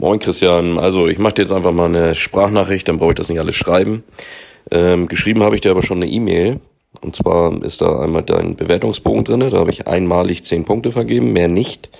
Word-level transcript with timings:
Moin 0.00 0.18
Christian, 0.18 0.78
also 0.78 1.08
ich 1.08 1.18
mache 1.18 1.34
dir 1.34 1.42
jetzt 1.42 1.52
einfach 1.52 1.72
mal 1.72 1.84
eine 1.84 2.14
Sprachnachricht, 2.14 2.88
dann 2.88 2.96
brauche 2.96 3.10
ich 3.10 3.16
das 3.16 3.28
nicht 3.28 3.38
alles 3.38 3.54
schreiben. 3.54 4.02
Ähm, 4.70 5.08
geschrieben 5.08 5.42
habe 5.42 5.56
ich 5.56 5.60
dir 5.60 5.72
aber 5.72 5.82
schon 5.82 5.98
eine 5.98 6.10
E-Mail. 6.10 6.58
Und 7.02 7.16
zwar 7.16 7.62
ist 7.62 7.82
da 7.82 8.00
einmal 8.00 8.22
dein 8.22 8.56
Bewertungsbogen 8.56 9.24
drinne. 9.24 9.50
Da 9.50 9.58
habe 9.58 9.70
ich 9.70 9.88
einmalig 9.88 10.42
zehn 10.42 10.64
Punkte 10.64 10.90
vergeben, 10.90 11.34
mehr 11.34 11.48
nicht. 11.48 11.90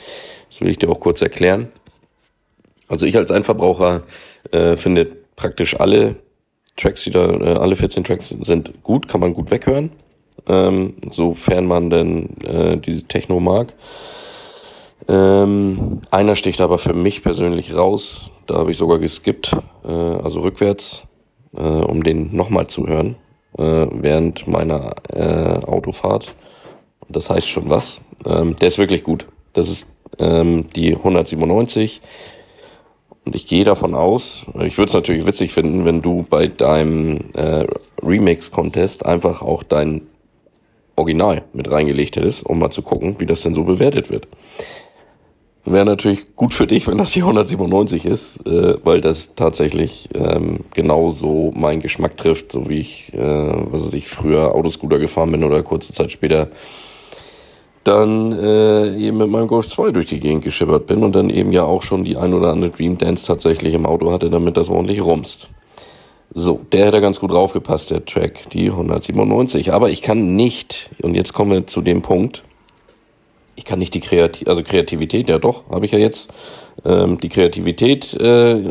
Das 0.49 0.63
will 0.63 0.71
ich 0.71 0.79
dir 0.79 0.89
auch 0.89 0.99
kurz 0.99 1.21
erklären. 1.21 1.69
Also 2.89 3.05
ich 3.05 3.19
als 3.19 3.31
Endverbraucher 3.31 4.05
äh, 4.51 4.79
finde 4.79 5.09
praktisch 5.37 5.79
alle 5.79 6.17
Tracks, 6.79 7.05
die 7.05 7.11
da, 7.11 7.29
äh, 7.29 7.59
alle 7.59 7.77
14 7.77 8.03
Tracks 8.05 8.31
sind 8.31 8.83
gut, 8.83 9.09
kann 9.09 9.21
man 9.21 9.35
gut 9.35 9.51
weghören, 9.51 9.93
ähm, 10.49 10.95
sofern 11.11 11.67
man 11.67 11.91
denn 11.91 12.31
äh, 12.47 12.79
diese 12.79 13.05
Techno 13.05 13.41
mag. 13.41 13.75
Ähm, 15.09 16.01
einer 16.11 16.37
sticht 16.37 16.61
aber 16.61 16.79
für 16.79 16.95
mich 16.95 17.23
persönlich 17.23 17.75
raus. 17.75 18.31
Da 18.47 18.57
habe 18.57 18.71
ich 18.71 18.77
sogar 18.77 18.99
geskippt, 18.99 19.57
äh, 19.85 19.89
also 19.89 20.41
rückwärts, 20.41 21.05
äh, 21.57 21.63
um 21.63 22.03
den 22.03 22.35
nochmal 22.35 22.67
zu 22.67 22.87
hören 22.87 23.17
äh, 23.59 23.87
während 23.91 24.47
meiner 24.47 24.95
äh, 25.09 25.65
Autofahrt. 25.67 26.35
Das 27.09 27.31
heißt 27.31 27.49
schon 27.49 27.71
was. 27.71 28.03
Ähm, 28.25 28.57
der 28.57 28.69
ist 28.69 28.79
wirklich 28.79 29.03
gut. 29.03 29.27
Das 29.53 29.69
ist 29.69 29.89
ähm, 30.19 30.67
die 30.75 30.95
197. 30.95 32.01
Und 33.25 33.35
ich 33.35 33.47
gehe 33.47 33.65
davon 33.65 33.95
aus, 33.95 34.47
ich 34.63 34.79
würde 34.79 34.89
es 34.89 34.95
natürlich 34.95 35.27
witzig 35.27 35.53
finden, 35.53 35.85
wenn 35.85 36.01
du 36.01 36.25
bei 36.29 36.47
deinem 36.47 37.19
äh, 37.35 37.67
Remix-Contest 38.03 39.05
einfach 39.05 39.43
auch 39.43 39.63
dein 39.63 40.03
Original 40.97 41.43
mit 41.53 41.71
reingelegt 41.71 42.17
hättest, 42.17 42.47
um 42.47 42.59
mal 42.59 42.71
zu 42.71 42.83
gucken, 42.83 43.17
wie 43.19 43.27
das 43.27 43.43
denn 43.43 43.55
so 43.55 43.65
bewertet 43.65 44.11
wird. 44.11 44.27
Wäre 45.65 45.85
natürlich 45.85 46.35
gut 46.37 46.55
für 46.55 46.67
dich, 46.67 46.87
wenn 46.89 46.97
das 46.97 47.13
die 47.13 47.21
197 47.21 48.07
ist, 48.07 48.47
äh, 48.47 48.77
weil 48.83 49.03
das 49.03 49.35
tatsächlich 49.35 50.09
ähm, 50.15 50.61
genauso 50.73 51.53
meinen 51.55 51.81
Geschmack 51.81 52.17
trifft, 52.17 52.53
so 52.53 52.69
wie 52.69 52.79
ich, 52.79 53.13
äh, 53.13 53.19
was 53.19 53.87
weiß 53.87 53.95
ich, 53.95 54.09
früher 54.09 54.55
Autoscooter 54.55 54.99
gefahren 54.99 55.31
bin 55.33 55.45
oder 55.45 55.63
kurze 55.63 55.93
Zeit 55.93 56.11
später 56.11 56.49
dann 57.85 58.33
äh, 58.33 58.97
eben 58.97 59.19
mit 59.19 59.31
meinem 59.31 59.49
Golf 59.49 59.67
2 59.67 59.91
durch 59.91 60.07
die 60.07 60.21
Gegend 60.21 60.45
geschippert 60.45 60.87
bin 60.87 61.03
und 61.03 61.15
dann 61.15 61.31
eben 61.31 61.53
ja 61.53 61.65
auch 61.65 61.83
schon 61.83 62.05
die 62.05 62.17
ein 62.17 62.35
oder 62.35 62.53
andere 62.53 62.71
Dream 62.71 62.99
Dance 62.99 63.27
tatsächlich 63.27 63.75
im 63.75 63.87
Auto 63.87 64.13
hatte, 64.13 64.31
damit 64.31 64.57
das 64.57 64.69
ordentlich 64.69 65.03
rumst. 65.03 65.49
So, 66.33 66.61
der 66.73 66.87
hätte 66.87 67.01
ganz 67.01 67.21
gut 67.21 67.33
draufgepasst, 67.33 67.91
der 67.91 68.05
Track, 68.05 68.49
die 68.53 68.71
197. 68.71 69.73
Aber 69.73 69.91
ich 69.91 70.01
kann 70.01 70.37
nicht, 70.37 70.91
und 71.03 71.15
jetzt 71.15 71.33
kommen 71.33 71.51
wir 71.51 71.67
zu 71.67 71.81
dem 71.81 72.03
Punkt, 72.03 72.45
ich 73.57 73.65
kann 73.65 73.79
nicht 73.79 73.95
die 73.95 74.01
Kreativität, 74.01 74.49
also 74.49 74.63
Kreativität, 74.63 75.29
ja 75.29 75.39
doch, 75.39 75.69
habe 75.71 75.87
ich 75.87 75.93
ja 75.93 75.99
jetzt. 75.99 76.31
Ähm, 76.85 77.21
die 77.21 77.29
Kreativität, 77.29 78.15
äh, 78.15 78.63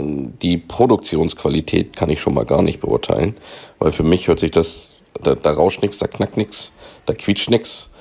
die 0.41 0.57
Produktionsqualität 0.57 1.95
kann 1.95 2.09
ich 2.09 2.21
schon 2.21 2.33
mal 2.33 2.45
gar 2.45 2.61
nicht 2.61 2.79
beurteilen, 2.79 3.35
weil 3.77 3.91
für 3.91 4.03
mich 4.03 4.27
hört 4.27 4.39
sich 4.39 4.51
das, 4.51 4.95
da, 5.21 5.35
da 5.35 5.51
rauscht 5.51 5.81
nix, 5.81 5.99
da 5.99 6.07
knackt 6.07 6.37
nix, 6.37 6.71
da 7.05 7.13
quietscht 7.13 7.49
nix. 7.49 7.91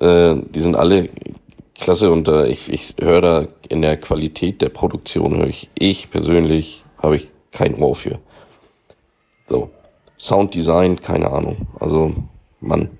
Äh, 0.00 0.36
die 0.50 0.60
sind 0.60 0.74
alle 0.74 1.10
klasse 1.74 2.10
und 2.10 2.28
äh, 2.28 2.46
ich, 2.48 2.72
ich 2.72 2.96
höre 3.00 3.20
da 3.20 3.48
in 3.68 3.82
der 3.82 3.96
Qualität 3.96 4.62
der 4.62 4.68
Produktion, 4.68 5.36
höre 5.36 5.48
ich, 5.48 5.68
ich 5.74 6.10
persönlich 6.10 6.84
habe 6.98 7.16
ich 7.16 7.28
kein 7.50 7.74
Ohr 7.74 7.94
für. 7.94 8.18
So. 9.48 9.70
Sounddesign, 10.18 11.00
keine 11.00 11.32
Ahnung. 11.32 11.66
Also, 11.80 12.14
Mann 12.60 12.90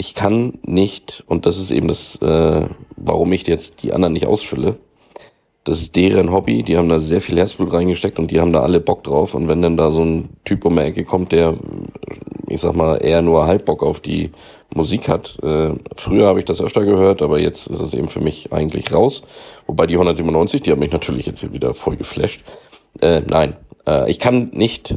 ich 0.00 0.14
kann 0.14 0.54
nicht, 0.62 1.24
und 1.26 1.44
das 1.44 1.58
ist 1.58 1.70
eben 1.70 1.88
das, 1.88 2.16
äh, 2.22 2.66
warum 2.96 3.32
ich 3.34 3.46
jetzt 3.46 3.82
die 3.82 3.92
anderen 3.92 4.14
nicht 4.14 4.26
ausfülle, 4.26 4.78
das 5.64 5.82
ist 5.82 5.94
deren 5.94 6.32
Hobby, 6.32 6.62
die 6.62 6.78
haben 6.78 6.88
da 6.88 6.98
sehr 6.98 7.20
viel 7.20 7.36
Herzblut 7.36 7.70
reingesteckt 7.70 8.18
und 8.18 8.30
die 8.30 8.40
haben 8.40 8.50
da 8.50 8.62
alle 8.62 8.80
Bock 8.80 9.04
drauf. 9.04 9.34
Und 9.34 9.46
wenn 9.46 9.60
dann 9.60 9.76
da 9.76 9.90
so 9.90 10.02
ein 10.02 10.30
Typ 10.46 10.64
um 10.64 10.76
die 10.76 10.82
Ecke 10.82 11.04
kommt, 11.04 11.32
der, 11.32 11.54
ich 12.48 12.62
sag 12.62 12.74
mal, 12.74 12.96
eher 12.96 13.20
nur 13.20 13.46
halb 13.46 13.66
Bock 13.66 13.82
auf 13.82 14.00
die 14.00 14.30
Musik 14.74 15.06
hat. 15.06 15.38
Äh, 15.42 15.72
früher 15.94 16.28
habe 16.28 16.38
ich 16.38 16.46
das 16.46 16.62
öfter 16.62 16.86
gehört, 16.86 17.20
aber 17.20 17.38
jetzt 17.38 17.66
ist 17.66 17.80
es 17.80 17.92
eben 17.92 18.08
für 18.08 18.20
mich 18.20 18.54
eigentlich 18.54 18.94
raus. 18.94 19.20
Wobei 19.66 19.86
die 19.86 19.96
197, 19.96 20.62
die 20.62 20.72
hat 20.72 20.78
mich 20.78 20.92
natürlich 20.92 21.26
jetzt 21.26 21.52
wieder 21.52 21.74
voll 21.74 21.96
geflasht. 21.96 22.42
Äh, 23.02 23.20
nein, 23.28 23.54
äh, 23.86 24.10
ich 24.10 24.18
kann 24.18 24.48
nicht 24.54 24.96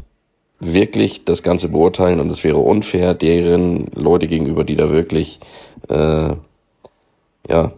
wirklich 0.66 1.26
das 1.26 1.44
Ganze 1.44 1.70
beurteilen 1.70 2.20
und 2.20 2.32
es 2.32 2.44
wäre 2.44 2.58
unfair 2.58 3.14
deren 3.14 3.88
Leute 3.94 4.28
gegenüber, 4.28 4.64
die 4.64 4.76
da 4.76 4.92
wirklich, 4.92 5.40
äh, 5.90 6.34
ja, 7.50 7.72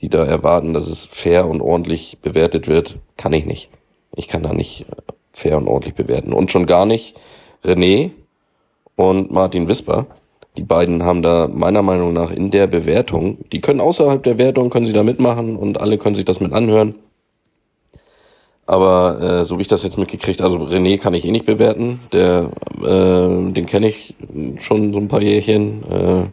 die 0.00 0.08
da 0.08 0.24
erwarten, 0.24 0.74
dass 0.74 0.88
es 0.88 1.06
fair 1.06 1.48
und 1.48 1.60
ordentlich 1.60 2.18
bewertet 2.20 2.68
wird, 2.68 2.98
kann 3.16 3.32
ich 3.32 3.46
nicht. 3.46 3.70
Ich 4.14 4.28
kann 4.28 4.42
da 4.42 4.52
nicht 4.52 4.86
äh, 4.90 5.12
fair 5.32 5.56
und 5.56 5.68
ordentlich 5.68 5.94
bewerten. 5.94 6.32
Und 6.32 6.50
schon 6.50 6.66
gar 6.66 6.86
nicht 6.86 7.16
René 7.64 8.10
und 8.96 9.30
Martin 9.30 9.68
Wisper. 9.68 10.06
Die 10.56 10.62
beiden 10.62 11.02
haben 11.02 11.22
da 11.22 11.48
meiner 11.48 11.82
Meinung 11.82 12.12
nach 12.12 12.30
in 12.30 12.50
der 12.50 12.68
Bewertung, 12.68 13.38
die 13.50 13.60
können 13.60 13.80
außerhalb 13.80 14.22
der 14.22 14.38
Wertung, 14.38 14.70
können 14.70 14.86
sie 14.86 14.92
da 14.92 15.02
mitmachen 15.02 15.56
und 15.56 15.80
alle 15.80 15.98
können 15.98 16.14
sich 16.14 16.24
das 16.24 16.40
mit 16.40 16.52
anhören. 16.52 16.94
Aber 18.66 19.20
äh, 19.20 19.44
so 19.44 19.58
wie 19.58 19.62
ich 19.62 19.68
das 19.68 19.82
jetzt 19.82 19.98
mitgekriegt, 19.98 20.40
also 20.40 20.58
René 20.58 20.98
kann 20.98 21.14
ich 21.14 21.24
eh 21.26 21.30
nicht 21.30 21.46
bewerten. 21.46 22.00
Der, 22.12 22.50
äh, 22.80 23.52
den 23.52 23.66
kenne 23.66 23.88
ich 23.88 24.14
schon 24.58 24.92
so 24.92 24.98
ein 24.98 25.08
paar 25.08 25.22
Jährchen. 25.22 25.82
Äh, 25.90 26.26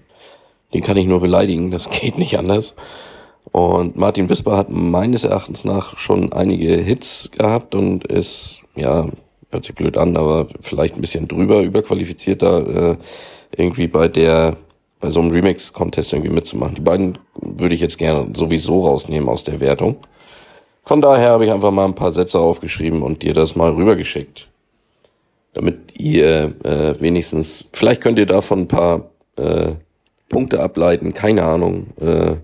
den 0.73 0.81
kann 0.81 0.97
ich 0.97 1.07
nur 1.07 1.19
beleidigen, 1.19 1.71
das 1.71 1.89
geht 2.01 2.17
nicht 2.17 2.37
anders. 2.37 2.75
Und 3.51 3.97
Martin 3.97 4.29
Wisper 4.29 4.55
hat 4.55 4.69
meines 4.69 5.23
Erachtens 5.23 5.65
nach 5.65 5.97
schon 5.97 6.31
einige 6.31 6.75
Hits 6.77 7.31
gehabt 7.31 7.75
und 7.75 8.05
ist, 8.05 8.61
ja, 8.75 9.09
hört 9.49 9.63
sich 9.65 9.75
blöd 9.75 9.97
an, 9.97 10.15
aber 10.15 10.47
vielleicht 10.61 10.95
ein 10.95 11.01
bisschen 11.01 11.27
drüber, 11.27 11.61
überqualifiziert 11.61 12.41
da 12.41 12.59
äh, 12.59 12.97
irgendwie 13.57 13.87
bei 13.87 14.07
der, 14.07 14.55
bei 15.01 15.09
so 15.09 15.19
einem 15.19 15.31
Remix-Contest 15.31 16.13
irgendwie 16.13 16.33
mitzumachen. 16.33 16.75
Die 16.75 16.81
beiden 16.81 17.17
würde 17.41 17.75
ich 17.75 17.81
jetzt 17.81 17.97
gerne 17.97 18.29
sowieso 18.33 18.85
rausnehmen 18.85 19.27
aus 19.27 19.43
der 19.43 19.59
Wertung. 19.59 19.97
Von 20.83 21.01
daher 21.01 21.29
habe 21.29 21.45
ich 21.45 21.51
einfach 21.51 21.71
mal 21.71 21.85
ein 21.85 21.95
paar 21.95 22.11
Sätze 22.11 22.39
aufgeschrieben 22.39 23.01
und 23.01 23.23
dir 23.23 23.33
das 23.33 23.55
mal 23.55 23.71
rübergeschickt. 23.71 24.49
Damit 25.53 25.99
ihr 25.99 26.53
äh, 26.63 26.99
wenigstens, 26.99 27.69
vielleicht 27.73 28.01
könnt 28.01 28.17
ihr 28.17 28.25
davon 28.25 28.61
ein 28.61 28.67
paar 28.67 29.09
äh, 29.35 29.73
Punkte 30.29 30.61
ableiten, 30.61 31.13
keine 31.13 31.43
Ahnung. 31.43 31.87
Äh, 31.99 32.37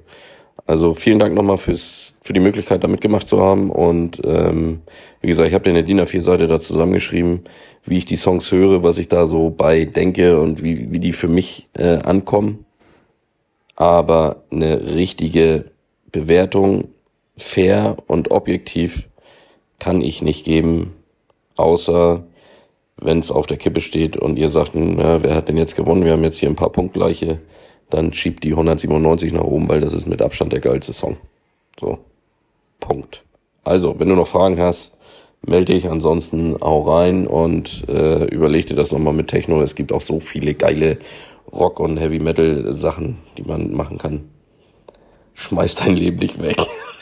also 0.68 0.94
vielen 0.94 1.20
Dank 1.20 1.34
nochmal 1.34 1.58
fürs, 1.58 2.16
für 2.22 2.34
die 2.34 2.42
Möglichkeit, 2.42 2.84
da 2.84 2.88
mitgemacht 2.90 3.28
zu 3.28 3.42
haben. 3.42 3.72
Und 3.72 4.22
ähm, 4.26 4.82
wie 5.22 5.28
gesagt, 5.28 5.48
ich 5.48 5.54
habe 5.54 5.64
dir 5.64 5.70
eine 5.70 5.86
DIN 5.86 6.02
A4-Seite 6.02 6.48
da 6.48 6.60
zusammengeschrieben, 6.60 7.46
wie 7.86 7.98
ich 7.98 8.06
die 8.06 8.18
Songs 8.18 8.52
höre, 8.52 8.84
was 8.84 8.98
ich 8.98 9.08
da 9.08 9.26
so 9.26 9.50
bei 9.50 9.86
denke 9.86 10.40
und 10.40 10.62
wie, 10.62 10.92
wie 10.92 11.00
die 11.00 11.14
für 11.14 11.30
mich 11.30 11.70
äh, 11.74 12.00
ankommen. 12.00 12.66
Aber 13.78 14.44
eine 14.52 14.96
richtige 14.96 15.72
Bewertung 16.12 16.90
fair 17.38 17.98
und 18.08 18.32
objektiv 18.32 19.08
kann 19.80 20.02
ich 20.02 20.22
nicht 20.22 20.44
geben, 20.44 20.94
außer 21.56 22.24
wenn 23.00 23.20
es 23.20 23.32
auf 23.32 23.46
der 23.46 23.58
Kippe 23.58 23.82
steht 23.82 24.18
und 24.18 24.38
ihr 24.38 24.50
sagt, 24.50 24.74
ja, 24.76 25.22
wer 25.22 25.36
hat 25.36 25.48
denn 25.48 25.58
jetzt 25.58 25.76
gewonnen? 25.76 26.04
Wir 26.04 26.14
haben 26.14 26.24
jetzt 26.24 26.40
hier 26.40 26.50
ein 26.50 26.56
paar 26.56 26.72
Punktgleiche. 26.72 27.40
Dann 27.90 28.12
schiebt 28.12 28.44
die 28.44 28.52
197 28.52 29.32
nach 29.32 29.44
oben, 29.44 29.70
weil 29.70 29.80
das 29.80 29.94
ist 29.94 30.08
mit 30.08 30.22
Abstand 30.22 30.52
der 30.52 30.60
geilste 30.60 30.94
Song. 30.94 31.18
So. 31.80 32.00
Punkt. 32.80 33.24
Also, 33.64 34.00
wenn 34.00 34.10
du 34.10 34.16
noch 34.16 34.28
Fragen 34.28 34.60
hast, 34.60 34.98
melde 35.46 35.74
dich. 35.74 35.90
Ansonsten 35.90 36.62
auch 36.62 36.88
rein 36.88 37.28
und 37.28 37.88
äh, 37.88 38.26
überleg 38.26 38.66
dir 38.66 38.76
das 38.76 38.92
nochmal 38.92 39.14
mit 39.14 39.28
Techno. 39.28 39.62
Es 39.62 39.76
gibt 39.76 39.92
auch 39.92 40.02
so 40.02 40.20
viele 40.20 40.54
geile 40.54 40.98
Rock- 41.52 41.80
und 41.80 41.98
Heavy-Metal-Sachen, 41.98 43.20
die 43.38 43.44
man 43.44 43.74
machen 43.74 43.98
kann. 43.98 44.30
Schmeiß 45.36 45.76
dein 45.76 45.96
Leben 45.96 46.18
nicht 46.18 46.42
weg. 46.42 46.58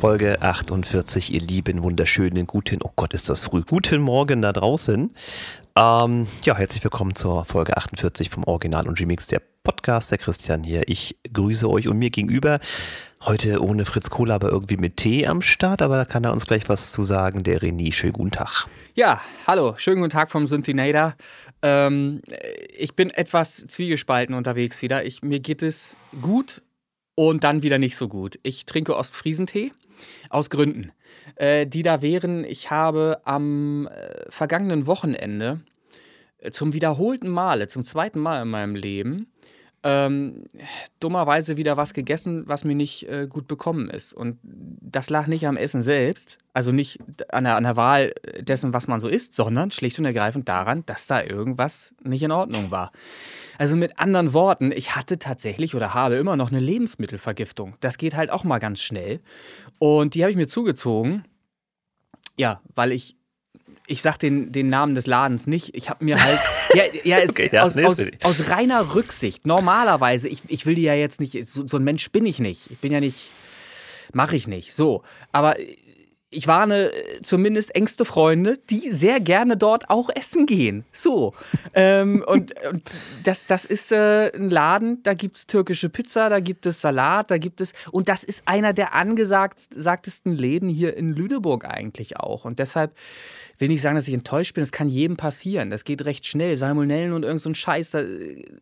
Folge 0.00 0.40
48, 0.40 1.34
ihr 1.34 1.40
lieben, 1.40 1.82
wunderschönen, 1.82 2.46
guten, 2.46 2.80
oh 2.82 2.90
Gott, 2.96 3.12
ist 3.12 3.28
das 3.28 3.42
früh. 3.42 3.62
Guten 3.62 4.00
Morgen 4.00 4.40
da 4.40 4.50
draußen. 4.50 5.10
Ähm, 5.76 6.26
ja, 6.42 6.56
herzlich 6.56 6.82
willkommen 6.82 7.14
zur 7.14 7.44
Folge 7.44 7.76
48 7.76 8.28
vom 8.28 8.44
Original 8.44 8.88
und 8.88 8.98
Remix 9.00 9.26
der 9.28 9.40
Podcast. 9.62 10.10
Der 10.10 10.18
Christian 10.18 10.64
hier. 10.64 10.88
Ich 10.88 11.16
grüße 11.32 11.68
euch 11.70 11.86
und 11.86 11.98
mir 11.98 12.10
gegenüber 12.10 12.58
heute 13.22 13.62
ohne 13.62 13.84
Fritz 13.84 14.10
Kohler, 14.10 14.34
aber 14.34 14.50
irgendwie 14.50 14.76
mit 14.76 14.96
Tee 14.96 15.26
am 15.26 15.42
Start. 15.42 15.80
Aber 15.82 15.96
da 15.96 16.04
kann 16.04 16.24
er 16.24 16.32
uns 16.32 16.46
gleich 16.46 16.68
was 16.68 16.90
zu 16.90 17.04
sagen. 17.04 17.44
Der 17.44 17.60
René, 17.60 17.92
schönen 17.92 18.14
guten 18.14 18.32
Tag. 18.32 18.66
Ja, 18.94 19.20
hallo, 19.46 19.74
schönen 19.76 19.98
guten 19.98 20.10
Tag 20.10 20.30
vom 20.30 20.48
Synthinator. 20.48 21.14
Ähm, 21.62 22.22
ich 22.76 22.96
bin 22.96 23.10
etwas 23.10 23.64
zwiegespalten 23.68 24.34
unterwegs 24.34 24.82
wieder. 24.82 25.04
Ich, 25.04 25.22
mir 25.22 25.38
geht 25.38 25.62
es 25.62 25.94
gut 26.20 26.62
und 27.14 27.44
dann 27.44 27.62
wieder 27.62 27.78
nicht 27.78 27.96
so 27.96 28.08
gut. 28.08 28.40
Ich 28.42 28.66
trinke 28.66 28.96
Ostfriesentee. 28.96 29.72
Aus 30.30 30.50
Gründen. 30.50 30.92
Äh, 31.40 31.66
die 31.66 31.82
da 31.82 32.02
wären, 32.02 32.44
ich 32.44 32.70
habe 32.70 33.22
am 33.24 33.86
äh, 33.86 34.30
vergangenen 34.30 34.86
Wochenende 34.86 35.60
äh, 36.36 36.50
zum 36.50 36.74
wiederholten 36.74 37.30
Male, 37.30 37.66
zum 37.66 37.82
zweiten 37.82 38.20
Mal 38.20 38.42
in 38.42 38.48
meinem 38.48 38.74
Leben, 38.74 39.26
ähm, 39.82 40.44
dummerweise 41.00 41.56
wieder 41.56 41.78
was 41.78 41.94
gegessen, 41.94 42.42
was 42.46 42.64
mir 42.64 42.74
nicht 42.74 43.08
äh, 43.08 43.26
gut 43.26 43.48
bekommen 43.48 43.88
ist. 43.88 44.12
Und 44.12 44.38
das 44.42 45.08
lag 45.08 45.28
nicht 45.28 45.46
am 45.46 45.56
Essen 45.56 45.80
selbst, 45.80 46.36
also 46.52 46.72
nicht 46.72 46.98
an 47.30 47.44
der, 47.44 47.56
an 47.56 47.64
der 47.64 47.78
Wahl 47.78 48.12
dessen, 48.40 48.74
was 48.74 48.86
man 48.86 49.00
so 49.00 49.08
isst, 49.08 49.34
sondern 49.34 49.70
schlicht 49.70 49.98
und 49.98 50.04
ergreifend 50.04 50.46
daran, 50.46 50.84
dass 50.84 51.06
da 51.06 51.22
irgendwas 51.22 51.94
nicht 52.02 52.22
in 52.22 52.32
Ordnung 52.32 52.70
war. 52.70 52.92
Also 53.56 53.76
mit 53.76 53.98
anderen 53.98 54.34
Worten, 54.34 54.72
ich 54.72 54.94
hatte 54.94 55.18
tatsächlich 55.18 55.74
oder 55.74 55.94
habe 55.94 56.16
immer 56.16 56.36
noch 56.36 56.50
eine 56.50 56.60
Lebensmittelvergiftung. 56.60 57.76
Das 57.80 57.96
geht 57.96 58.14
halt 58.14 58.28
auch 58.28 58.44
mal 58.44 58.58
ganz 58.58 58.82
schnell. 58.82 59.20
Und 59.78 60.14
die 60.14 60.22
habe 60.22 60.30
ich 60.30 60.36
mir 60.36 60.48
zugezogen. 60.48 61.24
Ja, 62.40 62.62
weil 62.74 62.92
ich 62.92 63.16
ich 63.86 64.02
sag 64.02 64.18
den, 64.18 64.52
den 64.52 64.70
Namen 64.70 64.94
des 64.94 65.06
Ladens 65.06 65.46
nicht. 65.46 65.74
Ich 65.76 65.90
habe 65.90 66.04
mir 66.04 66.22
halt. 66.22 66.38
Ja, 66.74 66.84
ja, 67.04 67.18
es, 67.18 67.30
okay, 67.32 67.50
ja 67.52 67.64
aus, 67.64 67.74
nee, 67.74 67.84
aus, 67.84 67.98
aus, 68.22 68.48
reiner 68.48 68.94
Rücksicht. 68.94 69.46
Normalerweise, 69.46 70.28
ich, 70.28 70.42
ich 70.46 70.64
will 70.64 70.76
die 70.76 70.82
ja 70.82 70.94
jetzt 70.94 71.20
nicht. 71.20 71.48
So, 71.48 71.66
so 71.66 71.76
ein 71.76 71.84
Mensch 71.84 72.10
bin 72.12 72.24
ich 72.24 72.38
nicht. 72.38 72.70
Ich 72.70 72.78
bin 72.78 72.92
ja 72.92 73.00
nicht. 73.00 73.30
Mache 74.12 74.36
ich 74.36 74.46
nicht. 74.46 74.74
So. 74.74 75.02
Aber 75.32 75.56
ich 76.30 76.46
warne 76.46 76.92
äh, 76.92 77.22
zumindest 77.22 77.74
engste 77.74 78.04
Freunde, 78.04 78.56
die 78.70 78.90
sehr 78.90 79.20
gerne 79.20 79.56
dort 79.56 79.90
auch 79.90 80.08
essen 80.14 80.46
gehen. 80.46 80.84
So. 80.92 81.34
ähm, 81.74 82.24
und, 82.26 82.52
und, 82.70 82.90
das, 83.24 83.46
das 83.46 83.64
ist 83.64 83.90
äh, 83.92 84.30
ein 84.34 84.48
Laden, 84.48 85.02
da 85.02 85.14
gibt 85.14 85.36
es 85.36 85.46
türkische 85.46 85.88
Pizza, 85.88 86.28
da 86.28 86.40
gibt 86.40 86.66
es 86.66 86.80
Salat, 86.80 87.30
da 87.30 87.38
gibt 87.38 87.60
es. 87.60 87.72
Und 87.90 88.08
das 88.08 88.22
ist 88.22 88.42
einer 88.46 88.72
der 88.72 88.94
angesagtesten 88.94 90.32
Läden 90.32 90.68
hier 90.68 90.96
in 90.96 91.14
Lüneburg 91.14 91.64
eigentlich 91.64 92.16
auch. 92.16 92.44
Und 92.44 92.60
deshalb 92.60 92.94
will 93.60 93.68
nicht 93.68 93.82
sagen, 93.82 93.96
dass 93.96 94.08
ich 94.08 94.14
enttäuscht 94.14 94.54
bin. 94.54 94.62
Das 94.62 94.72
kann 94.72 94.88
jedem 94.88 95.16
passieren. 95.16 95.70
Das 95.70 95.84
geht 95.84 96.04
recht 96.04 96.26
schnell. 96.26 96.56
Salmonellen 96.56 97.12
und 97.12 97.24
irgend 97.24 97.40
so 97.40 97.50
ein 97.50 97.54
Scheiß, 97.54 97.90
da 97.90 98.00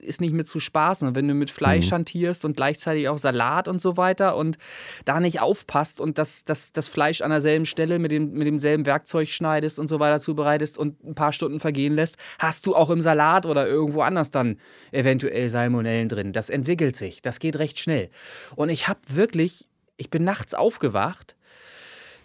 ist 0.00 0.20
nicht 0.20 0.34
mit 0.34 0.48
zu 0.48 0.60
spaßen. 0.60 1.06
Und 1.06 1.14
wenn 1.14 1.28
du 1.28 1.34
mit 1.34 1.50
Fleisch 1.50 1.90
mhm. 1.90 1.96
hantierst 1.96 2.44
und 2.44 2.56
gleichzeitig 2.56 3.08
auch 3.08 3.18
Salat 3.18 3.68
und 3.68 3.80
so 3.80 3.96
weiter 3.96 4.36
und 4.36 4.58
da 5.04 5.20
nicht 5.20 5.40
aufpasst 5.40 6.00
und 6.00 6.18
das, 6.18 6.44
das, 6.44 6.72
das 6.72 6.88
Fleisch 6.88 7.20
an 7.20 7.30
derselben 7.30 7.66
Stelle 7.66 7.98
mit, 7.98 8.12
dem, 8.12 8.32
mit 8.32 8.46
demselben 8.46 8.86
Werkzeug 8.86 9.28
schneidest 9.28 9.78
und 9.78 9.86
so 9.86 10.00
weiter 10.00 10.20
zubereitest 10.20 10.78
und 10.78 11.02
ein 11.04 11.14
paar 11.14 11.32
Stunden 11.32 11.60
vergehen 11.60 11.94
lässt, 11.94 12.16
hast 12.38 12.66
du 12.66 12.74
auch 12.74 12.90
im 12.90 13.00
Salat 13.00 13.46
oder 13.46 13.68
irgendwo 13.68 14.02
anders 14.02 14.30
dann 14.30 14.58
eventuell 14.90 15.48
Salmonellen 15.48 16.08
drin. 16.08 16.32
Das 16.32 16.50
entwickelt 16.50 16.96
sich. 16.96 17.22
Das 17.22 17.38
geht 17.38 17.58
recht 17.58 17.78
schnell. 17.78 18.10
Und 18.56 18.68
ich 18.68 18.88
habe 18.88 19.00
wirklich, 19.08 19.66
ich 19.96 20.10
bin 20.10 20.24
nachts 20.24 20.54
aufgewacht 20.54 21.36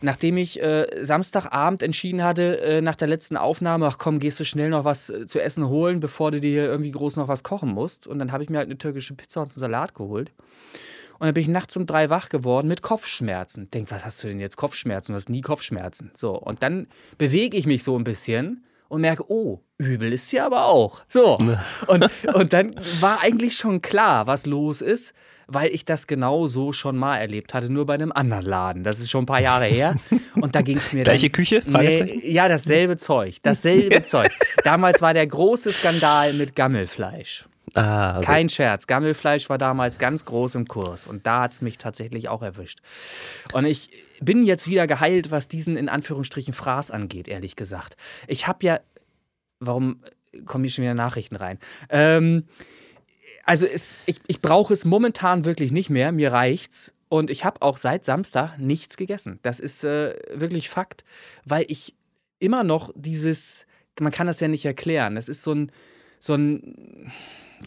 nachdem 0.03 0.35
ich 0.37 0.61
äh, 0.61 0.85
Samstagabend 1.01 1.81
entschieden 1.81 2.23
hatte, 2.23 2.59
äh, 2.59 2.81
nach 2.81 2.95
der 2.95 3.07
letzten 3.07 3.37
Aufnahme, 3.37 3.87
ach 3.87 3.97
komm, 3.97 4.19
gehst 4.19 4.39
du 4.39 4.43
schnell 4.43 4.69
noch 4.69 4.83
was 4.83 5.09
äh, 5.09 5.25
zu 5.25 5.41
essen 5.41 5.69
holen, 5.69 6.01
bevor 6.01 6.31
du 6.31 6.41
dir 6.41 6.65
irgendwie 6.65 6.91
groß 6.91 7.15
noch 7.15 7.29
was 7.29 7.43
kochen 7.43 7.69
musst. 7.69 8.05
Und 8.05 8.19
dann 8.19 8.31
habe 8.33 8.43
ich 8.43 8.49
mir 8.49 8.57
halt 8.57 8.67
eine 8.67 8.77
türkische 8.77 9.15
Pizza 9.15 9.41
und 9.41 9.53
einen 9.53 9.59
Salat 9.59 9.95
geholt. 9.95 10.31
Und 11.19 11.27
dann 11.27 11.33
bin 11.33 11.43
ich 11.43 11.47
nachts 11.47 11.77
um 11.77 11.85
drei 11.85 12.09
wach 12.09 12.27
geworden 12.27 12.67
mit 12.67 12.81
Kopfschmerzen. 12.81 13.71
Denk, 13.71 13.91
was 13.91 14.03
hast 14.03 14.21
du 14.23 14.27
denn 14.27 14.41
jetzt 14.41 14.57
Kopfschmerzen? 14.57 15.13
Du 15.13 15.15
hast 15.15 15.29
nie 15.29 15.41
Kopfschmerzen. 15.41 16.11
So, 16.13 16.37
und 16.37 16.61
dann 16.61 16.87
bewege 17.17 17.55
ich 17.55 17.65
mich 17.65 17.83
so 17.83 17.97
ein 17.97 18.03
bisschen 18.03 18.65
und 18.89 18.99
merke, 18.99 19.31
oh, 19.31 19.61
übel 19.85 20.13
ist 20.13 20.29
sie 20.29 20.39
aber 20.39 20.65
auch. 20.65 21.01
So. 21.07 21.37
Und, 21.87 22.09
und 22.33 22.53
dann 22.53 22.75
war 22.99 23.19
eigentlich 23.21 23.55
schon 23.57 23.81
klar, 23.81 24.27
was 24.27 24.45
los 24.45 24.81
ist 24.81 25.13
weil 25.47 25.73
ich 25.73 25.85
das 25.85 26.07
genau 26.07 26.47
so 26.47 26.73
schon 26.73 26.97
mal 26.97 27.17
erlebt 27.17 27.53
hatte, 27.53 27.71
nur 27.71 27.85
bei 27.85 27.93
einem 27.93 28.11
anderen 28.11 28.45
Laden. 28.45 28.83
Das 28.83 28.99
ist 28.99 29.09
schon 29.09 29.23
ein 29.23 29.27
paar 29.27 29.41
Jahre 29.41 29.65
her. 29.65 29.95
Und 30.35 30.55
da 30.55 30.61
ging 30.61 30.77
es 30.77 30.93
mir. 30.93 31.03
Gleiche 31.03 31.29
dann, 31.29 31.31
Küche? 31.31 31.61
Nee, 31.65 32.21
ja, 32.29 32.47
dasselbe 32.47 32.97
Zeug. 32.97 33.37
Dasselbe 33.41 34.03
Zeug. 34.05 34.31
Damals 34.63 35.01
war 35.01 35.13
der 35.13 35.27
große 35.27 35.73
Skandal 35.73 36.33
mit 36.33 36.55
Gammelfleisch. 36.55 37.45
Ah, 37.75 38.17
okay. 38.17 38.25
Kein 38.25 38.49
Scherz. 38.49 38.85
Gammelfleisch 38.85 39.49
war 39.49 39.57
damals 39.57 39.97
ganz 39.97 40.25
groß 40.25 40.55
im 40.55 40.67
Kurs 40.67 41.07
und 41.07 41.25
da 41.25 41.41
hat 41.43 41.53
es 41.53 41.61
mich 41.61 41.77
tatsächlich 41.77 42.29
auch 42.29 42.43
erwischt. 42.43 42.79
Und 43.51 43.65
ich 43.65 43.89
bin 44.21 44.45
jetzt 44.45 44.67
wieder 44.67 44.85
geheilt, 44.85 45.31
was 45.31 45.47
diesen 45.47 45.75
in 45.75 45.89
Anführungsstrichen 45.89 46.53
Fraß 46.53 46.91
angeht, 46.91 47.27
ehrlich 47.27 47.55
gesagt. 47.55 47.97
Ich 48.27 48.47
habe 48.47 48.65
ja. 48.65 48.79
Warum 49.65 50.01
kommen 50.45 50.63
hier 50.63 50.71
schon 50.71 50.83
wieder 50.83 50.93
Nachrichten 50.93 51.35
rein? 51.35 51.59
Ähm, 51.89 52.45
also 53.45 53.65
es, 53.65 53.99
ich, 54.05 54.21
ich 54.27 54.41
brauche 54.41 54.73
es 54.73 54.85
momentan 54.85 55.45
wirklich 55.45 55.71
nicht 55.71 55.89
mehr. 55.89 56.11
Mir 56.11 56.31
reicht's. 56.31 56.93
Und 57.09 57.29
ich 57.29 57.45
habe 57.45 57.61
auch 57.61 57.77
seit 57.77 58.05
Samstag 58.05 58.57
nichts 58.57 58.97
gegessen. 58.97 59.39
Das 59.43 59.59
ist 59.59 59.83
äh, 59.83 60.15
wirklich 60.33 60.69
Fakt, 60.69 61.03
weil 61.45 61.65
ich 61.67 61.95
immer 62.39 62.63
noch 62.63 62.91
dieses, 62.95 63.67
man 63.99 64.11
kann 64.11 64.25
das 64.25 64.39
ja 64.39 64.47
nicht 64.47 64.65
erklären. 64.65 65.15
Das 65.15 65.29
ist 65.29 65.43
so 65.43 65.53
ein, 65.53 65.71
so 66.19 66.33
ein 66.33 67.11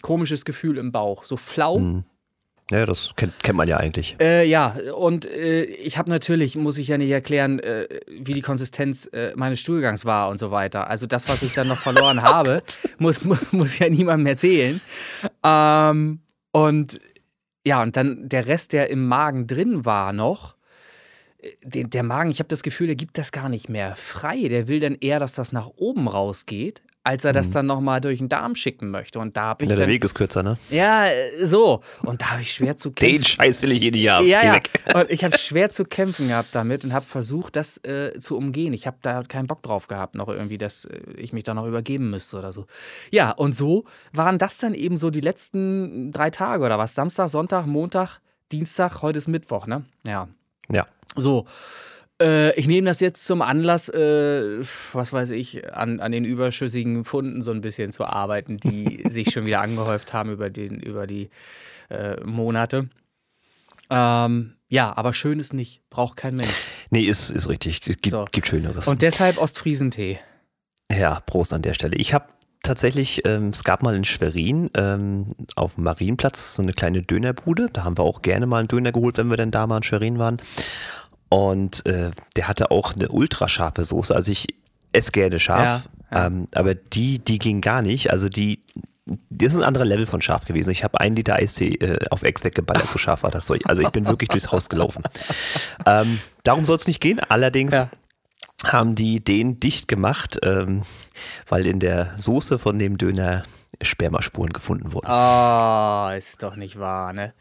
komisches 0.02 0.44
Gefühl 0.44 0.78
im 0.78 0.90
Bauch, 0.90 1.24
so 1.24 1.36
flau. 1.36 1.78
Mhm. 1.78 2.04
Ja, 2.70 2.84
das 2.84 3.12
kennt, 3.14 3.40
kennt 3.44 3.56
man 3.56 3.68
ja 3.68 3.76
eigentlich. 3.76 4.16
Äh, 4.20 4.48
ja, 4.48 4.76
und 4.96 5.24
äh, 5.24 5.62
ich 5.64 5.98
habe 5.98 6.10
natürlich, 6.10 6.56
muss 6.56 6.78
ich 6.78 6.88
ja 6.88 6.98
nicht 6.98 7.10
erklären, 7.10 7.60
äh, 7.60 7.86
wie 8.08 8.34
die 8.34 8.42
Konsistenz 8.42 9.08
äh, 9.12 9.32
meines 9.36 9.60
Stuhlgangs 9.60 10.04
war 10.04 10.28
und 10.30 10.38
so 10.38 10.50
weiter. 10.50 10.90
Also 10.90 11.06
das, 11.06 11.28
was 11.28 11.42
ich 11.42 11.54
dann 11.54 11.68
noch 11.68 11.78
verloren 11.78 12.22
habe, 12.22 12.64
muss, 12.98 13.20
muss, 13.52 13.78
ja 13.78 13.88
niemandem 13.88 14.26
erzählen. 14.26 14.80
Ähm, 15.44 16.20
und 16.50 17.00
ja, 17.64 17.82
und 17.82 17.96
dann 17.96 18.28
der 18.28 18.48
Rest, 18.48 18.72
der 18.72 18.90
im 18.90 19.06
Magen 19.06 19.46
drin 19.46 19.84
war 19.84 20.12
noch, 20.12 20.56
äh, 21.38 21.50
der, 21.62 21.84
der 21.84 22.02
Magen, 22.02 22.30
ich 22.30 22.40
habe 22.40 22.48
das 22.48 22.64
Gefühl, 22.64 22.88
der 22.88 22.96
gibt 22.96 23.16
das 23.16 23.30
gar 23.30 23.48
nicht 23.48 23.68
mehr 23.68 23.94
frei. 23.94 24.48
Der 24.48 24.66
will 24.66 24.80
dann 24.80 24.96
eher, 24.96 25.20
dass 25.20 25.36
das 25.36 25.52
nach 25.52 25.70
oben 25.76 26.08
rausgeht 26.08 26.82
als 27.06 27.24
er 27.24 27.32
das 27.32 27.50
mhm. 27.50 27.52
dann 27.52 27.66
nochmal 27.66 28.00
durch 28.00 28.18
den 28.18 28.28
Darm 28.28 28.56
schicken 28.56 28.90
möchte. 28.90 29.20
Und 29.20 29.36
da 29.36 29.42
habe 29.42 29.64
ich. 29.64 29.70
Ja, 29.70 29.76
der 29.76 29.86
Weg 29.86 30.02
ist 30.02 30.14
kürzer, 30.14 30.42
ne? 30.42 30.58
Ja, 30.70 31.06
so. 31.40 31.80
Und 32.02 32.20
da 32.20 32.32
habe 32.32 32.42
ich 32.42 32.52
schwer 32.52 32.76
zu 32.76 32.90
kämpfen. 32.90 33.18
Den 33.18 33.24
Scheiß 33.24 33.62
will 33.62 33.70
ich 33.70 33.94
Jahr. 33.94 34.22
Ja, 34.22 34.40
Geh 34.40 34.46
ja. 34.46 34.54
Weg. 34.54 34.70
Und 34.94 35.10
ich 35.10 35.22
habe 35.22 35.38
schwer 35.38 35.70
zu 35.70 35.84
kämpfen 35.84 36.28
gehabt 36.28 36.48
damit 36.52 36.84
und 36.84 36.92
habe 36.92 37.06
versucht, 37.06 37.54
das 37.54 37.78
äh, 37.84 38.18
zu 38.18 38.36
umgehen. 38.36 38.72
Ich 38.72 38.86
habe 38.86 38.96
da 39.02 39.22
keinen 39.22 39.46
Bock 39.46 39.62
drauf 39.62 39.86
gehabt, 39.86 40.16
noch 40.16 40.28
irgendwie, 40.28 40.58
dass 40.58 40.84
äh, 40.84 40.98
ich 41.16 41.32
mich 41.32 41.44
da 41.44 41.54
noch 41.54 41.66
übergeben 41.66 42.10
müsste 42.10 42.38
oder 42.38 42.50
so. 42.50 42.66
Ja, 43.12 43.30
und 43.30 43.54
so 43.54 43.84
waren 44.12 44.38
das 44.38 44.58
dann 44.58 44.74
eben 44.74 44.96
so 44.96 45.10
die 45.10 45.20
letzten 45.20 46.10
drei 46.12 46.30
Tage 46.30 46.64
oder 46.64 46.78
was? 46.78 46.94
Samstag, 46.94 47.28
Sonntag, 47.28 47.66
Montag, 47.66 48.20
Dienstag, 48.50 49.02
heute 49.02 49.18
ist 49.18 49.28
Mittwoch, 49.28 49.66
ne? 49.66 49.84
Ja. 50.06 50.28
Ja. 50.68 50.86
So. 51.14 51.46
Äh, 52.20 52.58
ich 52.58 52.66
nehme 52.66 52.86
das 52.86 53.00
jetzt 53.00 53.26
zum 53.26 53.42
Anlass, 53.42 53.88
äh, 53.88 54.64
was 54.92 55.12
weiß 55.12 55.30
ich, 55.30 55.72
an, 55.74 56.00
an 56.00 56.12
den 56.12 56.24
überschüssigen 56.24 57.04
Funden 57.04 57.42
so 57.42 57.50
ein 57.50 57.60
bisschen 57.60 57.92
zu 57.92 58.04
arbeiten, 58.04 58.58
die 58.58 59.04
sich 59.08 59.32
schon 59.32 59.44
wieder 59.44 59.60
angehäuft 59.60 60.12
haben 60.12 60.30
über, 60.30 60.50
den, 60.50 60.80
über 60.80 61.06
die 61.06 61.30
äh, 61.90 62.18
Monate. 62.24 62.88
Ähm, 63.90 64.54
ja, 64.68 64.96
aber 64.96 65.12
schön 65.12 65.38
ist 65.38 65.52
nicht. 65.52 65.82
Braucht 65.90 66.16
kein 66.16 66.34
Mensch. 66.34 66.66
Nee, 66.90 67.02
ist, 67.02 67.30
ist 67.30 67.48
richtig. 67.48 67.82
Gibt, 67.82 68.10
so. 68.10 68.24
gibt 68.32 68.48
Schöneres. 68.48 68.88
Und 68.88 69.02
deshalb 69.02 69.38
Ostfriesentee. 69.38 70.18
Ja, 70.90 71.20
Prost 71.20 71.52
an 71.52 71.62
der 71.62 71.74
Stelle. 71.74 71.96
Ich 71.96 72.14
habe 72.14 72.26
tatsächlich, 72.62 73.22
ähm, 73.24 73.50
es 73.50 73.64
gab 73.64 73.82
mal 73.82 73.94
in 73.94 74.04
Schwerin 74.04 74.70
ähm, 74.76 75.34
auf 75.54 75.76
dem 75.76 75.84
Marienplatz 75.84 76.56
so 76.56 76.62
eine 76.62 76.72
kleine 76.72 77.02
Dönerbude. 77.02 77.68
Da 77.72 77.84
haben 77.84 77.96
wir 77.96 78.02
auch 78.02 78.22
gerne 78.22 78.46
mal 78.46 78.58
einen 78.58 78.68
Döner 78.68 78.92
geholt, 78.92 79.18
wenn 79.18 79.30
wir 79.30 79.36
denn 79.36 79.50
da 79.50 79.66
mal 79.66 79.78
in 79.78 79.82
Schwerin 79.82 80.18
waren. 80.18 80.38
Und 81.28 81.84
äh, 81.86 82.10
der 82.36 82.48
hatte 82.48 82.70
auch 82.70 82.94
eine 82.94 83.08
ultrascharfe 83.08 83.84
Soße. 83.84 84.14
Also 84.14 84.30
ich 84.30 84.46
esse 84.92 85.12
gerne 85.12 85.38
scharf, 85.38 85.88
ja, 86.10 86.18
ja. 86.18 86.26
Ähm, 86.26 86.48
aber 86.54 86.74
die, 86.74 87.18
die 87.18 87.38
ging 87.38 87.60
gar 87.60 87.82
nicht. 87.82 88.10
Also 88.10 88.28
die, 88.28 88.62
das 89.30 89.52
ist 89.52 89.58
ein 89.58 89.64
anderer 89.64 89.84
Level 89.84 90.06
von 90.06 90.22
scharf 90.22 90.44
gewesen. 90.44 90.70
Ich 90.70 90.84
habe 90.84 91.00
einen 91.00 91.16
Liter 91.16 91.34
Eistee 91.34 91.74
äh, 91.74 91.98
auf 92.10 92.22
Ex 92.22 92.44
weggeballert, 92.44 92.88
so 92.88 92.98
scharf 92.98 93.22
war 93.22 93.30
das 93.30 93.46
Zeug. 93.46 93.62
Also 93.64 93.82
ich 93.82 93.90
bin 93.90 94.06
wirklich 94.06 94.28
durchs 94.28 94.50
Haus 94.52 94.68
gelaufen. 94.68 95.02
Ähm, 95.88 96.18
darum 96.42 96.64
soll 96.64 96.76
es 96.76 96.88
nicht 96.88 97.00
gehen. 97.00 97.20
Allerdings 97.20 97.72
ja. 97.72 97.88
Haben 98.64 98.94
die 98.94 99.22
den 99.22 99.60
dicht 99.60 99.88
gemacht, 99.88 100.38
ähm, 100.42 100.82
weil 101.48 101.66
in 101.66 101.80
der 101.80 102.14
Soße 102.16 102.58
von 102.58 102.78
dem 102.78 102.98
Döner 102.98 103.42
Spermaspuren 103.82 104.52
gefunden 104.52 104.92
wurden. 104.92 105.06
Oh, 105.08 106.16
ist 106.16 106.42
doch 106.42 106.56
nicht 106.56 106.78
wahr, 106.78 107.12
ne? 107.12 107.34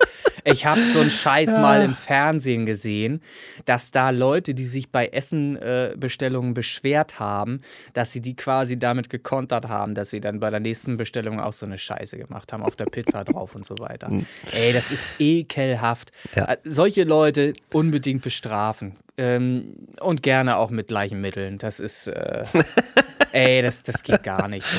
Ich 0.44 0.66
habe 0.66 0.82
so 0.82 1.00
einen 1.00 1.10
Scheiß 1.10 1.54
mal 1.54 1.82
im 1.82 1.96
Fernsehen 1.96 2.66
gesehen, 2.66 3.22
dass 3.66 3.92
da 3.92 4.10
Leute, 4.10 4.54
die 4.54 4.66
sich 4.66 4.92
bei 4.92 5.08
Essenbestellungen 5.08 6.52
äh, 6.52 6.54
beschwert 6.54 7.20
haben, 7.20 7.62
dass 7.94 8.12
sie 8.12 8.22
die 8.22 8.36
quasi 8.36 8.78
damit 8.78 9.10
gekontert 9.10 9.70
haben, 9.70 9.96
dass 9.96 10.10
sie 10.10 10.20
dann 10.20 10.40
bei 10.40 10.50
der 10.50 10.60
nächsten 10.60 10.98
Bestellung 10.98 11.40
auch 11.40 11.54
so 11.54 11.66
eine 11.66 11.78
Scheiße 11.78 12.18
gemacht 12.18 12.52
haben, 12.54 12.64
auf 12.64 12.76
der 12.76 12.86
Pizza 12.86 13.24
drauf 13.24 13.56
und 13.56 13.66
so 13.66 13.76
weiter. 13.80 14.10
Hm. 14.10 14.26
Ey, 14.52 14.74
das 14.74 14.92
ist 14.92 15.08
ekelhaft. 15.20 16.12
Ja. 16.36 16.46
Äh, 16.46 16.58
solche 16.64 17.06
Leute 17.06 17.54
unbedingt 17.72 18.22
bestrafen. 18.22 18.98
Ähm, 19.18 19.88
und 20.02 20.24
gerne 20.24 20.58
auch 20.58 20.70
mit 20.70 20.90
gleichen 20.90 21.22
Mitteln. 21.22 21.58
Das 21.58 21.80
ist, 21.80 22.08
äh, 22.08 22.44
ey, 23.32 23.62
das, 23.62 23.84
das 23.84 24.04
geht 24.04 24.24
gar 24.24 24.48
nicht. 24.48 24.66
So. 24.66 24.78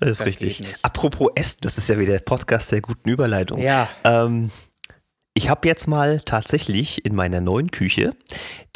Das 0.00 0.10
ist 0.10 0.20
das 0.20 0.26
richtig. 0.26 0.74
Apropos 0.82 1.30
Essen, 1.34 1.58
das 1.60 1.76
ist 1.76 1.88
ja 1.88 1.98
wieder 1.98 2.14
der 2.14 2.20
Podcast 2.20 2.72
der 2.72 2.80
guten 2.80 3.08
Überleitung. 3.08 3.60
Ja. 3.60 3.88
Ähm, 4.04 4.50
ich 5.34 5.50
habe 5.50 5.68
jetzt 5.68 5.86
mal 5.88 6.20
tatsächlich 6.20 7.04
in 7.04 7.14
meiner 7.14 7.40
neuen 7.40 7.70
Küche, 7.70 8.14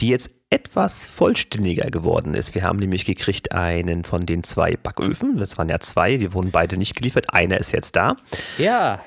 die 0.01 0.09
jetzt 0.09 0.31
etwas 0.51 1.07
vollständiger 1.07 1.91
geworden 1.91 2.35
ist. 2.35 2.55
Wir 2.55 2.63
haben 2.63 2.79
nämlich 2.79 3.05
gekriegt 3.05 3.53
einen 3.53 4.05
von 4.05 4.27
den 4.27 4.43
zwei 4.43 4.77
Backöfen. 4.77 5.37
Das 5.37 5.59
waren 5.59 5.69
ja 5.69 5.79
zwei, 5.81 6.17
die 6.17 6.33
wurden 6.33 6.51
beide 6.51 6.77
nicht 6.77 6.97
geliefert. 6.97 7.33
Einer 7.33 7.59
ist 7.59 7.73
jetzt 7.73 7.97
da. 7.97 8.17
Ja. 8.57 9.01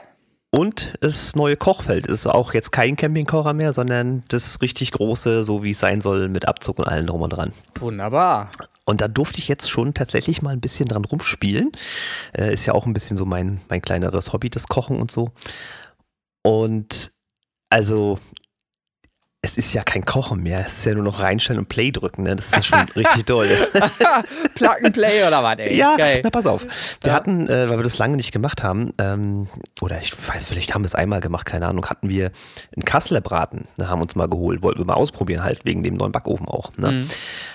Und 0.54 0.96
das 1.00 1.34
neue 1.36 1.56
Kochfeld 1.56 2.08
ist 2.08 2.28
auch 2.28 2.54
jetzt 2.54 2.72
kein 2.72 2.98
Campingkocher 2.98 3.54
mehr, 3.54 3.72
sondern 3.72 4.24
das 4.28 4.62
richtig 4.62 4.92
große, 4.92 5.46
so 5.46 5.64
wie 5.64 5.72
es 5.72 5.80
sein 5.80 6.02
soll, 6.02 6.28
mit 6.28 6.46
Abzug 6.46 6.80
und 6.80 6.90
allem 6.90 7.08
drum 7.08 7.22
und 7.22 7.30
dran. 7.30 7.54
Wunderbar. 7.80 8.52
Und 8.84 9.00
da 9.00 9.08
durfte 9.08 9.40
ich 9.40 9.48
jetzt 9.48 9.70
schon 9.70 9.94
tatsächlich 9.94 10.42
mal 10.42 10.52
ein 10.52 10.60
bisschen 10.60 10.90
dran 10.90 11.06
rumspielen. 11.06 11.72
Äh, 12.34 12.54
ist 12.54 12.66
ja 12.66 12.74
auch 12.74 12.86
ein 12.86 12.92
bisschen 12.92 13.16
so 13.16 13.26
mein, 13.26 13.62
mein 13.70 13.82
kleineres 13.82 14.34
Hobby, 14.34 14.50
das 14.50 14.68
Kochen 14.68 15.00
und 15.00 15.10
so. 15.10 15.30
Und 16.44 17.14
also 17.70 18.20
es 19.44 19.58
ist 19.58 19.74
ja 19.74 19.84
kein 19.84 20.06
Kochen 20.06 20.44
mehr, 20.44 20.66
es 20.68 20.78
ist 20.78 20.86
ja 20.86 20.94
nur 20.94 21.04
noch 21.04 21.20
reinstellen 21.20 21.60
und 21.60 21.68
Play 21.68 21.92
drücken, 21.92 22.24
ne? 22.24 22.36
Das 22.36 22.46
ist 22.46 22.56
ja 22.56 22.64
schon 22.64 22.80
richtig 22.96 23.26
toll. 23.26 23.48
Plug 24.56 24.76
and 24.84 24.94
Play 24.94 25.26
oder 25.26 25.44
was, 25.44 25.58
ey? 25.58 25.76
Ja, 25.76 25.96
Geil. 25.96 26.22
na 26.24 26.30
pass 26.30 26.46
auf. 26.46 26.68
Wir 27.02 27.10
ja. 27.10 27.14
hatten, 27.14 27.50
äh, 27.50 27.68
weil 27.68 27.80
wir 27.80 27.84
das 27.84 27.98
lange 27.98 28.18
nicht 28.18 28.32
gemacht 28.32 28.62
haben, 28.62 28.94
ähm, 29.00 29.48
oder 29.82 30.00
ich 30.00 30.14
weiß, 30.16 30.46
vielleicht 30.46 30.76
haben 30.76 30.84
wir 30.84 30.88
es 30.88 30.96
einmal 30.96 31.22
gemacht, 31.22 31.48
keine 31.48 31.68
Ahnung, 31.68 31.88
hatten 31.88 32.08
wir 32.08 32.32
einen 32.76 32.86
Kasseler 32.86 33.22
Braten, 33.22 33.68
ne, 33.78 33.90
haben 33.90 34.02
uns 34.02 34.16
mal 34.16 34.30
geholt, 34.30 34.62
wollten 34.62 34.80
wir 34.80 34.86
mal 34.86 34.94
ausprobieren 34.94 35.44
halt, 35.44 35.66
wegen 35.66 35.82
dem 35.82 35.96
neuen 35.96 36.12
Backofen 36.12 36.48
auch. 36.48 36.72
Ne? 36.78 36.92
Mhm. 36.92 37.10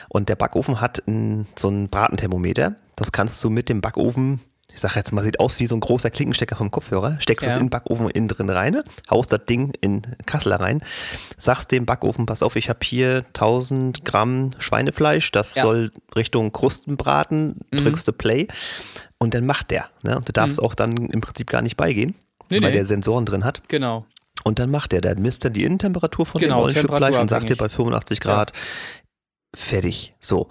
Und 0.09 0.29
der 0.29 0.35
Backofen 0.35 0.81
hat 0.81 1.05
ein, 1.07 1.47
so 1.57 1.69
ein 1.69 1.89
Bratenthermometer, 1.89 2.75
das 2.97 3.13
kannst 3.13 3.45
du 3.45 3.51
mit 3.51 3.69
dem 3.69 3.81
Backofen 3.81 4.41
ich 4.77 4.83
sage 4.83 4.97
jetzt 4.97 5.11
mal, 5.13 5.25
sieht 5.25 5.41
aus 5.41 5.59
wie 5.59 5.67
so 5.67 5.75
ein 5.75 5.81
großer 5.81 6.11
Klinkenstecker 6.11 6.55
vom 6.55 6.71
Kopfhörer, 6.71 7.17
steckst 7.19 7.47
ja. 7.47 7.53
es 7.53 7.57
in 7.57 7.65
den 7.65 7.71
Backofen 7.71 8.11
innen 8.11 8.29
drin 8.29 8.51
rein, 8.51 8.83
haust 9.11 9.33
das 9.33 9.47
Ding 9.47 9.73
in 9.81 10.03
Kassel 10.27 10.53
rein, 10.53 10.83
sagst 11.39 11.73
dem 11.73 11.87
Backofen, 11.87 12.27
pass 12.27 12.43
auf, 12.43 12.57
ich 12.57 12.69
habe 12.69 12.81
hier 12.83 13.25
1000 13.29 14.05
Gramm 14.05 14.51
Schweinefleisch, 14.59 15.33
das 15.33 15.55
ja. 15.55 15.63
soll 15.63 15.93
Richtung 16.15 16.53
Krustenbraten, 16.53 17.61
mhm. 17.71 17.77
drückst 17.79 18.07
du 18.07 18.13
Play 18.13 18.49
und 19.17 19.33
dann 19.33 19.47
macht 19.47 19.71
der. 19.71 19.87
Ne? 20.03 20.19
Und 20.19 20.29
du 20.29 20.33
darfst 20.35 20.61
mhm. 20.61 20.67
auch 20.67 20.75
dann 20.75 20.95
im 20.95 21.23
Prinzip 21.23 21.49
gar 21.49 21.63
nicht 21.63 21.79
beigehen, 21.79 22.15
nee, 22.51 22.61
weil 22.61 22.69
nee. 22.69 22.77
der 22.77 22.85
Sensoren 22.85 23.25
drin 23.25 23.47
hat. 23.47 23.63
Genau. 23.69 24.05
Und 24.45 24.59
dann 24.59 24.71
macht 24.71 24.93
der, 24.93 25.01
der 25.01 25.19
misst 25.19 25.43
dann 25.47 25.55
die 25.55 25.65
Innentemperatur 25.65 26.27
von 26.27 26.39
genau, 26.39 26.57
dem 26.57 26.63
neuen 26.65 26.77
Stück 26.77 26.95
Fleisch 26.95 27.17
und 27.17 27.29
sagt 27.29 27.49
dir 27.49 27.57
bei 27.57 27.71
85 27.71 28.21
Grad, 28.21 28.53
ja. 28.55 28.63
fertig. 29.55 30.15
So. 30.21 30.51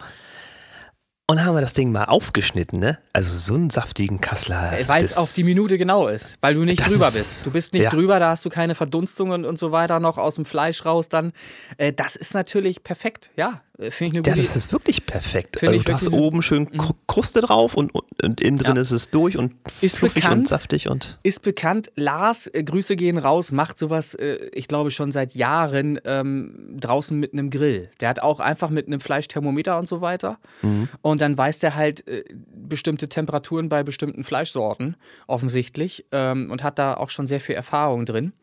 Und 1.27 1.43
haben 1.43 1.55
wir 1.55 1.61
das 1.61 1.73
Ding 1.73 1.91
mal 1.91 2.03
aufgeschnitten, 2.03 2.79
ne? 2.79 2.99
Also 3.11 3.35
so 3.35 3.55
einen 3.55 3.71
saftigen 3.71 4.21
Kassler. 4.21 4.73
Weil 4.85 5.03
es 5.03 5.17
auf 5.17 5.33
die 5.33 5.43
Minute 5.43 5.79
genau 5.79 6.07
ist, 6.07 6.37
weil 6.41 6.53
du 6.53 6.63
nicht 6.63 6.87
drüber 6.87 7.09
bist. 7.09 7.47
Du 7.47 7.51
bist 7.51 7.73
nicht 7.73 7.85
ja. 7.85 7.89
drüber, 7.89 8.19
da 8.19 8.29
hast 8.29 8.45
du 8.45 8.49
keine 8.49 8.75
Verdunstungen 8.75 9.43
und 9.43 9.57
so 9.57 9.71
weiter 9.71 9.99
noch 9.99 10.19
aus 10.19 10.35
dem 10.35 10.45
Fleisch 10.45 10.85
raus 10.85 11.09
dann. 11.09 11.31
Äh, 11.77 11.93
das 11.93 12.15
ist 12.15 12.35
natürlich 12.35 12.83
perfekt, 12.83 13.31
ja. 13.35 13.61
Äh, 13.77 13.91
finde 13.91 14.09
ich 14.09 14.13
eine 14.13 14.21
gute 14.21 14.29
Ja, 14.29 14.35
das 14.35 14.55
ist 14.55 14.71
wirklich 14.71 15.05
perfekt. 15.05 15.61
Also 15.63 15.81
du 15.81 15.93
hast 15.93 16.11
oben 16.11 16.41
schön 16.41 16.69
mhm. 16.71 16.93
Kruste 17.07 17.41
drauf 17.41 17.75
und, 17.75 17.91
und 17.93 18.41
innen 18.41 18.57
drin 18.57 18.75
ja. 18.75 18.81
ist 18.81 18.91
es 18.91 19.09
durch 19.09 19.37
und 19.37 19.53
ist 19.81 19.97
fluffig 19.97 20.23
bekannt, 20.23 20.39
und 20.39 20.47
saftig. 20.47 20.89
Und 20.89 21.19
ist 21.23 21.41
bekannt, 21.41 21.91
Lars, 21.95 22.47
äh, 22.47 22.63
Grüße 22.63 22.95
gehen 22.95 23.17
raus, 23.17 23.51
macht 23.51 23.77
sowas, 23.77 24.13
äh, 24.15 24.49
ich 24.53 24.67
glaube 24.67 24.91
schon 24.91 25.11
seit 25.11 25.35
Jahren 25.35 25.99
ähm, 26.05 26.75
draußen 26.79 27.17
mit 27.19 27.33
einem 27.33 27.49
Grill. 27.49 27.89
Der 27.99 28.09
hat 28.09 28.21
auch 28.21 28.39
einfach 28.39 28.69
mit 28.69 28.87
einem 28.87 28.99
Fleischthermometer 28.99 29.77
und 29.77 29.87
so 29.87 30.01
weiter. 30.01 30.37
Mhm. 30.61 30.89
Und 31.01 31.21
dann 31.21 31.37
weiß 31.37 31.59
der 31.59 31.75
halt 31.75 32.07
äh, 32.07 32.23
bestimmte 32.53 33.09
Temperaturen 33.09 33.69
bei 33.69 33.83
bestimmten 33.83 34.23
Fleischsorten 34.23 34.95
offensichtlich 35.27 36.05
ähm, 36.11 36.49
und 36.51 36.63
hat 36.63 36.79
da 36.79 36.95
auch 36.95 37.09
schon 37.09 37.27
sehr 37.27 37.41
viel 37.41 37.55
Erfahrung 37.55 38.05
drin. 38.05 38.33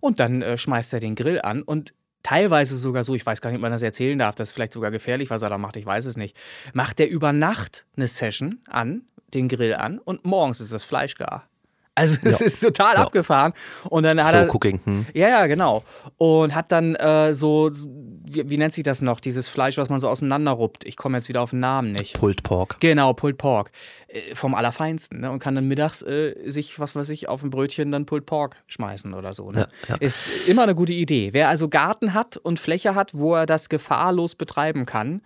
Und 0.00 0.18
dann 0.18 0.42
äh, 0.42 0.56
schmeißt 0.56 0.94
er 0.94 1.00
den 1.00 1.14
Grill 1.14 1.40
an 1.42 1.62
und 1.62 1.92
teilweise 2.22 2.76
sogar 2.76 3.04
so, 3.04 3.14
ich 3.14 3.24
weiß 3.24 3.40
gar 3.40 3.50
nicht, 3.50 3.58
ob 3.58 3.62
man 3.62 3.72
das 3.72 3.82
erzählen 3.82 4.18
darf, 4.18 4.34
das 4.34 4.50
ist 4.50 4.54
vielleicht 4.54 4.72
sogar 4.72 4.90
gefährlich, 4.90 5.30
was 5.30 5.42
er 5.42 5.50
da 5.50 5.58
macht, 5.58 5.76
ich 5.76 5.86
weiß 5.86 6.06
es 6.06 6.16
nicht, 6.16 6.36
macht 6.72 6.98
der 6.98 7.10
über 7.10 7.32
Nacht 7.32 7.84
eine 7.96 8.06
Session 8.06 8.60
an, 8.68 9.02
den 9.34 9.48
Grill 9.48 9.74
an 9.74 9.98
und 9.98 10.24
morgens 10.24 10.60
ist 10.60 10.72
das 10.72 10.84
Fleisch 10.84 11.16
gar. 11.16 11.49
Also 11.94 12.16
es 12.22 12.38
ja. 12.38 12.46
ist 12.46 12.60
total 12.60 12.94
ja. 12.94 13.02
abgefahren. 13.02 13.52
Und 13.88 14.04
dann 14.04 14.22
hat 14.22 14.34
er. 14.34 14.54
Cooking. 14.54 14.80
Hm. 14.84 15.06
Ja, 15.12 15.28
ja, 15.28 15.46
genau. 15.46 15.82
Und 16.16 16.54
hat 16.54 16.72
dann 16.72 16.94
äh, 16.94 17.34
so, 17.34 17.70
wie, 17.72 18.48
wie, 18.48 18.56
nennt 18.56 18.72
sich 18.72 18.84
das 18.84 19.02
noch? 19.02 19.20
Dieses 19.20 19.48
Fleisch, 19.48 19.76
was 19.76 19.88
man 19.88 19.98
so 19.98 20.08
auseinanderruppt. 20.08 20.84
Ich 20.86 20.96
komme 20.96 21.18
jetzt 21.18 21.28
wieder 21.28 21.42
auf 21.42 21.50
den 21.50 21.60
Namen 21.60 21.92
nicht. 21.92 22.18
Pulled 22.18 22.42
Pork. 22.42 22.76
Genau, 22.80 23.12
Pulled 23.12 23.38
Pork. 23.38 23.70
Äh, 24.06 24.34
vom 24.34 24.54
Allerfeinsten. 24.54 25.20
Ne? 25.20 25.30
Und 25.30 25.40
kann 25.40 25.54
dann 25.54 25.66
mittags 25.66 26.02
äh, 26.02 26.34
sich, 26.46 26.78
was 26.78 26.94
weiß 26.94 27.10
ich, 27.10 27.28
auf 27.28 27.42
ein 27.42 27.50
Brötchen 27.50 27.90
dann 27.90 28.06
Pulled 28.06 28.26
Pork 28.26 28.56
schmeißen 28.68 29.12
oder 29.14 29.34
so. 29.34 29.50
Ne? 29.50 29.68
Ja, 29.88 29.96
Ist 29.96 30.28
immer 30.48 30.62
eine 30.62 30.74
gute 30.74 30.92
Idee. 30.92 31.32
Wer 31.32 31.48
also 31.48 31.68
Garten 31.68 32.14
hat 32.14 32.36
und 32.36 32.60
Fläche 32.60 32.94
hat, 32.94 33.14
wo 33.14 33.34
er 33.34 33.46
das 33.46 33.68
gefahrlos 33.68 34.36
betreiben 34.36 34.86
kann, 34.86 35.22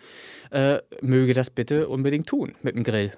äh, 0.50 0.78
möge 1.02 1.35
das 1.35 1.50
bitte 1.50 1.88
unbedingt 1.88 2.26
tun 2.26 2.54
mit 2.62 2.75
dem 2.75 2.85
Grill. 2.85 3.12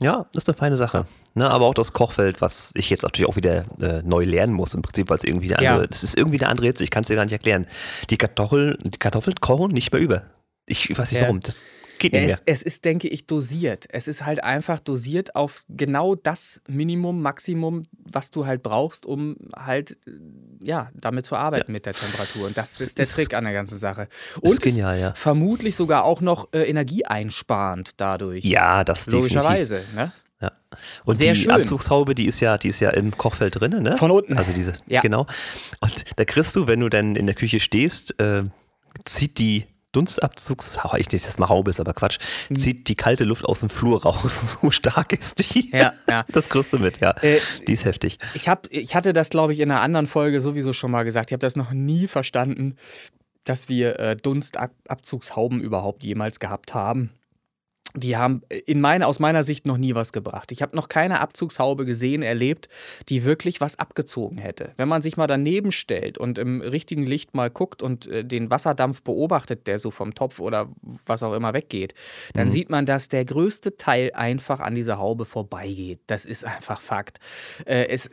Ja, 0.00 0.26
das 0.32 0.44
ist 0.44 0.48
eine 0.48 0.56
feine 0.56 0.76
Sache. 0.76 1.06
Ne, 1.34 1.50
aber 1.50 1.66
auch 1.66 1.74
das 1.74 1.92
Kochfeld, 1.92 2.40
was 2.40 2.70
ich 2.74 2.90
jetzt 2.90 3.02
natürlich 3.02 3.28
auch 3.28 3.36
wieder 3.36 3.64
äh, 3.80 4.02
neu 4.04 4.24
lernen 4.24 4.52
muss, 4.52 4.74
im 4.74 4.82
Prinzip, 4.82 5.10
weil 5.10 5.18
es 5.18 5.24
irgendwie 5.24 5.52
eine 5.54 5.58
andere, 5.68 5.82
ja. 5.82 5.86
das 5.88 6.04
ist 6.04 6.16
irgendwie 6.16 6.38
eine 6.38 6.48
andere 6.48 6.68
Hitze, 6.68 6.84
ich 6.84 6.90
kann 6.90 7.02
es 7.02 7.08
dir 7.08 7.16
gar 7.16 7.24
nicht 7.24 7.32
erklären. 7.32 7.66
Die 8.10 8.16
Kartoffeln, 8.16 8.76
die 8.84 8.98
Kartoffeln 8.98 9.36
kochen 9.40 9.72
nicht 9.72 9.92
mehr 9.92 10.00
über. 10.00 10.22
Ich 10.66 10.96
weiß 10.96 11.12
nicht 11.12 11.22
warum. 11.22 11.40
Das 11.40 11.64
geht 11.98 12.12
nicht 12.12 12.22
es, 12.22 12.28
mehr. 12.28 12.40
Es 12.46 12.62
ist, 12.62 12.84
denke 12.84 13.08
ich, 13.08 13.26
dosiert. 13.26 13.86
Es 13.90 14.08
ist 14.08 14.24
halt 14.24 14.42
einfach 14.42 14.80
dosiert 14.80 15.34
auf 15.34 15.64
genau 15.68 16.14
das 16.14 16.62
Minimum, 16.68 17.20
Maximum, 17.22 17.86
was 17.92 18.30
du 18.30 18.46
halt 18.46 18.62
brauchst, 18.62 19.06
um 19.06 19.36
halt 19.56 19.98
ja, 20.60 20.90
damit 20.94 21.26
zu 21.26 21.36
arbeiten 21.36 21.70
ja. 21.70 21.72
mit 21.72 21.86
der 21.86 21.94
Temperatur. 21.94 22.46
Und 22.46 22.56
das 22.56 22.80
ist 22.80 22.98
der 22.98 23.06
Trick 23.06 23.34
an 23.34 23.44
der 23.44 23.52
ganzen 23.52 23.78
Sache. 23.78 24.08
Und 24.40 24.52
ist 24.52 24.62
genial, 24.62 24.98
ja. 24.98 25.14
vermutlich 25.14 25.76
sogar 25.76 26.04
auch 26.04 26.20
noch 26.20 26.48
äh, 26.52 26.68
energieeinsparend 26.68 27.92
dadurch. 27.96 28.44
Ja, 28.44 28.84
das 28.84 29.06
Logischerweise, 29.06 29.82
ne? 29.94 30.12
Ja. 30.40 30.52
Und 31.04 31.16
Sehr 31.16 31.32
die 31.32 31.40
schön. 31.40 31.52
Anzugshaube, 31.52 32.14
die 32.14 32.26
ist 32.26 32.40
ja, 32.40 32.58
die 32.58 32.68
ist 32.68 32.80
ja 32.80 32.90
im 32.90 33.16
Kochfeld 33.16 33.60
drin, 33.60 33.82
ne? 33.82 33.96
Von 33.96 34.10
unten. 34.10 34.36
Also 34.36 34.52
diese, 34.52 34.74
ja. 34.86 35.00
genau. 35.00 35.26
Und 35.80 36.04
da 36.16 36.24
kriegst 36.24 36.56
du, 36.56 36.66
wenn 36.66 36.80
du 36.80 36.88
dann 36.88 37.16
in 37.16 37.26
der 37.26 37.34
Küche 37.34 37.60
stehst, 37.60 38.18
äh, 38.20 38.42
zieht 39.04 39.38
die 39.38 39.66
Dunstabzugs, 39.94 40.78
ich 40.98 41.10
nicht, 41.10 41.26
das 41.26 41.38
mal 41.38 41.48
Haube 41.48 41.70
ist, 41.70 41.80
aber 41.80 41.94
Quatsch, 41.94 42.18
mhm. 42.48 42.58
zieht 42.58 42.88
die 42.88 42.94
kalte 42.94 43.24
Luft 43.24 43.44
aus 43.44 43.60
dem 43.60 43.70
Flur 43.70 44.02
raus. 44.02 44.56
So 44.64 44.70
stark 44.70 45.12
ist 45.12 45.38
die. 45.38 45.70
Ja, 45.70 45.92
ja. 46.08 46.24
Das 46.28 46.48
kriegst 46.48 46.72
du 46.72 46.78
mit, 46.78 47.00
ja. 47.00 47.10
Äh, 47.22 47.38
die 47.66 47.72
ist 47.72 47.84
heftig. 47.84 48.18
Ich, 48.34 48.48
hab, 48.48 48.66
ich 48.70 48.94
hatte 48.94 49.12
das, 49.12 49.30
glaube 49.30 49.52
ich, 49.52 49.60
in 49.60 49.70
einer 49.70 49.80
anderen 49.80 50.06
Folge 50.06 50.40
sowieso 50.40 50.72
schon 50.72 50.90
mal 50.90 51.04
gesagt. 51.04 51.30
Ich 51.30 51.32
habe 51.32 51.40
das 51.40 51.56
noch 51.56 51.72
nie 51.72 52.06
verstanden, 52.06 52.76
dass 53.44 53.68
wir 53.68 53.98
äh, 53.98 54.16
Dunstabzugshauben 54.16 55.60
überhaupt 55.60 56.04
jemals 56.04 56.40
gehabt 56.40 56.74
haben 56.74 57.10
die 57.96 58.16
haben 58.16 58.42
in 58.66 58.80
meine, 58.80 59.06
aus 59.06 59.20
meiner 59.20 59.44
Sicht 59.44 59.66
noch 59.66 59.76
nie 59.76 59.94
was 59.94 60.12
gebracht. 60.12 60.50
Ich 60.50 60.62
habe 60.62 60.74
noch 60.74 60.88
keine 60.88 61.20
Abzugshaube 61.20 61.84
gesehen, 61.84 62.22
erlebt, 62.22 62.68
die 63.08 63.24
wirklich 63.24 63.60
was 63.60 63.78
abgezogen 63.78 64.38
hätte. 64.38 64.72
Wenn 64.76 64.88
man 64.88 65.00
sich 65.00 65.16
mal 65.16 65.28
daneben 65.28 65.70
stellt 65.70 66.18
und 66.18 66.38
im 66.38 66.60
richtigen 66.60 67.06
Licht 67.06 67.34
mal 67.34 67.50
guckt 67.50 67.82
und 67.82 68.06
äh, 68.06 68.24
den 68.24 68.50
Wasserdampf 68.50 69.02
beobachtet, 69.02 69.66
der 69.68 69.78
so 69.78 69.92
vom 69.92 70.14
Topf 70.14 70.40
oder 70.40 70.68
was 71.06 71.22
auch 71.22 71.34
immer 71.34 71.54
weggeht, 71.54 71.94
dann 72.34 72.48
mhm. 72.48 72.50
sieht 72.50 72.70
man, 72.70 72.84
dass 72.84 73.08
der 73.08 73.24
größte 73.24 73.76
Teil 73.76 74.10
einfach 74.14 74.58
an 74.58 74.74
dieser 74.74 74.98
Haube 74.98 75.24
vorbeigeht. 75.24 76.00
Das 76.08 76.26
ist 76.26 76.44
einfach 76.44 76.80
Fakt. 76.80 77.18
Äh, 77.64 77.86
es, 77.86 78.10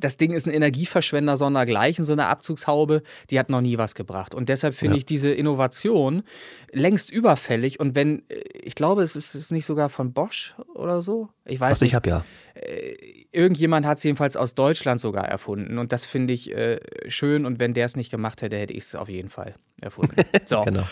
das 0.00 0.16
Ding 0.16 0.32
ist 0.32 0.46
ein 0.46 0.52
Energieverschwender 0.52 1.36
sondergleichen, 1.36 2.04
so 2.04 2.12
eine 2.12 2.26
Abzugshaube, 2.26 3.02
die 3.30 3.38
hat 3.38 3.48
noch 3.48 3.60
nie 3.60 3.78
was 3.78 3.94
gebracht. 3.94 4.34
Und 4.34 4.48
deshalb 4.48 4.74
finde 4.74 4.96
ja. 4.96 4.98
ich 4.98 5.06
diese 5.06 5.30
Innovation 5.30 6.22
längst 6.72 7.10
überfällig. 7.10 7.78
Und 7.78 7.94
wenn, 7.94 8.28
äh, 8.28 8.40
ich 8.62 8.74
glaube, 8.74 9.02
es 9.02 9.16
ist, 9.16 9.34
ist 9.34 9.52
nicht 9.52 9.66
sogar 9.66 9.88
von 9.88 10.12
Bosch 10.12 10.56
oder 10.74 11.02
so. 11.02 11.28
Ich 11.44 11.60
weiß 11.60 11.72
was 11.72 11.80
nicht. 11.80 11.90
ich 11.90 11.94
habe 11.94 12.08
ja. 12.08 12.24
Äh, 12.54 13.26
irgendjemand 13.32 13.86
hat 13.86 13.98
es 13.98 14.04
jedenfalls 14.04 14.36
aus 14.36 14.54
Deutschland 14.54 15.00
sogar 15.00 15.26
erfunden. 15.26 15.78
Und 15.78 15.92
das 15.92 16.06
finde 16.06 16.32
ich 16.32 16.54
äh, 16.54 16.80
schön. 17.08 17.46
Und 17.46 17.60
wenn 17.60 17.74
der 17.74 17.86
es 17.86 17.96
nicht 17.96 18.10
gemacht 18.10 18.42
hätte, 18.42 18.56
hätte 18.56 18.72
ich 18.72 18.84
es 18.84 18.94
auf 18.94 19.08
jeden 19.08 19.28
Fall. 19.28 19.54
Erfunden. 19.80 20.16
So. 20.46 20.62
genau. 20.62 20.82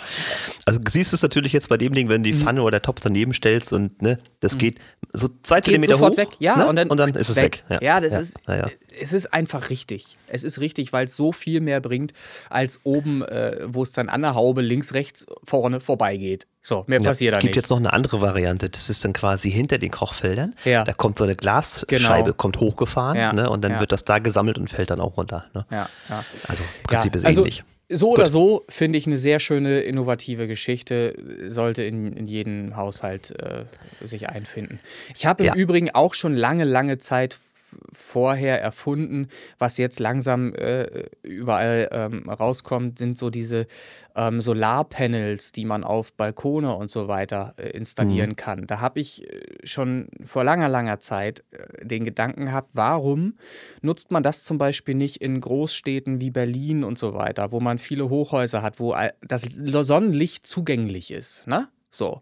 Also 0.66 0.78
siehst 0.88 1.12
du 1.12 1.16
es 1.16 1.23
natürlich 1.23 1.52
jetzt 1.52 1.68
bei 1.68 1.76
dem 1.76 1.95
Ding, 1.95 2.09
wenn 2.09 2.23
du 2.23 2.30
die 2.30 2.37
Pfanne 2.38 2.62
oder 2.62 2.80
Topf 2.80 3.00
daneben 3.00 3.35
stellst 3.35 3.73
und 3.73 4.00
ne, 4.02 4.18
das 4.40 4.59
geht 4.59 4.78
so 5.12 5.28
zwei 5.42 5.57
Geht 5.57 5.64
Zentimeter 5.64 5.92
sofort 5.95 6.12
hoch 6.12 6.18
weg, 6.18 6.28
ja, 6.38 6.57
ne? 6.57 6.87
und, 6.88 6.97
dann 6.99 7.14
ist 7.14 7.30
es 7.30 7.37
weg. 7.37 7.64
Ja, 7.80 8.00
das 8.00 8.16
ist, 8.16 8.37
ja, 8.47 8.57
ja. 8.57 8.71
es 9.00 9.12
ist 9.12 9.33
einfach 9.33 9.71
richtig. 9.71 10.16
Es 10.28 10.45
ist 10.45 10.61
richtig, 10.61 10.92
weil 10.92 11.07
es 11.07 11.16
so 11.16 11.33
viel 11.33 11.61
mehr 11.61 11.80
bringt, 11.80 12.12
als 12.50 12.80
oben, 12.85 13.23
äh, 13.23 13.61
wo 13.66 13.83
es 13.83 13.92
dann 13.92 14.09
an 14.09 14.23
der 14.23 14.35
Haube 14.35 14.61
links, 14.61 14.95
rechts, 14.95 15.26
vorne 15.45 15.80
vorbeigeht. 15.80 16.47
So, 16.61 16.85
mehr 16.87 17.00
passiert 17.00 17.33
da 17.33 17.38
Es 17.38 17.42
gibt 17.42 17.52
nicht. 17.54 17.62
jetzt 17.62 17.71
noch 17.71 17.78
eine 17.78 17.92
andere 17.92 18.21
Variante. 18.21 18.68
Das 18.68 18.90
ist 18.90 19.04
dann 19.04 19.12
quasi 19.14 19.50
hinter 19.50 19.78
den 19.78 19.90
Kochfeldern. 19.90 20.54
Ja. 20.64 20.85
Da 20.85 20.92
kommt 20.92 21.18
so 21.18 21.25
eine 21.25 21.35
Glasscheibe, 21.35 22.25
Genau. 22.25 22.33
kommt 22.35 22.59
hochgefahren 22.59 23.16
Ja, 23.16 23.33
ne? 23.33 23.49
und 23.49 23.62
dann 23.64 23.73
ja. 23.73 23.80
wird 23.80 23.92
das 23.92 24.04
da 24.04 24.18
gesammelt 24.18 24.59
und 24.59 24.68
fällt 24.68 24.90
dann 24.90 25.00
auch 25.00 25.16
runter. 25.16 25.47
Ne? 25.54 25.64
ja, 25.71 25.88
ja. 26.09 26.25
Also 26.47 26.62
im 26.62 26.83
Prinzip 26.85 27.14
ja, 27.14 27.18
ist 27.21 27.25
also, 27.25 27.40
ähnlich. 27.40 27.64
So 27.90 28.11
oder 28.11 28.28
so 28.28 28.64
finde 28.68 28.99
ich 28.99 29.07
eine 29.07 29.16
sehr 29.16 29.38
schöne, 29.40 29.80
innovative 29.80 30.47
Geschichte, 30.47 31.14
sollte 31.49 31.83
in, 31.85 32.12
in 32.12 32.26
jeden 32.26 32.76
Haushalt 32.76 33.35
äh, 33.40 33.64
sich 34.07 34.28
einfinden. 34.28 34.78
Ich 35.14 35.25
habe 35.25 35.45
im 35.45 35.47
Ja. 35.49 35.54
Übrigen 35.54 35.90
auch 35.90 36.12
schon 36.12 36.37
lange, 36.37 36.64
lange 36.64 36.99
Zeit 36.99 37.38
vorher 37.93 38.61
erfunden, 38.61 39.29
was 39.59 39.77
jetzt 39.77 40.01
langsam 40.01 40.55
äh, 40.55 41.07
überall 41.23 41.89
ähm, 41.93 42.29
rauskommt, 42.29 42.99
sind 42.99 43.19
so 43.19 43.31
diese 43.31 43.67
ähm, 44.17 44.41
Solarpanels, 44.41 45.53
die 45.53 45.65
man 45.65 45.85
auf 45.85 46.13
Balkone 46.13 46.75
und 46.75 46.91
so 46.91 47.09
weiter 47.09 47.55
äh, 47.57 47.71
installieren 47.71 48.37
kann. 48.37 48.67
Da 48.67 48.81
habe 48.81 49.01
ich 49.01 49.31
äh, 49.31 49.41
schon 49.65 50.09
vor 50.25 50.45
langer, 50.45 50.69
langer 50.69 51.01
Zeit 51.01 51.45
äh, 51.51 51.87
den 51.87 52.05
Gedanken 52.05 52.47
gehabt, 52.47 52.71
warum 52.75 53.35
nutzt 53.83 54.11
man 54.11 54.23
das 54.23 54.45
zum 54.45 54.59
Beispiel 54.59 54.95
nicht 54.95 55.19
in 55.19 55.41
Großstädten 55.41 56.21
wie 56.21 56.31
Berlin 56.31 56.85
und 56.85 56.99
so 56.99 57.15
weiter, 57.15 57.53
wo 57.53 57.61
man 57.61 57.79
viele 57.79 58.09
Hochhäuser 58.09 58.63
hat, 58.63 58.81
wo 58.81 58.95
das 59.23 59.43
Sonnenlicht 59.43 60.47
zugänglich 60.47 61.11
ist. 61.11 61.47
Ne? 61.47 61.69
So. 61.91 62.21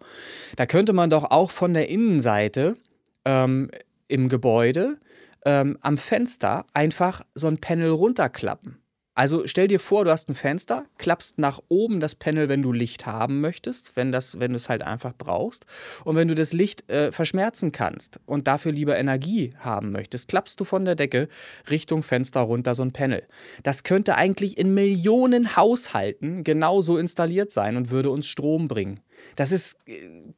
Da 0.57 0.67
könnte 0.67 0.93
man 0.93 1.11
doch 1.11 1.25
auch 1.31 1.51
von 1.51 1.75
der 1.75 1.89
Innenseite 1.89 2.77
ähm, 3.25 3.71
im 4.09 4.29
Gebäude 4.29 4.99
ähm, 5.47 5.79
am 5.81 5.97
Fenster 5.97 6.67
einfach 6.75 7.23
so 7.35 7.47
ein 7.47 7.59
Panel 7.59 7.91
runterklappen. 7.91 8.83
Also 9.15 9.47
stell 9.47 9.67
dir 9.67 9.81
vor, 9.81 10.05
du 10.05 10.11
hast 10.11 10.29
ein 10.29 10.35
Fenster, 10.35 10.85
klappst 10.99 11.39
nach 11.39 11.63
oben 11.69 12.01
das 12.01 12.15
Panel, 12.15 12.51
wenn 12.51 12.61
du 12.61 12.71
Licht 12.71 13.07
haben 13.07 13.41
möchtest, 13.41 13.97
wenn, 13.97 14.13
das, 14.13 14.41
wenn 14.41 14.51
du 14.51 14.57
es 14.57 14.69
halt 14.69 14.83
einfach 14.83 15.15
brauchst. 15.17 15.65
Und 16.05 16.17
wenn 16.17 16.29
du 16.29 16.35
das 16.35 16.53
Licht 16.53 16.91
äh, 16.91 17.11
verschmerzen 17.13 17.73
kannst 17.73 18.21
und 18.27 18.47
dafür 18.47 18.73
lieber 18.73 18.99
Energie 18.99 19.55
haben 19.59 19.91
möchtest, 19.91 20.29
klappst 20.29 20.61
du 20.61 20.65
von 20.65 20.85
der 20.85 20.97
Decke 20.97 21.29
Richtung 21.71 22.03
Fenster 22.03 22.41
runter 22.41 22.75
so 22.75 22.83
ein 22.83 22.93
Panel. 22.93 23.23
Das 23.63 23.85
könnte 23.85 24.17
eigentlich 24.17 24.59
in 24.59 24.75
Millionen 24.75 25.57
Haushalten 25.57 26.45
genauso 26.45 26.99
installiert 26.99 27.51
sein 27.51 27.79
und 27.79 27.91
würde 27.91 28.11
uns 28.11 28.27
Strom 28.27 28.69
bringen. 28.69 29.01
Das 29.37 29.53
ist 29.53 29.77
äh, 29.87 29.93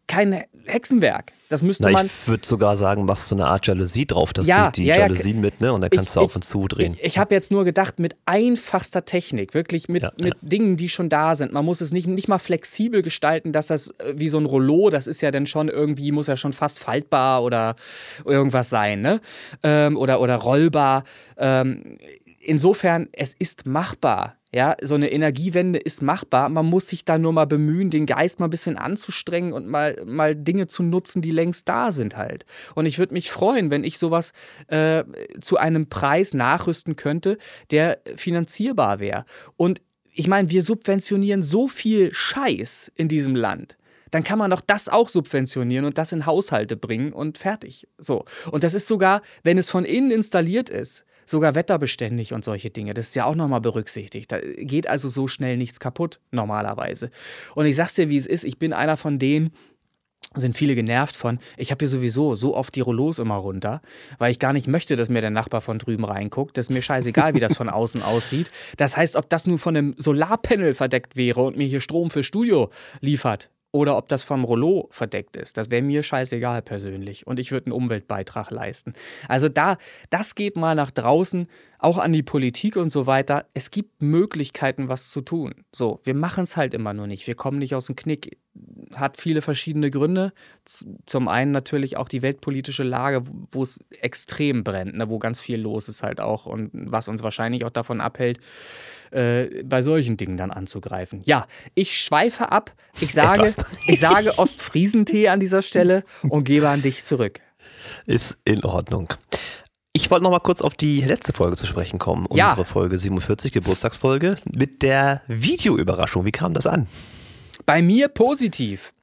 kein 0.06 0.44
Hexenwerk. 0.64 1.32
Das 1.48 1.62
müsste 1.62 1.84
Na, 1.84 1.90
man. 1.90 2.06
ich 2.06 2.28
würde 2.28 2.46
sogar 2.46 2.76
sagen, 2.76 3.06
machst 3.06 3.30
du 3.30 3.36
eine 3.36 3.46
Art 3.46 3.66
Jalousie 3.66 4.04
drauf, 4.06 4.32
dass 4.32 4.46
Ja, 4.46 4.70
die 4.70 4.84
ja, 4.84 4.94
ja, 4.94 5.00
Jalousien 5.02 5.40
mit, 5.40 5.60
ne? 5.60 5.72
Und 5.72 5.80
dann 5.80 5.90
kannst 5.90 6.14
du 6.14 6.20
auf 6.20 6.36
und 6.36 6.42
zu 6.44 6.68
drehen. 6.68 6.94
Ich, 6.98 7.04
ich 7.04 7.18
habe 7.18 7.34
jetzt 7.34 7.50
nur 7.50 7.64
gedacht, 7.64 7.98
mit 7.98 8.16
einfachster 8.26 9.04
Technik, 9.04 9.54
wirklich 9.54 9.88
mit, 9.88 10.02
Ja, 10.02 10.12
mit 10.18 10.34
Dingen, 10.42 10.76
die 10.76 10.88
schon 10.88 11.08
da 11.08 11.34
sind. 11.34 11.52
Man 11.52 11.64
muss 11.64 11.80
es 11.80 11.90
nicht, 11.92 12.06
nicht 12.06 12.28
mal 12.28 12.38
flexibel 12.38 13.00
gestalten, 13.02 13.52
dass 13.52 13.68
das 13.68 13.94
äh, 13.98 14.14
wie 14.16 14.28
so 14.28 14.38
ein 14.38 14.44
Rollo, 14.46 14.90
das 14.90 15.06
ist 15.06 15.20
ja 15.22 15.30
dann 15.30 15.46
schon 15.46 15.68
irgendwie, 15.68 16.12
muss 16.12 16.26
ja 16.26 16.36
schon 16.36 16.52
fast 16.52 16.80
faltbar 16.80 17.42
oder 17.42 17.76
irgendwas 18.24 18.68
sein, 18.68 19.00
ne? 19.00 19.20
Ähm, 19.62 19.96
oder, 19.96 20.20
oder 20.20 20.36
rollbar. 20.36 21.04
Ähm, 21.38 21.96
insofern, 22.40 23.08
es 23.12 23.34
ist 23.38 23.66
machbar. 23.66 24.37
Ja, 24.54 24.76
so 24.82 24.94
eine 24.94 25.10
Energiewende 25.10 25.78
ist 25.78 26.00
machbar. 26.00 26.48
Man 26.48 26.66
muss 26.66 26.88
sich 26.88 27.04
da 27.04 27.18
nur 27.18 27.32
mal 27.32 27.46
bemühen, 27.46 27.90
den 27.90 28.06
Geist 28.06 28.40
mal 28.40 28.46
ein 28.46 28.50
bisschen 28.50 28.78
anzustrengen 28.78 29.52
und 29.52 29.66
mal, 29.66 30.02
mal 30.06 30.34
Dinge 30.34 30.66
zu 30.66 30.82
nutzen, 30.82 31.20
die 31.20 31.30
längst 31.30 31.68
da 31.68 31.92
sind 31.92 32.16
halt. 32.16 32.46
Und 32.74 32.86
ich 32.86 32.98
würde 32.98 33.12
mich 33.12 33.30
freuen, 33.30 33.70
wenn 33.70 33.84
ich 33.84 33.98
sowas 33.98 34.32
äh, 34.68 35.04
zu 35.40 35.58
einem 35.58 35.88
Preis 35.88 36.32
nachrüsten 36.32 36.96
könnte, 36.96 37.36
der 37.70 37.98
finanzierbar 38.16 39.00
wäre. 39.00 39.26
Und 39.56 39.82
ich 40.14 40.28
meine, 40.28 40.50
wir 40.50 40.62
subventionieren 40.62 41.42
so 41.42 41.68
viel 41.68 42.12
Scheiß 42.12 42.90
in 42.94 43.08
diesem 43.08 43.36
Land 43.36 43.76
dann 44.10 44.24
kann 44.24 44.38
man 44.38 44.50
doch 44.50 44.60
das 44.60 44.88
auch 44.88 45.08
subventionieren 45.08 45.84
und 45.84 45.98
das 45.98 46.12
in 46.12 46.26
Haushalte 46.26 46.76
bringen 46.76 47.12
und 47.12 47.38
fertig. 47.38 47.88
So. 47.98 48.24
Und 48.50 48.64
das 48.64 48.74
ist 48.74 48.86
sogar, 48.86 49.22
wenn 49.42 49.58
es 49.58 49.70
von 49.70 49.84
innen 49.84 50.10
installiert 50.10 50.70
ist, 50.70 51.04
sogar 51.28 51.54
wetterbeständig 51.54 52.32
und 52.32 52.44
solche 52.44 52.70
Dinge. 52.70 52.94
Das 52.94 53.08
ist 53.08 53.14
ja 53.14 53.24
auch 53.24 53.34
nochmal 53.34 53.60
berücksichtigt. 53.60 54.30
Da 54.32 54.38
geht 54.40 54.88
also 54.88 55.08
so 55.08 55.28
schnell 55.28 55.56
nichts 55.56 55.80
kaputt, 55.80 56.20
normalerweise. 56.30 57.10
Und 57.54 57.66
ich 57.66 57.76
sag's 57.76 57.94
dir, 57.94 58.08
wie 58.08 58.16
es 58.16 58.26
ist, 58.26 58.44
ich 58.44 58.58
bin 58.58 58.72
einer 58.72 58.96
von 58.96 59.18
denen, 59.18 59.50
sind 60.34 60.56
viele 60.56 60.74
genervt 60.74 61.16
von, 61.16 61.38
ich 61.56 61.70
habe 61.70 61.80
hier 61.80 61.88
sowieso 61.88 62.34
so 62.34 62.54
oft 62.54 62.74
die 62.74 62.80
Rollos 62.80 63.18
immer 63.18 63.36
runter, 63.36 63.80
weil 64.18 64.30
ich 64.30 64.38
gar 64.38 64.52
nicht 64.52 64.66
möchte, 64.66 64.96
dass 64.96 65.08
mir 65.08 65.20
der 65.20 65.30
Nachbar 65.30 65.60
von 65.60 65.78
drüben 65.78 66.04
reinguckt. 66.04 66.56
Das 66.58 66.66
ist 66.66 66.74
mir 66.74 66.82
scheißegal, 66.82 67.34
wie 67.34 67.40
das 67.40 67.56
von 67.56 67.68
außen 67.68 68.02
aussieht. 68.02 68.50
Das 68.76 68.96
heißt, 68.96 69.16
ob 69.16 69.30
das 69.30 69.46
nun 69.46 69.58
von 69.58 69.76
einem 69.76 69.94
Solarpanel 69.96 70.74
verdeckt 70.74 71.16
wäre 71.16 71.42
und 71.42 71.56
mir 71.56 71.66
hier 71.66 71.80
Strom 71.80 72.10
fürs 72.10 72.26
Studio 72.26 72.70
liefert 73.00 73.50
oder 73.70 73.96
ob 73.96 74.08
das 74.08 74.24
vom 74.24 74.44
Rollo 74.44 74.88
verdeckt 74.90 75.36
ist, 75.36 75.56
das 75.56 75.70
wäre 75.70 75.82
mir 75.82 76.02
scheißegal 76.02 76.62
persönlich 76.62 77.26
und 77.26 77.38
ich 77.38 77.50
würde 77.50 77.66
einen 77.66 77.72
Umweltbeitrag 77.72 78.50
leisten. 78.50 78.94
Also 79.28 79.48
da, 79.48 79.76
das 80.10 80.34
geht 80.34 80.56
mal 80.56 80.74
nach 80.74 80.90
draußen, 80.90 81.46
auch 81.78 81.98
an 81.98 82.12
die 82.12 82.22
Politik 82.22 82.76
und 82.76 82.90
so 82.90 83.06
weiter. 83.06 83.46
Es 83.54 83.70
gibt 83.70 84.02
Möglichkeiten, 84.02 84.88
was 84.88 85.10
zu 85.10 85.20
tun. 85.20 85.54
So, 85.72 86.00
wir 86.04 86.14
machen 86.14 86.44
es 86.44 86.56
halt 86.56 86.74
immer 86.74 86.94
nur 86.94 87.06
nicht. 87.06 87.26
Wir 87.26 87.34
kommen 87.34 87.58
nicht 87.58 87.74
aus 87.74 87.86
dem 87.86 87.96
Knick 87.96 88.38
hat 88.94 89.16
viele 89.20 89.42
verschiedene 89.42 89.90
Gründe. 89.90 90.32
Zum 91.06 91.28
einen 91.28 91.50
natürlich 91.50 91.96
auch 91.96 92.08
die 92.08 92.22
weltpolitische 92.22 92.84
Lage, 92.84 93.22
wo 93.52 93.62
es 93.62 93.84
extrem 94.00 94.64
brennt, 94.64 94.96
ne, 94.96 95.08
wo 95.08 95.18
ganz 95.18 95.40
viel 95.40 95.60
los 95.60 95.88
ist 95.88 96.02
halt 96.02 96.20
auch 96.20 96.46
und 96.46 96.70
was 96.72 97.08
uns 97.08 97.22
wahrscheinlich 97.22 97.64
auch 97.64 97.70
davon 97.70 98.00
abhält, 98.00 98.40
äh, 99.10 99.62
bei 99.64 99.82
solchen 99.82 100.16
Dingen 100.16 100.36
dann 100.36 100.50
anzugreifen. 100.50 101.22
Ja, 101.24 101.46
ich 101.74 101.98
schweife 101.98 102.52
ab. 102.52 102.74
Ich 103.00 103.12
sage, 103.14 103.42
Etwas. 103.42 103.88
ich 103.88 104.00
sage 104.00 104.38
Ostfriesentee 104.38 105.28
an 105.28 105.40
dieser 105.40 105.62
Stelle 105.62 106.04
und 106.22 106.44
gebe 106.44 106.68
an 106.68 106.82
dich 106.82 107.04
zurück. 107.04 107.40
Ist 108.06 108.38
in 108.44 108.64
Ordnung. 108.64 109.14
Ich 109.92 110.10
wollte 110.10 110.22
noch 110.22 110.30
mal 110.30 110.40
kurz 110.40 110.60
auf 110.60 110.74
die 110.74 111.00
letzte 111.00 111.32
Folge 111.32 111.56
zu 111.56 111.66
sprechen 111.66 111.98
kommen. 111.98 112.26
Ja. 112.32 112.50
Unsere 112.50 112.64
Folge 112.64 112.98
47, 112.98 113.52
Geburtstagsfolge, 113.52 114.36
mit 114.44 114.82
der 114.82 115.22
Videoüberraschung. 115.26 116.24
Wie 116.24 116.30
kam 116.30 116.54
das 116.54 116.66
an? 116.66 116.86
Bei 117.68 117.82
mir 117.82 118.08
positiv. 118.08 118.94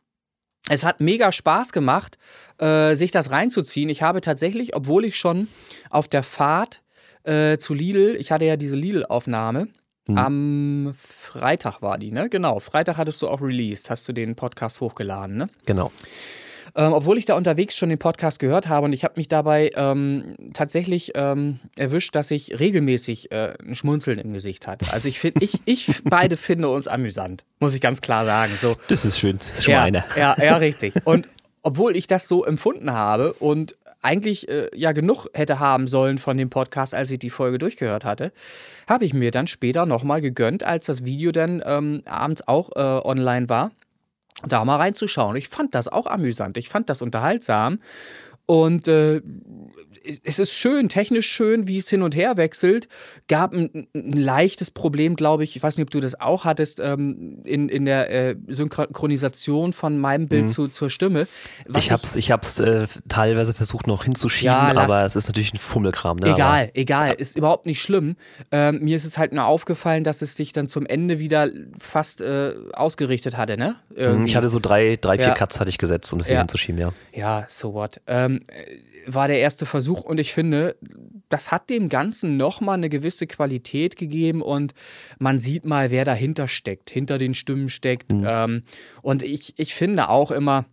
Es 0.68 0.84
hat 0.84 1.00
mega 1.00 1.32
Spaß 1.32 1.72
gemacht, 1.72 2.18
äh, 2.58 2.96
sich 2.96 3.12
das 3.12 3.30
reinzuziehen. 3.30 3.90
Ich 3.90 4.02
habe 4.02 4.22
tatsächlich, 4.22 4.76
obwohl 4.76 5.06
ich 5.06 5.18
schon 5.20 5.48
auf 5.92 6.08
der 6.08 6.24
Fahrt 6.24 6.82
äh, 7.26 7.60
zu 7.60 7.76
Lidl, 7.76 8.16
ich 8.20 8.32
hatte 8.32 8.46
ja 8.46 8.58
diese 8.58 8.76
Lidl-Aufnahme, 8.76 9.68
Hm. 10.08 10.18
am 10.18 10.96
Freitag 11.00 11.84
war 11.84 12.00
die, 12.00 12.12
ne? 12.12 12.28
Genau, 12.28 12.60
Freitag 12.60 12.98
hattest 12.98 13.22
du 13.22 13.28
auch 13.28 13.42
released, 13.42 13.92
hast 13.92 14.08
du 14.08 14.14
den 14.14 14.36
Podcast 14.36 14.82
hochgeladen, 14.82 15.38
ne? 15.38 15.50
Genau. 15.68 15.92
Ähm, 16.78 16.92
obwohl 16.92 17.18
ich 17.18 17.26
da 17.26 17.36
unterwegs 17.36 17.78
schon 17.78 17.88
den 17.88 17.98
Podcast 17.98 18.40
gehört 18.40 18.68
habe 18.68 18.86
und 18.86 18.94
ich 18.94 19.06
habe 19.06 19.14
mich 19.16 19.30
dabei 19.30 19.72
ähm, 19.76 20.36
tatsächlich 20.54 21.14
ähm, 21.16 21.60
erwischt, 21.78 22.16
dass 22.16 22.32
ich 22.32 22.60
regelmäßig 22.60 23.32
äh, 23.32 23.54
ein 23.66 23.76
Schmunzeln 23.76 24.20
im 24.20 24.34
Gesicht 24.34 24.68
hatte. 24.68 24.92
Also 24.92 25.08
ich 25.08 25.20
finde, 25.20 25.44
ich, 25.44 25.62
ich 25.66 26.04
beide 26.04 26.36
finde 26.36 26.68
uns 26.68 26.88
amüsant, 26.88 27.46
muss 27.60 27.74
ich 27.74 27.80
ganz 27.80 28.02
klar 28.02 28.26
sagen. 28.26 28.52
So, 28.60 28.76
Das 28.90 29.06
ist 29.06 29.18
schön. 29.18 29.38
Das 29.38 29.52
ist 29.52 29.64
schon 29.64 29.72
ja, 29.72 29.84
einer. 29.84 30.04
Ja, 30.18 30.36
ja, 30.38 30.56
richtig. 30.58 30.94
Und 31.06 31.28
obwohl 31.64 31.96
ich 31.96 32.08
das 32.08 32.28
so 32.28 32.44
empfunden 32.44 32.92
habe 32.92 33.34
und 33.34 33.76
eigentlich 34.02 34.48
äh, 34.50 34.70
ja 34.76 34.92
genug 34.92 35.28
hätte 35.34 35.60
haben 35.60 35.88
sollen 35.88 36.18
von 36.18 36.38
dem 36.38 36.50
Podcast, 36.50 36.94
als 36.94 37.10
ich 37.10 37.20
die 37.20 37.32
Folge 37.32 37.58
durchgehört 37.58 38.06
hatte, 38.06 38.32
habe 38.88 39.04
ich 39.04 39.14
mir 39.14 39.32
dann 39.32 39.48
später 39.48 39.86
nochmal 39.86 40.22
gegönnt, 40.22 40.64
als 40.64 40.86
das 40.86 41.06
Video 41.06 41.32
dann 41.32 41.64
ähm, 41.66 42.04
abends 42.06 42.48
auch 42.48 42.70
äh, 42.76 42.80
online 42.80 43.50
war, 43.50 43.72
da 44.44 44.66
mal 44.66 44.78
reinzuschauen. 44.78 45.36
Ich 45.36 45.50
fand 45.50 45.76
das 45.76 45.88
auch 45.88 46.08
amüsant, 46.08 46.58
ich 46.58 46.70
fand 46.70 46.90
das 46.90 47.02
unterhaltsam 47.02 47.80
und 48.46 48.88
äh, 48.88 49.22
es 50.24 50.40
ist 50.40 50.54
schön, 50.54 50.90
technisch 50.90 51.28
schön, 51.28 51.68
wie 51.68 51.78
es 51.78 51.90
hin 51.90 52.02
und 52.02 52.16
her 52.16 52.38
wechselt. 52.38 52.88
Gab 53.28 53.54
ein, 53.54 53.88
ein 53.94 54.12
leichtes 54.14 54.72
Problem, 54.72 55.16
glaube 55.16 55.44
ich. 55.44 55.56
Ich 55.56 55.64
weiß 55.64 55.78
nicht, 55.78 55.86
ob 55.86 55.92
du 55.92 56.00
das 56.00 56.20
auch 56.20 56.46
hattest, 56.46 56.80
ähm, 56.80 57.42
in, 57.46 57.70
in 57.70 57.86
der 57.86 58.10
äh, 58.12 58.36
Synchronisation 58.48 59.74
von 59.74 59.98
meinem 59.98 60.28
Bild 60.28 60.50
zu, 60.50 60.68
zur 60.68 60.90
Stimme. 60.90 61.28
Was 61.68 61.86
Ich 61.86 61.92
hab's, 61.92 62.16
ich 62.16 62.32
hab's 62.32 62.60
äh, 62.60 62.88
teilweise 63.08 63.54
versucht 63.54 63.88
noch 63.88 64.04
hinzuschieben, 64.04 64.46
Ja, 64.54 64.76
aber 64.76 65.06
es 65.06 65.16
ist 65.16 65.28
natürlich 65.28 65.54
ein 65.54 65.58
Fummelkram. 65.58 66.18
Ne? 66.18 66.32
Egal, 66.34 66.72
egal, 66.74 67.14
ist 67.16 67.38
überhaupt 67.38 67.66
nicht 67.66 67.82
schlimm. 67.82 68.16
Ähm, 68.52 68.80
mir 68.82 68.96
ist 68.96 69.06
es 69.06 69.18
halt 69.18 69.34
nur 69.34 69.46
aufgefallen, 69.46 70.04
dass 70.04 70.22
es 70.22 70.36
sich 70.36 70.54
dann 70.54 70.68
zum 70.68 70.86
Ende 70.86 71.20
wieder 71.20 71.50
fast 71.80 72.22
äh, 72.22 72.54
ausgerichtet 72.74 73.38
hatte, 73.38 73.58
ne? 73.58 73.76
Aber, 73.92 74.00
Irgendwie. 74.00 74.30
ich 74.30 74.36
hatte 74.36 74.50
so 74.50 74.60
drei, 74.60 74.98
drei 75.00 75.18
vier 75.18 75.28
Ja. 75.28 75.34
Cuts 75.34 75.60
hatte 75.60 75.70
ich 75.70 75.78
gesetzt, 75.78 76.12
um 76.14 76.20
das 76.20 76.28
wieder 76.28 76.36
Ja. 76.36 76.42
hinzuschieben, 76.42 76.80
ja. 76.80 76.94
Ja, 77.14 77.46
so 77.48 77.74
what. 77.74 78.02
Ähm, 78.08 78.42
äh, 78.48 78.78
war 79.08 79.28
der 79.28 79.40
erste 79.40 79.66
Versuch 79.66 80.02
und 80.02 80.20
ich 80.20 80.34
finde, 80.34 80.78
das 81.30 81.52
hat 81.52 81.70
dem 81.70 81.90
Ganzen 81.90 82.38
nochmal 82.38 82.76
eine 82.76 82.90
gewisse 82.90 83.28
Qualität 83.28 83.96
gegeben 83.96 84.42
und 84.42 84.74
man 85.20 85.40
sieht 85.40 85.66
mal, 85.66 85.92
wer 85.92 86.06
dahinter 86.06 86.48
steckt, 86.48 86.90
hinter 86.90 87.18
den 87.18 87.34
Stimmen 87.34 87.70
steckt. 87.70 88.12
Mhm. 88.12 88.26
Ähm, 88.28 88.64
und 89.02 89.24
ich, 89.24 89.54
ich 89.58 89.74
finde 89.76 90.10
auch 90.10 90.32
immer, 90.32 90.66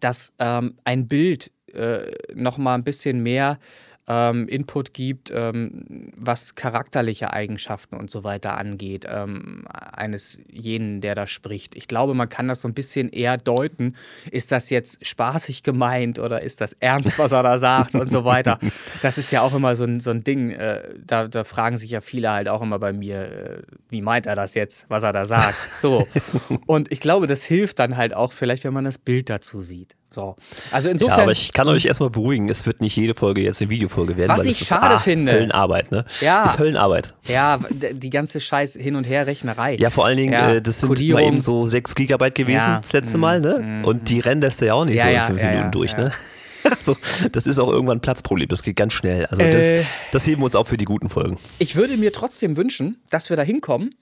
dass 0.00 0.34
ähm, 0.38 0.74
ein 0.84 1.08
Bild 1.08 1.50
äh, 1.72 2.12
nochmal 2.34 2.78
ein 2.78 2.84
bisschen 2.84 3.22
mehr 3.22 3.58
ähm, 4.08 4.46
Input 4.48 4.94
gibt, 4.94 5.32
ähm, 5.34 6.12
was 6.16 6.54
charakterliche 6.54 7.32
Eigenschaften 7.32 7.96
und 7.96 8.10
so 8.10 8.22
weiter 8.24 8.56
angeht, 8.56 9.04
ähm, 9.08 9.64
eines 9.68 10.40
jenen, 10.48 11.00
der 11.00 11.14
da 11.14 11.26
spricht. 11.26 11.74
Ich 11.74 11.88
glaube, 11.88 12.14
man 12.14 12.28
kann 12.28 12.46
das 12.46 12.60
so 12.60 12.68
ein 12.68 12.74
bisschen 12.74 13.08
eher 13.08 13.36
deuten. 13.36 13.96
Ist 14.30 14.52
das 14.52 14.70
jetzt 14.70 15.04
spaßig 15.04 15.62
gemeint 15.62 16.18
oder 16.18 16.42
ist 16.42 16.60
das 16.60 16.74
ernst, 16.74 17.18
was 17.18 17.32
er 17.32 17.42
da 17.42 17.58
sagt 17.58 17.94
und 17.94 18.10
so 18.10 18.24
weiter? 18.24 18.58
Das 19.02 19.18
ist 19.18 19.30
ja 19.30 19.42
auch 19.42 19.54
immer 19.54 19.74
so 19.74 19.84
ein, 19.84 20.00
so 20.00 20.10
ein 20.10 20.24
Ding. 20.24 20.50
Äh, 20.50 20.82
da, 21.04 21.28
da, 21.28 21.44
fragen 21.44 21.76
sich 21.76 21.90
ja 21.90 22.00
viele 22.00 22.32
halt 22.32 22.48
auch 22.48 22.62
immer 22.62 22.78
bei 22.78 22.92
mir, 22.92 23.20
äh, 23.20 23.62
wie 23.88 24.02
meint 24.02 24.26
er 24.26 24.34
das 24.34 24.54
jetzt, 24.54 24.86
was 24.88 25.02
er 25.02 25.12
da 25.12 25.26
sagt? 25.26 25.54
So. 25.54 26.06
Und 26.66 26.90
ich 26.92 27.00
glaube, 27.00 27.26
das 27.26 27.44
hilft 27.44 27.78
dann 27.78 27.96
halt 27.96 28.14
auch 28.14 28.32
vielleicht, 28.32 28.64
wenn 28.64 28.72
man 28.72 28.84
das 28.84 28.98
Bild 28.98 29.28
dazu 29.30 29.62
sieht. 29.62 29.96
So. 30.16 30.34
Also 30.70 30.88
insofern. 30.88 31.18
Ja, 31.18 31.22
aber 31.24 31.32
ich 31.32 31.52
kann 31.52 31.68
euch 31.68 31.84
erstmal 31.84 32.08
beruhigen, 32.08 32.48
es 32.48 32.64
wird 32.64 32.80
nicht 32.80 32.96
jede 32.96 33.12
Folge 33.12 33.42
jetzt 33.42 33.60
eine 33.60 33.68
Videofolge 33.68 34.16
werden. 34.16 34.30
Was 34.30 34.46
ich 34.46 34.56
schade 34.56 34.86
ist, 34.86 34.92
ah, 34.94 34.98
finde. 34.98 35.30
Höllenarbeit, 35.30 35.92
ne? 35.92 36.06
Ja. 36.22 36.44
Das 36.44 36.54
ist 36.54 36.58
Höllenarbeit. 36.58 37.12
Ja, 37.28 37.60
die 37.70 38.08
ganze 38.08 38.40
Scheiß 38.40 38.78
Hin- 38.80 38.96
und 38.96 39.06
Her-Rechnerei. 39.06 39.76
Ja, 39.76 39.90
vor 39.90 40.06
allen 40.06 40.16
Dingen, 40.16 40.32
ja, 40.32 40.54
äh, 40.54 40.62
das 40.62 40.80
sind 40.80 40.88
Kodierung. 40.88 41.20
mal 41.20 41.28
eben 41.28 41.42
so 41.42 41.66
6 41.66 41.94
Gigabyte 41.94 42.34
gewesen 42.34 42.56
ja. 42.56 42.78
das 42.78 42.94
letzte 42.94 43.18
Mal, 43.18 43.40
ne? 43.40 43.82
Mm, 43.82 43.84
und 43.84 44.08
die 44.08 44.20
rennen 44.20 44.40
das 44.40 44.58
ja 44.60 44.72
auch 44.72 44.86
nicht 44.86 45.02
so 45.02 45.06
in 45.06 45.20
5 45.20 45.42
Minuten 45.42 45.70
durch, 45.70 45.94
ne? 45.96 46.10
Also, 46.68 46.96
das 47.30 47.46
ist 47.46 47.60
auch 47.60 47.70
irgendwann 47.70 47.98
ein 47.98 48.00
Platzproblem. 48.00 48.48
Das 48.48 48.64
geht 48.64 48.74
ganz 48.74 48.92
schnell. 48.92 49.26
Also, 49.26 49.40
das, 49.40 49.62
äh, 49.62 49.84
das 50.10 50.26
heben 50.26 50.40
wir 50.40 50.46
uns 50.46 50.56
auch 50.56 50.66
für 50.66 50.76
die 50.76 50.84
guten 50.84 51.08
Folgen. 51.08 51.36
Ich 51.60 51.76
würde 51.76 51.96
mir 51.96 52.12
trotzdem 52.12 52.56
wünschen, 52.56 52.96
dass 53.08 53.30
wir 53.30 53.36
da 53.36 53.44
hinkommen 53.44 53.94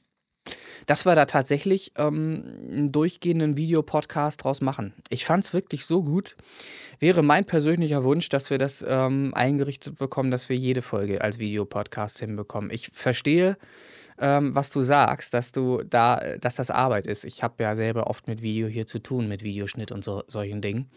dass 0.87 1.07
wir 1.07 1.15
da 1.15 1.25
tatsächlich 1.25 1.93
ähm, 1.97 2.45
einen 2.71 2.93
durchgehenden 2.93 3.57
Videopodcast 3.57 4.45
draus 4.45 4.61
machen. 4.61 4.93
Ich 5.09 5.25
fand 5.25 5.45
es 5.45 5.55
wirklich 5.55 5.87
so 5.87 6.03
gut. 6.03 6.37
Wäre 6.99 7.23
mein 7.23 7.45
persönlicher 7.45 8.05
Wunsch, 8.05 8.29
dass 8.29 8.51
wir 8.51 8.59
das 8.59 8.85
ähm, 8.87 9.33
eingerichtet 9.35 9.99
bekommen, 9.99 10.31
dass 10.31 10.49
wir 10.49 10.57
jede 10.57 10.83
Folge 10.83 11.21
als 11.21 11.39
Videopodcast 11.39 12.19
hinbekommen. 12.21 12.71
Ich 12.71 12.91
verstehe, 12.93 13.57
ähm, 14.19 14.55
was 14.55 14.71
du 14.71 14.83
sagst, 14.83 15.35
dass 15.35 15.53
du 15.53 15.83
da, 15.83 16.37
dass 16.41 16.57
das 16.57 16.71
Arbeit 16.71 17.07
ist. 17.07 17.25
Ich 17.25 17.43
habe 17.43 17.63
ja 17.63 17.75
selber 17.75 18.07
oft 18.07 18.29
mit 18.29 18.43
Video 18.43 18.69
hier 18.69 18.87
zu 18.87 18.99
tun, 19.01 19.29
mit 19.29 19.43
Videoschnitt 19.43 19.93
und 19.93 20.05
so, 20.05 20.23
solchen 20.29 20.61
Dingen. 20.61 20.91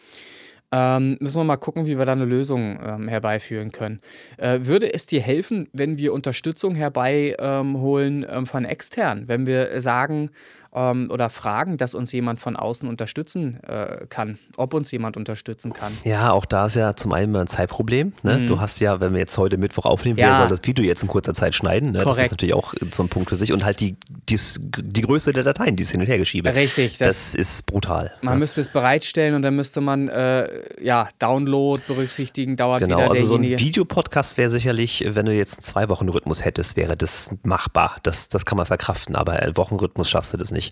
Ähm, 0.71 1.17
müssen 1.21 1.39
wir 1.39 1.45
mal 1.45 1.57
gucken, 1.57 1.87
wie 1.87 1.97
wir 1.97 2.05
da 2.05 2.11
eine 2.11 2.25
Lösung 2.25 2.77
ähm, 2.83 3.07
herbeiführen 3.07 3.71
können. 3.71 4.01
Äh, 4.37 4.59
würde 4.61 4.93
es 4.93 5.05
dir 5.05 5.21
helfen, 5.21 5.69
wenn 5.71 5.97
wir 5.97 6.13
Unterstützung 6.13 6.75
herbeiholen 6.75 8.25
ähm, 8.29 8.45
von 8.45 8.65
extern? 8.65 9.27
Wenn 9.27 9.45
wir 9.45 9.79
sagen, 9.79 10.29
ähm, 10.77 11.07
oder 11.09 11.29
fragen, 11.29 11.77
dass 11.77 11.95
uns 11.95 12.11
jemand 12.11 12.39
von 12.39 12.55
außen 12.55 12.87
unterstützen 12.87 13.59
äh, 13.63 14.05
kann, 14.09 14.37
ob 14.57 14.73
uns 14.73 14.91
jemand 14.91 15.17
unterstützen 15.17 15.73
kann. 15.73 15.91
Ja, 16.03 16.31
auch 16.31 16.45
da 16.45 16.67
ist 16.67 16.75
ja 16.75 16.95
zum 16.95 17.13
einen 17.13 17.31
mal 17.31 17.41
ein 17.41 17.47
Zeitproblem. 17.47 18.13
Ne? 18.21 18.39
Mhm. 18.39 18.47
Du 18.47 18.59
hast 18.59 18.79
ja, 18.79 18.99
wenn 18.99 19.13
wir 19.13 19.19
jetzt 19.19 19.37
heute 19.37 19.57
Mittwoch 19.57 19.85
aufnehmen, 19.85 20.17
ja. 20.19 20.27
wer 20.27 20.37
soll 20.37 20.49
das 20.49 20.61
Video 20.63 20.85
jetzt 20.85 21.01
in 21.01 21.09
kurzer 21.09 21.33
Zeit 21.33 21.55
schneiden? 21.55 21.91
Ne? 21.91 21.99
Das 21.99 22.17
ist 22.17 22.31
natürlich 22.31 22.53
auch 22.53 22.73
so 22.91 23.03
ein 23.03 23.09
Punkt 23.09 23.29
für 23.29 23.35
sich 23.35 23.51
und 23.51 23.65
halt 23.65 23.79
die, 23.79 23.95
dies, 24.29 24.59
die 24.61 25.01
Größe 25.01 25.33
der 25.33 25.43
Dateien, 25.43 25.75
die 25.75 25.83
es 25.83 25.91
hin 25.91 26.01
und 26.01 26.07
her 26.07 26.17
geschiebe. 26.17 26.53
Richtig. 26.53 26.97
Das, 26.99 27.31
das 27.31 27.35
ist 27.35 27.65
brutal. 27.65 28.11
Man 28.21 28.35
ja. 28.35 28.39
müsste 28.39 28.61
es 28.61 28.69
bereitstellen 28.69 29.33
und 29.33 29.41
dann 29.41 29.55
müsste 29.55 29.81
man 29.81 30.07
äh, 30.09 30.61
ja 30.83 31.07
Download 31.19 31.81
berücksichtigen, 31.87 32.55
dauert 32.55 32.81
genau, 32.81 32.97
wieder 32.97 33.09
also 33.09 33.37
derjenige. 33.37 33.57
so 33.57 33.63
ein 33.63 33.67
Videopodcast 33.67 34.37
wäre 34.37 34.49
sicherlich, 34.49 35.03
wenn 35.07 35.25
du 35.25 35.33
jetzt 35.33 35.57
einen 35.57 35.63
zwei 35.63 35.89
Wochen 35.89 36.09
Rhythmus 36.09 36.45
hättest, 36.45 36.77
wäre 36.77 36.95
das 36.95 37.31
machbar. 37.43 37.97
Das, 38.03 38.29
das 38.29 38.45
kann 38.45 38.57
man 38.57 38.67
verkraften, 38.67 39.15
aber 39.15 39.33
einen 39.33 39.57
Wochenrhythmus 39.57 40.09
schaffst 40.09 40.33
du 40.33 40.37
das 40.37 40.51
nicht. 40.51 40.66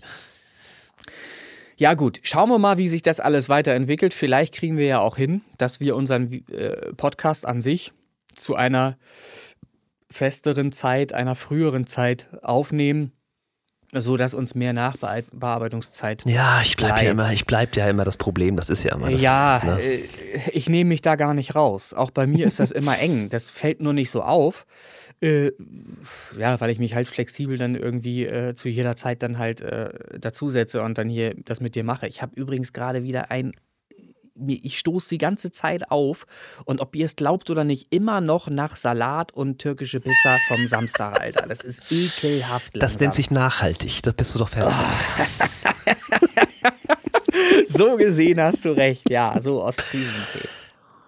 Ja 1.78 1.92
gut, 1.92 2.20
schauen 2.22 2.48
wir 2.48 2.58
mal, 2.58 2.78
wie 2.78 2.88
sich 2.88 3.02
das 3.02 3.20
alles 3.20 3.48
weiterentwickelt. 3.50 4.14
Vielleicht 4.14 4.54
kriegen 4.54 4.78
wir 4.78 4.86
ja 4.86 5.00
auch 5.00 5.16
hin, 5.16 5.42
dass 5.58 5.78
wir 5.78 5.94
unseren 5.94 6.32
äh, 6.50 6.92
Podcast 6.94 7.44
an 7.44 7.60
sich 7.60 7.92
zu 8.34 8.54
einer 8.54 8.96
festeren 10.10 10.72
Zeit, 10.72 11.12
einer 11.12 11.34
früheren 11.34 11.86
Zeit 11.86 12.28
aufnehmen, 12.42 13.12
so 13.92 14.16
dass 14.16 14.32
uns 14.34 14.54
mehr 14.54 14.72
Nachbearbeitungszeit. 14.72 16.22
Ja, 16.26 16.60
ich 16.62 16.76
bleibe 16.76 17.04
ja 17.04 17.10
immer, 17.10 17.32
ich 17.32 17.46
bleib 17.46 17.76
ja 17.76 17.88
immer 17.88 18.04
das 18.04 18.16
Problem. 18.16 18.56
Das 18.56 18.70
ist 18.70 18.82
ja 18.82 18.94
immer 18.94 19.10
das. 19.10 19.20
Ja, 19.20 19.60
ne? 19.64 19.80
Äh, 19.80 20.08
ich 20.52 20.68
nehme 20.68 20.88
mich 20.88 21.02
da 21.02 21.16
gar 21.16 21.34
nicht 21.34 21.54
raus. 21.54 21.92
Auch 21.92 22.10
bei 22.10 22.26
mir 22.26 22.46
ist 22.46 22.58
das 22.58 22.70
immer 22.70 22.98
eng. 22.98 23.28
Das 23.28 23.50
fällt 23.50 23.80
nur 23.80 23.92
nicht 23.92 24.10
so 24.10 24.22
auf. 24.22 24.66
Äh, 25.20 25.52
ja, 26.38 26.60
weil 26.60 26.70
ich 26.70 26.78
mich 26.78 26.94
halt 26.94 27.08
flexibel 27.08 27.56
dann 27.56 27.74
irgendwie 27.74 28.26
äh, 28.26 28.54
zu 28.54 28.68
jeder 28.68 28.96
Zeit 28.96 29.22
dann 29.22 29.38
halt 29.38 29.62
äh, 29.62 30.18
dazusetze 30.18 30.82
und 30.82 30.98
dann 30.98 31.08
hier 31.08 31.34
das 31.44 31.60
mit 31.60 31.74
dir 31.74 31.84
mache. 31.84 32.06
Ich 32.06 32.20
habe 32.22 32.38
übrigens 32.38 32.72
gerade 32.72 33.02
wieder 33.02 33.30
ein 33.30 33.52
ich 34.46 34.78
stoße 34.78 35.08
die 35.08 35.18
ganze 35.18 35.50
Zeit 35.50 35.90
auf 35.90 36.26
und 36.64 36.80
ob 36.80 36.94
ihr 36.94 37.06
es 37.06 37.16
glaubt 37.16 37.48
oder 37.50 37.64
nicht, 37.64 37.92
immer 37.92 38.20
noch 38.20 38.48
nach 38.48 38.76
Salat 38.76 39.32
und 39.32 39.58
türkische 39.58 40.00
Pizza 40.00 40.36
vom 40.48 40.66
Samstag, 40.66 41.20
Alter. 41.20 41.46
Das 41.46 41.60
ist 41.60 41.90
ekelhaft. 41.90 42.74
Langsam. 42.74 42.80
Das 42.80 43.00
nennt 43.00 43.14
sich 43.14 43.30
nachhaltig. 43.30 44.02
Da 44.02 44.12
bist 44.12 44.34
du 44.34 44.40
doch 44.40 44.48
fertig. 44.48 44.76
Oh. 44.76 45.44
so 47.68 47.96
gesehen 47.96 48.40
hast 48.40 48.64
du 48.64 48.70
recht. 48.70 49.08
Ja, 49.08 49.40
so 49.40 49.62
aus 49.62 49.78
Ostfriesentee. 49.78 50.48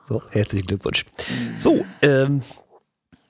So, 0.09 0.23
herzlichen 0.31 0.67
Glückwunsch. 0.67 1.05
So, 1.59 1.85
ähm, 2.01 2.43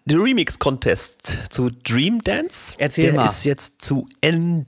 der 0.09 0.19
Remix-Contest 0.21 1.35
zu 1.51 1.71
Dream 1.71 2.23
Dance. 2.25 2.75
Erzähl 2.79 3.05
der 3.05 3.15
mal. 3.15 3.25
ist 3.27 3.45
jetzt 3.45 3.83
zu 3.83 4.09
Ende. 4.21 4.67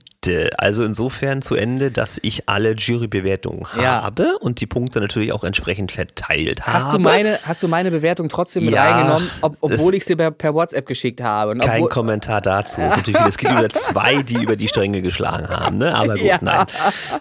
Also 0.57 0.83
insofern 0.83 1.41
zu 1.41 1.55
Ende, 1.55 1.89
dass 1.89 2.19
ich 2.21 2.47
alle 2.47 2.73
Jurybewertungen 2.73 3.65
ja. 3.75 4.03
habe 4.03 4.37
und 4.39 4.61
die 4.61 4.67
Punkte 4.67 4.99
natürlich 4.99 5.31
auch 5.33 5.43
entsprechend 5.43 5.91
verteilt 5.91 6.67
hast 6.67 6.85
habe. 6.85 6.97
Du 6.97 7.03
meine, 7.03 7.39
hast 7.43 7.63
du 7.63 7.67
meine 7.67 7.89
Bewertung 7.89 8.29
trotzdem 8.29 8.65
mit 8.65 8.75
ja, 8.75 8.83
reingenommen, 8.83 9.31
ob, 9.41 9.57
obwohl 9.61 9.95
ich 9.95 10.05
sie 10.05 10.15
per, 10.15 10.29
per, 10.29 10.53
WhatsApp 10.53 10.85
geschickt 10.85 11.23
habe? 11.23 11.57
kein 11.57 11.89
Kommentar 11.89 12.39
dazu. 12.39 12.81
Es, 12.81 12.95
es 13.27 13.37
gibt 13.37 13.51
über 13.51 13.69
zwei, 13.69 14.21
die 14.21 14.35
über 14.35 14.55
die 14.55 14.67
Stränge 14.67 15.01
geschlagen 15.01 15.49
haben. 15.49 15.79
Ne? 15.79 15.95
Aber 15.95 16.13
gut, 16.13 16.23
ja. 16.23 16.37
nein, 16.39 16.67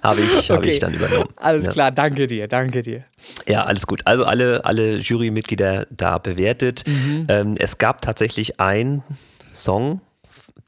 habe 0.02 0.20
ich, 0.20 0.50
hab 0.50 0.58
okay. 0.58 0.72
ich 0.72 0.80
dann 0.80 0.92
übernommen. 0.92 1.30
Alles 1.36 1.68
klar, 1.70 1.90
danke 1.92 2.26
dir, 2.26 2.48
danke 2.48 2.82
dir. 2.82 3.04
Ja, 3.46 3.64
alles 3.64 3.86
gut. 3.86 4.02
Also 4.04 4.24
alle, 4.24 4.64
alle 4.66 4.96
Jurymitglieder 4.96 5.86
da 5.90 6.18
bewertet. 6.18 6.84
Mhm. 6.86 7.26
Ähm, 7.28 7.54
es 7.58 7.78
gab 7.78 8.02
tatsächlich 8.02 8.60
einen 8.60 9.02
Song, 9.54 10.02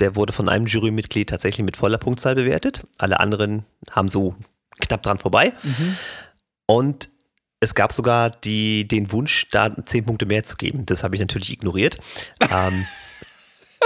der 0.00 0.16
wurde 0.16 0.32
von 0.32 0.48
einem 0.48 0.66
Jurymitglied 0.66 1.28
tatsächlich 1.30 1.64
mit 1.64 1.76
voller 1.76 1.98
Punktzahl 1.98 2.34
bewertet. 2.34 2.86
Alle 2.98 3.20
anderen 3.20 3.64
haben 3.90 4.08
so 4.08 4.34
knapp 4.80 5.02
dran 5.02 5.18
vorbei. 5.18 5.52
Mhm. 5.62 5.96
Und 6.66 7.08
es 7.60 7.74
gab 7.74 7.92
sogar 7.92 8.30
die, 8.30 8.88
den 8.88 9.12
Wunsch, 9.12 9.48
da 9.50 9.74
zehn 9.84 10.04
Punkte 10.04 10.26
mehr 10.26 10.42
zu 10.42 10.56
geben. 10.56 10.84
Das 10.86 11.04
habe 11.04 11.14
ich 11.14 11.20
natürlich 11.20 11.52
ignoriert. 11.52 11.96
ähm, 12.50 12.86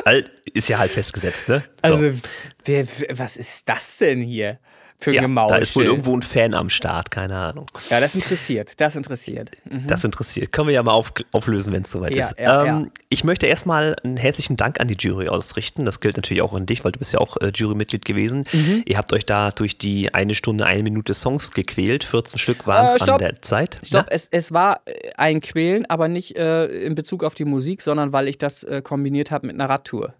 ist 0.54 0.68
ja 0.68 0.78
halt 0.78 0.92
festgesetzt, 0.92 1.48
ne? 1.48 1.64
So. 1.84 1.94
Also, 1.94 2.18
wer, 2.64 2.86
was 3.10 3.36
ist 3.36 3.68
das 3.68 3.98
denn 3.98 4.20
hier? 4.20 4.58
Für 4.98 5.14
ja, 5.14 5.22
Gemauschel. 5.22 5.56
Da 5.56 5.62
ist 5.62 5.76
wohl 5.76 5.84
irgendwo 5.84 6.16
ein 6.16 6.22
Fan 6.22 6.54
am 6.54 6.70
Start, 6.70 7.10
keine 7.10 7.36
Ahnung. 7.36 7.66
Ja, 7.90 8.00
das 8.00 8.14
interessiert, 8.14 8.80
das 8.80 8.96
interessiert. 8.96 9.50
Mhm. 9.68 9.86
Das 9.86 10.04
interessiert. 10.04 10.52
Können 10.52 10.68
wir 10.68 10.74
ja 10.74 10.82
mal 10.82 10.92
auf, 10.92 11.12
auflösen, 11.32 11.72
wenn 11.72 11.82
es 11.82 11.90
soweit 11.90 12.14
ja, 12.14 12.26
ist. 12.26 12.38
Ja, 12.38 12.64
ähm, 12.64 12.90
ich 13.08 13.22
möchte 13.24 13.46
erstmal 13.46 13.96
einen 14.02 14.16
herzlichen 14.16 14.56
Dank 14.56 14.80
an 14.80 14.88
die 14.88 14.96
Jury 14.98 15.28
ausrichten. 15.28 15.84
Das 15.84 16.00
gilt 16.00 16.16
natürlich 16.16 16.42
auch 16.42 16.54
an 16.54 16.66
dich, 16.66 16.84
weil 16.84 16.92
du 16.92 16.98
bist 16.98 17.12
ja 17.12 17.20
auch 17.20 17.36
äh, 17.38 17.52
Jurymitglied 17.54 18.04
gewesen. 18.04 18.44
Mhm. 18.52 18.82
Ihr 18.86 18.96
habt 18.96 19.12
euch 19.12 19.26
da 19.26 19.50
durch 19.50 19.76
die 19.76 20.14
eine 20.14 20.34
Stunde, 20.34 20.64
eine 20.64 20.82
Minute 20.82 21.14
Songs 21.14 21.52
gequält. 21.52 22.04
14 22.04 22.38
Stück 22.38 22.66
waren 22.66 22.96
es 22.96 23.06
äh, 23.06 23.10
an 23.10 23.18
der 23.18 23.42
Zeit. 23.42 23.78
Stopp, 23.84 24.06
es, 24.10 24.28
es 24.30 24.52
war 24.52 24.80
äh, 24.86 25.10
ein 25.16 25.40
Quälen, 25.40 25.84
aber 25.86 26.08
nicht 26.08 26.36
äh, 26.36 26.66
in 26.66 26.94
Bezug 26.94 27.22
auf 27.22 27.34
die 27.34 27.44
Musik, 27.44 27.82
sondern 27.82 28.12
weil 28.12 28.28
ich 28.28 28.38
das 28.38 28.64
äh, 28.64 28.80
kombiniert 28.82 29.30
habe 29.30 29.46
mit 29.46 29.56
einer 29.56 29.68
Radtour. 29.68 30.14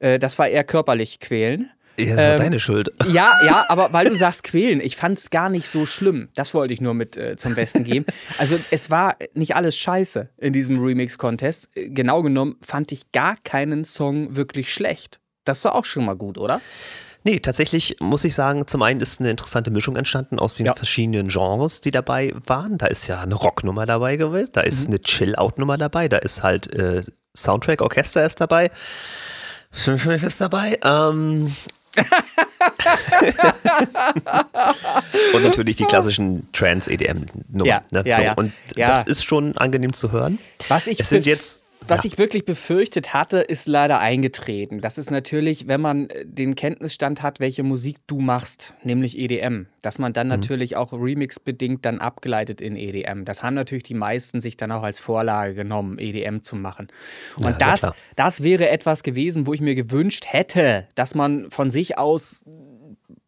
Äh, 0.00 0.18
das 0.18 0.38
war 0.38 0.48
eher 0.48 0.64
körperlich 0.64 1.20
quälen. 1.20 1.70
Ja, 1.96 2.16
das 2.16 2.24
war 2.24 2.32
ähm, 2.32 2.38
deine 2.38 2.60
Schuld. 2.60 2.90
Ja, 3.08 3.32
ja, 3.44 3.64
aber 3.68 3.92
weil 3.92 4.08
du 4.08 4.16
sagst 4.16 4.44
quälen, 4.44 4.80
ich 4.80 4.96
fand 4.96 5.18
es 5.18 5.30
gar 5.30 5.48
nicht 5.48 5.68
so 5.68 5.86
schlimm. 5.86 6.28
Das 6.34 6.54
wollte 6.54 6.74
ich 6.74 6.80
nur 6.80 6.94
mit 6.94 7.16
äh, 7.16 7.36
zum 7.36 7.54
Besten 7.54 7.84
geben. 7.84 8.06
Also 8.38 8.58
es 8.70 8.90
war 8.90 9.16
nicht 9.34 9.54
alles 9.54 9.76
scheiße 9.76 10.28
in 10.38 10.52
diesem 10.52 10.82
Remix-Contest. 10.82 11.68
Genau 11.74 12.22
genommen 12.22 12.56
fand 12.62 12.92
ich 12.92 13.12
gar 13.12 13.36
keinen 13.44 13.84
Song 13.84 14.34
wirklich 14.36 14.72
schlecht. 14.72 15.20
Das 15.44 15.58
ist 15.58 15.64
doch 15.64 15.74
auch 15.74 15.84
schon 15.84 16.04
mal 16.04 16.16
gut, 16.16 16.38
oder? 16.38 16.60
Nee, 17.26 17.40
tatsächlich 17.40 17.96
muss 18.00 18.24
ich 18.24 18.34
sagen, 18.34 18.66
zum 18.66 18.82
einen 18.82 19.00
ist 19.00 19.18
eine 19.18 19.30
interessante 19.30 19.70
Mischung 19.70 19.96
entstanden 19.96 20.38
aus 20.38 20.56
den 20.56 20.66
ja. 20.66 20.74
verschiedenen 20.74 21.28
Genres, 21.28 21.80
die 21.80 21.90
dabei 21.90 22.34
waren. 22.46 22.76
Da 22.76 22.86
ist 22.86 23.06
ja 23.06 23.20
eine 23.20 23.34
Rocknummer 23.34 23.86
dabei 23.86 24.16
gewesen, 24.16 24.50
da 24.52 24.60
ist 24.60 24.84
mhm. 24.84 24.94
eine 24.94 25.00
Chill-Out-Nummer 25.00 25.78
dabei, 25.78 26.08
da 26.08 26.18
ist 26.18 26.42
halt 26.42 26.72
äh, 26.74 27.02
Soundtrack, 27.34 27.80
Orchester 27.80 28.26
ist 28.26 28.40
dabei. 28.40 28.70
Fünf 29.70 30.06
ist 30.06 30.40
dabei. 30.40 30.78
Ähm, 30.84 31.54
und 35.34 35.42
natürlich 35.42 35.76
die 35.76 35.84
klassischen 35.84 36.48
Trans-EDM-Nummern. 36.52 37.66
Ja, 37.66 37.82
ne? 37.90 38.02
ja, 38.04 38.16
so, 38.16 38.22
ja. 38.22 38.32
Und 38.34 38.52
das 38.76 39.04
ist 39.04 39.24
schon 39.24 39.56
angenehm 39.56 39.92
zu 39.92 40.12
hören. 40.12 40.38
Was 40.68 40.86
ich 40.86 41.00
es 41.00 41.08
sind 41.08 41.26
jetzt 41.26 41.63
was 41.86 42.04
ja. 42.04 42.10
ich 42.10 42.18
wirklich 42.18 42.44
befürchtet 42.44 43.12
hatte, 43.14 43.38
ist 43.38 43.66
leider 43.66 44.00
eingetreten. 44.00 44.80
Das 44.80 44.98
ist 44.98 45.10
natürlich, 45.10 45.68
wenn 45.68 45.80
man 45.80 46.08
äh, 46.08 46.24
den 46.26 46.54
Kenntnisstand 46.54 47.22
hat, 47.22 47.40
welche 47.40 47.62
Musik 47.62 47.98
du 48.06 48.20
machst, 48.20 48.74
nämlich 48.82 49.18
EDM, 49.18 49.66
dass 49.82 49.98
man 49.98 50.12
dann 50.12 50.28
mhm. 50.28 50.32
natürlich 50.32 50.76
auch 50.76 50.92
remix-bedingt 50.92 51.84
dann 51.84 51.98
abgeleitet 51.98 52.60
in 52.60 52.76
EDM. 52.76 53.24
Das 53.24 53.42
haben 53.42 53.54
natürlich 53.54 53.84
die 53.84 53.94
meisten 53.94 54.40
sich 54.40 54.56
dann 54.56 54.72
auch 54.72 54.82
als 54.82 54.98
Vorlage 54.98 55.54
genommen, 55.54 55.98
EDM 55.98 56.40
zu 56.40 56.56
machen. 56.56 56.88
Und 57.36 57.44
ja, 57.44 57.52
das, 57.52 57.90
das 58.16 58.42
wäre 58.42 58.68
etwas 58.70 59.02
gewesen, 59.02 59.46
wo 59.46 59.52
ich 59.52 59.60
mir 59.60 59.74
gewünscht 59.74 60.26
hätte, 60.28 60.88
dass 60.94 61.14
man 61.14 61.50
von 61.50 61.70
sich 61.70 61.98
aus 61.98 62.44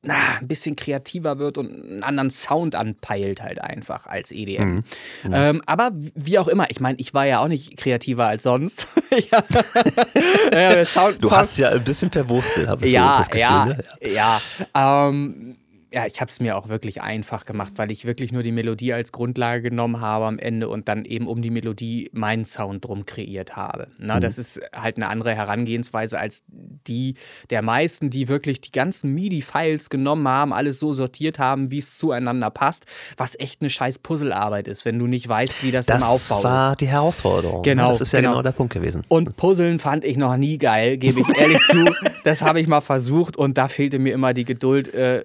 na, 0.06 0.38
ein 0.40 0.48
bisschen 0.48 0.76
kreativer 0.76 1.38
wird 1.38 1.58
und 1.58 1.70
einen 1.70 2.02
anderen 2.02 2.30
Sound 2.30 2.74
anpeilt 2.74 3.42
halt 3.42 3.60
einfach 3.60 4.06
als 4.06 4.30
EDM. 4.30 4.62
Mhm. 4.62 4.84
Mhm. 5.24 5.32
Ähm, 5.32 5.62
aber 5.66 5.90
wie 5.92 6.38
auch 6.38 6.48
immer, 6.48 6.70
ich 6.70 6.80
meine, 6.80 6.98
ich 6.98 7.12
war 7.14 7.26
ja 7.26 7.40
auch 7.40 7.48
nicht 7.48 7.76
kreativer 7.76 8.26
als 8.26 8.44
sonst. 8.44 8.88
ja, 9.30 10.84
Sound, 10.84 11.22
du 11.22 11.28
Sound. 11.28 11.40
hast 11.40 11.58
ja 11.58 11.70
ein 11.70 11.84
bisschen 11.84 12.10
verwurstelt, 12.10 12.68
habe 12.68 12.86
ich 12.86 12.92
ja, 12.92 13.12
so 13.12 13.18
das 13.18 13.28
Gefühl. 13.28 13.40
Ja, 13.40 13.64
ne? 13.66 13.84
ja. 14.02 14.40
ja 14.74 15.08
ähm, 15.08 15.56
ja, 15.92 16.04
ich 16.04 16.20
habe 16.20 16.30
es 16.30 16.40
mir 16.40 16.56
auch 16.56 16.68
wirklich 16.68 17.00
einfach 17.00 17.44
gemacht, 17.44 17.74
weil 17.76 17.90
ich 17.92 18.06
wirklich 18.06 18.32
nur 18.32 18.42
die 18.42 18.50
Melodie 18.50 18.92
als 18.92 19.12
Grundlage 19.12 19.62
genommen 19.62 20.00
habe 20.00 20.24
am 20.24 20.38
Ende 20.38 20.68
und 20.68 20.88
dann 20.88 21.04
eben 21.04 21.28
um 21.28 21.42
die 21.42 21.50
Melodie 21.50 22.10
meinen 22.12 22.44
Sound 22.44 22.84
drum 22.84 23.06
kreiert 23.06 23.56
habe. 23.56 23.88
Na, 23.96 24.16
mhm. 24.16 24.20
Das 24.20 24.36
ist 24.36 24.60
halt 24.74 24.96
eine 24.96 25.08
andere 25.08 25.34
Herangehensweise 25.34 26.18
als 26.18 26.44
die 26.48 27.14
der 27.50 27.62
meisten, 27.62 28.10
die 28.10 28.28
wirklich 28.28 28.60
die 28.60 28.72
ganzen 28.72 29.14
MIDI-Files 29.14 29.88
genommen 29.88 30.26
haben, 30.26 30.52
alles 30.52 30.80
so 30.80 30.92
sortiert 30.92 31.38
haben, 31.38 31.70
wie 31.70 31.78
es 31.78 31.96
zueinander 31.96 32.50
passt, 32.50 32.86
was 33.16 33.38
echt 33.38 33.60
eine 33.60 33.70
scheiß 33.70 34.00
Puzzlearbeit 34.00 34.66
ist, 34.66 34.84
wenn 34.84 34.98
du 34.98 35.06
nicht 35.06 35.28
weißt, 35.28 35.62
wie 35.62 35.70
das, 35.70 35.86
das 35.86 36.02
im 36.02 36.08
Aufbau 36.08 36.38
ist. 36.38 36.44
Das 36.44 36.52
war 36.52 36.76
die 36.76 36.88
Herausforderung. 36.88 37.58
Ne? 37.58 37.62
Genau. 37.62 37.90
Das 37.90 38.00
ist 38.00 38.12
ja 38.12 38.20
genau. 38.20 38.32
genau 38.32 38.42
der 38.42 38.52
Punkt 38.52 38.72
gewesen. 38.72 39.02
Und 39.08 39.36
Puzzeln 39.36 39.78
fand 39.78 40.04
ich 40.04 40.16
noch 40.16 40.36
nie 40.36 40.58
geil, 40.58 40.98
gebe 40.98 41.20
ich 41.20 41.28
ehrlich 41.38 41.62
zu. 41.70 41.94
Das 42.24 42.42
habe 42.42 42.60
ich 42.60 42.66
mal 42.66 42.80
versucht 42.80 43.36
und 43.36 43.56
da 43.56 43.68
fehlte 43.68 44.00
mir 44.00 44.12
immer 44.12 44.34
die 44.34 44.44
Geduld. 44.44 44.92
Äh, 44.92 45.22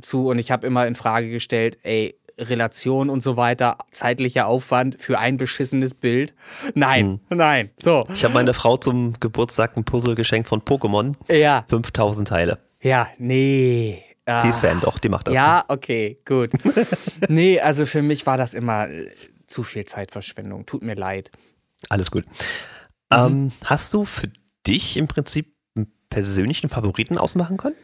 zu 0.00 0.28
und 0.28 0.38
ich 0.38 0.50
habe 0.50 0.66
immer 0.66 0.86
in 0.86 0.94
Frage 0.94 1.30
gestellt, 1.30 1.78
ey, 1.82 2.18
Relation 2.38 3.08
und 3.08 3.22
so 3.22 3.36
weiter, 3.36 3.78
zeitlicher 3.90 4.46
Aufwand 4.46 5.00
für 5.00 5.18
ein 5.18 5.38
beschissenes 5.38 5.94
Bild. 5.94 6.34
Nein, 6.74 7.20
hm. 7.28 7.38
nein. 7.38 7.70
So. 7.78 8.06
Ich 8.14 8.24
habe 8.24 8.34
meiner 8.34 8.52
Frau 8.54 8.76
zum 8.76 9.14
Geburtstag 9.20 9.76
ein 9.76 9.84
Puzzle 9.84 10.14
geschenkt 10.14 10.48
von 10.48 10.60
Pokémon. 10.60 11.14
Ja. 11.30 11.64
5000 11.68 12.28
Teile. 12.28 12.58
Ja, 12.82 13.08
nee. 13.18 14.02
Die 14.42 14.48
ist 14.48 14.58
Fan, 14.58 14.80
doch, 14.80 14.98
die 14.98 15.08
macht 15.08 15.28
das. 15.28 15.34
Ja, 15.34 15.64
okay, 15.68 16.18
gut. 16.24 16.50
nee, 17.28 17.60
also 17.60 17.86
für 17.86 18.02
mich 18.02 18.26
war 18.26 18.36
das 18.36 18.54
immer 18.54 18.88
äh, 18.88 19.12
zu 19.46 19.62
viel 19.62 19.84
Zeitverschwendung. 19.84 20.66
Tut 20.66 20.82
mir 20.82 20.94
leid. 20.94 21.30
Alles 21.88 22.10
gut. 22.10 22.24
Mhm. 22.26 23.16
Ähm, 23.16 23.52
hast 23.64 23.94
du 23.94 24.04
für 24.04 24.28
dich 24.66 24.96
im 24.96 25.06
Prinzip 25.06 25.54
einen 25.76 25.92
persönlichen 26.10 26.68
Favoriten 26.68 27.18
ausmachen 27.18 27.56
können? 27.56 27.76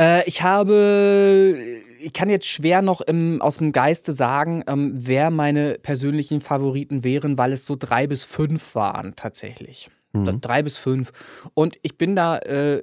Äh, 0.00 0.26
ich 0.28 0.42
habe, 0.42 1.56
ich 2.00 2.12
kann 2.12 2.28
jetzt 2.28 2.46
schwer 2.46 2.82
noch 2.82 3.00
im, 3.00 3.40
aus 3.40 3.58
dem 3.58 3.72
Geiste 3.72 4.12
sagen, 4.12 4.64
ähm, 4.66 4.94
wer 4.96 5.30
meine 5.30 5.78
persönlichen 5.80 6.40
Favoriten 6.40 7.04
wären, 7.04 7.38
weil 7.38 7.52
es 7.52 7.66
so 7.66 7.76
drei 7.78 8.06
bis 8.06 8.24
fünf 8.24 8.74
waren 8.74 9.14
tatsächlich. 9.16 9.90
Mhm. 10.12 10.40
Drei 10.40 10.62
bis 10.62 10.78
fünf. 10.78 11.12
Und 11.54 11.78
ich 11.82 11.96
bin 11.96 12.16
da 12.16 12.38
äh, 12.38 12.80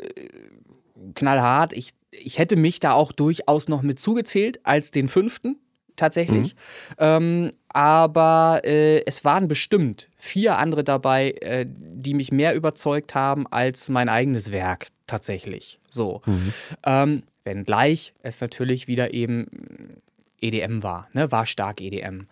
knallhart. 1.16 1.74
Ich, 1.74 1.92
ich 2.12 2.40
hätte 2.40 2.56
mich 2.56 2.80
da 2.80 2.94
auch 2.94 3.12
durchaus 3.12 3.68
noch 3.68 3.82
mit 3.82 4.00
zugezählt 4.00 4.60
als 4.64 4.92
den 4.92 5.08
fünften 5.08 5.58
tatsächlich. 5.96 6.56
Mhm. 6.56 6.96
Ähm, 6.98 7.52
aber 7.70 8.62
äh, 8.64 9.06
es 9.06 9.24
waren 9.24 9.48
bestimmt 9.48 10.10
vier 10.18 10.58
andere 10.58 10.84
dabei, 10.84 11.32
äh, 11.42 11.66
die 11.68 12.14
mich 12.14 12.32
mehr 12.32 12.56
überzeugt 12.56 13.16
haben 13.16 13.48
als 13.48 13.90
mein 13.90 14.10
eigenes 14.10 14.52
Werk 14.52 14.88
tatsächlich. 15.12 15.78
So. 15.90 16.22
Mhm. 16.26 16.54
Ähm, 16.86 17.24
wenngleich 17.44 18.14
es 18.24 18.40
natürlich 18.40 18.88
wieder 18.88 19.14
eben 19.14 20.02
EDM 20.40 20.84
war, 20.84 21.08
ne? 21.14 21.32
war 21.32 21.46
stark 21.46 21.82
EDM. 21.82 22.28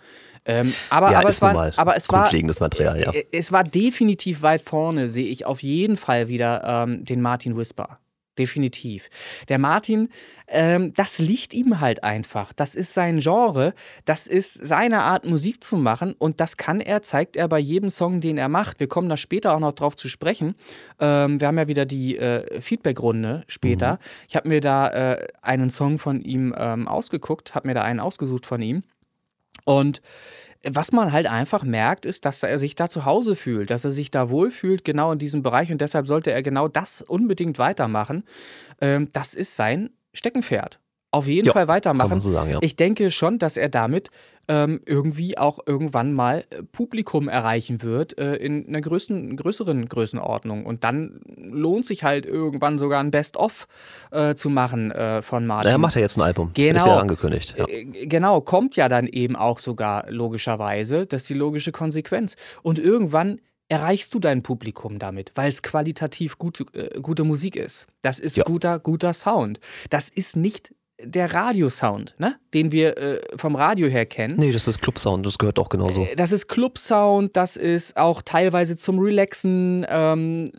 Ähm, 0.45 0.73
aber, 0.89 1.11
ja, 1.11 1.19
aber, 1.19 1.29
es 1.29 1.41
war, 1.41 1.73
aber 1.77 1.95
es 1.95 2.09
war 2.09 2.31
Material, 2.31 2.99
ja. 2.99 3.11
Äh, 3.11 3.25
es 3.31 3.51
war 3.51 3.63
definitiv 3.63 4.41
weit 4.41 4.61
vorne, 4.61 5.07
sehe 5.07 5.27
ich 5.27 5.45
auf 5.45 5.61
jeden 5.61 5.97
Fall 5.97 6.27
wieder 6.27 6.63
ähm, 6.83 7.03
den 7.05 7.21
Martin 7.21 7.55
Whisper 7.57 7.99
definitiv. 8.39 9.09
Der 9.49 9.59
Martin, 9.59 10.09
ähm, 10.47 10.93
das 10.95 11.19
liegt 11.19 11.53
ihm 11.53 11.79
halt 11.79 12.03
einfach. 12.03 12.53
Das 12.53 12.73
ist 12.73 12.93
sein 12.93 13.19
Genre, 13.19 13.73
das 14.05 14.25
ist 14.25 14.53
seine 14.53 15.01
Art, 15.01 15.25
Musik 15.25 15.63
zu 15.63 15.77
machen 15.77 16.15
und 16.17 16.39
das 16.39 16.57
kann 16.57 16.79
er, 16.79 17.01
zeigt 17.01 17.35
er 17.35 17.47
bei 17.47 17.59
jedem 17.59 17.89
Song, 17.89 18.21
den 18.21 18.37
er 18.37 18.49
macht. 18.49 18.79
Wir 18.79 18.87
kommen 18.87 19.09
da 19.09 19.17
später 19.17 19.53
auch 19.53 19.59
noch 19.59 19.73
drauf 19.73 19.95
zu 19.95 20.09
sprechen. 20.09 20.55
Ähm, 20.99 21.39
wir 21.39 21.47
haben 21.47 21.57
ja 21.57 21.67
wieder 21.67 21.85
die 21.85 22.17
äh, 22.17 22.61
Feedback-Runde 22.61 23.43
später. 23.47 23.93
Mhm. 23.93 23.97
Ich 24.27 24.35
habe 24.35 24.49
mir 24.49 24.61
da 24.61 24.87
äh, 24.87 25.27
einen 25.41 25.69
Song 25.69 25.99
von 25.99 26.21
ihm 26.21 26.55
ähm, 26.57 26.87
ausgeguckt, 26.87 27.53
habe 27.53 27.67
mir 27.67 27.73
da 27.75 27.83
einen 27.83 27.99
ausgesucht 27.99 28.45
von 28.45 28.61
ihm. 28.61 28.83
Und 29.65 30.01
was 30.63 30.91
man 30.91 31.11
halt 31.11 31.27
einfach 31.27 31.63
merkt, 31.63 32.05
ist, 32.05 32.25
dass 32.25 32.43
er 32.43 32.59
sich 32.59 32.75
da 32.75 32.89
zu 32.89 33.05
Hause 33.05 33.35
fühlt, 33.35 33.71
dass 33.71 33.85
er 33.85 33.91
sich 33.91 34.11
da 34.11 34.29
wohlfühlt, 34.29 34.83
genau 34.83 35.11
in 35.11 35.19
diesem 35.19 35.41
Bereich. 35.41 35.71
Und 35.71 35.79
deshalb 35.81 36.07
sollte 36.07 36.31
er 36.31 36.43
genau 36.43 36.67
das 36.67 37.01
unbedingt 37.01 37.59
weitermachen. 37.59 38.23
Ähm, 38.81 39.09
das 39.13 39.33
ist 39.33 39.55
sein 39.55 39.89
Steckenpferd 40.13 40.79
auf 41.11 41.27
jeden 41.27 41.47
ja, 41.47 41.53
Fall 41.53 41.67
weitermachen. 41.67 42.19
So 42.19 42.31
sagen, 42.31 42.51
ja. 42.51 42.59
Ich 42.61 42.75
denke 42.75 43.09
schon, 43.11 43.39
dass 43.39 43.57
er 43.57 43.69
damit 43.69 44.09
ähm, 44.47 44.81
irgendwie 44.85 45.37
auch 45.37 45.59
irgendwann 45.65 46.13
mal 46.13 46.43
äh, 46.49 46.63
Publikum 46.63 47.29
erreichen 47.29 47.81
wird 47.81 48.17
äh, 48.17 48.35
in 48.35 48.67
einer 48.67 48.81
größten, 48.81 49.35
größeren 49.35 49.87
Größenordnung. 49.87 50.65
Und 50.65 50.83
dann 50.83 51.21
lohnt 51.35 51.85
sich 51.85 52.03
halt 52.03 52.25
irgendwann 52.25 52.77
sogar 52.77 52.99
ein 52.99 53.11
Best-of 53.11 53.67
äh, 54.11 54.35
zu 54.35 54.49
machen 54.49 54.91
äh, 54.91 55.21
von 55.21 55.45
Martin. 55.45 55.71
Er 55.71 55.77
macht 55.77 55.95
ja 55.95 56.01
jetzt 56.01 56.17
ein 56.17 56.21
Album. 56.21 56.51
Genau. 56.53 56.79
Ist 56.79 56.85
ja 56.85 56.99
angekündigt. 56.99 57.55
Ja. 57.57 57.67
Äh, 57.67 57.85
genau, 57.85 58.41
kommt 58.41 58.75
ja 58.75 58.87
dann 58.87 59.07
eben 59.07 59.35
auch 59.35 59.59
sogar 59.59 60.11
logischerweise. 60.11 61.05
Das 61.05 61.21
ist 61.21 61.29
die 61.29 61.35
logische 61.35 61.71
Konsequenz. 61.71 62.35
Und 62.63 62.79
irgendwann 62.79 63.39
erreichst 63.67 64.15
du 64.15 64.19
dein 64.19 64.41
Publikum 64.41 64.97
damit, 64.97 65.31
weil 65.35 65.49
es 65.49 65.61
qualitativ 65.61 66.39
gut, 66.39 66.65
äh, 66.73 66.99
gute 67.01 67.23
Musik 67.23 67.55
ist. 67.55 67.85
Das 68.01 68.19
ist 68.19 68.35
ja. 68.35 68.43
guter, 68.43 68.79
guter 68.79 69.13
Sound. 69.13 69.59
Das 69.91 70.09
ist 70.09 70.35
nicht 70.35 70.73
der 71.03 71.33
Radiosound, 71.33 72.15
ne? 72.17 72.35
den 72.53 72.71
wir 72.71 72.97
äh, 72.97 73.21
vom 73.37 73.55
Radio 73.55 73.87
her 73.87 74.05
kennen. 74.05 74.35
Nee, 74.37 74.51
das 74.51 74.67
ist 74.67 74.81
Clubsound, 74.81 75.25
das 75.25 75.37
gehört 75.37 75.59
auch 75.59 75.69
genauso. 75.69 76.03
Äh, 76.03 76.15
das 76.15 76.31
ist 76.31 76.47
Clubsound, 76.47 77.35
das 77.35 77.55
ist 77.55 77.97
auch 77.97 78.21
teilweise 78.21 78.75
zum 78.75 78.99
Relaxen. 78.99 79.85
Ähm, 79.89 80.51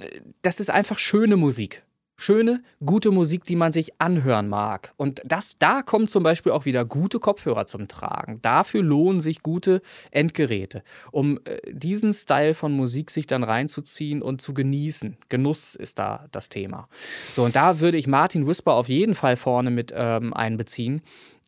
das 0.42 0.60
ist 0.60 0.70
einfach 0.70 0.98
schöne 0.98 1.36
Musik 1.36 1.82
schöne, 2.20 2.62
gute 2.84 3.10
Musik, 3.10 3.44
die 3.44 3.56
man 3.56 3.72
sich 3.72 4.00
anhören 4.00 4.48
mag. 4.48 4.92
Und 4.96 5.22
das, 5.24 5.56
da 5.58 5.82
kommen 5.82 6.06
zum 6.06 6.22
Beispiel 6.22 6.52
auch 6.52 6.66
wieder 6.66 6.84
gute 6.84 7.18
Kopfhörer 7.18 7.66
zum 7.66 7.88
Tragen. 7.88 8.40
Dafür 8.42 8.82
lohnen 8.82 9.20
sich 9.20 9.42
gute 9.42 9.80
Endgeräte, 10.10 10.82
um 11.12 11.40
äh, 11.44 11.58
diesen 11.72 12.12
Style 12.12 12.54
von 12.54 12.72
Musik 12.72 13.10
sich 13.10 13.26
dann 13.26 13.42
reinzuziehen 13.42 14.20
und 14.20 14.42
zu 14.42 14.52
genießen. 14.52 15.16
Genuss 15.28 15.74
ist 15.74 15.98
da 15.98 16.26
das 16.30 16.50
Thema. 16.50 16.88
So, 17.34 17.44
und 17.44 17.56
da 17.56 17.80
würde 17.80 17.96
ich 17.96 18.06
Martin 18.06 18.46
Whisper 18.46 18.74
auf 18.74 18.88
jeden 18.88 19.14
Fall 19.14 19.36
vorne 19.36 19.70
mit 19.70 19.92
ähm, 19.96 20.34
einbeziehen. 20.34 21.02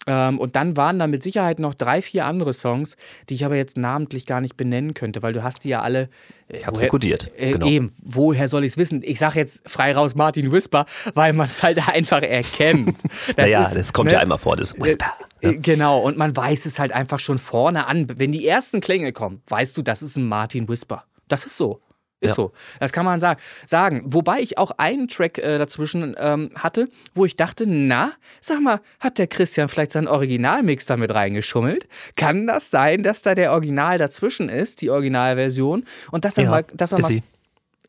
Ähm, 0.07 0.39
und 0.39 0.57
dann 0.57 0.77
waren 0.77 0.99
da 0.99 1.07
mit 1.07 1.23
Sicherheit 1.23 1.59
noch 1.59 1.75
drei, 1.75 2.03
vier 2.03 2.27
andere 2.27 2.53
Songs, 2.53 2.97
die 3.29 3.35
ich 3.35 3.45
aber 3.45 3.57
jetzt 3.57 3.77
namentlich 3.77 4.27
gar 4.27 4.41
nicht 4.41 4.57
benennen 4.57 4.95
könnte, 4.95 5.23
weil 5.23 5.33
du 5.33 5.43
hast 5.43 5.65
die 5.65 5.69
ja 5.69 5.81
alle. 5.81 6.09
Äh, 6.49 6.59
ich 6.59 6.67
hab's 6.67 6.81
ja 6.81 6.89
kodiert. 6.89 7.31
Äh, 7.37 7.53
genau. 7.53 7.67
Eben, 7.67 7.93
woher 8.03 8.49
soll 8.49 8.65
ich 8.65 8.73
es 8.73 8.79
wissen? 8.79 9.03
Ich 9.05 9.19
sage 9.19 9.39
jetzt 9.39 9.69
frei 9.69 9.95
raus 9.95 10.15
Martin 10.15 10.51
Whisper, 10.51 10.87
weil 11.15 11.33
man 11.33 11.49
es 11.49 11.63
halt 11.63 11.87
einfach 11.89 12.23
erkennt. 12.23 12.97
Das 13.29 13.37
naja, 13.37 13.63
ist, 13.63 13.77
das 13.77 13.93
kommt 13.93 14.09
ne? 14.09 14.15
ja 14.15 14.19
einmal 14.21 14.39
vor, 14.39 14.57
das 14.57 14.79
Whisper. 14.81 15.13
Äh, 15.41 15.53
ne? 15.53 15.59
Genau, 15.61 16.01
und 16.01 16.17
man 16.17 16.37
weiß 16.37 16.67
es 16.67 16.79
halt 16.79 16.93
einfach 16.93 17.21
schon 17.21 17.39
vorne 17.39 17.87
an. 17.87 18.07
Wenn 18.17 18.33
die 18.33 18.47
ersten 18.47 18.81
Klänge 18.81 19.13
kommen, 19.13 19.43
weißt 19.49 19.77
du, 19.77 19.83
das 19.83 20.03
ist 20.03 20.17
ein 20.17 20.27
Martin 20.27 20.69
Whisper. 20.69 21.05
Das 21.29 21.47
ist 21.47 21.57
so. 21.57 21.81
Ist 22.23 22.31
ja. 22.31 22.35
so. 22.37 22.53
Das 22.79 22.93
kann 22.93 23.05
man 23.05 23.19
sagen. 23.19 23.41
sagen. 23.67 24.03
Wobei 24.05 24.41
ich 24.41 24.57
auch 24.57 24.71
einen 24.79 25.09
Track 25.09 25.39
äh, 25.39 25.59
dazwischen 25.59 26.15
ähm, 26.19 26.51
hatte, 26.55 26.89
wo 27.15 27.25
ich 27.25 27.37
dachte, 27.37 27.65
na, 27.67 28.13
sag 28.41 28.61
mal, 28.61 28.81
hat 29.01 29.19
der 29.19 29.27
Christian 29.27 29.69
vielleicht 29.69 29.91
seinen 29.91 30.07
Originalmix 30.07 30.87
damit 30.87 31.13
reingeschummelt? 31.13 31.89
Kann 32.15 32.47
das 32.47 32.71
sein, 32.71 33.03
dass 33.03 33.23
da 33.23 33.35
der 33.35 33.51
Original 33.53 33.99
dazwischen 33.99 34.49
ist, 34.49 34.83
die 34.83 34.91
Originalversion? 34.91 35.85
Und 36.13 36.25
dass 36.25 36.39
er 36.39 36.45
ja, 36.45 36.51
mal, 36.51 36.65
dass 36.73 36.93
er 36.93 37.01
mal, 37.01 37.09
sie. 37.09 37.25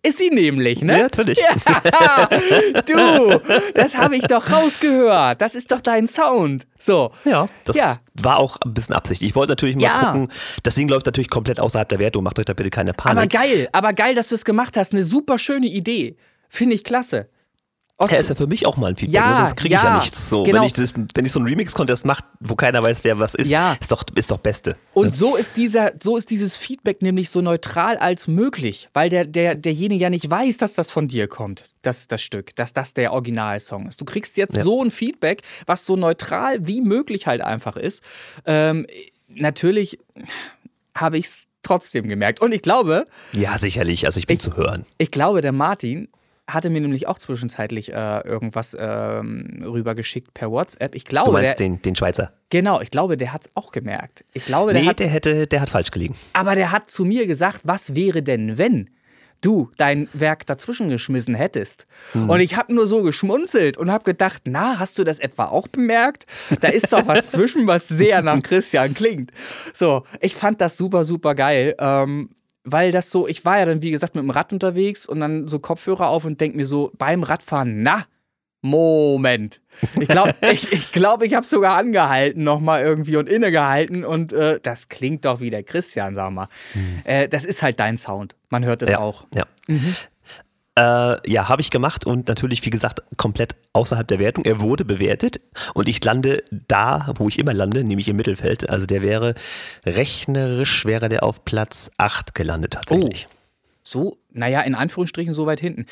Ist 0.05 0.17
sie 0.17 0.29
nämlich, 0.29 0.81
ne? 0.81 0.97
Ja, 0.97 1.03
natürlich. 1.03 1.39
Ja, 1.39 2.27
du, 2.85 3.39
das 3.73 3.97
habe 3.97 4.17
ich 4.17 4.23
doch 4.23 4.51
rausgehört. 4.51 5.41
Das 5.41 5.55
ist 5.55 5.71
doch 5.71 5.79
dein 5.79 6.07
Sound. 6.07 6.67
So. 6.77 7.11
Ja, 7.23 7.47
das 7.63 7.77
ja. 7.77 7.95
war 8.21 8.37
auch 8.37 8.57
ein 8.65 8.73
bisschen 8.73 8.95
Absicht. 8.95 9.21
Ich 9.21 9.33
wollte 9.33 9.53
natürlich 9.53 9.77
mal 9.77 9.83
ja. 9.83 10.11
gucken, 10.11 10.27
das 10.63 10.75
Ding 10.75 10.89
läuft 10.89 11.05
natürlich 11.05 11.29
komplett 11.29 11.57
außerhalb 11.61 11.87
der 11.87 11.99
Wertung. 11.99 12.21
Macht 12.25 12.37
euch 12.37 12.43
da 12.43 12.51
bitte 12.51 12.69
keine 12.69 12.93
Panik. 12.93 13.17
Aber 13.17 13.27
geil, 13.27 13.69
aber 13.71 13.93
geil, 13.93 14.13
dass 14.13 14.27
du 14.27 14.35
es 14.35 14.43
gemacht 14.43 14.75
hast. 14.75 14.91
Eine 14.91 15.03
super 15.03 15.39
schöne 15.39 15.67
Idee. 15.67 16.17
Finde 16.49 16.75
ich 16.75 16.83
klasse. 16.83 17.29
Er 18.11 18.19
ist 18.19 18.29
ja 18.29 18.35
für 18.35 18.47
mich 18.47 18.65
auch 18.65 18.77
mal 18.77 18.87
ein 18.87 18.95
Feedback, 18.95 19.15
ja, 19.15 19.35
sonst 19.35 19.55
kriege 19.55 19.75
ich 19.75 19.81
ja, 19.81 19.89
ja 19.89 19.99
nichts. 19.99 20.29
So, 20.29 20.43
genau. 20.43 20.59
wenn, 20.59 20.67
ich 20.67 20.73
das, 20.73 20.93
wenn 21.13 21.25
ich 21.25 21.31
so 21.31 21.39
einen 21.39 21.47
Remix-Contest 21.47 22.05
mache, 22.05 22.23
wo 22.39 22.55
keiner 22.55 22.81
weiß, 22.83 23.03
wer 23.03 23.19
was 23.19 23.35
ist, 23.35 23.49
ja. 23.49 23.75
ist 23.79 23.91
doch, 23.91 24.03
ist 24.15 24.31
doch 24.31 24.37
Beste. 24.37 24.75
Und 24.93 25.11
so 25.11 25.35
ist 25.35 25.57
dieser, 25.57 25.93
so 26.01 26.17
ist 26.17 26.29
dieses 26.29 26.55
Feedback 26.55 27.01
nämlich 27.01 27.29
so 27.29 27.41
neutral 27.41 27.97
als 27.97 28.27
möglich, 28.27 28.89
weil 28.93 29.09
der, 29.09 29.25
der, 29.25 29.55
derjenige 29.55 30.03
ja 30.03 30.09
nicht 30.09 30.29
weiß, 30.29 30.57
dass 30.57 30.73
das 30.73 30.91
von 30.91 31.07
dir 31.07 31.27
kommt, 31.27 31.65
das, 31.81 32.07
das 32.07 32.21
Stück, 32.21 32.55
dass 32.55 32.73
das 32.73 32.93
der 32.93 33.13
Originalsong 33.13 33.87
ist. 33.87 34.01
Du 34.01 34.05
kriegst 34.05 34.37
jetzt 34.37 34.61
so 34.61 34.83
ein 34.83 34.91
Feedback, 34.91 35.41
was 35.65 35.85
so 35.85 35.95
neutral 35.95 36.65
wie 36.67 36.81
möglich 36.81 37.27
halt 37.27 37.41
einfach 37.41 37.77
ist. 37.77 38.03
Ähm, 38.45 38.87
natürlich 39.27 39.99
habe 40.95 41.17
ich 41.17 41.25
es 41.25 41.47
trotzdem 41.63 42.07
gemerkt. 42.07 42.41
Und 42.41 42.53
ich 42.53 42.61
glaube. 42.61 43.05
Ja, 43.33 43.57
sicherlich. 43.57 44.05
Also 44.05 44.19
ich 44.19 44.27
bin 44.27 44.35
ich, 44.35 44.41
zu 44.41 44.55
hören. 44.55 44.85
Ich 44.97 45.11
glaube, 45.11 45.41
der 45.41 45.51
Martin 45.51 46.09
hatte 46.47 46.69
mir 46.69 46.81
nämlich 46.81 47.07
auch 47.07 47.17
zwischenzeitlich 47.17 47.93
äh, 47.93 48.27
irgendwas 48.27 48.75
ähm, 48.79 49.63
rübergeschickt 49.65 50.33
per 50.33 50.51
WhatsApp. 50.51 50.93
Ich 50.95 51.05
glaube, 51.05 51.27
du 51.27 51.31
meinst 51.31 51.59
der, 51.59 51.67
den, 51.67 51.81
den 51.81 51.95
Schweizer? 51.95 52.33
Genau, 52.49 52.81
ich 52.81 52.91
glaube, 52.91 53.17
der 53.17 53.33
hat 53.33 53.45
es 53.45 53.51
auch 53.55 53.71
gemerkt. 53.71 54.25
Ich 54.33 54.45
glaube, 54.45 54.73
der 54.73 54.81
nee, 54.81 54.87
hat, 54.87 54.99
der 54.99 55.07
hätte, 55.07 55.47
der 55.47 55.61
hat 55.61 55.69
falsch 55.69 55.91
gelegen. 55.91 56.15
Aber 56.33 56.55
der 56.55 56.71
hat 56.71 56.89
zu 56.89 57.05
mir 57.05 57.27
gesagt, 57.27 57.61
was 57.63 57.95
wäre 57.95 58.23
denn, 58.23 58.57
wenn? 58.57 58.89
du 59.43 59.69
dein 59.77 60.07
Werk 60.13 60.45
dazwischen 60.45 60.89
geschmissen 60.89 61.35
hättest. 61.35 61.85
Hm. 62.13 62.29
Und 62.29 62.39
ich 62.39 62.55
habe 62.55 62.73
nur 62.73 62.87
so 62.87 63.03
geschmunzelt 63.03 63.77
und 63.77 63.91
habe 63.91 64.03
gedacht, 64.05 64.43
na, 64.45 64.79
hast 64.79 64.97
du 64.97 65.03
das 65.03 65.19
etwa 65.19 65.47
auch 65.47 65.67
bemerkt? 65.67 66.25
Da 66.61 66.69
ist 66.69 66.93
doch 66.93 67.05
was 67.07 67.31
zwischen, 67.31 67.67
was 67.67 67.87
sehr 67.87 68.21
nach 68.21 68.41
Christian 68.41 68.93
klingt. 68.93 69.31
So, 69.73 70.03
ich 70.21 70.35
fand 70.35 70.61
das 70.61 70.77
super, 70.77 71.03
super 71.03 71.35
geil. 71.35 71.75
Ähm, 71.77 72.29
weil 72.63 72.91
das 72.91 73.09
so, 73.09 73.27
ich 73.27 73.45
war 73.45 73.59
ja 73.59 73.65
dann, 73.65 73.81
wie 73.81 73.91
gesagt, 73.91 74.15
mit 74.15 74.23
dem 74.23 74.29
Rad 74.29 74.53
unterwegs 74.53 75.05
und 75.05 75.19
dann 75.19 75.47
so 75.47 75.59
Kopfhörer 75.59 76.07
auf 76.07 76.25
und 76.25 76.39
denke 76.39 76.57
mir 76.57 76.65
so 76.65 76.91
beim 76.97 77.23
Radfahren, 77.23 77.83
na, 77.83 78.05
Moment. 78.65 79.59
Ich 79.99 80.07
glaube, 80.07 80.33
ich, 80.51 80.71
ich, 80.71 80.91
glaub, 80.93 81.21
ich 81.21 81.33
habe 81.33 81.45
sogar 81.45 81.75
angehalten 81.75 82.45
nochmal 82.45 82.81
irgendwie 82.81 83.17
und 83.17 83.27
innegehalten 83.27 84.05
und 84.05 84.31
äh, 84.31 84.59
das 84.63 84.87
klingt 84.87 85.25
doch 85.25 85.41
wie 85.41 85.49
der 85.49 85.63
Christian, 85.63 86.15
sag 86.15 86.31
mal. 86.31 86.47
Mhm. 86.73 87.01
Äh, 87.03 87.27
das 87.27 87.43
ist 87.43 87.61
halt 87.61 87.79
dein 87.81 87.97
Sound. 87.97 88.35
Man 88.49 88.63
hört 88.63 88.81
es 88.81 88.91
ja, 88.91 88.99
auch. 88.99 89.25
Ja. 89.35 89.45
Mhm. 89.67 89.95
Äh, 90.75 91.31
ja, 91.31 91.49
habe 91.49 91.61
ich 91.61 91.69
gemacht 91.69 92.05
und 92.05 92.27
natürlich, 92.27 92.65
wie 92.65 92.71
gesagt, 92.71 93.03
komplett 93.15 93.55
außerhalb 93.73 94.07
der 94.07 94.17
Wertung. 94.17 94.43
Er 94.43 94.59
wurde 94.59 94.85
bewertet 94.85 95.39
und 95.75 95.87
ich 95.87 96.03
lande 96.03 96.43
da, 96.49 97.13
wo 97.17 97.27
ich 97.27 97.37
immer 97.37 97.53
lande, 97.53 97.83
nämlich 97.83 98.07
im 98.07 98.15
Mittelfeld. 98.15 98.69
Also 98.69 98.87
der 98.87 99.03
wäre 99.03 99.35
rechnerisch, 99.85 100.85
wäre 100.85 101.09
der 101.09 101.23
auf 101.23 101.45
Platz 101.45 101.91
8 101.97 102.33
gelandet 102.33 102.73
tatsächlich. 102.73 103.27
Oh. 103.29 103.33
So, 103.83 104.17
naja, 104.31 104.61
in 104.61 104.75
Anführungsstrichen 104.75 105.33
so 105.33 105.45
weit 105.45 105.59
hinten. 105.59 105.85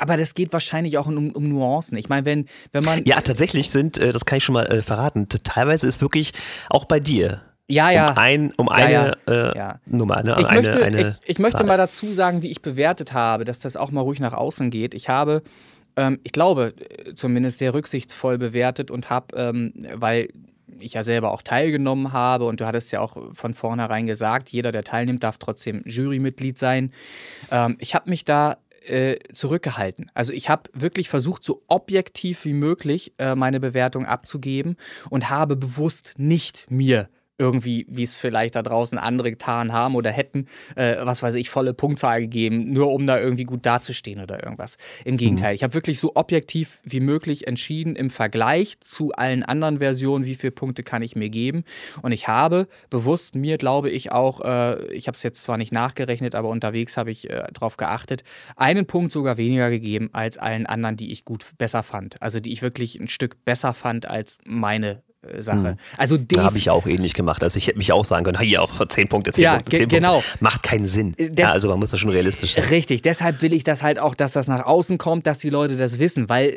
Aber 0.00 0.16
das 0.16 0.34
geht 0.34 0.52
wahrscheinlich 0.52 0.98
auch 0.98 1.06
um, 1.06 1.30
um 1.30 1.48
Nuancen. 1.48 1.96
Ich 1.96 2.08
meine, 2.08 2.26
wenn, 2.26 2.46
wenn 2.72 2.84
man. 2.84 3.04
Ja, 3.04 3.20
tatsächlich 3.20 3.70
sind, 3.70 3.96
äh, 3.98 4.12
das 4.12 4.26
kann 4.26 4.38
ich 4.38 4.44
schon 4.44 4.54
mal 4.54 4.66
äh, 4.66 4.82
verraten, 4.82 5.28
teilweise 5.28 5.86
ist 5.86 6.02
wirklich 6.02 6.32
auch 6.68 6.84
bei 6.84 7.00
dir 7.00 7.40
ja, 7.68 7.90
ja. 7.90 8.10
Um, 8.10 8.18
ein, 8.18 8.52
um 8.56 8.68
eine 8.68 8.92
ja, 8.92 9.12
Äh, 9.26 9.56
ja. 9.56 9.80
Nummer, 9.86 10.22
ne? 10.22 10.36
Ich 10.38 10.46
eine, 10.46 10.62
möchte, 10.62 10.84
eine 10.84 11.00
ich, 11.00 11.16
ich 11.24 11.38
möchte 11.38 11.64
mal 11.64 11.76
dazu 11.76 12.12
sagen, 12.14 12.42
wie 12.42 12.50
ich 12.50 12.62
bewertet 12.62 13.12
habe, 13.12 13.44
dass 13.44 13.60
das 13.60 13.76
auch 13.76 13.90
mal 13.90 14.02
ruhig 14.02 14.20
nach 14.20 14.32
außen 14.32 14.70
geht. 14.70 14.94
Ich 14.94 15.08
habe, 15.08 15.42
ähm, 15.96 16.20
ich 16.22 16.32
glaube, 16.32 16.74
äh, 16.78 17.14
zumindest 17.14 17.58
sehr 17.58 17.74
rücksichtsvoll 17.74 18.38
bewertet 18.38 18.90
und 18.90 19.10
habe, 19.10 19.36
ähm, 19.36 19.72
weil 19.94 20.28
ich 20.78 20.94
ja 20.94 21.02
selber 21.02 21.32
auch 21.32 21.42
teilgenommen 21.42 22.12
habe 22.12 22.44
und 22.44 22.60
du 22.60 22.66
hattest 22.66 22.92
ja 22.92 23.00
auch 23.00 23.16
von 23.32 23.54
vornherein 23.54 24.06
gesagt, 24.06 24.50
jeder, 24.50 24.72
der 24.72 24.84
teilnimmt, 24.84 25.24
darf 25.24 25.38
trotzdem 25.38 25.82
Jurymitglied 25.86 26.58
sein. 26.58 26.92
Ähm, 27.50 27.76
ich 27.80 27.94
habe 27.94 28.10
mich 28.10 28.24
da 28.24 28.58
äh, 28.86 29.18
zurückgehalten. 29.32 30.10
Also 30.14 30.32
ich 30.32 30.48
habe 30.48 30.70
wirklich 30.72 31.08
versucht, 31.08 31.42
so 31.42 31.62
objektiv 31.66 32.44
wie 32.44 32.52
möglich 32.52 33.12
äh, 33.18 33.34
meine 33.34 33.58
Bewertung 33.58 34.06
abzugeben 34.06 34.76
und 35.10 35.30
habe 35.30 35.56
bewusst 35.56 36.14
nicht 36.18 36.70
mir 36.70 37.08
irgendwie, 37.38 37.86
wie 37.88 38.02
es 38.02 38.16
vielleicht 38.16 38.56
da 38.56 38.62
draußen 38.62 38.98
andere 38.98 39.30
getan 39.30 39.72
haben 39.72 39.94
oder 39.94 40.10
hätten, 40.10 40.46
äh, 40.74 40.96
was 41.00 41.22
weiß 41.22 41.34
ich, 41.34 41.50
volle 41.50 41.74
Punktzahl 41.74 42.20
gegeben, 42.20 42.72
nur 42.72 42.92
um 42.92 43.06
da 43.06 43.18
irgendwie 43.18 43.44
gut 43.44 43.66
dazustehen 43.66 44.20
oder 44.20 44.42
irgendwas. 44.42 44.78
Im 45.04 45.16
Gegenteil, 45.16 45.50
mhm. 45.50 45.56
ich 45.56 45.62
habe 45.62 45.74
wirklich 45.74 46.00
so 46.00 46.12
objektiv 46.14 46.80
wie 46.82 47.00
möglich 47.00 47.46
entschieden 47.46 47.94
im 47.96 48.10
Vergleich 48.10 48.80
zu 48.80 49.12
allen 49.12 49.42
anderen 49.42 49.78
Versionen, 49.78 50.24
wie 50.24 50.34
viele 50.34 50.50
Punkte 50.52 50.82
kann 50.82 51.02
ich 51.02 51.16
mir 51.16 51.28
geben. 51.28 51.64
Und 52.02 52.12
ich 52.12 52.28
habe 52.28 52.68
bewusst 52.90 53.34
mir, 53.34 53.58
glaube 53.58 53.90
ich, 53.90 54.12
auch, 54.12 54.40
äh, 54.40 54.86
ich 54.92 55.06
habe 55.06 55.16
es 55.16 55.22
jetzt 55.22 55.42
zwar 55.42 55.58
nicht 55.58 55.72
nachgerechnet, 55.72 56.34
aber 56.34 56.48
unterwegs 56.48 56.96
habe 56.96 57.10
ich 57.10 57.28
äh, 57.28 57.44
darauf 57.52 57.76
geachtet, 57.76 58.24
einen 58.56 58.86
Punkt 58.86 59.12
sogar 59.12 59.36
weniger 59.36 59.70
gegeben 59.70 60.10
als 60.12 60.38
allen 60.38 60.66
anderen, 60.66 60.96
die 60.96 61.12
ich 61.12 61.24
gut 61.24 61.44
besser 61.58 61.82
fand. 61.82 62.20
Also 62.22 62.40
die 62.40 62.52
ich 62.52 62.62
wirklich 62.62 62.98
ein 62.98 63.08
Stück 63.08 63.44
besser 63.44 63.74
fand 63.74 64.06
als 64.06 64.38
meine 64.44 65.02
Sache. 65.38 65.72
Mhm. 65.72 65.76
Also 65.96 66.16
da 66.16 66.44
habe 66.44 66.58
ich 66.58 66.70
auch 66.70 66.86
ähnlich 66.86 67.14
gemacht. 67.14 67.42
Also 67.42 67.56
ich 67.58 67.66
hätte 67.66 67.78
mich 67.78 67.92
auch 67.92 68.04
sagen 68.04 68.24
können, 68.24 68.38
hier 68.40 68.62
auch 68.62 68.86
10 68.86 69.08
Punkte, 69.08 69.32
10 69.32 69.42
ja, 69.42 69.54
Punkte, 69.54 69.76
10 69.76 69.88
genau. 69.88 70.14
Punkte. 70.14 70.38
Macht 70.40 70.62
keinen 70.62 70.88
Sinn. 70.88 71.14
Äh, 71.16 71.30
des 71.30 71.44
ja, 71.44 71.52
also 71.52 71.68
man 71.68 71.78
muss 71.78 71.90
das 71.90 72.00
schon 72.00 72.10
realistisch 72.10 72.54
sein. 72.54 72.64
Richtig, 72.64 73.02
deshalb 73.02 73.42
will 73.42 73.52
ich 73.52 73.64
das 73.64 73.82
halt 73.82 73.98
auch, 73.98 74.14
dass 74.14 74.32
das 74.32 74.48
nach 74.48 74.64
außen 74.64 74.98
kommt, 74.98 75.26
dass 75.26 75.38
die 75.38 75.50
Leute 75.50 75.76
das 75.76 75.98
wissen, 75.98 76.28
weil 76.28 76.56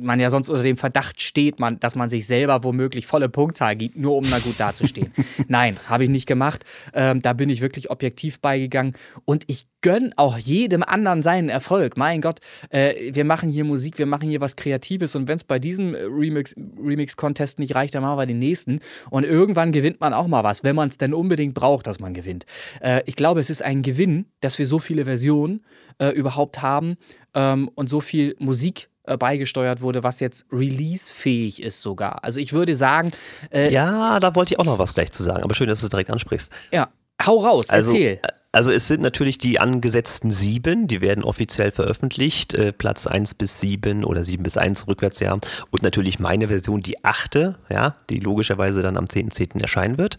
man 0.00 0.20
ja 0.20 0.30
sonst 0.30 0.48
unter 0.48 0.62
dem 0.62 0.76
Verdacht 0.76 1.20
steht, 1.20 1.58
man, 1.58 1.80
dass 1.80 1.94
man 1.94 2.08
sich 2.08 2.26
selber 2.26 2.64
womöglich 2.64 3.06
volle 3.06 3.28
Punktzahl 3.28 3.76
gibt, 3.76 3.96
nur 3.96 4.16
um 4.16 4.28
da 4.30 4.38
gut 4.38 4.58
dazustehen. 4.58 5.12
Nein, 5.48 5.76
habe 5.88 6.04
ich 6.04 6.10
nicht 6.10 6.26
gemacht. 6.26 6.64
Ähm, 6.94 7.22
da 7.22 7.32
bin 7.32 7.50
ich 7.50 7.60
wirklich 7.60 7.90
objektiv 7.90 8.40
beigegangen 8.40 8.94
und 9.24 9.44
ich 9.46 9.66
gönne 9.80 10.10
auch 10.16 10.38
jedem 10.38 10.82
anderen 10.82 11.22
seinen 11.22 11.48
Erfolg. 11.48 11.96
Mein 11.96 12.20
Gott, 12.20 12.40
äh, 12.70 13.14
wir 13.14 13.24
machen 13.24 13.50
hier 13.50 13.64
Musik, 13.64 13.98
wir 13.98 14.06
machen 14.06 14.28
hier 14.28 14.40
was 14.40 14.56
Kreatives 14.56 15.14
und 15.14 15.28
wenn 15.28 15.36
es 15.36 15.44
bei 15.44 15.58
diesem 15.58 15.94
Remix-Contest 15.94 17.58
Remix 17.58 17.58
nicht 17.58 17.74
reicht, 17.74 17.94
dann 17.94 18.02
machen 18.02 18.18
wir 18.18 18.26
den 18.26 18.38
nächsten 18.38 18.80
und 19.10 19.24
irgendwann 19.24 19.72
gewinnt 19.72 20.00
man 20.00 20.12
auch 20.12 20.26
mal 20.26 20.42
was, 20.44 20.64
wenn 20.64 20.74
man 20.74 20.88
es 20.88 20.98
denn 20.98 21.14
unbedingt 21.14 21.54
braucht, 21.54 21.86
dass 21.86 22.00
man 22.00 22.12
gewinnt. 22.12 22.44
Äh, 22.80 23.02
ich 23.06 23.16
glaube, 23.16 23.40
es 23.40 23.50
ist 23.50 23.62
ein 23.62 23.82
Gewinn, 23.82 24.26
dass 24.40 24.58
wir 24.58 24.66
so 24.66 24.78
viele 24.78 25.04
Versionen 25.04 25.60
äh, 25.98 26.08
überhaupt 26.08 26.62
haben 26.62 26.96
ähm, 27.34 27.70
und 27.74 27.88
so 27.88 28.00
viel 28.00 28.34
Musik 28.38 28.87
äh, 29.08 29.16
beigesteuert 29.16 29.80
wurde, 29.80 30.02
was 30.02 30.20
jetzt 30.20 30.46
releasefähig 30.52 31.62
ist 31.62 31.82
sogar. 31.82 32.24
Also 32.24 32.40
ich 32.40 32.52
würde 32.52 32.76
sagen. 32.76 33.12
Äh, 33.50 33.72
ja, 33.72 34.20
da 34.20 34.34
wollte 34.34 34.54
ich 34.54 34.60
auch 34.60 34.64
noch 34.64 34.78
was 34.78 34.94
gleich 34.94 35.12
zu 35.12 35.22
sagen, 35.22 35.42
aber 35.42 35.54
schön, 35.54 35.68
dass 35.68 35.80
du 35.80 35.86
es 35.86 35.90
direkt 35.90 36.10
ansprichst. 36.10 36.52
Ja, 36.72 36.88
hau 37.24 37.38
raus, 37.38 37.70
also, 37.70 37.92
erzähl. 37.92 38.20
Äh, 38.22 38.28
also 38.50 38.72
es 38.72 38.88
sind 38.88 39.02
natürlich 39.02 39.38
die 39.38 39.60
angesetzten 39.60 40.30
sieben, 40.30 40.86
die 40.86 41.00
werden 41.00 41.22
offiziell 41.22 41.70
veröffentlicht, 41.70 42.54
äh, 42.54 42.72
Platz 42.72 43.06
1 43.06 43.34
bis 43.34 43.60
7 43.60 44.04
oder 44.04 44.24
7 44.24 44.42
bis 44.42 44.56
1 44.56 44.88
rückwärts, 44.88 45.20
ja. 45.20 45.38
Und 45.70 45.82
natürlich 45.82 46.18
meine 46.18 46.48
Version, 46.48 46.80
die 46.80 47.04
achte, 47.04 47.58
ja, 47.70 47.92
die 48.08 48.20
logischerweise 48.20 48.82
dann 48.82 48.96
am 48.96 49.04
10.10. 49.04 49.52
.10. 49.52 49.60
erscheinen 49.60 49.98
wird. 49.98 50.16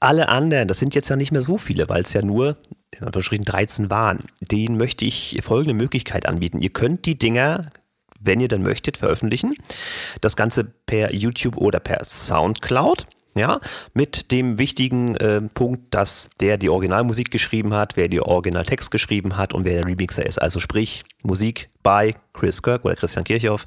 Alle 0.00 0.28
anderen, 0.28 0.68
das 0.68 0.78
sind 0.78 0.94
jetzt 0.94 1.08
ja 1.08 1.16
nicht 1.16 1.32
mehr 1.32 1.42
so 1.42 1.58
viele, 1.58 1.88
weil 1.88 2.02
es 2.02 2.12
ja 2.12 2.22
nur 2.22 2.56
in 2.90 3.04
Anführungsstrichen 3.04 3.44
13 3.44 3.90
waren. 3.90 4.24
Denen 4.40 4.76
möchte 4.76 5.04
ich 5.04 5.38
folgende 5.42 5.74
Möglichkeit 5.74 6.26
anbieten. 6.26 6.60
Ihr 6.60 6.70
könnt 6.70 7.06
die 7.06 7.18
Dinger 7.18 7.66
wenn 8.20 8.40
ihr 8.40 8.48
dann 8.48 8.62
möchtet, 8.62 8.96
veröffentlichen. 8.96 9.54
Das 10.20 10.36
Ganze 10.36 10.64
per 10.64 11.12
YouTube 11.12 11.56
oder 11.56 11.80
per 11.80 12.04
Soundcloud. 12.04 13.06
Ja, 13.36 13.60
mit 13.94 14.32
dem 14.32 14.58
wichtigen 14.58 15.14
äh, 15.16 15.40
Punkt, 15.40 15.94
dass 15.94 16.30
der 16.40 16.58
die 16.58 16.68
Originalmusik 16.68 17.30
geschrieben 17.30 17.74
hat, 17.74 17.96
wer 17.96 18.08
die 18.08 18.20
Originaltext 18.20 18.90
geschrieben 18.90 19.36
hat 19.36 19.54
und 19.54 19.64
wer 19.64 19.74
der 19.74 19.86
Remixer 19.86 20.26
ist. 20.26 20.42
Also 20.42 20.58
sprich 20.58 21.04
Musik 21.22 21.70
bei 21.84 22.16
Chris 22.32 22.60
Kirk 22.60 22.84
oder 22.84 22.96
Christian 22.96 23.22
Kirchhoff, 23.22 23.66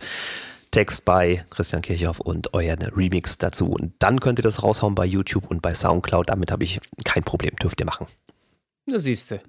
Text 0.72 1.06
bei 1.06 1.46
Christian 1.50 1.82
Kirchhoff 1.82 2.20
und 2.20 2.54
euer 2.54 2.76
Remix 2.94 3.38
dazu. 3.38 3.68
Und 3.68 3.94
dann 4.00 4.20
könnt 4.20 4.40
ihr 4.40 4.44
das 4.44 4.64
raushauen 4.64 4.96
bei 4.96 5.06
YouTube 5.06 5.50
und 5.50 5.62
bei 5.62 5.74
Soundcloud. 5.74 6.30
Damit 6.30 6.52
habe 6.52 6.66
ich 6.66 6.82
kein 7.06 7.24
Problem, 7.24 7.56
dürft 7.56 7.80
ihr 7.80 7.86
machen. 7.86 8.08
Da 8.86 9.00
siehst 9.00 9.32
du. 9.32 9.40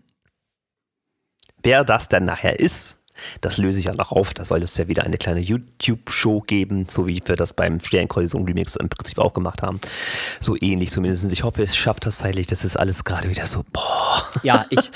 Wer 1.62 1.82
das 1.82 2.08
dann 2.08 2.24
nachher 2.24 2.60
ist, 2.60 2.98
das 3.40 3.58
löse 3.58 3.80
ich 3.80 3.86
ja 3.86 3.94
noch 3.94 4.12
auf. 4.12 4.34
Da 4.34 4.44
soll 4.44 4.62
es 4.62 4.76
ja 4.76 4.88
wieder 4.88 5.04
eine 5.04 5.18
kleine 5.18 5.40
YouTube-Show 5.40 6.40
geben, 6.40 6.86
so 6.88 7.06
wie 7.06 7.22
wir 7.24 7.36
das 7.36 7.52
beim 7.52 7.80
Sternkollision-Remix 7.80 8.76
im 8.76 8.88
Prinzip 8.88 9.18
auch 9.18 9.32
gemacht 9.32 9.62
haben. 9.62 9.80
So 10.40 10.56
ähnlich 10.60 10.90
zumindest. 10.90 11.30
Ich 11.32 11.44
hoffe, 11.44 11.62
es 11.62 11.76
schafft 11.76 12.06
das 12.06 12.18
zeitlich. 12.18 12.46
Das 12.46 12.64
ist 12.64 12.76
alles 12.76 13.04
gerade 13.04 13.28
wieder 13.28 13.46
so, 13.46 13.64
boah. 13.72 14.28
Ja, 14.42 14.66
ich. 14.70 14.78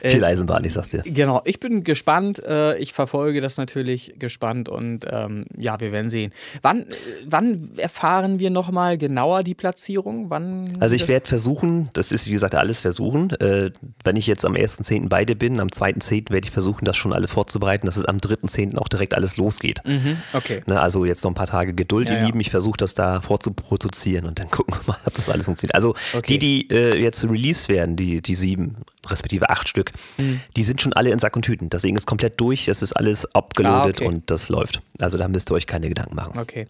Äh, 0.00 0.10
Viel 0.10 0.24
Eisenbahn, 0.24 0.62
ich 0.64 0.74
sag's 0.74 0.90
dir. 0.90 1.00
Genau, 1.02 1.40
ich 1.46 1.60
bin 1.60 1.82
gespannt. 1.82 2.38
Äh, 2.44 2.76
ich 2.76 2.92
verfolge 2.92 3.40
das 3.40 3.56
natürlich 3.56 4.16
gespannt 4.18 4.68
und 4.68 5.06
ähm, 5.10 5.46
ja, 5.56 5.80
wir 5.80 5.92
werden 5.92 6.10
sehen. 6.10 6.30
Wann, 6.60 6.84
wann 7.24 7.70
erfahren 7.78 8.38
wir 8.38 8.50
nochmal 8.50 8.98
genauer 8.98 9.44
die 9.44 9.54
Platzierung? 9.54 10.28
Wann 10.28 10.76
also 10.78 10.94
ich 10.94 11.08
werde 11.08 11.26
versuchen, 11.26 11.88
das 11.94 12.12
ist 12.12 12.26
wie 12.26 12.32
gesagt 12.32 12.54
alles 12.54 12.80
versuchen. 12.80 13.30
Äh, 13.30 13.70
wenn 14.02 14.16
ich 14.16 14.26
jetzt 14.26 14.44
am 14.44 14.52
1.10. 14.52 15.08
beide 15.08 15.36
bin, 15.36 15.58
am 15.58 15.68
2.10. 15.68 16.30
werde 16.30 16.46
ich 16.46 16.50
versuchen, 16.52 16.84
das 16.84 16.98
schon 16.98 17.14
alle 17.14 17.28
vorzubereiten 17.28 17.63
vorzubereiten, 17.64 17.86
dass 17.86 17.96
es 17.96 18.04
am 18.04 18.18
3.10. 18.18 18.76
auch 18.78 18.88
direkt 18.88 19.14
alles 19.14 19.36
losgeht. 19.36 19.80
Mhm, 19.84 20.18
okay. 20.32 20.62
Ne, 20.66 20.80
also 20.80 21.04
jetzt 21.04 21.24
noch 21.24 21.30
ein 21.30 21.34
paar 21.34 21.46
Tage 21.46 21.74
Geduld, 21.74 22.08
Ja, 22.08 22.14
ihr 22.16 22.20
ja. 22.20 22.26
Lieben. 22.26 22.40
Ich 22.40 22.50
versuche 22.50 22.76
das 22.76 22.94
da 22.94 23.20
vorzuproduzieren 23.20 24.26
und 24.26 24.38
dann 24.38 24.50
gucken 24.50 24.74
wir 24.74 24.92
mal, 24.92 24.98
ob 25.04 25.14
das 25.14 25.28
alles 25.30 25.46
funktioniert. 25.46 25.74
Also 25.74 25.94
Okay. 26.14 26.38
die, 26.38 26.66
die 26.68 26.74
äh, 26.74 27.00
jetzt 27.00 27.24
released 27.24 27.68
werden, 27.68 27.96
die, 27.96 28.20
die 28.20 28.34
sieben, 28.34 28.76
respektive 29.08 29.50
acht 29.50 29.68
Stück, 29.68 29.92
Mhm. 30.18 30.40
die 30.56 30.64
sind 30.64 30.80
schon 30.82 30.92
alle 30.92 31.10
in 31.10 31.18
Sack 31.18 31.34
und 31.36 31.42
Tüten. 31.42 31.68
Das 31.70 31.82
Ding 31.82 31.96
ist 31.96 32.06
komplett 32.06 32.40
durch, 32.40 32.68
es 32.68 32.82
ist 32.82 32.92
alles 32.92 33.26
abgeloadet 33.34 33.96
Ah, 34.00 34.04
okay. 34.04 34.06
und 34.06 34.30
das 34.30 34.48
läuft. 34.48 34.82
Also 35.00 35.18
da 35.18 35.26
müsst 35.28 35.50
ihr 35.50 35.54
euch 35.54 35.66
keine 35.66 35.88
Gedanken 35.88 36.14
machen. 36.14 36.38
Okay. 36.38 36.66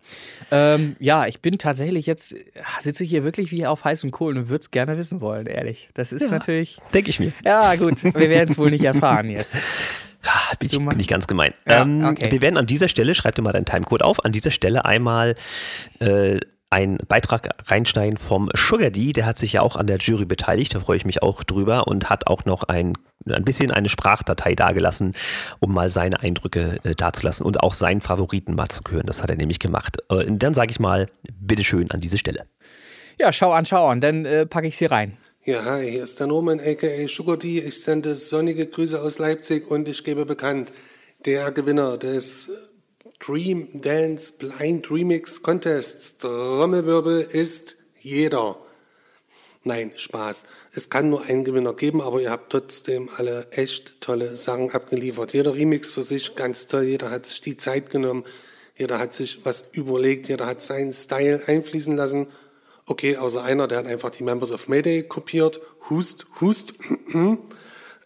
Ähm, 0.50 0.96
ja, 0.98 1.26
ich 1.26 1.40
bin 1.40 1.58
tatsächlich 1.58 2.06
jetzt, 2.06 2.34
sitze 2.80 3.04
hier 3.04 3.24
wirklich 3.24 3.50
wie 3.50 3.66
auf 3.66 3.84
heißen 3.84 4.10
Kohlen 4.10 4.38
und 4.38 4.48
würde 4.48 4.60
es 4.62 4.70
gerne 4.70 4.96
wissen 4.96 5.20
wollen, 5.20 5.46
ehrlich. 5.46 5.88
Das 5.94 6.12
ist 6.12 6.30
natürlich. 6.30 6.78
Denke 6.94 7.10
ich 7.10 7.20
mir. 7.20 7.32
Ja, 7.44 7.74
gut, 7.76 8.02
wir 8.04 8.14
werden 8.30 8.48
es 8.50 8.58
wohl 8.58 8.70
nicht 8.70 8.84
erfahren 8.84 9.28
jetzt. 9.28 9.56
Bin 10.58 10.68
ich, 10.70 10.78
bin 10.78 11.00
ich 11.00 11.08
ganz 11.08 11.26
gemein. 11.26 11.52
Ja, 11.66 11.82
ähm, 11.82 12.04
okay. 12.04 12.30
Wir 12.30 12.40
werden 12.40 12.56
an 12.56 12.66
dieser 12.66 12.88
Stelle, 12.88 13.14
schreib 13.14 13.34
dir 13.34 13.42
mal 13.42 13.52
deinen 13.52 13.66
Timecode 13.66 14.02
auf, 14.02 14.24
an 14.24 14.32
dieser 14.32 14.50
Stelle 14.50 14.84
einmal 14.84 15.34
äh, 16.00 16.38
einen 16.74 16.98
Beitrag 17.06 17.50
reinschneiden 17.66 18.16
vom 18.18 18.50
Sugar 18.52 18.90
D, 18.90 19.12
der 19.12 19.26
hat 19.26 19.38
sich 19.38 19.52
ja 19.52 19.62
auch 19.62 19.76
an 19.76 19.86
der 19.86 19.98
Jury 19.98 20.24
beteiligt, 20.24 20.74
da 20.74 20.80
freue 20.80 20.96
ich 20.96 21.04
mich 21.04 21.22
auch 21.22 21.44
drüber 21.44 21.86
und 21.86 22.10
hat 22.10 22.26
auch 22.26 22.44
noch 22.46 22.64
ein, 22.64 22.94
ein 23.28 23.44
bisschen 23.44 23.70
eine 23.70 23.88
Sprachdatei 23.88 24.56
dagelassen, 24.56 25.14
um 25.60 25.72
mal 25.72 25.88
seine 25.88 26.20
Eindrücke 26.20 26.80
äh, 26.82 26.96
dazulassen 26.96 27.46
und 27.46 27.60
auch 27.60 27.74
seinen 27.74 28.00
Favoriten 28.00 28.56
mal 28.56 28.68
zu 28.68 28.82
hören. 28.90 29.06
Das 29.06 29.22
hat 29.22 29.30
er 29.30 29.36
nämlich 29.36 29.60
gemacht. 29.60 29.98
Äh, 30.10 30.24
dann 30.28 30.52
sage 30.52 30.72
ich 30.72 30.80
mal, 30.80 31.06
bitteschön 31.32 31.92
an 31.92 32.00
diese 32.00 32.18
Stelle. 32.18 32.46
Ja, 33.20 33.32
schau 33.32 33.52
an, 33.52 33.64
schau 33.64 33.86
an, 33.86 34.00
dann 34.00 34.24
äh, 34.24 34.44
packe 34.44 34.66
ich 34.66 34.76
sie 34.76 34.86
rein. 34.86 35.16
Ja, 35.46 35.62
hi, 35.66 35.90
hier 35.90 36.04
ist 36.04 36.20
der 36.20 36.26
Norman 36.26 36.58
aka 36.58 37.06
Sugar 37.06 37.36
D. 37.36 37.58
Ich 37.58 37.82
sende 37.82 38.14
sonnige 38.14 38.66
Grüße 38.66 38.98
aus 38.98 39.18
Leipzig 39.18 39.70
und 39.70 39.86
ich 39.86 40.02
gebe 40.02 40.24
bekannt, 40.24 40.72
der 41.26 41.52
Gewinner 41.52 41.98
des 41.98 42.50
Dream 43.20 43.68
Dance 43.74 44.32
Blind 44.38 44.90
Remix 44.90 45.42
Contests 45.42 46.16
Trommelwirbel 46.16 47.20
ist 47.20 47.76
jeder. 48.00 48.56
Nein, 49.64 49.92
Spaß. 49.96 50.44
Es 50.72 50.88
kann 50.88 51.10
nur 51.10 51.24
einen 51.24 51.44
Gewinner 51.44 51.74
geben, 51.74 52.00
aber 52.00 52.22
ihr 52.22 52.30
habt 52.30 52.50
trotzdem 52.50 53.10
alle 53.14 53.46
echt 53.50 54.00
tolle 54.00 54.36
Sachen 54.36 54.70
abgeliefert. 54.70 55.34
Jeder 55.34 55.52
Remix 55.52 55.90
für 55.90 56.00
sich 56.00 56.36
ganz 56.36 56.68
toll. 56.68 56.84
Jeder 56.84 57.10
hat 57.10 57.26
sich 57.26 57.42
die 57.42 57.58
Zeit 57.58 57.90
genommen. 57.90 58.24
Jeder 58.78 58.98
hat 58.98 59.12
sich 59.12 59.44
was 59.44 59.66
überlegt. 59.72 60.26
Jeder 60.26 60.46
hat 60.46 60.62
seinen 60.62 60.94
Style 60.94 61.42
einfließen 61.46 61.94
lassen. 61.94 62.28
Okay, 62.86 63.16
außer 63.16 63.42
einer, 63.42 63.66
der 63.66 63.78
hat 63.78 63.86
einfach 63.86 64.10
die 64.10 64.24
Members 64.24 64.52
of 64.52 64.68
Mayday 64.68 65.02
kopiert. 65.02 65.60
Hust, 65.88 66.26
hust. 66.40 66.74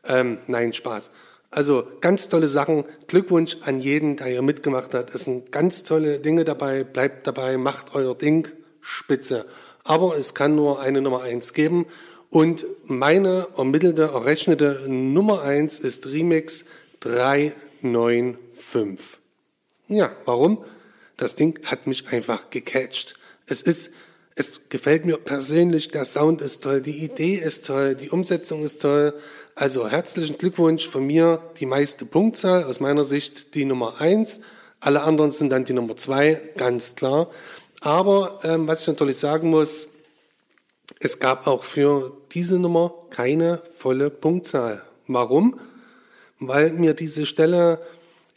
ähm, 0.04 0.38
nein, 0.46 0.72
Spaß. 0.72 1.10
Also 1.50 1.88
ganz 2.00 2.28
tolle 2.28 2.48
Sachen. 2.48 2.84
Glückwunsch 3.06 3.56
an 3.62 3.80
jeden, 3.80 4.16
der 4.16 4.28
hier 4.28 4.42
mitgemacht 4.42 4.94
hat. 4.94 5.14
Es 5.14 5.24
sind 5.24 5.50
ganz 5.50 5.82
tolle 5.82 6.20
Dinge 6.20 6.44
dabei. 6.44 6.84
Bleibt 6.84 7.26
dabei, 7.26 7.56
macht 7.56 7.94
euer 7.94 8.14
Ding. 8.14 8.48
Spitze. 8.80 9.46
Aber 9.84 10.16
es 10.16 10.34
kann 10.34 10.54
nur 10.54 10.80
eine 10.80 11.00
Nummer 11.00 11.22
eins 11.22 11.54
geben. 11.54 11.86
Und 12.30 12.66
meine 12.84 13.48
ermittelte, 13.56 14.02
errechnete 14.02 14.84
Nummer 14.86 15.42
eins 15.42 15.78
ist 15.78 16.06
Remix 16.06 16.66
395. 17.00 19.18
Ja, 19.88 20.12
warum? 20.26 20.62
Das 21.16 21.36
Ding 21.36 21.58
hat 21.64 21.86
mich 21.86 22.12
einfach 22.12 22.50
gecatcht. 22.50 23.14
Es 23.46 23.62
ist, 23.62 23.92
es 24.38 24.68
gefällt 24.68 25.04
mir 25.04 25.16
persönlich, 25.16 25.88
der 25.88 26.04
Sound 26.04 26.40
ist 26.40 26.62
toll, 26.62 26.80
die 26.80 27.04
Idee 27.04 27.34
ist 27.34 27.66
toll, 27.66 27.96
die 27.96 28.10
Umsetzung 28.10 28.62
ist 28.62 28.80
toll. 28.80 29.12
Also 29.56 29.88
herzlichen 29.88 30.38
Glückwunsch 30.38 30.88
von 30.88 31.04
mir, 31.04 31.42
die 31.58 31.66
meiste 31.66 32.04
Punktzahl, 32.04 32.62
aus 32.62 32.78
meiner 32.78 33.02
Sicht 33.02 33.56
die 33.56 33.64
Nummer 33.64 34.00
eins. 34.00 34.40
Alle 34.78 35.02
anderen 35.02 35.32
sind 35.32 35.50
dann 35.50 35.64
die 35.64 35.72
Nummer 35.72 35.96
zwei, 35.96 36.40
ganz 36.56 36.94
klar. 36.94 37.28
Aber 37.80 38.38
ähm, 38.44 38.68
was 38.68 38.82
ich 38.82 38.86
natürlich 38.86 39.18
sagen 39.18 39.50
muss, 39.50 39.88
es 41.00 41.18
gab 41.18 41.48
auch 41.48 41.64
für 41.64 42.16
diese 42.30 42.60
Nummer 42.60 42.94
keine 43.10 43.60
volle 43.76 44.08
Punktzahl. 44.08 44.84
Warum? 45.08 45.58
Weil 46.38 46.74
mir 46.74 46.94
diese 46.94 47.26
Stelle, 47.26 47.80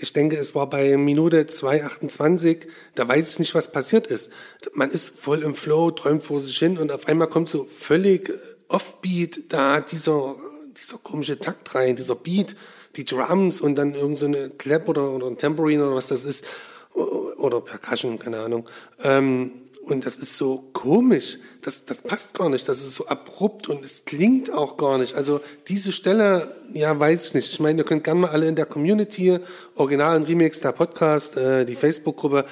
ich 0.02 0.14
denke, 0.14 0.36
es 0.38 0.56
war 0.56 0.68
bei 0.68 0.98
Minute 0.98 1.44
2,28, 1.44 2.68
da 2.96 3.08
weiß 3.08 3.34
ich 3.34 3.40
nicht, 3.40 3.54
was 3.54 3.72
passiert 3.72 4.08
ist. 4.08 4.32
Man 4.74 4.90
ist 4.90 5.20
voll 5.20 5.44
im 5.44 5.54
Flow, 5.54 5.92
träumt 5.92 6.24
vor 6.24 6.40
sich 6.40 6.58
hin 6.58 6.80
und 6.80 6.92
auf 6.92 7.08
einmal 7.08 7.28
kommt 7.28 7.50
so 7.50 7.66
völlig 7.66 8.34
offbeat 8.68 9.42
da 9.50 9.80
dieser, 9.80 10.36
dieser 10.76 10.98
komische 10.98 11.40
Takt 11.40 11.76
rein, 11.76 11.96
dieser 11.96 12.16
Beat, 12.16 12.56
die 12.96 13.06
Drums 13.06 13.62
und 13.62 13.76
dann 13.76 13.94
irgend 13.94 14.18
so 14.18 14.26
eine 14.26 14.50
Clap 14.50 14.90
oder, 14.90 15.12
oder 15.12 15.28
ein 15.28 15.38
Tambourine 15.38 15.86
oder 15.86 15.96
was 15.96 16.08
das 16.08 16.26
ist 16.26 16.46
oder 16.94 17.62
Percussion, 17.62 18.18
keine 18.18 18.40
Ahnung. 18.40 18.68
Ähm, 19.04 19.61
und 19.84 20.06
das 20.06 20.18
ist 20.18 20.38
so 20.38 20.70
komisch. 20.74 21.40
Das, 21.62 21.86
das 21.86 22.02
passt 22.02 22.36
gar 22.36 22.50
nicht. 22.50 22.68
Das 22.70 22.78
ist 22.78 22.96
so 22.96 23.08
abrupt 23.08 23.68
und 23.68 23.84
es 23.84 24.06
klingt 24.06 24.52
auch 24.52 24.78
gar 24.78 24.98
nicht. 24.98 25.16
Also 25.16 25.42
diese 25.68 25.92
Stelle, 25.92 26.56
ja, 26.74 26.98
weiß 26.98 27.28
ich 27.28 27.34
nicht. 27.34 27.52
Ich 27.54 27.60
meine, 27.60 27.82
ihr 27.82 27.86
könnt 27.86 28.04
gerne 28.04 28.22
mal 28.22 28.30
alle 28.30 28.48
in 28.48 28.56
der 28.56 28.66
Community, 28.66 29.40
Original 29.76 30.18
und 30.18 30.28
Remix, 30.28 30.60
der 30.60 30.72
Podcast, 30.72 31.38
äh, 31.38 31.66
die 31.66 31.76
Facebook-Gruppe, 31.76 32.46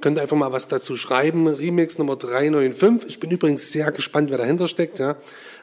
könnt 0.00 0.18
einfach 0.18 0.36
mal 0.36 0.52
was 0.52 0.68
dazu 0.68 0.96
schreiben. 0.96 1.46
Remix 1.48 1.98
Nummer 1.98 2.16
395. 2.16 3.10
Ich 3.10 3.20
bin 3.20 3.30
übrigens 3.30 3.72
sehr 3.72 3.90
gespannt, 3.92 4.30
wer 4.30 4.38
dahinter 4.38 4.68
steckt. 4.68 4.98
Ja. 4.98 5.16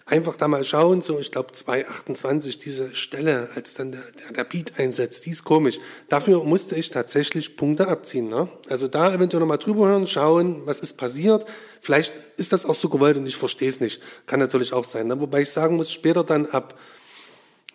Einfach 0.06 0.36
da 0.36 0.50
mal 0.50 0.66
schauen, 0.66 1.02
so 1.02 1.18
ich 1.18 1.32
glaube 1.32 1.54
228, 1.54 2.60
diese 2.60 2.94
Stelle, 2.94 3.50
als 3.56 3.74
dann 3.76 3.94
der, 3.94 4.02
der, 4.20 4.34
der 4.34 4.44
Beat 4.44 4.78
einsetzt, 4.78 5.26
die 5.26 5.30
ist 5.30 5.46
komisch. 5.46 5.80
Dafür 6.10 6.44
musste 6.44 6.76
ich 6.76 6.90
tatsächlich 6.90 7.56
Punkte 7.56 7.88
abziehen. 7.88 8.28
Ne? 8.28 8.50
Also 8.68 8.90
da 8.90 9.14
eventuell 9.14 9.40
nochmal 9.40 9.60
drüber 9.60 9.88
hören, 9.88 10.06
schauen, 10.06 10.64
was 10.66 10.82
ist 10.82 10.98
passiert. 10.98 11.46
Vielleicht 11.80 12.12
ist 12.36 12.52
das 12.52 12.66
auch 12.66 12.76
so 12.76 12.90
gewollt 12.90 13.16
und 13.16 13.28
ich 13.28 13.38
verstehe 13.38 13.70
es 13.70 13.80
nicht. 13.80 14.02
Kann 14.26 14.42
natürlich 14.42 14.74
auch 14.74 14.84
sein. 14.84 15.08
Ne? 15.08 15.22
Wobei 15.22 15.42
ich 15.42 15.52
sagen 15.52 15.78
muss, 15.78 15.90
später 15.90 16.26
dann 16.26 16.48
ab 16.48 16.78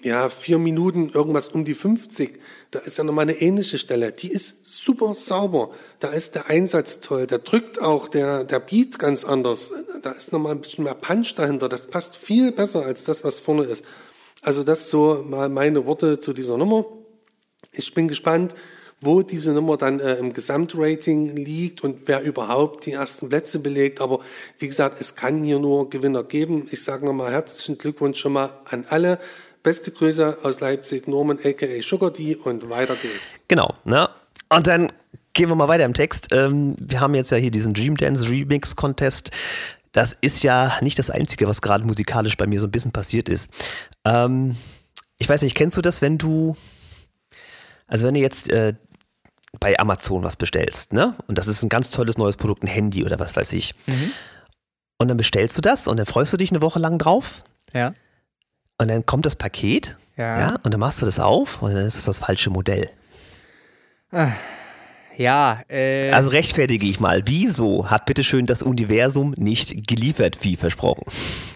ja, 0.01 0.29
vier 0.29 0.59
Minuten, 0.59 1.11
irgendwas 1.11 1.49
um 1.49 1.65
die 1.65 1.75
50. 1.75 2.39
Da 2.71 2.79
ist 2.79 2.99
ja 2.99 3.05
nochmal 3.05 3.25
eine 3.25 3.41
ähnliche 3.41 3.79
Stelle. 3.79 4.13
Die 4.13 4.31
ist 4.31 4.67
super 4.67 5.13
sauber. 5.15 5.71
Da 5.99 6.09
ist 6.09 6.37
der 6.37 6.49
Einsatz 6.49 7.01
toll. 7.01 7.27
Da 7.27 7.39
drückt 7.39 7.81
auch 7.81 8.07
der, 8.07 8.45
der 8.45 8.61
Beat 8.61 8.99
ganz 8.99 9.25
anders. 9.25 9.73
Da 10.03 10.13
ist 10.13 10.33
nochmal 10.33 10.53
ein 10.53 10.61
bisschen 10.61 10.85
mehr 10.85 10.95
Punch 10.95 11.35
dahinter. 11.35 11.69
Das 11.69 11.89
passt 11.89 12.17
viel 12.17 12.53
besser 12.53 12.85
als 12.85 13.05
das, 13.05 13.25
was 13.25 13.41
vorne 13.41 13.65
ist. 13.65 13.85
Also 14.43 14.63
das 14.63 14.89
so 14.89 15.25
mal 15.29 15.49
meine 15.49 15.85
Worte 15.85 16.21
zu 16.21 16.33
dieser 16.33 16.57
Nummer. 16.57 16.85
Ich 17.73 17.93
bin 17.93 18.07
gespannt, 18.07 18.55
wo 19.01 19.23
diese 19.23 19.53
Nummer 19.53 19.77
dann 19.77 20.01
äh, 20.01 20.15
im 20.17 20.33
Gesamtrating 20.33 21.37
liegt 21.37 21.83
und 21.83 22.03
wer 22.07 22.23
überhaupt 22.23 22.87
die 22.87 22.93
ersten 22.93 23.29
Plätze 23.29 23.59
belegt. 23.59 24.01
Aber 24.01 24.21
wie 24.59 24.67
gesagt, 24.69 25.01
es 25.01 25.15
kann 25.15 25.43
hier 25.43 25.59
nur 25.59 25.91
Gewinner 25.91 26.25
geben. 26.25 26.69
Ich 26.71 26.83
sage 26.83 27.05
nochmal 27.05 27.33
herzlichen 27.33 27.79
Glückwunsch 27.79 28.19
schon 28.19 28.33
mal 28.33 28.61
an 28.65 28.85
alle. 28.89 29.19
Beste 29.63 29.91
Grüße 29.91 30.39
aus 30.43 30.61
Leipzig, 30.61 31.09
Norman 31.09 31.39
aka 31.43 31.67
Sugar 31.83 32.11
D 32.11 32.37
und 32.37 32.69
weiter 32.71 32.95
geht's. 32.95 33.43
Genau, 33.49 33.75
ne? 33.85 34.09
Und 34.49 34.67
dann 34.67 34.91
gehen 35.33 35.49
wir 35.49 35.55
mal 35.57 35.69
weiter 35.69 35.85
im 35.85 35.95
Text. 35.95 36.29
Ähm, 36.33 36.77
wir 36.81 37.01
haben 37.01 37.15
jetzt 37.15 37.31
ja 37.31 37.37
hier 37.37 37.51
diesen 37.51 37.75
Dream 37.75 37.97
Dance 37.97 38.29
Remix 38.29 38.77
Contest. 38.77 39.31
Das 39.93 40.17
ist 40.21 40.43
ja 40.43 40.77
nicht 40.81 40.99
das 40.99 41.11
Einzige, 41.11 41.49
was 41.49 41.63
gerade 41.63 41.85
musikalisch 41.85 42.37
bei 42.37 42.47
mir 42.47 42.61
so 42.61 42.67
ein 42.67 42.71
bisschen 42.71 42.93
passiert 42.93 43.29
ist. 43.29 43.53
Ähm, 44.05 44.57
ich 45.19 45.29
weiß 45.29 45.43
nicht, 45.43 45.55
kennst 45.57 45.77
du 45.77 45.83
das, 45.83 46.03
wenn 46.03 46.19
du, 46.19 46.57
also 47.87 48.07
wenn 48.07 48.15
du 48.15 48.21
jetzt 48.21 48.51
äh, 48.51 48.75
bei 49.61 49.79
Amazon 49.79 50.23
was 50.23 50.37
bestellst, 50.37 50.93
ne? 50.93 51.15
Und 51.27 51.39
das 51.39 51.49
ist 51.49 51.63
ein 51.63 51.69
ganz 51.69 51.91
tolles 51.91 52.19
neues 52.19 52.37
Produkt, 52.37 52.63
ein 52.63 52.69
Handy 52.69 53.05
oder 53.05 53.19
was 53.19 53.35
weiß 53.35 53.53
ich. 53.55 53.75
Und 54.99 55.09
dann 55.09 55.17
bestellst 55.17 55.57
du 55.57 55.63
das 55.63 55.87
und 55.87 55.97
dann 55.97 56.07
freust 56.07 56.33
du 56.33 56.37
dich 56.37 56.51
eine 56.51 56.61
Woche 56.61 56.79
lang 56.79 56.99
drauf 56.99 57.43
Ja. 57.73 57.95
Und 58.79 58.89
dann 58.89 59.05
kommt 59.07 59.27
das 59.27 59.37
Paket, 59.37 59.97
Ja. 60.17 60.39
ja, 60.41 60.57
und 60.63 60.73
dann 60.73 60.81
machst 60.81 61.01
du 61.03 61.07
das 61.07 61.19
auf 61.21 61.63
und 61.63 61.75
dann 61.75 61.85
ist 61.87 61.97
es 61.97 62.05
das 62.05 62.19
falsche 62.21 62.51
Modell. 62.51 62.91
Ja, 65.17 65.63
äh, 65.69 66.13
Also 66.13 66.31
rechtfertige 66.31 66.87
ich 66.87 67.01
mal, 67.01 67.23
wieso 67.27 67.91
hat 67.91 68.07
bitteschön 68.07 68.47
das 68.47 68.63
Universum 68.63 69.35
nicht 69.37 69.87
geliefert, 69.89 70.39
wie 70.43 70.55
versprochen? 70.57 71.03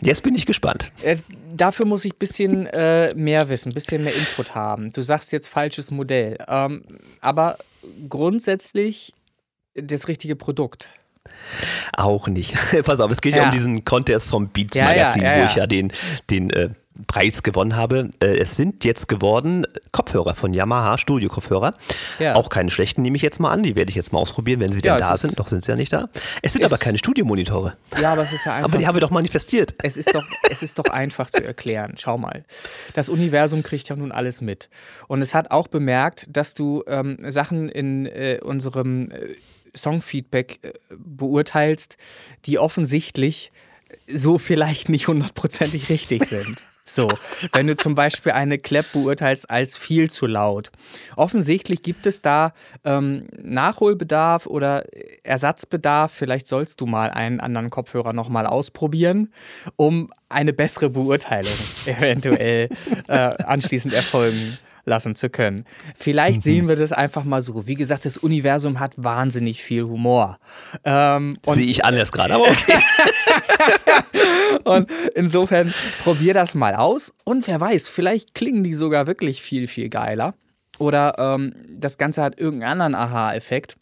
Jetzt 0.01 0.23
bin 0.25 0.35
ich 0.35 0.47
gespannt. 0.47 0.91
äh, 1.03 1.17
dafür 1.57 1.87
muss 1.87 2.05
ich 2.05 2.13
ein 2.15 2.19
bisschen 2.19 2.67
äh, 2.67 3.15
mehr 3.15 3.49
wissen, 3.49 3.71
ein 3.71 3.75
bisschen 3.75 4.03
mehr 4.03 4.15
Input 4.15 4.55
haben. 4.57 4.93
Du 4.93 5.01
sagst 5.01 5.31
jetzt 5.33 5.47
falsches 5.49 5.91
Modell, 5.93 6.39
ähm, 6.49 6.83
aber 7.21 7.57
grundsätzlich 8.09 9.15
das 9.75 10.09
richtige 10.09 10.35
Produkt. 10.37 10.89
Auch 11.97 12.27
nicht. 12.27 12.55
Pass 12.85 12.99
auf, 12.99 13.13
es 13.13 13.21
geht 13.21 13.37
ja, 13.37 13.43
Ja. 13.43 13.49
um 13.49 13.53
diesen 13.55 13.85
Contest 13.85 14.29
vom 14.29 14.49
Beats 14.49 14.77
Ja, 14.77 14.91
ja, 14.93 14.99
Magazin, 15.05 15.23
ja, 15.23 15.35
wo 15.35 15.39
ja. 15.39 15.47
ich 15.47 15.55
ja 15.55 15.67
den, 15.69 15.93
den 16.31 16.51
äh, 16.51 16.71
Preis 17.07 17.43
gewonnen 17.43 17.77
habe. 17.77 18.11
Äh, 18.21 18.39
es 18.39 18.57
sind 18.57 18.85
jetzt 18.85 19.09
geworden 19.09 19.67
Kopfhörer 19.93 20.35
von 20.35 20.53
Yamaha, 20.53 20.99
Studio-Kopfhörer. 20.99 21.75
Ja. 22.19 22.35
Auch 22.35 22.49
keine 22.49 22.71
schlechten, 22.71 23.03
nehme 23.03 23.17
ich 23.17 23.23
jetzt 23.23 23.41
mal 23.41 23.51
an. 23.51 23.63
Die 23.63 23.77
werde 23.77 23.91
ich 23.91 23.97
jetzt 23.97 24.13
mal 24.13 24.19
ausprobieren, 24.19 24.61
wenn 24.61 24.73
sie 24.73 24.81
Ja, 24.81 24.97
denn 24.97 25.09
da 25.09 25.17
sind. 25.17 25.39
Noch 25.39 25.49
sind 25.49 25.65
sie 25.65 25.73
ja 25.73 25.77
nicht 25.77 25.93
da. 25.93 26.09
Es 26.43 26.53
sind 26.53 26.65
aber 26.65 26.79
keine 26.79 26.99
Studiomonitore. 26.99 27.77
Ja, 28.01 28.13
aber 28.13 28.23
es 28.23 28.33
ist 28.33 28.47
ja 28.47 28.55
einfach. 28.55 28.63
Aber 28.73 28.79
die 28.79 28.87
haben 28.87 28.97
wir 28.97 29.01
doch 29.01 29.11
manifestiert. 29.11 29.75
Es 29.83 29.97
ist 29.97 30.15
doch, 30.15 30.25
es 30.51 30.63
ist 30.63 30.79
doch 30.79 30.85
einfach 30.85 31.29
zu 31.31 31.45
erklären. 31.45 31.95
Schau 31.99 32.17
mal. 32.17 32.45
Das 32.95 33.09
Universum 33.09 33.63
kriegt 33.63 33.89
ja 33.89 33.97
nun 33.97 34.13
alles 34.13 34.41
mit. 34.41 34.71
Und 35.09 35.21
es 35.21 35.35
hat 35.35 35.51
auch 35.51 35.69
bemerkt, 35.69 36.27
dass 36.31 36.55
du 36.55 36.85
ähm, 36.87 37.19
Sachen 37.29 37.69
in 37.69 38.07
äh, 38.07 38.39
unserem 38.43 39.11
äh, 39.11 39.37
Songfeedback 39.77 40.61
äh, 40.63 40.73
beurteilst, 40.97 41.97
die 42.47 42.59
offensichtlich 42.59 43.53
so 44.09 44.39
vielleicht 44.39 44.89
nicht 44.89 45.09
hundertprozentig 45.09 45.89
richtig 45.89 46.25
sind. 46.25 46.57
So, 46.85 47.09
wenn 47.53 47.69
du 47.69 47.77
zum 47.77 47.95
Beispiel 47.95 48.33
eine 48.33 48.59
Clap 48.59 48.93
beurteilst 48.93 49.49
als 49.49 49.79
viel 49.79 50.11
zu 50.11 50.27
laut. 50.27 50.73
Offensichtlich 51.15 51.83
gibt 51.83 52.07
es 52.07 52.23
da 52.23 52.53
ähm, 52.85 53.29
Nachholbedarf 53.41 54.47
oder 54.47 54.85
Ersatzbedarf. 55.23 56.13
Vielleicht 56.13 56.49
sollst 56.49 56.81
du 56.81 56.87
mal 56.87 57.11
einen 57.11 57.41
anderen 57.41 57.71
Kopfhörer 57.71 58.13
nochmal 58.13 58.47
ausprobieren, 58.47 59.33
um 59.77 60.11
eine 60.29 60.53
bessere 60.53 60.91
Beurteilung 60.91 61.53
eventuell 61.87 62.69
äh, 63.07 63.31
anschließend 63.45 63.95
erfolgen 63.95 64.59
lassen 64.85 65.15
zu 65.15 65.31
können. 65.31 65.65
Vielleicht 65.97 66.43
sehen 66.43 66.69
wir 66.69 66.77
das 66.77 66.93
einfach 66.93 67.25
mal 67.25 67.41
so. 67.43 67.67
Wie 67.67 67.75
gesagt, 67.77 68.05
das 68.05 68.17
Universum 68.17 68.81
hat 68.81 68.95
wahnsinnig 68.97 69.63
viel 69.63 69.85
Humor. 69.85 70.39
Ähm, 70.85 71.37
Sehe 71.47 71.67
ich 71.67 71.85
anders 71.85 72.11
gerade, 72.13 72.35
aber 72.35 72.45
okay. 72.49 72.79
und 74.65 74.91
insofern 75.15 75.73
probier 76.03 76.35
das 76.35 76.55
mal 76.55 76.75
aus. 76.75 77.13
Und 77.25 77.47
wer 77.47 77.61
weiß, 77.61 77.89
vielleicht 77.89 78.35
klingen 78.35 78.65
die 78.65 78.75
sogar 78.75 79.07
wirklich 79.07 79.43
viel, 79.43 79.67
viel 79.69 79.89
geiler. 79.89 80.35
Oder 80.79 81.15
ähm, 81.19 81.55
das 81.69 81.99
Ganze 81.99 82.23
hat 82.23 82.39
irgendeinen 82.41 82.81
anderen 82.81 82.95
Aha-Effekt. 82.95 83.77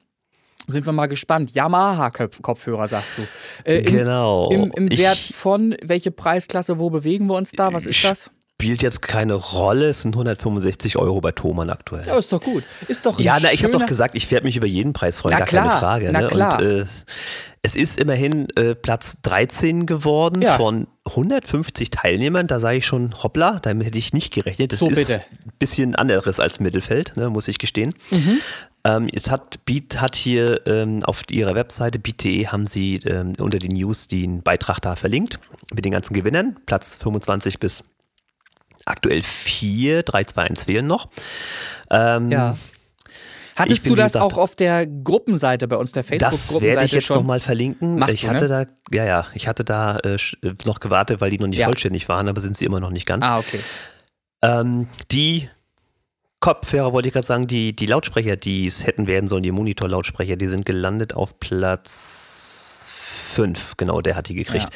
Sind 0.69 0.87
wir 0.87 0.93
mal 0.93 1.07
gespannt. 1.07 1.51
Yamaha-Kopfhörer, 1.53 2.87
sagst 2.87 3.19
du. 3.19 3.23
Äh, 3.65 3.79
im, 3.79 3.85
Genau. 3.87 4.51
Im, 4.51 4.71
im 4.77 4.91
Ich- 4.91 4.99
Wert 4.99 5.19
von, 5.19 5.75
welche 5.83 6.11
Preisklasse, 6.11 6.79
wo 6.79 6.91
bewegen 6.91 7.27
wir 7.27 7.35
uns 7.35 7.53
da? 7.53 7.73
Was 7.73 7.87
ist 7.87 8.05
das? 8.05 8.31
Spielt 8.61 8.83
jetzt 8.83 9.03
keine 9.03 9.35
Rolle. 9.35 9.89
Es 9.89 10.03
sind 10.03 10.15
165 10.15 10.97
Euro 10.97 11.21
bei 11.21 11.33
Thomann 11.33 11.71
aktuell. 11.71 12.07
Ja, 12.07 12.17
ist 12.19 12.33
doch 12.33 12.41
gut. 12.41 12.65
Ist 12.89 13.07
doch 13.07 13.19
Ja, 13.19 13.39
na, 13.41 13.53
ich 13.53 13.63
habe 13.65 13.73
doch 13.73 13.87
gesagt, 13.87 14.15
ich 14.15 14.31
werde 14.31 14.47
mich 14.47 14.57
über 14.57 14.67
jeden 14.67 14.93
Preis 14.93 15.19
freuen, 15.19 15.33
Na 15.35 15.39
gar 15.41 15.49
klar, 15.49 15.67
keine 15.67 15.79
Frage. 15.81 16.11
na 16.13 16.21
ne? 16.23 16.27
klar. 16.29 16.59
Und 16.59 16.65
äh, 16.67 16.85
es 17.63 17.77
ist 17.77 18.01
immerhin 18.01 18.49
äh, 18.57 18.75
Platz 18.75 19.17
13 19.23 19.87
geworden 19.87 20.41
Ja. 20.43 20.57
von 20.57 20.87
150 21.07 21.91
Teilnehmern. 21.91 22.47
Da 22.47 22.59
sage 22.61 22.79
ich 22.79 22.87
schon, 22.87 23.15
hoppla, 23.23 23.59
damit 23.61 23.87
hätte 23.87 23.99
ich 23.99 24.13
nicht 24.13 24.33
gerechnet. 24.33 24.73
Das 24.73 24.79
So, 24.79 24.89
ist 24.89 24.97
bitte. 24.97 25.17
ein 25.21 25.53
bisschen 25.59 25.95
anderes 25.95 26.41
als 26.41 26.61
Mittelfeld, 26.61 27.17
ne, 27.17 27.29
muss 27.31 27.49
ich 27.49 27.59
gestehen. 27.59 27.95
Mhm. 28.11 28.39
Ähm, 28.85 29.09
jetzt 29.13 29.31
hat 29.31 29.63
Beat 29.67 30.01
hat 30.01 30.17
hier 30.17 30.67
ähm, 30.67 31.03
auf 31.05 31.23
ihrer 31.31 31.55
Webseite 31.55 31.99
beat.de 31.99 32.47
haben 32.47 32.67
sie 32.67 32.97
ähm, 33.05 33.35
unter 33.39 33.59
den 33.59 33.73
News 33.73 34.07
den 34.09 34.43
Beitrag 34.43 34.81
da 34.81 34.97
verlinkt 34.97 35.39
mit 35.75 35.85
den 35.85 35.93
ganzen 35.93 36.15
Gewinnern. 36.15 36.57
Platz 36.65 36.97
25 36.97 37.59
bis 37.59 37.85
aktuell 38.91 39.23
4, 39.23 40.03
3, 40.03 40.25
2, 40.25 40.43
1 40.43 40.65
fehlen 40.65 40.87
noch. 40.87 41.09
Ähm, 41.91 42.31
Ja. 42.31 42.57
Hattest 43.57 43.83
bin, 43.83 43.93
du 43.93 43.97
das 43.97 44.13
gesagt, 44.15 44.25
auch 44.25 44.39
auf 44.39 44.57
der 44.57 44.87
Gruppenseite 44.87 45.69
bei 45.69 45.77
uns, 45.77 45.93
der 45.93 46.03
Das 46.03 46.11
werde 46.13 46.25
ich 46.25 46.31
Facebook-Gruppenseite 46.31 46.97
jetzt 46.97 47.11
nochmal 47.11 47.41
verlinken. 47.41 47.99
Machst 47.99 48.15
ich 48.15 48.23
du, 48.23 48.29
hatte 48.29 48.49
ne? 48.49 48.67
da, 48.91 48.97
ja, 48.97 49.05
ja, 49.05 49.27
ich 49.35 49.49
hatte 49.49 49.65
da 49.65 49.99
äh, 49.99 50.15
äh, 50.15 50.55
noch 50.65 50.81
gewartet, 50.81 51.21
weil 51.21 51.31
die 51.31 51.39
noch 51.39 51.47
nicht 51.49 51.59
Ja. 51.59 51.67
vollständig 51.67 52.09
waren, 52.09 52.29
aber 52.29 52.41
sind 52.41 52.57
sie 52.57 52.65
immer 52.65 52.81
noch 52.81 52.91
nicht 52.91 53.05
ganz. 53.07 53.27
Ah, 53.27 53.39
okay. 53.39 53.61
Ähm, 54.43 54.87
die 55.11 55.51
Kopfhörer, 56.39 56.95
wollte 56.95 57.09
ich 57.09 57.13
gerade 57.13 57.27
sagen, 57.27 57.47
die, 57.49 57.77
die 57.77 57.85
Lautsprecher, 57.85 58.37
die 58.37 58.67
es 58.67 58.87
hätten 58.87 59.07
werden 59.07 59.29
sollen, 59.29 59.43
die 59.43 59.51
Monitorlautsprecher, 59.51 60.37
die 60.37 60.47
sind 60.47 60.65
gelandet 60.65 61.13
auf 61.13 61.39
Platz 61.39 62.87
5. 63.33 63.77
Genau, 63.77 64.01
der 64.01 64.17
hat 64.17 64.29
die 64.29 64.35
gekriegt. 64.35 64.69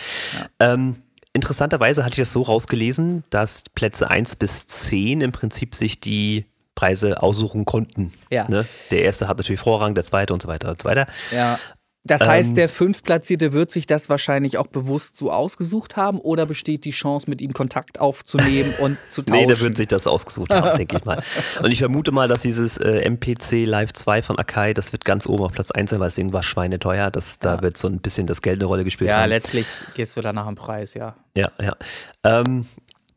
Ähm, 0.61 0.97
interessanterweise 1.35 2.05
hatte 2.05 2.15
ich 2.15 2.27
das 2.27 2.33
so 2.33 2.43
rausgelesen, 2.43 3.25
dass 3.29 3.65
Plätze 3.75 4.09
1 4.09 4.37
bis 4.37 4.67
10 4.67 5.21
im 5.21 5.33
Prinzip 5.33 5.75
sich 5.75 6.01
die 6.01 6.47
Preise 6.75 7.23
aussuchen 7.23 7.65
konnten. 7.65 8.13
Ja. 8.31 8.49
Ne? 8.49 8.67
Der 8.91 9.03
erste 9.03 9.29
hat 9.29 9.37
natürlich 9.39 9.61
Vorrang, 9.61 9.95
der 9.95 10.05
zweite 10.05 10.33
und 10.33 10.43
so 10.43 10.49
weiter 10.49 10.71
und 10.71 10.83
so 10.83 10.89
weiter. 10.89 11.07
Ja. 11.31 11.59
Das 12.07 12.21
heißt, 12.21 12.51
Ähm, 12.51 12.57
der 12.57 12.69
Fünftplatzierte 12.69 13.53
wird 13.53 13.71
sich 13.71 13.87
das 13.87 14.11
wahrscheinlich 14.11 14.59
auch 14.59 14.67
bewusst 14.67 15.17
so 15.17 15.33
ausgesucht 15.33 15.97
haben 15.97 16.21
oder 16.21 16.45
besteht 16.45 16.85
die 16.85 16.91
Chance, 16.91 17.31
mit 17.31 17.41
ihm 17.41 17.55
Kontakt 17.55 17.99
aufzunehmen 17.99 18.75
und 18.81 18.99
zu 18.99 19.23
tauschen? 19.23 19.41
Nee, 19.41 19.47
der 19.47 19.59
wird 19.61 19.77
sich 19.79 19.89
das 19.89 20.07
ausgesucht 20.07 20.53
haben, 20.53 20.77
denke 20.77 20.99
ich 20.99 21.05
mal. 21.07 21.23
Und 21.63 21.71
ich 21.71 21.79
vermute 21.79 22.13
mal, 22.13 22.29
dass 22.29 22.43
dieses 22.43 22.77
äh, 22.77 23.09
MPC 23.09 23.65
Live 23.65 23.95
2 23.95 24.21
von 24.21 24.39
Akai, 24.39 24.75
das 24.75 24.93
wird 24.93 25.07
ganz 25.07 25.27
oben 25.27 25.45
auf 25.45 25.53
Platz 25.53 25.71
1 25.71 25.91
sein, 25.91 26.01
weil 26.01 26.09
das 26.09 26.17
Ding 26.17 26.33
war 26.35 26.43
schweineteuer. 26.43 27.11
Das, 27.11 27.39
Da 27.39 27.63
wird 27.63 27.79
so 27.79 27.89
ein 27.89 28.01
bisschen 28.01 28.27
das 28.27 28.43
Geld 28.43 28.61
eine 28.61 28.67
Rolle 28.67 28.85
gespielt 28.85 29.11
ja, 29.11 29.23
haben. 29.23 29.31
letztlich 29.31 29.67
gehst 29.95 30.15
du 30.17 30.21
da 30.21 30.35
nach 30.35 30.47
dem 30.47 30.57
Preis, 30.57 30.93
ja. 30.93 31.17
Ja, 31.37 31.51
ja. 31.59 31.75
Ähm, 32.23 32.67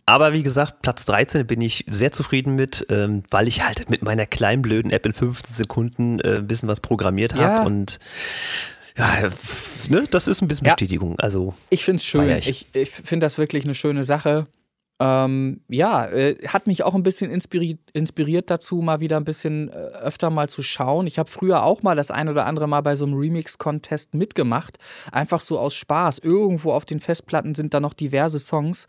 aber 0.06 0.32
wie 0.32 0.42
gesagt, 0.42 0.82
Platz 0.82 1.04
13 1.04 1.46
bin 1.46 1.60
ich 1.60 1.84
sehr 1.90 2.14
zufrieden 2.14 2.56
mit, 2.56 2.88
ähm, 2.90 3.24
weil 3.30 3.50
ich 3.50 3.66
halt 3.66 3.90
mit 3.90 4.04
meiner 4.04 4.26
kleinen 4.26 4.62
blöden 4.62 4.90
App 4.90 5.06
in 5.06 5.14
15 5.14 5.54
Sekunden 5.54 6.22
äh, 6.22 6.38
ein 6.38 6.48
bisschen 6.48 6.70
was 6.70 6.80
programmiert 6.80 7.34
habe. 7.34 7.44
Ja. 7.44 7.64
Und 7.64 8.00
ja, 8.98 9.30
ne, 9.90 10.04
das 10.10 10.28
ist 10.28 10.42
ein 10.42 10.48
bisschen 10.48 10.66
Ja. 10.68 10.74
Bestätigung. 10.74 11.20
Also 11.20 11.54
Ich 11.70 11.86
finde 11.86 11.98
es 11.98 12.06
schön. 12.06 12.30
Ich, 12.38 12.50
ich. 12.50 12.68
ich 12.74 12.90
finde 12.90 13.26
das 13.26 13.38
wirklich 13.38 13.64
eine 13.66 13.76
schöne 13.76 14.04
Sache. 14.04 14.48
Ähm, 15.00 15.62
ja, 15.68 16.08
äh, 16.08 16.36
hat 16.48 16.66
mich 16.66 16.82
auch 16.82 16.96
ein 16.96 17.04
bisschen 17.04 17.30
inspiriert, 17.30 17.80
inspiriert 17.94 18.50
dazu, 18.50 18.78
mal 18.78 19.00
wieder 19.00 19.18
ein 19.18 19.26
bisschen 19.26 19.70
äh, 19.70 19.74
öfter 19.74 20.32
mal 20.32 20.50
zu 20.50 20.64
schauen. 20.64 21.06
Ich 21.06 21.20
habe 21.20 21.30
früher 21.30 21.62
auch 21.62 21.84
mal 21.84 21.96
das 21.96 22.10
ein 22.10 22.30
oder 22.30 22.48
andere 22.48 22.68
Mal 22.68 22.82
bei 22.82 22.96
so 22.96 23.06
einem 23.06 23.14
Remix-Contest 23.14 24.16
mitgemacht. 24.16 24.78
Einfach 25.12 25.40
so 25.42 25.60
aus 25.60 25.76
Spaß. 25.76 26.18
Irgendwo 26.18 26.72
auf 26.72 26.86
den 26.86 27.00
Festplatten 27.00 27.54
sind 27.54 27.76
da 27.76 27.80
noch 27.80 27.94
diverse 27.94 28.40
Songs 28.40 28.88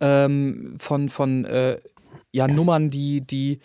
ähm, 0.00 0.74
von, 0.80 1.08
von 1.08 1.44
äh, 1.44 1.78
ja, 2.34 2.48
Nummern, 2.48 2.90
die, 2.90 3.20
die 3.20 3.60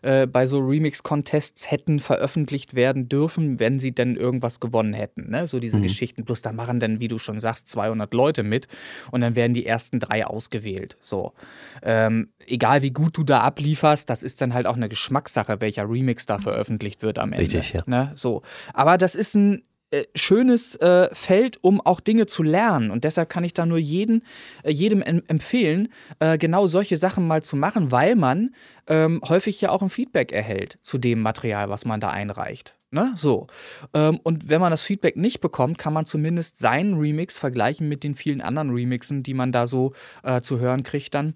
äh, 0.00 0.26
bei 0.26 0.46
so 0.46 0.58
Remix-Contests 0.58 1.70
hätten 1.70 1.98
veröffentlicht 1.98 2.74
werden 2.74 3.06
dürfen, 3.08 3.60
wenn 3.60 3.78
sie 3.78 3.94
denn 3.94 4.16
irgendwas 4.16 4.60
gewonnen 4.60 4.94
hätten. 4.94 5.30
Ne? 5.30 5.46
So 5.46 5.60
diese 5.60 5.80
Geschichten. 5.82 6.24
Plus 6.24 6.40
da 6.40 6.52
machen 6.52 6.80
dann, 6.80 7.00
wie 7.00 7.08
du 7.08 7.18
schon 7.18 7.38
sagst, 7.38 7.68
200 7.68 8.14
Leute 8.14 8.42
mit 8.42 8.66
und 9.10 9.20
dann 9.20 9.36
werden 9.36 9.52
die 9.52 9.66
ersten 9.66 10.00
drei 10.00 10.26
ausgewählt. 10.26 10.96
So. 11.02 11.34
Ähm, 11.82 12.30
egal 12.46 12.82
wie 12.82 12.92
gut 12.92 13.18
du 13.18 13.24
da 13.24 13.40
ablieferst, 13.40 14.08
das 14.08 14.22
ist 14.22 14.40
dann 14.40 14.54
halt 14.54 14.66
auch 14.66 14.76
eine 14.76 14.88
Geschmackssache, 14.88 15.60
welcher 15.60 15.88
Remix 15.88 16.24
da 16.24 16.38
veröffentlicht 16.38 17.02
wird 17.02 17.18
am 17.18 17.32
Ende. 17.32 17.44
Richtig, 17.44 17.74
ja. 17.74 17.82
Ne? 17.84 18.12
So. 18.14 18.40
Aber 18.72 18.96
das 18.96 19.14
ist 19.14 19.34
ein 19.34 19.64
äh, 19.94 20.06
schönes 20.14 20.76
äh, 20.76 21.08
Feld, 21.14 21.58
um 21.62 21.80
auch 21.80 22.00
Dinge 22.00 22.26
zu 22.26 22.42
lernen. 22.42 22.90
Und 22.90 23.04
deshalb 23.04 23.28
kann 23.28 23.44
ich 23.44 23.54
da 23.54 23.66
nur 23.66 23.78
jeden, 23.78 24.22
äh, 24.62 24.70
jedem 24.70 25.02
em 25.02 25.22
empfehlen, 25.28 25.88
äh, 26.18 26.38
genau 26.38 26.66
solche 26.66 26.96
Sachen 26.96 27.26
mal 27.26 27.42
zu 27.42 27.56
machen, 27.56 27.92
weil 27.92 28.16
man 28.16 28.54
ähm, 28.86 29.20
häufig 29.28 29.60
ja 29.60 29.70
auch 29.70 29.82
ein 29.82 29.90
Feedback 29.90 30.32
erhält 30.32 30.78
zu 30.82 30.98
dem 30.98 31.20
Material, 31.20 31.68
was 31.68 31.84
man 31.84 32.00
da 32.00 32.10
einreicht. 32.10 32.76
Ne? 32.90 33.12
So. 33.16 33.46
Ähm, 33.92 34.20
und 34.22 34.48
wenn 34.48 34.60
man 34.60 34.70
das 34.70 34.82
Feedback 34.82 35.16
nicht 35.16 35.40
bekommt, 35.40 35.78
kann 35.78 35.92
man 35.92 36.06
zumindest 36.06 36.58
seinen 36.58 36.94
Remix 36.94 37.38
vergleichen 37.38 37.88
mit 37.88 38.04
den 38.04 38.14
vielen 38.14 38.40
anderen 38.40 38.70
Remixen, 38.70 39.22
die 39.22 39.34
man 39.34 39.52
da 39.52 39.66
so 39.66 39.92
äh, 40.22 40.40
zu 40.40 40.58
hören 40.58 40.82
kriegt 40.82 41.14
dann. 41.14 41.34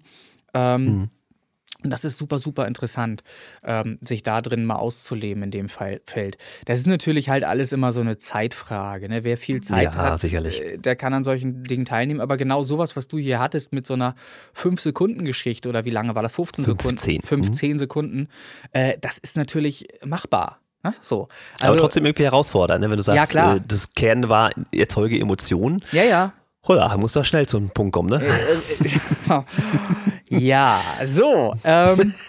Ähm, 0.53 1.09
und 1.83 1.91
das 1.91 2.03
ist 2.03 2.17
super, 2.17 2.39
super 2.39 2.67
interessant, 2.67 3.23
ähm, 3.63 3.99
sich 4.01 4.21
da 4.21 4.41
drin 4.41 4.65
mal 4.65 4.75
auszuleben 4.75 5.43
in 5.43 5.51
dem 5.51 5.69
Fall, 5.69 6.01
Feld. 6.05 6.37
Das 6.65 6.79
ist 6.79 6.87
natürlich 6.87 7.29
halt 7.29 7.43
alles 7.45 7.71
immer 7.71 7.91
so 7.93 8.01
eine 8.01 8.17
Zeitfrage. 8.17 9.07
Ne? 9.07 9.23
Wer 9.23 9.37
viel 9.37 9.61
Zeit 9.61 9.95
Ja, 9.95 10.01
hat, 10.11 10.19
sicherlich. 10.21 10.61
äh, 10.61 10.77
der 10.77 10.95
kann 10.97 11.13
an 11.13 11.23
solchen 11.23 11.63
Dingen 11.63 11.85
teilnehmen. 11.85 12.19
Aber 12.19 12.35
genau 12.35 12.63
sowas, 12.63 12.95
was 12.97 13.07
du 13.07 13.17
hier 13.17 13.39
hattest 13.39 13.71
mit 13.71 13.85
so 13.85 13.93
einer 13.93 14.15
5-Sekunden-Geschichte 14.73 15.69
oder 15.69 15.85
wie 15.85 15.89
lange 15.89 16.15
war 16.15 16.23
das? 16.23 16.33
15 16.33 16.65
Sekunden? 16.65 16.97
15. 16.97 17.21
15 17.21 17.79
Sekunden. 17.79 18.27
Äh, 18.71 18.97
das 19.01 19.17
ist 19.17 19.37
natürlich 19.37 19.87
machbar. 20.05 20.59
Ne? 20.83 20.93
So. 21.01 21.27
aber 21.59 21.71
Also, 21.71 21.79
trotzdem 21.81 22.05
irgendwie 22.05 22.23
herausfordernd, 22.23 22.81
ne? 22.81 22.89
wenn 22.89 22.97
du 22.97 23.03
sagst, 23.03 23.17
Ja, 23.17 23.25
klar. 23.41 23.55
Äh, 23.57 23.61
das 23.67 23.93
Kern 23.93 24.29
war, 24.29 24.51
erzeuge 24.73 25.19
Emotionen. 25.19 25.83
ja, 25.91 26.03
ja. 26.03 26.33
Holla, 26.69 26.95
muss 26.97 27.13
da 27.13 27.23
schnell 27.23 27.47
zum 27.47 27.69
Punkt 27.71 27.93
kommen, 27.93 28.09
ne? 28.09 28.21
ja, 30.29 30.79
so. 31.05 31.53
Ähm, 31.63 32.13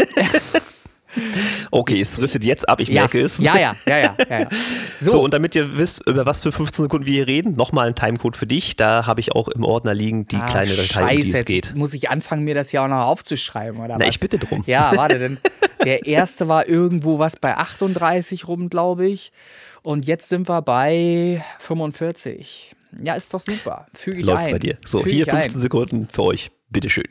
Okay, 1.72 2.00
es 2.00 2.14
driftet 2.14 2.44
jetzt 2.44 2.68
ab, 2.68 2.80
ich 2.80 2.88
ja, 2.88 3.02
merke 3.02 3.20
es. 3.20 3.38
ja, 3.38 3.56
ja, 3.58 3.74
ja, 3.86 3.98
ja, 3.98 4.16
ja, 4.28 4.38
ja. 4.40 4.48
So. 5.00 5.20
und 5.22 5.34
damit 5.34 5.54
ihr 5.54 5.76
wisst, 5.76 6.06
über 6.06 6.24
was 6.24 6.40
für 6.40 6.52
15 6.52 6.84
Sekunden 6.84 7.04
wir 7.06 7.12
hier 7.14 7.26
reden, 7.26 7.54
nochmal 7.54 7.88
ein 7.88 7.94
Timecode 7.94 8.36
für 8.36 8.46
dich. 8.46 8.76
Da 8.76 9.06
habe 9.06 9.20
ich 9.20 9.32
auch 9.32 9.48
im 9.48 9.64
Ordner 9.64 9.92
liegen 9.92 10.28
die 10.28 10.36
Ah, 10.36 10.46
kleine 10.46 10.70
Datei, 10.76 11.02
um 11.02 11.08
die 11.10 11.24
Scheiße, 11.24 11.38
es 11.38 11.44
geht. 11.44 11.74
muss 11.74 11.94
ich 11.94 12.10
anfangen, 12.10 12.44
mir 12.44 12.54
das 12.54 12.70
ja 12.72 12.84
auch 12.84 12.88
noch 12.88 13.06
aufzuschreiben, 13.06 13.80
oder 13.80 13.96
Na, 13.98 14.06
was? 14.06 14.14
ich 14.14 14.20
bitte 14.20 14.38
drum. 14.38 14.62
Ja, 14.66 14.92
warte, 14.96 15.18
denn 15.18 15.38
der 15.84 16.06
erste 16.06 16.46
war 16.48 16.68
irgendwo 16.68 17.18
was 17.18 17.36
bei 17.36 17.56
38 17.56 18.46
rum, 18.46 18.68
glaube 18.70 19.06
ich. 19.08 19.32
Und 19.82 20.06
jetzt 20.06 20.28
sind 20.28 20.48
wir 20.48 20.62
bei 20.62 21.44
45. 21.58 22.76
Ja, 23.02 23.14
ist 23.14 23.32
doch 23.32 23.40
super. 23.40 23.86
Füge 23.94 24.18
ich 24.20 24.26
Läuft 24.26 24.38
ein. 24.40 24.52
bei 24.52 24.58
dir. 24.58 24.78
So, 24.84 24.98
Füge 24.98 25.10
hier 25.10 25.26
ich 25.26 25.32
ein. 25.32 25.42
15 25.42 25.62
Sekunden 25.62 26.08
für 26.10 26.24
euch. 26.24 26.50
Bitteschön. 26.70 27.08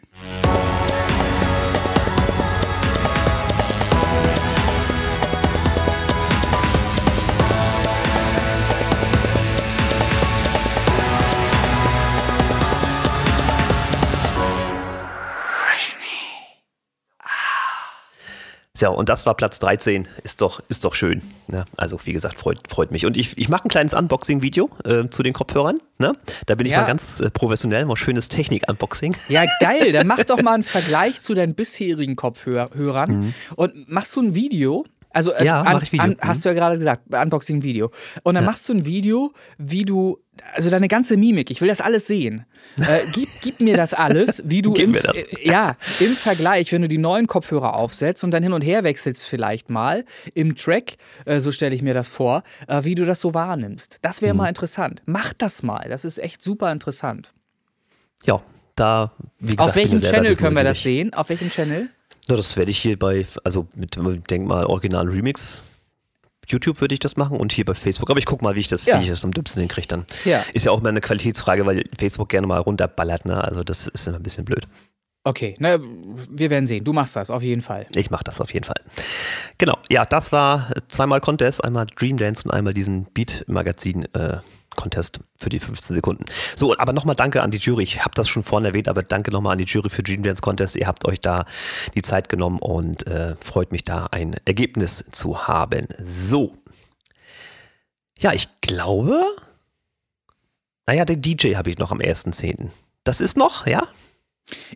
Ja, 18.79 18.89
und 18.89 19.09
das 19.09 19.25
war 19.25 19.35
Platz 19.35 19.59
13. 19.59 20.07
Ist 20.23 20.41
doch, 20.41 20.61
ist 20.69 20.85
doch 20.85 20.93
schön. 20.95 21.21
Ne? 21.47 21.65
Also, 21.77 21.99
wie 22.05 22.13
gesagt, 22.13 22.39
freut, 22.39 22.59
freut 22.69 22.91
mich. 22.91 23.05
Und 23.05 23.17
ich, 23.17 23.37
ich 23.37 23.49
mache 23.49 23.65
ein 23.65 23.69
kleines 23.69 23.93
Unboxing-Video 23.93 24.69
äh, 24.85 25.09
zu 25.09 25.21
den 25.23 25.33
Kopfhörern. 25.33 25.79
Ne? 25.97 26.13
Da 26.45 26.55
bin 26.55 26.65
ich 26.65 26.71
Ja. 26.73 26.81
mal 26.81 26.87
ganz 26.87 27.19
äh, 27.19 27.29
professionell, 27.29 27.85
mal 27.85 27.95
schönes 27.95 28.29
Technik-Unboxing. 28.29 29.15
Ja, 29.27 29.43
geil. 29.59 29.91
Dann 29.91 30.07
mach 30.07 30.23
doch 30.23 30.41
mal 30.41 30.53
einen 30.53 30.63
Vergleich 30.63 31.21
zu 31.21 31.33
deinen 31.33 31.55
bisherigen 31.55 32.15
Kopfhörern 32.15 33.33
und 33.55 33.89
machst 33.89 34.15
du 34.15 34.21
ein 34.21 34.35
Video. 34.35 34.85
Also, 35.11 35.31
äh, 35.33 35.41
Mhm. 35.41 35.45
Ja, 35.47 35.61
an, 35.61 35.73
mach 35.73 35.83
ich 35.83 35.91
Video. 35.91 36.03
An, 36.05 36.17
hast 36.21 36.45
du 36.45 36.49
ja 36.49 36.53
gerade 36.55 36.77
gesagt, 36.77 37.13
Unboxing-Video. 37.13 37.91
Und 38.23 38.35
dann 38.35 38.45
machst 38.45 38.69
du 38.69 38.73
ein 38.73 38.85
Video, 38.85 39.33
wie 39.57 39.83
du, 39.83 40.19
also 40.53 40.69
deine 40.69 40.87
ganze 40.87 41.17
Mimik, 41.17 41.51
ich 41.51 41.61
will 41.61 41.67
das 41.67 41.81
alles 41.81 42.07
sehen. 42.07 42.45
Äh, 42.79 42.99
gib, 43.13 43.27
gib 43.43 43.59
mir 43.59 43.77
das 43.77 43.93
alles, 43.93 44.41
wie 44.45 44.61
du 44.61 44.73
Gib 44.73 44.85
im, 44.85 44.91
mir 44.91 45.01
das. 45.01 45.17
Äh, 45.23 45.47
ja, 45.47 45.75
im 45.99 46.15
Vergleich, 46.15 46.71
wenn 46.71 46.81
du 46.81 46.87
die 46.87 46.97
neuen 46.97 47.27
Kopfhörer 47.27 47.75
aufsetzt 47.75 48.23
und 48.23 48.31
dann 48.31 48.43
hin 48.43 48.53
und 48.53 48.61
her 48.61 48.83
wechselst 48.83 49.23
vielleicht 49.25 49.69
mal 49.69 50.05
im 50.33 50.55
Track, 50.55 50.93
äh, 51.25 51.39
so 51.39 51.51
stelle 51.51 51.75
ich 51.75 51.81
mir 51.81 51.93
das 51.93 52.09
vor, 52.09 52.43
äh, 52.67 52.83
wie 52.83 52.95
du 52.95 53.05
das 53.05 53.19
so 53.21 53.33
wahrnimmst. 53.33 53.97
Das 54.01 54.21
Mhm. 54.21 54.25
wäre 54.25 54.35
mal 54.35 54.49
interessant. 54.49 55.01
Mach 55.05 55.33
das 55.33 55.63
mal. 55.63 55.87
Das 55.89 56.05
ist 56.05 56.17
echt 56.17 56.41
super 56.41 56.71
interessant. 56.71 57.31
Ja, 58.25 58.41
da, 58.75 59.11
wie 59.39 59.55
gesagt, 59.55 59.69
Auf 59.69 59.75
welchem 59.75 60.01
Channel 60.01 60.35
können 60.35 60.55
wir 60.55 60.63
das 60.63 60.81
sehen? 60.81 61.13
Auf 61.13 61.29
welchem 61.29 61.49
Channel? 61.49 61.89
Ja, 62.27 62.35
das 62.35 62.55
werde 62.57 62.71
ich 62.71 62.77
hier 62.79 62.97
bei, 62.99 63.25
also 63.43 63.67
mit, 63.75 63.97
denk 64.29 64.45
mal, 64.45 64.65
Original 64.65 65.07
Remix. 65.07 65.63
YouTube 66.49 66.81
würde 66.81 66.93
ich 66.93 66.99
das 66.99 67.15
machen 67.17 67.37
und 67.37 67.51
hier 67.51 67.65
bei 67.65 67.75
Facebook. 67.75 68.09
Aber 68.09 68.19
ich 68.19 68.25
gucke 68.25 68.43
mal, 68.43 68.55
wie 68.55 68.59
ich 68.59 68.67
das, 68.67 68.85
Ja. 68.85 68.99
wie 68.99 69.03
ich 69.03 69.09
das 69.09 69.23
am 69.23 69.31
dümmsten 69.31 69.61
hinkriege 69.61 69.87
dann. 69.87 70.05
Ja. 70.25 70.43
Ist 70.53 70.65
ja 70.65 70.71
auch 70.71 70.79
immer 70.79 70.89
eine 70.89 71.01
Qualitätsfrage, 71.01 71.65
weil 71.65 71.83
Facebook 71.97 72.29
gerne 72.29 72.47
mal 72.47 72.57
runterballert, 72.59 73.25
ne? 73.25 73.43
Also 73.43 73.63
das 73.63 73.87
ist 73.87 74.07
immer 74.07 74.17
ein 74.17 74.23
bisschen 74.23 74.45
blöd. 74.45 74.67
Okay, 75.25 75.55
na, 75.59 75.77
wir 76.29 76.49
werden 76.49 76.65
sehen. 76.65 76.83
Du 76.85 76.93
machst 76.93 77.15
das 77.15 77.29
auf 77.29 77.43
jeden 77.43 77.61
Fall. 77.61 77.85
Ich 77.93 78.09
mache 78.09 78.23
das 78.23 78.39
auf 78.39 78.53
jeden 78.53 78.65
Fall. 78.65 78.81
Genau, 79.57 79.77
ja, 79.89 80.05
das 80.05 80.31
war 80.31 80.71
zweimal 80.87 81.19
Contest, 81.19 81.63
einmal 81.63 81.87
Dream 81.93 82.17
Dance 82.17 82.43
und 82.45 82.51
einmal 82.51 82.73
diesen 82.73 83.03
Beat-Magazin 83.13 84.05
äh, 84.15 84.37
Contest 84.79 85.19
für 85.37 85.49
die 85.49 85.59
15 85.59 85.95
Sekunden. 85.95 86.23
So, 86.55 86.77
aber 86.77 86.93
nochmal 86.93 87.15
danke 87.15 87.41
an 87.41 87.51
die 87.51 87.57
Jury. 87.57 87.83
Ich 87.83 87.99
habe 87.99 88.15
das 88.15 88.29
schon 88.29 88.43
vorhin 88.43 88.65
erwähnt, 88.65 88.87
aber 88.87 89.03
danke 89.03 89.29
nochmal 89.29 89.51
an 89.53 89.57
die 89.57 89.65
Jury 89.65 89.89
für 89.89 90.03
Dream 90.03 90.23
Dance 90.23 90.41
Contest. 90.41 90.77
Ihr 90.77 90.87
habt 90.87 91.05
euch 91.05 91.19
da 91.19 91.45
die 91.95 92.01
Zeit 92.01 92.29
genommen 92.29 92.59
und 92.59 93.05
äh, 93.05 93.35
freut 93.43 93.73
mich 93.73 93.83
da 93.83 94.05
ein 94.11 94.37
Ergebnis 94.45 95.03
zu 95.11 95.47
haben. 95.47 95.87
So. 96.01 96.53
Ja, 98.17 98.31
ich 98.31 98.47
glaube, 98.61 99.21
naja, 100.87 101.03
den 101.03 101.21
DJ 101.21 101.55
habe 101.55 101.69
ich 101.69 101.77
noch 101.77 101.91
am 101.91 101.99
1.10. 101.99 102.69
Das 103.03 103.19
ist 103.19 103.35
noch, 103.35 103.67
ja? 103.67 103.85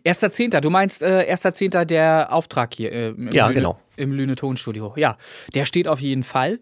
Erster 0.04 0.30
Zehnter, 0.30 0.60
du 0.60 0.70
meinst 0.70 1.02
äh, 1.02 1.24
erster 1.24 1.52
Zehnter 1.54 1.84
der 1.84 2.28
Auftrag 2.30 2.74
hier 2.74 2.92
äh, 2.92 3.14
Ja, 3.32 3.50
genau. 3.50 3.80
Im 3.96 4.12
Lüne 4.12 4.36
Tonstudio. 4.36 4.94
Ja, 4.96 5.16
der 5.54 5.64
steht 5.64 5.88
auf 5.88 6.00
jeden 6.00 6.22
Fall. 6.22 6.60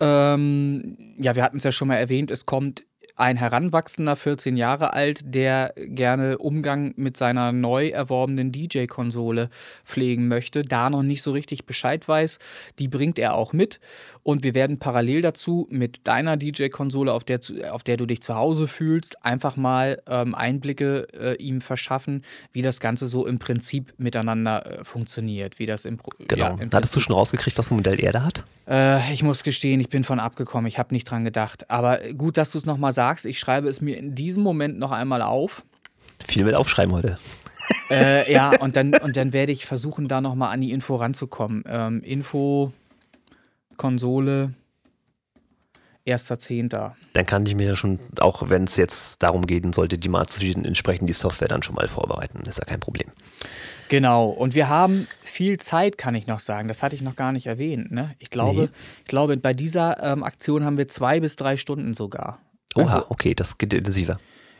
Ähm, 0.00 1.16
ja, 1.18 1.34
wir 1.36 1.42
hatten 1.42 1.56
es 1.56 1.64
ja 1.64 1.72
schon 1.72 1.88
mal 1.88 1.96
erwähnt, 1.96 2.30
es 2.30 2.46
kommt 2.46 2.84
ein 3.16 3.36
Heranwachsender, 3.36 4.16
14 4.16 4.56
Jahre 4.56 4.92
alt, 4.92 5.20
der 5.24 5.72
gerne 5.76 6.38
Umgang 6.38 6.94
mit 6.96 7.16
seiner 7.16 7.52
neu 7.52 7.88
erworbenen 7.88 8.50
DJ-Konsole 8.50 9.50
pflegen 9.84 10.26
möchte, 10.26 10.62
da 10.62 10.90
noch 10.90 11.02
nicht 11.02 11.22
so 11.22 11.30
richtig 11.30 11.64
Bescheid 11.64 12.06
weiß. 12.08 12.38
Die 12.78 12.88
bringt 12.88 13.18
er 13.18 13.34
auch 13.34 13.52
mit. 13.52 13.78
Und 14.24 14.42
wir 14.42 14.54
werden 14.54 14.78
parallel 14.78 15.20
dazu 15.20 15.68
mit 15.70 16.08
deiner 16.08 16.36
DJ-Konsole, 16.36 17.12
auf 17.12 17.22
der, 17.24 17.38
auf 17.70 17.82
der 17.84 17.96
du 17.98 18.06
dich 18.06 18.22
zu 18.22 18.34
Hause 18.34 18.66
fühlst, 18.66 19.22
einfach 19.24 19.56
mal 19.56 20.02
ähm, 20.08 20.34
Einblicke 20.34 21.06
äh, 21.12 21.34
ihm 21.36 21.60
verschaffen, 21.60 22.24
wie 22.50 22.62
das 22.62 22.80
Ganze 22.80 23.06
so 23.06 23.26
im 23.26 23.38
Prinzip 23.38 23.92
miteinander 23.98 24.80
äh, 24.80 24.84
funktioniert. 24.84 25.58
Wie 25.58 25.66
das 25.66 25.84
im, 25.84 25.98
Pro- 25.98 26.10
Genau. 26.26 26.56
ja, 26.56 26.56
im 26.58 26.70
Hattest 26.72 26.96
du 26.96 27.00
schon 27.00 27.14
rausgekriegt, 27.14 27.58
was 27.58 27.70
ein 27.70 27.76
Modell 27.76 28.00
er 28.00 28.12
da 28.12 28.24
hat? 28.24 28.44
äh, 28.66 29.12
ich 29.12 29.22
muss 29.22 29.42
gestehen, 29.44 29.78
ich 29.80 29.90
bin 29.90 30.04
von 30.04 30.18
abgekommen. 30.18 30.66
Ich 30.68 30.78
habe 30.78 30.94
nicht 30.94 31.04
dran 31.04 31.24
gedacht. 31.24 31.70
Aber 31.70 31.98
gut, 32.16 32.38
dass 32.38 32.50
du 32.50 32.56
es 32.58 32.64
nochmal 32.64 32.94
sagst. 32.94 33.26
Ich 33.26 33.38
schreibe 33.38 33.68
es 33.68 33.82
mir 33.82 33.98
in 33.98 34.14
diesem 34.14 34.42
Moment 34.42 34.78
noch 34.78 34.90
einmal 34.90 35.20
auf. 35.20 35.66
Viel 36.26 36.44
mit 36.44 36.54
aufschreiben 36.54 36.94
heute. 36.94 37.18
Äh, 37.90 38.32
ja, 38.32 38.52
und 38.60 38.74
dann, 38.76 38.94
und 38.94 39.18
dann 39.18 39.34
werde 39.34 39.52
ich 39.52 39.66
versuchen, 39.66 40.08
da 40.08 40.22
nochmal 40.22 40.50
an 40.54 40.62
die 40.62 40.70
Info 40.72 40.96
ranzukommen. 40.96 41.62
Ähm, 41.68 42.02
Info, 42.02 42.72
Konsole, 43.76 44.52
1.10. 46.06 46.92
dann 47.14 47.26
kann 47.26 47.46
ich 47.46 47.54
mir 47.54 47.76
schon, 47.76 47.98
auch 48.20 48.50
wenn 48.50 48.64
es 48.64 48.76
jetzt 48.76 49.22
darum 49.22 49.46
gehen 49.46 49.72
sollte, 49.72 49.96
die 49.96 50.10
mal 50.10 50.26
zu 50.26 50.38
schieben, 50.40 50.66
entsprechend 50.66 51.08
die 51.08 51.14
Software 51.14 51.48
dann 51.48 51.62
schon 51.62 51.74
mal 51.76 51.88
vorbereiten. 51.88 52.40
ist 52.46 52.58
ja 52.58 52.64
kein 52.64 52.80
Problem. 52.80 53.08
Genau, 53.88 54.26
und 54.26 54.54
wir 54.54 54.68
haben 54.68 55.06
viel 55.22 55.58
Zeit, 55.58 55.96
kann 55.96 56.14
ich 56.14 56.26
noch 56.26 56.40
sagen. 56.40 56.68
Das 56.68 56.82
hatte 56.82 56.94
ich 56.94 57.00
noch 57.00 57.16
gar 57.16 57.32
nicht 57.32 57.46
erwähnt. 57.46 57.90
Ne? 57.90 58.14
Ich, 58.18 58.28
glaube, 58.28 58.62
Nee. 58.62 58.68
ich 59.00 59.04
glaube, 59.08 59.36
bei 59.38 59.54
dieser 59.54 60.02
ähm, 60.02 60.22
Aktion 60.24 60.64
haben 60.64 60.76
wir 60.76 60.88
zwei 60.88 61.20
bis 61.20 61.36
drei 61.36 61.56
Stunden 61.56 61.94
sogar. 61.94 62.38
Oha, 62.74 62.82
Also- 62.84 63.06
okay, 63.08 63.34
das 63.34 63.56
geht 63.56 63.72
intensiver. 63.72 64.18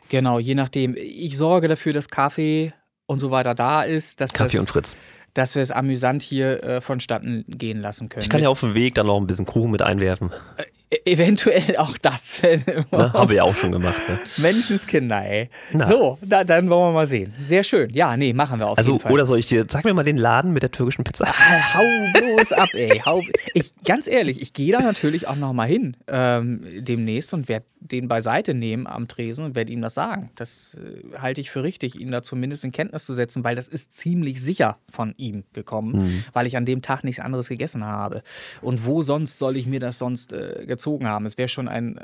Genau, 0.09 0.39
je 0.39 0.55
nachdem. 0.55 0.95
Ich 0.97 1.37
sorge 1.37 1.69
dafür, 1.69 1.93
dass 1.93 2.09
Kaffee 2.09 2.73
und 3.07 3.19
so 3.19 3.31
weiter 3.31 3.55
da 3.55 3.83
ist, 3.83 4.21
dass, 4.21 4.33
Kaffee 4.33 4.53
das, 4.53 4.61
und 4.61 4.69
Fritz. 4.71 4.97
Dass 5.35 5.55
wir 5.55 5.63
es 5.63 5.71
amüsant 5.71 6.23
hier 6.23 6.63
äh, 6.63 6.81
vonstatten 6.81 7.45
gehen 7.49 7.81
lassen 7.81 8.09
können. 8.09 8.23
Ich 8.23 8.31
kann 8.31 8.43
ja 8.43 8.49
auf 8.49 8.61
dem 8.61 8.75
Weg 8.75 8.95
dann 8.95 9.07
noch 9.07 9.19
ein 9.21 9.27
bisschen 9.27 9.47
Kuchen 9.47 9.71
mit 9.71 9.83
einwerfen. 9.83 10.31
E- 10.59 10.63
Eventuell 11.05 11.77
auch 11.77 11.97
das. 11.99 12.43
Wir 12.43 13.35
ja 13.35 13.43
auch 13.43 13.55
schon 13.55 13.73
gemacht. 13.73 13.97
Ne? 14.09 14.19
Menschenskinder, 14.39 15.25
ey. 15.25 15.49
Na. 15.73 15.87
So, 15.87 16.19
da, 16.23 16.45
dann 16.45 16.69
wollen 16.71 16.89
wir 16.89 16.93
mal 16.93 17.07
sehen. 17.07 17.33
Sehr 17.45 17.65
schön. 17.65 17.91
Ja, 17.93 18.17
nee, 18.17 18.33
machen 18.33 18.59
wir 18.59 18.69
auf 18.69 18.79
Also, 18.79 18.93
jeden 18.93 19.03
Fall. 19.03 19.13
oder 19.13 19.27
soll 19.27 19.39
ich 19.39 19.49
dir, 19.49 19.65
sag 19.69 19.85
mir 19.85 19.95
mal 19.95 20.05
den 20.05 20.19
Laden 20.19 20.53
mit 20.53 20.63
der 20.63 20.71
türkischen 20.71 21.05
Pizza. 21.05 21.27
Ah, 21.27 21.75
Hau 21.75 22.21
bloß 22.21 22.53
ab, 22.53 22.69
ey. 22.75 22.99
Hau, 23.05 23.21
ich, 23.55 23.73
ganz 23.85 24.07
ehrlich, 24.07 24.41
ich 24.41 24.53
gehe 24.53 24.73
da 24.73 24.81
natürlich 24.81 25.27
auch 25.27 25.37
noch 25.37 25.53
mal 25.53 25.67
hin 25.67 25.97
ähm, 26.07 26.63
demnächst 26.81 27.35
und 27.35 27.49
werde 27.49 27.67
den 27.81 28.09
beiseite 28.09 28.55
nehmen 28.55 28.87
am 28.87 29.09
Tresen 29.09 29.45
und 29.45 29.55
werde 29.55 29.71
ihm 29.71 29.83
das 29.83 29.93
sagen. 29.95 30.31
Das 30.37 30.79
äh, 30.81 31.19
halte 31.19 31.43
ich 31.43 31.51
für 31.51 31.63
richtig, 31.63 32.01
ihn 32.01 32.11
da 32.11 32.23
zumindest 32.23 32.65
in 32.65 32.73
Kenntnis 32.73 33.05
zu 33.05 33.13
setzen, 33.13 33.45
weil 33.45 33.57
das 33.57 33.69
ist 33.69 33.93
ziemlich 33.93 34.41
sicher 34.43 34.79
von 34.91 35.13
ihm 35.19 35.45
gekommen, 35.53 36.25
weil 36.33 36.47
ich 36.47 36.57
an 36.57 36.65
dem 36.65 36.81
Tag 36.81 37.05
nichts 37.05 37.21
anderes 37.21 37.49
gegessen 37.49 37.85
habe. 37.85 38.23
Und 38.63 38.87
wo 38.87 39.03
sonst 39.03 39.39
soll 39.39 39.57
ich 39.59 39.67
mir 39.67 39.81
das 39.81 39.99
sonst 39.99 40.33
äh, 40.33 40.65
gezogen 40.67 40.84
haben? 40.87 41.27
Es 41.27 41.39
wäre 41.39 41.49
schon 41.49 41.69
ein 41.69 42.01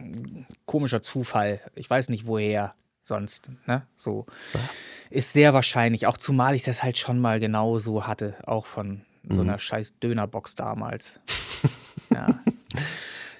ähm, 0.00 0.46
komischer 0.66 1.02
Zufall. 1.02 1.60
Ich 1.74 1.88
weiß 1.88 2.08
nicht 2.08 2.26
woher 2.26 2.74
sonst. 3.02 3.50
Ne? 3.66 3.82
So 3.96 4.26
ist 5.10 5.32
sehr 5.32 5.52
wahrscheinlich, 5.54 6.06
auch 6.06 6.16
zumal 6.16 6.54
ich 6.54 6.62
das 6.62 6.82
halt 6.82 6.98
schon 6.98 7.20
mal 7.20 7.40
genau 7.40 7.78
so 7.78 8.06
hatte, 8.06 8.34
auch 8.44 8.66
von 8.66 9.02
so 9.28 9.42
einer 9.42 9.58
scheiß 9.58 9.98
Dönerbox 10.00 10.56
damals. 10.56 11.20
ja. 12.10 12.40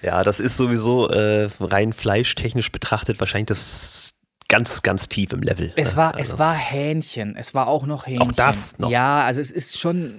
Ja, 0.01 0.23
das 0.23 0.39
ist 0.39 0.57
sowieso 0.57 1.09
äh, 1.09 1.49
rein 1.59 1.93
fleischtechnisch 1.93 2.71
betrachtet 2.71 3.19
wahrscheinlich 3.19 3.47
das 3.47 4.13
ganz, 4.49 4.81
ganz 4.81 5.07
tief 5.07 5.31
im 5.33 5.41
Level. 5.41 5.73
Es 5.75 5.91
ne? 5.91 5.97
war, 5.97 6.15
also, 6.15 6.33
es 6.33 6.39
war 6.39 6.53
Hähnchen. 6.53 7.35
Es 7.35 7.55
war 7.55 7.67
auch 7.67 7.85
noch 7.85 8.05
Hähnchen. 8.05 8.29
Auch 8.29 8.35
das 8.35 8.77
noch. 8.79 8.89
Ja, 8.89 9.23
also 9.25 9.41
es 9.41 9.51
ist 9.51 9.79
schon. 9.79 10.13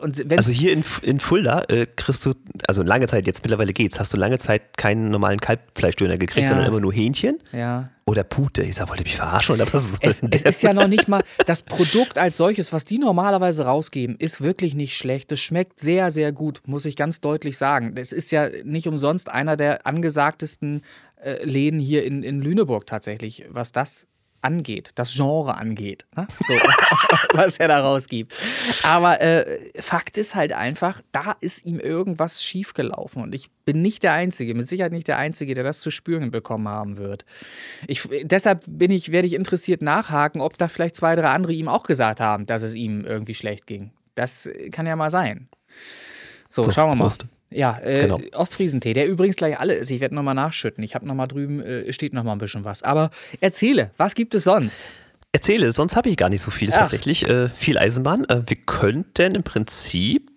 Und 0.00 0.32
also 0.32 0.50
hier 0.50 0.72
in, 0.72 0.84
in 1.02 1.20
Fulda 1.20 1.64
äh, 1.68 1.86
kriegst 1.86 2.24
du, 2.26 2.32
also 2.66 2.82
lange 2.82 3.06
Zeit, 3.06 3.26
jetzt 3.26 3.42
mittlerweile 3.42 3.72
geht's, 3.72 4.00
hast 4.00 4.12
du 4.12 4.16
lange 4.16 4.38
Zeit 4.38 4.76
keinen 4.76 5.10
normalen 5.10 5.40
Kalbfleischdöner 5.40 6.18
gekriegt, 6.18 6.44
Ja. 6.44 6.48
sondern 6.48 6.66
immer 6.66 6.80
nur 6.80 6.92
Hähnchen 6.92 7.38
ja. 7.52 7.90
oder 8.06 8.24
Pute. 8.24 8.62
Ich 8.62 8.76
sag, 8.76 8.88
wollt 8.88 9.00
ihr 9.00 9.04
mich 9.06 9.16
verarschen 9.16 9.54
oder 9.54 9.72
was 9.72 9.92
soll 9.96 9.98
Es, 10.10 10.20
denn 10.20 10.30
es 10.32 10.42
ist 10.42 10.62
ja 10.62 10.72
noch 10.72 10.88
nicht 10.88 11.08
mal, 11.08 11.22
das 11.46 11.62
Produkt 11.62 12.18
als 12.18 12.36
solches, 12.36 12.72
was 12.72 12.84
die 12.84 12.98
normalerweise 12.98 13.64
rausgeben, 13.64 14.16
ist 14.18 14.40
wirklich 14.40 14.74
nicht 14.74 14.96
schlecht. 14.96 15.30
Es 15.32 15.40
schmeckt 15.40 15.80
sehr, 15.80 16.10
sehr 16.10 16.32
gut, 16.32 16.62
muss 16.66 16.84
ich 16.86 16.96
ganz 16.96 17.20
deutlich 17.20 17.58
sagen. 17.58 17.94
Es 17.96 18.12
ist 18.12 18.30
ja 18.30 18.48
nicht 18.64 18.88
umsonst 18.88 19.28
einer 19.28 19.56
der 19.56 19.86
angesagtesten 19.86 20.82
äh, 21.22 21.44
Läden 21.44 21.80
hier 21.80 22.04
in, 22.04 22.22
in 22.22 22.40
Lüneburg 22.40 22.86
tatsächlich, 22.86 23.44
was 23.50 23.72
das 23.72 24.06
angeht, 24.42 24.92
das 24.94 25.12
Genre 25.14 25.56
angeht, 25.56 26.06
ne? 26.16 26.26
so, 26.46 26.54
was 27.34 27.58
er 27.58 27.68
da 27.68 27.80
rausgibt. 27.80 28.34
Aber 28.82 29.20
äh, 29.20 29.70
Fakt 29.80 30.18
ist 30.18 30.34
halt 30.34 30.52
einfach, 30.52 31.00
da 31.12 31.36
ist 31.40 31.64
ihm 31.66 31.78
irgendwas 31.78 32.42
schiefgelaufen 32.42 33.22
und 33.22 33.34
ich 33.34 33.50
bin 33.64 33.82
nicht 33.82 34.02
der 34.02 34.12
Einzige, 34.12 34.54
mit 34.54 34.68
Sicherheit 34.68 34.92
nicht 34.92 35.08
der 35.08 35.18
Einzige, 35.18 35.54
der 35.54 35.64
das 35.64 35.80
zu 35.80 35.90
spüren 35.90 36.30
bekommen 36.30 36.68
haben 36.68 36.96
wird. 36.96 37.24
Ich, 37.86 38.08
deshalb 38.22 38.64
bin 38.66 38.90
ich, 38.90 39.12
werde 39.12 39.26
ich 39.26 39.34
interessiert 39.34 39.82
nachhaken, 39.82 40.40
ob 40.40 40.58
da 40.58 40.68
vielleicht 40.68 40.96
zwei, 40.96 41.14
drei 41.14 41.28
andere 41.28 41.52
ihm 41.52 41.68
auch 41.68 41.84
gesagt 41.84 42.20
haben, 42.20 42.46
dass 42.46 42.62
es 42.62 42.74
ihm 42.74 43.04
irgendwie 43.04 43.34
schlecht 43.34 43.66
ging. 43.66 43.92
Das 44.14 44.48
kann 44.72 44.86
ja 44.86 44.96
mal 44.96 45.10
sein. 45.10 45.48
So, 46.48 46.62
So, 46.64 46.70
schauen 46.72 46.90
wir 46.90 46.96
mal. 46.96 47.04
Prost. 47.04 47.26
Ja, 47.50 47.76
äh, 47.82 48.02
Genau. 48.02 48.20
Ostfriesentee, 48.34 48.92
der 48.92 49.06
übrigens 49.08 49.36
gleich 49.36 49.58
alle 49.58 49.74
ist. 49.74 49.90
Ich 49.90 50.00
werde 50.00 50.14
nochmal 50.14 50.34
nachschütten. 50.34 50.84
Ich 50.84 50.94
habe 50.94 51.06
nochmal 51.06 51.26
drüben, 51.28 51.60
äh, 51.60 51.92
steht 51.92 52.12
nochmal 52.12 52.36
ein 52.36 52.38
bisschen 52.38 52.64
was. 52.64 52.82
Aber 52.82 53.10
erzähle, 53.40 53.90
was 53.96 54.14
gibt 54.14 54.34
es 54.34 54.44
sonst? 54.44 54.82
Erzähle, 55.32 55.72
sonst 55.72 55.96
habe 55.96 56.08
ich 56.08 56.16
gar 56.16 56.28
nicht 56.28 56.42
so 56.42 56.50
viel 56.50 56.70
Ach. 56.72 56.78
tatsächlich. 56.78 57.28
Äh, 57.28 57.48
viel 57.48 57.78
Eisenbahn. 57.78 58.24
Äh, 58.28 58.42
wir 58.46 58.56
könnten 58.56 59.34
im 59.34 59.42
Prinzip 59.42 60.29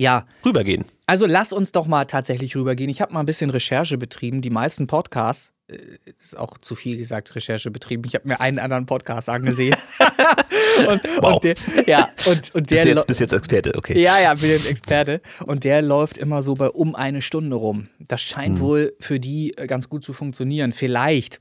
Ja. 0.00 0.26
Rübergehen. 0.44 0.84
Also 1.06 1.26
lass 1.26 1.52
uns 1.52 1.72
doch 1.72 1.86
mal 1.86 2.04
tatsächlich 2.06 2.56
rübergehen. 2.56 2.88
Ich 2.88 3.00
habe 3.00 3.12
mal 3.12 3.20
ein 3.20 3.26
bisschen 3.26 3.50
Recherche 3.50 3.98
betrieben. 3.98 4.40
Die 4.42 4.50
meisten 4.50 4.86
Podcasts, 4.86 5.52
äh, 5.68 5.76
ist 6.18 6.38
auch 6.38 6.56
zu 6.56 6.74
viel 6.76 6.96
gesagt, 6.96 7.34
Recherche 7.34 7.70
betrieben. 7.70 8.04
Ich 8.06 8.14
habe 8.14 8.28
mir 8.28 8.40
einen 8.40 8.58
anderen 8.58 8.86
Podcast 8.86 9.28
angesehen. 9.28 9.74
und, 10.88 11.02
Wow. 11.20 11.34
und 11.34 11.44
der, 11.44 11.54
ja, 11.86 12.08
und, 12.26 12.54
und 12.54 12.70
der 12.70 12.76
Bis 12.76 12.84
lo- 12.84 12.90
jetzt, 12.92 13.06
bis 13.08 13.18
jetzt 13.18 13.32
Experte, 13.32 13.74
okay. 13.76 14.00
ja, 14.00 14.20
ja, 14.20 14.34
bin 14.34 14.50
ein 14.52 14.66
Experte. 14.66 15.20
Und 15.46 15.64
der 15.64 15.82
läuft 15.82 16.16
immer 16.16 16.42
so 16.42 16.54
bei 16.54 16.68
um 16.70 16.94
eine 16.94 17.22
Stunde 17.22 17.56
rum. 17.56 17.88
Das 17.98 18.22
scheint 18.22 18.56
Mhm. 18.56 18.60
wohl 18.60 18.92
für 19.00 19.20
die 19.20 19.56
äh, 19.58 19.66
ganz 19.66 19.88
gut 19.88 20.04
zu 20.04 20.12
funktionieren. 20.12 20.72
Vielleicht 20.72 21.40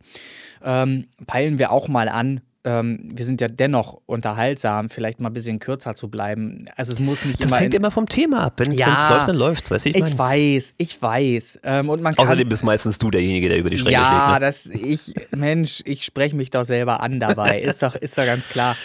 ähm, 0.63 1.07
peilen 1.27 1.59
wir 1.59 1.71
auch 1.71 1.87
mal 1.87 2.09
an. 2.09 2.41
Ähm, 2.65 3.11
wir 3.13 3.23
sind 3.23 3.39
ja 3.39 3.47
dennoch 3.47 4.01
unterhaltsam, 4.05 4.89
vielleicht 4.89 5.21
mal 5.21 5.29
ein 5.29 5.33
bisschen 5.33 5.59
kürzer 5.59 5.95
zu 5.95 6.09
bleiben. 6.09 6.65
Also 6.75 6.91
es 6.91 6.99
muss 6.99 7.23
nicht 7.23 7.39
Das 7.39 7.47
immer. 7.47 7.57
hängt 7.57 7.73
in, 7.73 7.79
immer 7.79 7.89
vom 7.91 8.07
Thema 8.07 8.43
ab. 8.43 8.53
Wenn 8.57 8.71
es 8.71 8.77
Ja. 8.77 9.09
läuft, 9.15 9.27
dann 9.29 9.35
läuft's, 9.37 9.71
weißt 9.71 9.85
du, 9.85 9.89
ich 9.91 9.95
ich 9.95 10.17
weiß, 10.17 10.73
ich 10.77 11.01
weiß. 11.01 11.59
Ähm, 11.63 11.89
und 11.89 12.01
man 12.01 12.13
kann, 12.15 12.25
Außerdem 12.25 12.49
bist 12.49 12.65
meistens 12.65 12.97
du 12.99 13.09
derjenige, 13.11 13.47
der 13.47 13.59
über 13.59 13.69
die 13.69 13.77
Stränge 13.77 13.93
ja, 13.93 14.09
schlägt. 14.09 14.33
Ne? 14.33 14.39
das 14.45 14.65
ich, 14.65 15.13
Mensch, 15.37 15.81
ich 15.85 16.03
spreche 16.03 16.35
mich 16.35 16.49
doch 16.49 16.63
selber 16.65 17.01
an 17.01 17.19
dabei. 17.21 17.59
Ist 17.61 17.81
doch, 17.81 17.95
ist 17.95 18.17
doch 18.17 18.25
ganz 18.25 18.49
klar. 18.49 18.75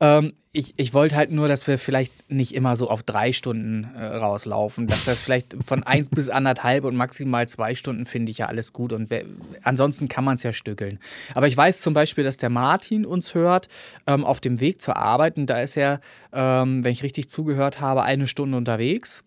Ähm, 0.00 0.32
ich, 0.52 0.74
ich 0.78 0.94
wollte 0.94 1.14
halt 1.14 1.30
nur, 1.30 1.46
dass 1.46 1.68
wir 1.68 1.78
vielleicht 1.78 2.30
nicht 2.30 2.54
immer 2.54 2.74
so 2.74 2.90
auf 2.90 3.04
drei 3.04 3.32
Stunden 3.32 3.84
äh, 3.94 4.04
rauslaufen. 4.04 4.88
Dass 4.88 5.04
das 5.04 5.20
vielleicht 5.20 5.54
von 5.64 5.84
eins 5.84 6.08
bis 6.08 6.28
anderthalb 6.28 6.84
und 6.84 6.96
maximal 6.96 7.46
zwei 7.46 7.74
Stunden 7.74 8.04
finde 8.04 8.32
ich 8.32 8.38
ja 8.38 8.46
alles 8.46 8.72
gut. 8.72 8.92
Und 8.92 9.10
ansonsten 9.62 10.08
kann 10.08 10.24
man 10.24 10.34
es 10.36 10.42
ja 10.42 10.52
stückeln. 10.52 10.98
Aber 11.34 11.46
ich 11.46 11.56
weiß 11.56 11.82
zum 11.82 11.94
Beispiel, 11.94 12.24
dass 12.24 12.36
der 12.36 12.50
Martin 12.50 13.06
uns 13.06 13.34
hört 13.34 13.68
ähm, 14.06 14.24
auf 14.24 14.40
dem 14.40 14.58
Weg 14.58 14.80
zur 14.80 14.96
Arbeit. 14.96 15.36
Und 15.36 15.46
da 15.46 15.60
ist 15.60 15.76
er, 15.76 16.00
ähm, 16.32 16.82
wenn 16.84 16.92
ich 16.92 17.04
richtig 17.04 17.30
zugehört 17.30 17.80
habe, 17.80 18.02
eine 18.02 18.26
Stunde 18.26 18.56
unterwegs. 18.56 19.22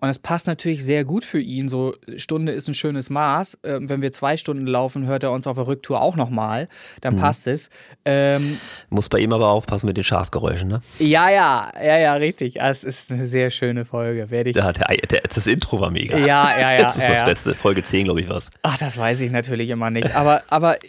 Und 0.00 0.08
das 0.08 0.18
passt 0.18 0.46
natürlich 0.46 0.84
sehr 0.84 1.04
gut 1.04 1.24
für 1.24 1.40
ihn. 1.40 1.68
So 1.68 1.94
Stunde 2.16 2.52
ist 2.52 2.68
ein 2.68 2.74
schönes 2.74 3.10
Maß. 3.10 3.58
Ähm, 3.64 3.88
wenn 3.88 4.00
wir 4.00 4.12
zwei 4.12 4.36
Stunden 4.36 4.66
laufen, 4.66 5.06
hört 5.06 5.24
er 5.24 5.32
uns 5.32 5.46
auf 5.46 5.56
der 5.56 5.66
Rücktour 5.66 6.00
auch 6.00 6.14
nochmal. 6.14 6.68
Dann 7.00 7.16
passt 7.16 7.46
es. 7.48 7.68
Ähm, 8.04 8.58
Muss 8.90 9.08
bei 9.08 9.18
ihm 9.18 9.32
aber 9.32 9.48
aufpassen 9.48 9.86
mit 9.86 9.96
den 9.96 10.04
Schafgeräuschen, 10.04 10.68
ne? 10.68 10.80
ja, 10.98 11.28
ja, 11.30 11.72
ja, 11.82 11.98
ja, 11.98 12.14
richtig. 12.14 12.62
Ah, 12.62 12.70
Es 12.70 12.84
ist 12.84 13.10
eine 13.10 13.26
sehr 13.26 13.50
schöne 13.50 13.84
Folge. 13.84 14.30
Werde 14.30 14.50
ich. 14.50 14.54
Der, 14.54 14.72
der, 14.72 14.86
der, 15.10 15.20
das 15.22 15.46
Intro 15.46 15.80
war 15.80 15.90
mega. 15.90 16.16
Ja, 16.16 16.50
ja, 16.58 16.72
ja, 16.72 16.82
Das 16.88 16.96
ist 16.96 17.02
ja, 17.02 17.10
das 17.10 17.20
ja. 17.20 17.26
Beste. 17.26 17.54
Folge 17.54 17.82
10, 17.82 18.04
glaube 18.04 18.20
ich, 18.20 18.28
was. 18.28 18.50
Ach, 18.62 18.78
das 18.78 18.96
weiß 18.98 19.20
ich 19.20 19.30
natürlich 19.30 19.70
immer 19.70 19.90
nicht. 19.90 20.14
Aber, 20.14 20.42
aber 20.48 20.76
äh, 20.76 20.86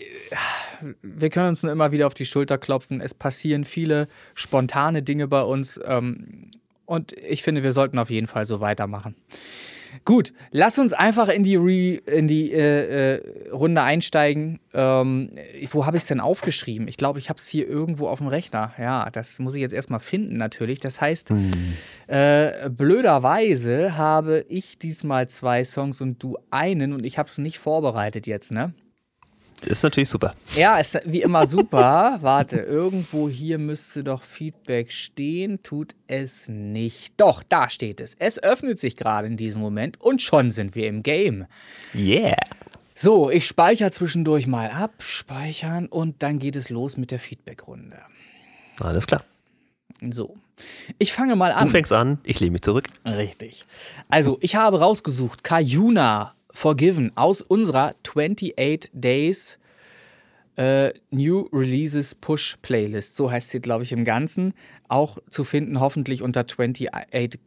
wir 1.01 1.29
können 1.29 1.49
uns 1.49 1.63
nur 1.63 1.71
immer 1.71 1.91
wieder 1.91 2.07
auf 2.07 2.13
die 2.13 2.25
Schulter 2.25 2.57
klopfen. 2.57 3.01
Es 3.01 3.13
passieren 3.13 3.65
viele 3.65 4.07
spontane 4.35 5.01
Dinge 5.03 5.27
bei 5.27 5.41
uns. 5.41 5.79
Ähm, 5.83 6.51
und 6.89 7.13
ich 7.13 7.43
finde, 7.43 7.61
wir 7.61 7.71
sollten 7.71 7.99
auf 7.99 8.09
jeden 8.09 8.25
Fall 8.25 8.45
so 8.45 8.61
weitermachen. 8.61 9.15
Gut, 10.05 10.33
lass 10.49 10.79
uns 10.79 10.91
einfach 10.91 11.27
in 11.27 11.43
die, 11.43 11.55
Re 11.55 12.01
in 12.05 12.27
die 12.27 12.51
äh, 12.51 13.17
äh, 13.17 13.49
Runde 13.51 13.83
einsteigen. 13.83 14.59
Ähm, 14.73 15.29
wo 15.71 15.85
habe 15.85 15.97
ich 15.97 16.03
es 16.03 16.07
denn 16.07 16.19
aufgeschrieben? 16.19 16.87
Ich 16.87 16.97
glaube, 16.97 17.19
ich 17.19 17.29
habe 17.29 17.37
es 17.37 17.47
hier 17.47 17.67
irgendwo 17.67 18.07
auf 18.07 18.19
dem 18.19 18.27
Rechner. 18.27 18.73
Ja, 18.79 19.07
das 19.11 19.37
muss 19.37 19.53
ich 19.53 19.61
jetzt 19.61 19.73
erstmal 19.73 19.99
finden 19.99 20.37
natürlich. 20.37 20.79
Das 20.79 20.99
heißt, 20.99 21.31
äh, 22.07 22.69
blöderweise 22.69 23.95
habe 23.95 24.45
ich 24.49 24.79
diesmal 24.79 25.29
zwei 25.29 25.63
Songs 25.63 26.01
und 26.01 26.23
du 26.23 26.37
einen 26.49 26.93
und 26.93 27.05
ich 27.05 27.19
habe 27.19 27.29
es 27.29 27.37
nicht 27.37 27.59
vorbereitet 27.59 28.25
jetzt, 28.25 28.51
ne? 28.51 28.73
Ist 29.65 29.83
natürlich 29.83 30.09
super. 30.09 30.33
Ja, 30.55 30.77
ist 30.77 30.99
wie 31.05 31.21
immer 31.21 31.45
super. 31.45 32.17
Warte, 32.21 32.57
irgendwo 32.57 33.27
hier 33.29 33.57
müsste 33.57 34.03
doch 34.03 34.23
Feedback 34.23 34.91
stehen. 34.91 35.61
Tut 35.63 35.95
es 36.07 36.47
nicht. 36.47 37.13
Doch, 37.17 37.43
da 37.43 37.69
steht 37.69 37.99
es. 38.01 38.15
Es 38.15 38.41
öffnet 38.41 38.79
sich 38.79 38.95
gerade 38.95 39.27
in 39.27 39.37
diesem 39.37 39.61
Moment 39.61 39.99
und 39.99 40.21
schon 40.21 40.51
sind 40.51 40.75
wir 40.75 40.87
im 40.87 41.03
Game. 41.03 41.45
Yeah. 41.93 42.37
So, 42.95 43.29
ich 43.29 43.47
speichere 43.47 43.91
zwischendurch 43.91 44.47
mal 44.47 44.69
ab, 44.71 44.91
speichern 44.99 45.87
und 45.87 46.21
dann 46.23 46.39
geht 46.39 46.55
es 46.55 46.69
los 46.69 46.97
mit 46.97 47.11
der 47.11 47.19
Feedbackrunde. 47.19 47.97
Alles 48.79 49.07
klar. 49.07 49.23
So, 50.09 50.37
ich 50.97 51.11
fange 51.13 51.35
mal 51.35 51.49
Du 51.49 51.55
an. 51.57 51.69
fängst 51.69 51.91
an, 51.91 52.19
ich 52.23 52.39
lehne 52.39 52.51
mich 52.51 52.61
zurück. 52.61 52.87
Richtig. 53.05 53.63
Also, 54.09 54.37
ich 54.41 54.55
habe 54.55 54.79
rausgesucht 54.79 55.43
Kayuna 55.43 56.33
Forgiven 56.51 57.11
aus 57.15 57.41
unserer 57.41 57.95
28 58.05 58.91
Days 58.93 59.59
äh, 60.59 60.93
New 61.11 61.47
Releases 61.53 62.15
Push 62.15 62.57
Playlist. 62.61 63.15
So 63.15 63.31
heißt 63.31 63.49
sie, 63.49 63.61
glaube 63.61 63.83
ich, 63.83 63.93
im 63.93 64.03
Ganzen. 64.03 64.53
Auch 64.87 65.17
zu 65.29 65.43
finden, 65.43 65.79
hoffentlich 65.79 66.21
unter 66.21 66.41
28 66.41 67.39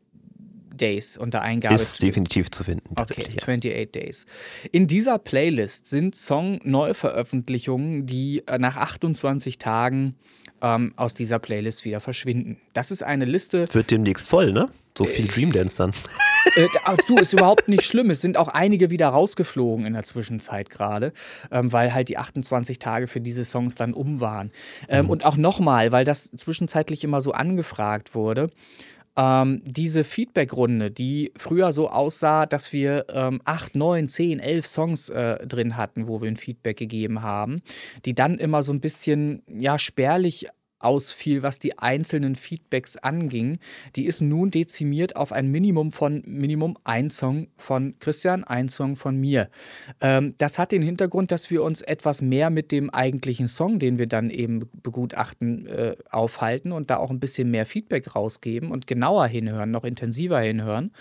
Days, 0.74 1.18
unter 1.18 1.42
Eingabe. 1.42 1.74
Ist 1.74 2.03
definitiv 2.03 2.50
zu 2.50 2.64
finden. 2.64 2.86
Okay, 2.86 2.94
Tatsächlich, 2.96 3.34
ja. 3.34 3.42
28 3.42 3.92
Days. 3.92 4.26
In 4.72 4.86
dieser 4.86 5.18
Playlist 5.18 5.86
sind 5.86 6.16
Song-Neuveröffentlichungen, 6.16 8.07
die 8.07 8.42
äh, 8.46 8.59
nach 8.59 8.76
28 8.76 9.59
Tagen 9.59 10.16
ähm, 10.62 10.94
aus 10.96 11.12
dieser 11.12 11.38
Playlist 11.38 11.84
wieder 11.84 12.00
verschwinden. 12.00 12.59
Das 12.72 12.90
ist 12.90 13.03
eine 13.03 13.26
Liste, 13.26 13.68
Wird 13.72 13.90
demnächst 13.90 14.28
voll, 14.28 14.53
ne? 14.53 14.70
So 14.97 15.05
viel 15.05 15.26
Dream 15.26 15.53
Dance 15.53 15.76
dann. 15.76 15.93
Äh, 16.55 16.66
ach, 16.84 16.97
du, 17.09 17.16
ist 17.16 17.32
überhaupt 17.32 17.68
nicht 17.68 17.84
schlimm. 17.84 18.11
Es 18.11 18.20
sind 18.20 18.36
auch 18.36 18.49
einige 18.49 18.90
wieder 18.90 19.09
rausgeflogen 19.09 19.86
in 19.86 19.95
der 19.95 20.05
Zwischenzeit 20.05 20.68
gerade, 20.68 21.12
ähm, 21.51 21.72
weil 21.72 21.95
halt 21.95 22.09
die 22.09 22.18
28 22.18 22.78
Tage 22.78 23.07
für 23.07 23.20
diese 23.20 23.45
Songs 23.45 23.74
dann 23.74 23.95
um 23.95 24.20
waren. 24.20 24.51
Ähm, 24.88 25.09
Und 25.09 25.24
auch 25.24 25.36
nochmal, 25.36 25.93
weil 25.93 26.05
das 26.05 26.30
zwischenzeitlich 26.36 27.05
immer 27.05 27.22
so 27.22 27.32
angefragt 27.32 28.14
wurde. 28.14 28.51
Ähm, 29.16 29.62
diese 29.64 30.05
Feedback-Runde, 30.05 30.90
die 30.90 31.32
früher 31.36 31.72
so 31.72 31.90
aussah, 31.90 32.47
dass 32.47 32.72
wir 32.72 33.07
ähm, 33.12 33.40
8, 33.45 33.74
9, 33.74 34.09
10, 34.09 34.40
11 34.40 34.66
Songs 34.66 35.09
äh, 35.11 35.47
drin 35.47 35.76
hatten, 35.76 36.09
wo 36.09 36.22
wir 36.22 36.28
ein 36.28 36.36
Feedback 36.36 36.78
gegeben 36.78 37.22
haben, 37.22 37.62
die 38.05 38.14
dann 38.14 38.38
immer 38.38 38.62
so 38.62 38.72
ein 38.72 38.80
bisschen 38.80 39.43
ja, 39.47 39.78
spärlich 39.78 40.49
ausfiel, 40.83 41.43
was 41.43 41.59
die 41.59 41.78
einzelnen 41.78 42.35
Feedbacks 42.35 42.97
anging, 42.97 43.59
die 43.97 44.07
ist 44.07 44.20
nun 44.20 44.51
dezimiert 44.51 45.16
auf 45.16 45.33
ein 45.33 45.49
Minimum 45.49 45.93
von 45.93 46.22
Minimum 46.26 46.76
ein 46.85 47.11
Song 47.11 47.49
von 47.57 47.95
Christian, 47.99 48.45
ein 48.45 48.68
Song 48.68 48.97
von 48.97 49.16
mir. 49.16 49.49
Ähm, 50.01 50.35
das 50.39 50.59
hat 50.59 50.72
den 50.72 50.83
Hintergrund, 50.83 51.33
dass 51.33 51.51
wir 51.51 51.62
uns 51.62 51.83
etwas 51.83 52.22
mehr 52.22 52.51
mit 52.51 52.72
dem 52.72 52.91
eigentlichen 52.91 53.49
Song, 53.49 53.78
den 53.78 53.99
wir 53.99 54.07
dann 54.07 54.30
eben 54.30 54.68
begutachten, 54.83 55.66
äh, 55.66 55.97
aufhalten 56.11 56.72
und 56.72 56.91
da 56.91 56.97
auch 56.97 57.11
ein 57.11 57.20
bisschen 57.20 57.51
mehr 57.51 57.66
Feedback 57.66 58.14
rausgeben 58.14 58.70
und 58.70 58.87
genauer 58.87 59.26
hinhören, 59.26 59.70
noch 59.70 59.85
intensiver 59.85 60.41
hinhören. 60.41 60.93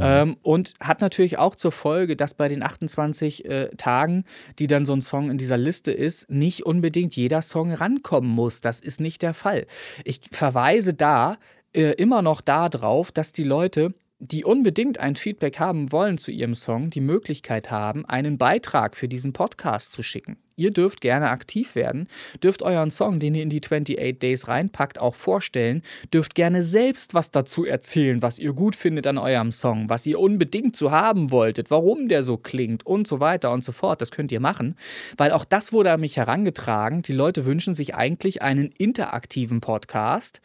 Ähm, 0.00 0.36
und 0.42 0.74
hat 0.80 1.00
natürlich 1.00 1.38
auch 1.38 1.54
zur 1.54 1.72
Folge, 1.72 2.16
dass 2.16 2.34
bei 2.34 2.48
den 2.48 2.62
28 2.62 3.44
äh, 3.44 3.68
Tagen, 3.76 4.24
die 4.58 4.66
dann 4.66 4.84
so 4.84 4.92
ein 4.92 5.02
Song 5.02 5.30
in 5.30 5.38
dieser 5.38 5.58
Liste 5.58 5.92
ist, 5.92 6.30
nicht 6.30 6.64
unbedingt 6.66 7.16
jeder 7.16 7.42
Song 7.42 7.72
rankommen 7.72 8.30
muss. 8.30 8.60
Das 8.60 8.80
ist 8.80 9.00
nicht 9.00 9.21
der 9.22 9.34
Fall. 9.34 9.66
Ich 10.04 10.20
verweise 10.32 10.94
da 10.94 11.38
äh, 11.72 11.92
immer 11.92 12.22
noch 12.22 12.40
darauf, 12.40 13.12
dass 13.12 13.32
die 13.32 13.44
Leute 13.44 13.94
die 14.24 14.44
unbedingt 14.44 15.00
ein 15.00 15.16
Feedback 15.16 15.58
haben 15.58 15.90
wollen 15.90 16.16
zu 16.16 16.30
ihrem 16.30 16.54
Song, 16.54 16.90
die 16.90 17.00
Möglichkeit 17.00 17.72
haben, 17.72 18.06
einen 18.06 18.38
Beitrag 18.38 18.96
für 18.96 19.08
diesen 19.08 19.32
Podcast 19.32 19.90
zu 19.90 20.04
schicken. 20.04 20.36
Ihr 20.56 20.70
dürft 20.70 21.00
gerne 21.00 21.30
aktiv 21.30 21.74
werden, 21.74 22.08
dürft 22.42 22.62
euren 22.62 22.90
Song, 22.90 23.18
den 23.18 23.34
ihr 23.34 23.42
in 23.42 23.50
die 23.50 23.62
28 23.62 24.18
Days 24.18 24.48
reinpackt, 24.48 24.98
auch 24.98 25.14
vorstellen, 25.14 25.82
dürft 26.12 26.34
gerne 26.34 26.62
selbst 26.62 27.14
was 27.14 27.30
dazu 27.30 27.64
erzählen, 27.64 28.22
was 28.22 28.38
ihr 28.38 28.52
gut 28.52 28.76
findet 28.76 29.06
an 29.06 29.18
eurem 29.18 29.52
Song, 29.52 29.88
was 29.88 30.06
ihr 30.06 30.20
unbedingt 30.20 30.76
so 30.76 30.90
haben 30.90 31.30
wolltet, 31.30 31.70
warum 31.70 32.08
der 32.08 32.22
so 32.22 32.36
klingt 32.36 32.84
und 32.86 33.06
so 33.06 33.20
weiter 33.20 33.52
und 33.52 33.64
so 33.64 33.72
fort. 33.72 34.00
Das 34.00 34.10
könnt 34.10 34.32
ihr 34.32 34.40
machen, 34.40 34.76
weil 35.16 35.32
auch 35.32 35.44
das 35.44 35.72
wurde 35.72 35.92
an 35.92 36.00
mich 36.00 36.16
herangetragen. 36.16 37.02
Die 37.02 37.12
Leute 37.12 37.44
wünschen 37.44 37.74
sich 37.74 37.94
eigentlich 37.94 38.42
einen 38.42 38.70
interaktiven 38.78 39.60
Podcast, 39.60 40.40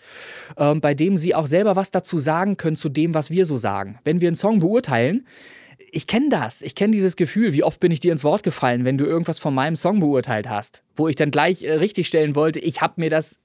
ähm, 0.57 0.81
bei 0.81 0.93
dem 0.93 1.17
sie 1.17 1.35
auch 1.35 1.47
selber 1.47 1.75
was 1.75 1.91
dazu 1.91 2.17
sagen 2.17 2.57
können 2.57 2.77
zu 2.77 2.89
dem, 2.89 3.13
was 3.13 3.31
wir 3.31 3.45
so 3.45 3.57
sagen. 3.57 3.99
Wenn 4.03 4.21
wir 4.21 4.29
einen 4.29 4.35
Song 4.35 4.59
beurteilen, 4.59 5.25
ich 5.91 6.07
kenne 6.07 6.29
das. 6.29 6.61
Ich 6.61 6.75
kenne 6.75 6.91
dieses 6.91 7.15
Gefühl. 7.15 7.53
Wie 7.53 7.63
oft 7.63 7.79
bin 7.79 7.91
ich 7.91 7.99
dir 7.99 8.11
ins 8.11 8.23
Wort 8.23 8.43
gefallen, 8.43 8.85
wenn 8.85 8.97
du 8.97 9.05
irgendwas 9.05 9.39
von 9.39 9.53
meinem 9.53 9.75
Song 9.75 9.99
beurteilt 9.99 10.49
hast, 10.49 10.83
wo 10.95 11.07
ich 11.07 11.15
dann 11.15 11.31
gleich 11.31 11.63
äh, 11.63 11.73
richtig 11.73 12.07
stellen 12.07 12.35
wollte, 12.35 12.59
ich 12.59 12.81
habe 12.81 12.95
mir 12.97 13.09
das 13.09 13.39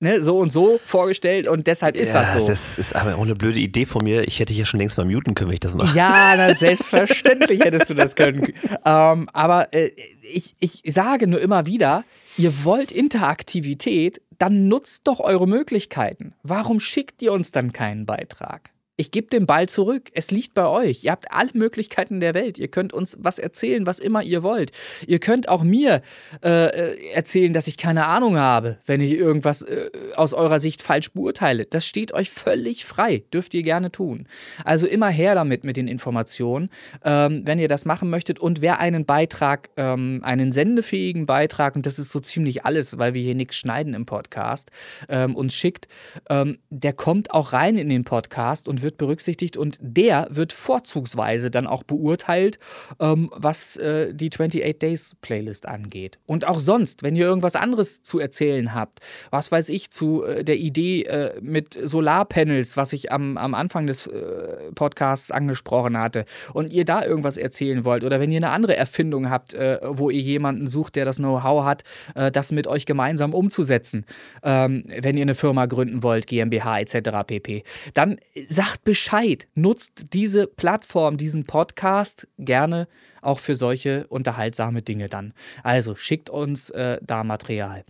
ne, 0.00 0.20
so 0.22 0.38
und 0.38 0.50
so 0.50 0.80
vorgestellt 0.84 1.48
und 1.48 1.66
deshalb 1.66 1.96
ist 1.96 2.14
ja, 2.14 2.22
das 2.22 2.32
so. 2.34 2.46
Das 2.46 2.78
ist 2.78 2.94
aber 2.94 3.16
auch 3.16 3.22
eine 3.22 3.34
blöde 3.34 3.58
Idee 3.58 3.86
von 3.86 4.04
mir. 4.04 4.26
Ich 4.26 4.38
hätte 4.38 4.52
hier 4.52 4.66
schon 4.66 4.78
längst 4.78 4.98
mal 4.98 5.06
muten 5.06 5.34
können, 5.34 5.48
wenn 5.48 5.54
ich 5.54 5.60
das 5.60 5.74
mache. 5.74 5.96
Ja, 5.96 6.34
na, 6.36 6.54
selbstverständlich 6.54 7.60
hättest 7.60 7.90
du 7.90 7.94
das 7.94 8.14
können. 8.14 8.52
Ähm, 8.84 9.28
aber 9.32 9.72
äh, 9.72 9.90
ich, 10.22 10.54
ich 10.60 10.82
sage 10.86 11.26
nur 11.26 11.40
immer 11.40 11.66
wieder, 11.66 12.04
ihr 12.36 12.64
wollt 12.64 12.92
Interaktivität, 12.92 14.20
dann 14.38 14.68
nutzt 14.68 15.06
doch 15.06 15.20
eure 15.20 15.48
Möglichkeiten. 15.48 16.34
Warum 16.42 16.78
schickt 16.78 17.22
ihr 17.22 17.32
uns 17.32 17.52
dann 17.52 17.72
keinen 17.72 18.06
Beitrag? 18.06 18.70
Ich 18.98 19.10
gebe 19.10 19.26
den 19.26 19.44
Ball 19.44 19.68
zurück. 19.68 20.08
Es 20.14 20.30
liegt 20.30 20.54
bei 20.54 20.66
euch. 20.66 21.04
Ihr 21.04 21.10
habt 21.10 21.30
alle 21.30 21.50
Möglichkeiten 21.52 22.18
der 22.18 22.32
Welt. 22.32 22.56
Ihr 22.56 22.68
könnt 22.68 22.94
uns 22.94 23.18
was 23.20 23.38
erzählen, 23.38 23.86
was 23.86 23.98
immer 23.98 24.22
ihr 24.22 24.42
wollt. 24.42 24.72
Ihr 25.06 25.18
könnt 25.18 25.50
auch 25.50 25.62
mir 25.62 26.00
äh, 26.42 27.12
erzählen, 27.12 27.52
dass 27.52 27.66
ich 27.66 27.76
keine 27.76 28.06
Ahnung 28.06 28.38
habe, 28.38 28.78
wenn 28.86 29.02
ich 29.02 29.12
irgendwas 29.12 29.60
äh, 29.60 29.90
aus 30.14 30.32
eurer 30.32 30.60
Sicht 30.60 30.80
falsch 30.80 31.12
beurteile. 31.12 31.66
Das 31.66 31.84
steht 31.84 32.14
euch 32.14 32.30
völlig 32.30 32.86
frei. 32.86 33.24
Dürft 33.34 33.52
ihr 33.52 33.62
gerne 33.62 33.92
tun. 33.92 34.26
Also 34.64 34.86
immer 34.86 35.08
her 35.08 35.34
damit 35.34 35.62
mit 35.62 35.76
den 35.76 35.88
Informationen, 35.88 36.70
ähm, 37.04 37.42
wenn 37.44 37.58
ihr 37.58 37.68
das 37.68 37.84
machen 37.84 38.08
möchtet. 38.08 38.38
Und 38.38 38.62
wer 38.62 38.80
einen 38.80 39.04
Beitrag, 39.04 39.68
ähm, 39.76 40.20
einen 40.24 40.52
sendefähigen 40.52 41.26
Beitrag, 41.26 41.76
und 41.76 41.84
das 41.84 41.98
ist 41.98 42.08
so 42.08 42.20
ziemlich 42.20 42.64
alles, 42.64 42.96
weil 42.96 43.12
wir 43.12 43.20
hier 43.20 43.34
nichts 43.34 43.56
schneiden 43.56 43.92
im 43.92 44.06
Podcast, 44.06 44.70
ähm, 45.10 45.36
uns 45.36 45.52
schickt, 45.52 45.86
ähm, 46.30 46.56
der 46.70 46.94
kommt 46.94 47.30
auch 47.32 47.52
rein 47.52 47.76
in 47.76 47.90
den 47.90 48.04
Podcast 48.04 48.68
und 48.68 48.80
wird 48.80 48.85
berücksichtigt 48.94 49.56
und 49.56 49.78
der 49.80 50.28
wird 50.30 50.52
vorzugsweise 50.52 51.50
dann 51.50 51.66
auch 51.66 51.82
beurteilt, 51.82 52.58
ähm, 53.00 53.30
was 53.34 53.76
äh, 53.76 54.14
die 54.14 54.30
28 54.30 54.78
Days 54.78 55.16
Playlist 55.20 55.66
angeht. 55.66 56.18
Und 56.26 56.46
auch 56.46 56.58
sonst, 56.58 57.02
wenn 57.02 57.16
ihr 57.16 57.26
irgendwas 57.26 57.56
anderes 57.56 58.02
zu 58.02 58.18
erzählen 58.18 58.74
habt, 58.74 59.00
was 59.30 59.50
weiß 59.52 59.68
ich, 59.70 59.90
zu 59.90 60.24
äh, 60.24 60.44
der 60.44 60.56
Idee 60.56 61.02
äh, 61.02 61.40
mit 61.40 61.78
Solarpanels, 61.82 62.76
was 62.76 62.92
ich 62.92 63.12
am, 63.12 63.36
am 63.36 63.54
Anfang 63.54 63.86
des 63.86 64.06
äh, 64.06 64.72
Podcasts 64.74 65.30
angesprochen 65.30 65.98
hatte, 65.98 66.24
und 66.52 66.72
ihr 66.72 66.84
da 66.84 67.04
irgendwas 67.04 67.36
erzählen 67.36 67.84
wollt, 67.84 68.04
oder 68.04 68.20
wenn 68.20 68.30
ihr 68.30 68.38
eine 68.38 68.50
andere 68.50 68.76
Erfindung 68.76 69.30
habt, 69.30 69.54
äh, 69.54 69.78
wo 69.82 70.10
ihr 70.10 70.20
jemanden 70.20 70.66
sucht, 70.66 70.96
der 70.96 71.04
das 71.04 71.16
Know-how 71.16 71.64
hat, 71.64 71.82
äh, 72.14 72.30
das 72.30 72.52
mit 72.52 72.66
euch 72.66 72.86
gemeinsam 72.86 73.34
umzusetzen, 73.34 74.04
ähm, 74.42 74.82
wenn 74.86 75.16
ihr 75.16 75.22
eine 75.22 75.34
Firma 75.34 75.66
gründen 75.66 76.02
wollt, 76.02 76.26
GmbH 76.26 76.80
etc. 76.80 77.10
pp., 77.26 77.64
dann 77.94 78.18
sagt 78.48 78.75
sagt 78.76 78.84
Bescheid, 78.84 79.48
nutzt 79.54 80.12
diese 80.12 80.46
Plattform, 80.46 81.16
diesen 81.16 81.44
Podcast 81.44 82.28
gerne 82.38 82.88
auch 83.22 83.38
für 83.38 83.54
solche 83.54 84.06
unterhaltsame 84.08 84.82
Dinge 84.82 85.08
dann. 85.08 85.32
Also 85.62 85.96
schickt 85.96 86.30
uns 86.30 86.70
äh, 86.70 86.98
da 87.02 87.24
Material. 87.24 87.84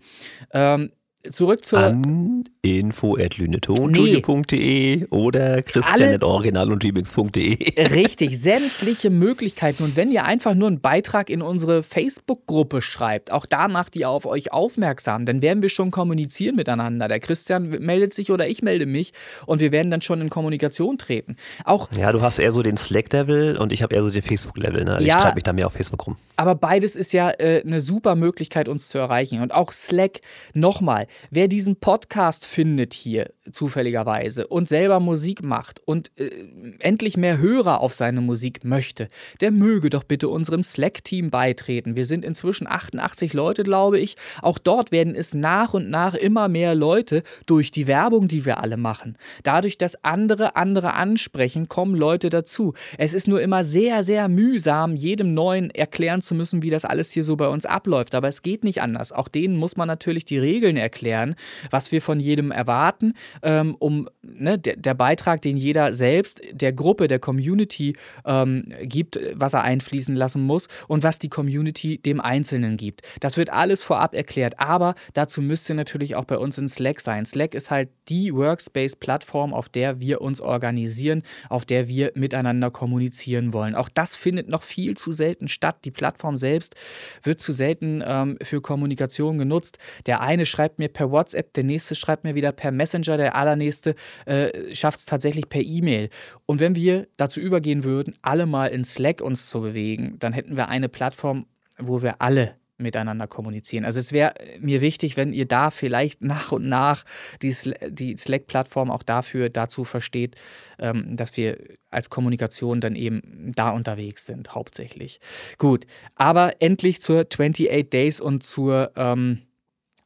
Ähm, 0.52 0.92
zurück 1.30 1.64
zur. 1.64 1.78
An 1.80 2.48
info.lünetonstudio.de 2.62 4.96
nee. 4.96 5.06
oder 5.10 5.62
christian.original 5.62 6.72
und 6.72 6.84
Richtig, 6.86 8.40
sämtliche 8.40 9.10
Möglichkeiten. 9.10 9.84
Und 9.84 9.96
wenn 9.96 10.10
ihr 10.10 10.24
einfach 10.24 10.54
nur 10.54 10.68
einen 10.68 10.80
Beitrag 10.80 11.28
in 11.30 11.42
unsere 11.42 11.82
Facebook-Gruppe 11.82 12.80
schreibt, 12.82 13.32
auch 13.32 13.46
da 13.46 13.68
macht 13.68 13.96
ihr 13.96 14.10
auf 14.10 14.26
euch 14.26 14.52
aufmerksam, 14.52 15.24
dann 15.26 15.42
werden 15.42 15.62
wir 15.62 15.68
schon 15.68 15.90
kommunizieren 15.90 16.56
miteinander. 16.56 17.08
Der 17.08 17.20
Christian 17.20 17.68
meldet 17.68 18.14
sich 18.14 18.32
oder 18.32 18.48
ich 18.48 18.62
melde 18.62 18.86
mich 18.86 19.12
und 19.46 19.60
wir 19.60 19.72
werden 19.72 19.90
dann 19.90 20.02
schon 20.02 20.20
in 20.20 20.30
Kommunikation 20.30 20.98
treten. 20.98 21.36
Auch 21.64 21.88
ja, 21.96 22.12
du 22.12 22.20
hast 22.20 22.38
eher 22.38 22.52
so 22.52 22.62
den 22.62 22.76
Slack-Level 22.76 23.56
und 23.56 23.72
ich 23.72 23.82
habe 23.82 23.94
eher 23.94 24.02
so 24.02 24.10
den 24.10 24.22
Facebook-Level. 24.22 24.84
Ne? 24.84 24.98
Ich 25.00 25.06
ja, 25.06 25.18
treibe 25.18 25.36
mich 25.36 25.44
da 25.44 25.52
mehr 25.52 25.66
auf 25.66 25.74
Facebook 25.74 26.06
rum. 26.06 26.16
Aber 26.36 26.54
beides 26.54 26.96
ist 26.96 27.12
ja 27.12 27.30
äh, 27.30 27.62
eine 27.64 27.80
super 27.80 28.14
Möglichkeit, 28.14 28.68
uns 28.68 28.88
zu 28.88 28.98
erreichen. 28.98 29.40
Und 29.40 29.52
auch 29.52 29.72
Slack, 29.72 30.20
nochmal, 30.54 31.06
wer 31.30 31.48
diesen 31.48 31.76
Podcast 31.76 32.46
findet 32.46 32.94
hier 32.94 33.32
zufälligerweise 33.50 34.46
und 34.46 34.68
selber 34.68 35.00
Musik 35.00 35.42
macht 35.42 35.80
und 35.84 36.10
äh, 36.16 36.30
endlich 36.78 37.16
mehr 37.16 37.38
Hörer 37.38 37.80
auf 37.80 37.94
seine 37.94 38.20
Musik 38.20 38.64
möchte, 38.64 39.08
der 39.40 39.50
möge 39.50 39.90
doch 39.90 40.04
bitte 40.04 40.28
unserem 40.28 40.62
Slack-Team 40.62 41.30
beitreten. 41.30 41.96
Wir 41.96 42.04
sind 42.04 42.24
inzwischen 42.24 42.66
88 42.66 43.32
Leute, 43.32 43.64
glaube 43.64 43.98
ich. 43.98 44.16
Auch 44.42 44.58
dort 44.58 44.92
werden 44.92 45.14
es 45.14 45.34
nach 45.34 45.74
und 45.74 45.90
nach 45.90 46.14
immer 46.14 46.48
mehr 46.48 46.74
Leute 46.74 47.22
durch 47.46 47.70
die 47.70 47.86
Werbung, 47.86 48.28
die 48.28 48.44
wir 48.44 48.58
alle 48.62 48.76
machen. 48.76 49.16
Dadurch, 49.42 49.78
dass 49.78 50.04
andere 50.04 50.56
andere 50.56 50.94
ansprechen, 50.94 51.68
kommen 51.68 51.94
Leute 51.94 52.30
dazu. 52.30 52.74
Es 52.98 53.14
ist 53.14 53.28
nur 53.28 53.40
immer 53.40 53.64
sehr, 53.64 54.02
sehr 54.02 54.28
mühsam, 54.28 54.96
jedem 54.96 55.34
Neuen 55.34 55.70
erklären 55.70 56.22
zu 56.22 56.34
müssen, 56.34 56.62
wie 56.62 56.70
das 56.70 56.84
alles 56.84 57.10
hier 57.10 57.24
so 57.24 57.36
bei 57.36 57.48
uns 57.48 57.66
abläuft. 57.66 58.14
Aber 58.14 58.28
es 58.28 58.42
geht 58.42 58.64
nicht 58.64 58.82
anders. 58.82 59.12
Auch 59.12 59.28
denen 59.28 59.56
muss 59.56 59.76
man 59.76 59.88
natürlich 59.88 60.24
die 60.24 60.38
Regeln 60.38 60.76
erklären, 60.76 61.34
was 61.70 61.92
wir 61.92 62.02
von 62.02 62.20
jedem 62.20 62.50
erwarten, 62.50 63.14
ähm, 63.42 63.74
um 63.78 64.08
ne, 64.22 64.58
der, 64.58 64.76
der, 64.76 64.94
Beitrag, 64.94 65.42
den 65.42 65.56
jeder 65.56 65.92
selbst 65.92 66.40
der 66.52 66.72
Gruppe, 66.72 67.08
der 67.08 67.18
Community 67.18 67.94
ähm, 68.24 68.72
gibt, 68.82 69.18
was 69.34 69.54
er 69.54 69.62
einfließen 69.62 70.14
lassen 70.14 70.42
muss 70.42 70.68
und 70.88 71.02
was 71.02 71.18
die 71.18 71.28
Community 71.28 71.98
dem 71.98 72.20
Einzelnen 72.20 72.76
gibt. 72.76 73.02
Das 73.20 73.36
wird 73.36 73.50
alles 73.50 73.82
vorab 73.82 74.14
erklärt, 74.14 74.58
aber 74.60 74.94
dazu 75.14 75.42
müsst 75.42 75.68
ihr 75.68 75.74
natürlich 75.74 76.16
auch 76.16 76.24
bei 76.24 76.38
uns 76.38 76.58
in 76.58 76.68
Slack 76.68 77.00
sein. 77.00 77.26
Slack 77.26 77.54
ist 77.54 77.70
halt 77.70 77.88
die 78.08 78.34
Workspace-Plattform, 78.34 79.52
auf 79.52 79.68
der 79.68 80.00
wir 80.00 80.20
uns 80.20 80.40
organisieren, 80.40 81.22
auf 81.48 81.64
der 81.64 81.88
wir 81.88 82.12
miteinander 82.14 82.70
kommunizieren 82.70 83.52
wollen. 83.52 83.74
Auch 83.74 83.88
das 83.88 84.16
findet 84.16 84.48
noch 84.48 84.62
viel 84.62 84.96
zu 84.96 85.12
selten 85.12 85.48
statt. 85.48 85.78
Die 85.84 85.90
Plattform 85.90 86.36
selbst 86.36 86.74
wird 87.22 87.40
zu 87.40 87.52
selten 87.52 88.02
ähm, 88.06 88.38
für 88.42 88.60
Kommunikation 88.60 89.38
genutzt. 89.38 89.78
Der 90.06 90.20
eine 90.20 90.46
schreibt 90.46 90.78
mir 90.78 90.88
per 90.88 91.10
WhatsApp, 91.10 91.52
der 91.54 91.64
nächste 91.64 91.94
schreibt 91.94 92.24
mir 92.24 92.34
wieder 92.34 92.52
per 92.52 92.70
Messenger, 92.70 93.16
der 93.16 93.25
allernächste 93.34 93.94
äh, 94.24 94.74
schafft 94.74 95.00
es 95.00 95.06
tatsächlich 95.06 95.48
per 95.48 95.62
E-Mail. 95.62 96.10
Und 96.46 96.60
wenn 96.60 96.74
wir 96.74 97.08
dazu 97.16 97.40
übergehen 97.40 97.84
würden, 97.84 98.14
alle 98.22 98.46
mal 98.46 98.66
in 98.68 98.84
Slack 98.84 99.20
uns 99.20 99.48
zu 99.48 99.60
bewegen, 99.60 100.16
dann 100.18 100.32
hätten 100.32 100.56
wir 100.56 100.68
eine 100.68 100.88
Plattform, 100.88 101.46
wo 101.78 102.02
wir 102.02 102.20
alle 102.22 102.56
miteinander 102.78 103.26
kommunizieren. 103.26 103.84
Also 103.84 103.98
es 103.98 104.12
wäre 104.12 104.34
mir 104.60 104.80
wichtig, 104.80 105.16
wenn 105.16 105.32
ihr 105.32 105.46
da 105.46 105.70
vielleicht 105.70 106.22
nach 106.22 106.52
und 106.52 106.68
nach 106.68 107.04
die, 107.42 107.54
die 107.88 108.16
Slack-Plattform 108.16 108.90
auch 108.90 109.02
dafür 109.02 109.48
dazu 109.48 109.84
versteht, 109.84 110.36
ähm, 110.78 111.16
dass 111.16 111.36
wir 111.36 111.58
als 111.90 112.10
Kommunikation 112.10 112.80
dann 112.80 112.94
eben 112.94 113.52
da 113.54 113.70
unterwegs 113.70 114.26
sind, 114.26 114.54
hauptsächlich. 114.54 115.20
Gut, 115.58 115.86
aber 116.16 116.60
endlich 116.60 117.00
zur 117.00 117.20
28 117.20 117.88
Days 117.88 118.20
und 118.20 118.42
zur 118.42 118.92
ähm, 118.96 119.45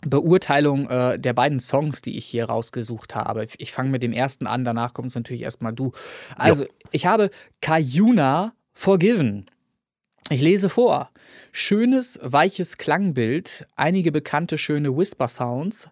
Beurteilung 0.03 0.89
äh, 0.89 1.19
der 1.19 1.33
beiden 1.33 1.61
Songs, 1.61 2.03
die 2.03 2.17
ich 2.17 2.27
hier 2.27 2.47
rausgesucht 2.47 3.15
habe. 3.15 3.47
Ich 3.59 3.73
fange 3.73 3.91
mit 3.91 4.03
dem 4.03 4.13
ersten 4.13 4.47
an, 4.47 4.65
danach 4.65 4.95
kommt 4.95 5.09
es 5.09 5.15
natürlich 5.15 5.43
erstmal 5.43 5.73
du. 5.73 5.93
Also, 6.37 6.65
jo. 6.65 6.69
ich 6.91 7.07
habe 7.07 7.31
Kayuna 7.61 8.55
Forgiven. 8.73 9.47
Ich 10.33 10.41
lese 10.41 10.69
vor. 10.69 11.11
Schönes, 11.51 12.21
weiches 12.23 12.79
Klangbild, 12.79 13.67
einige 13.75 14.13
bekannte 14.13 14.59
schöne 14.59 14.97
Whisper-Sounds. 14.97 15.91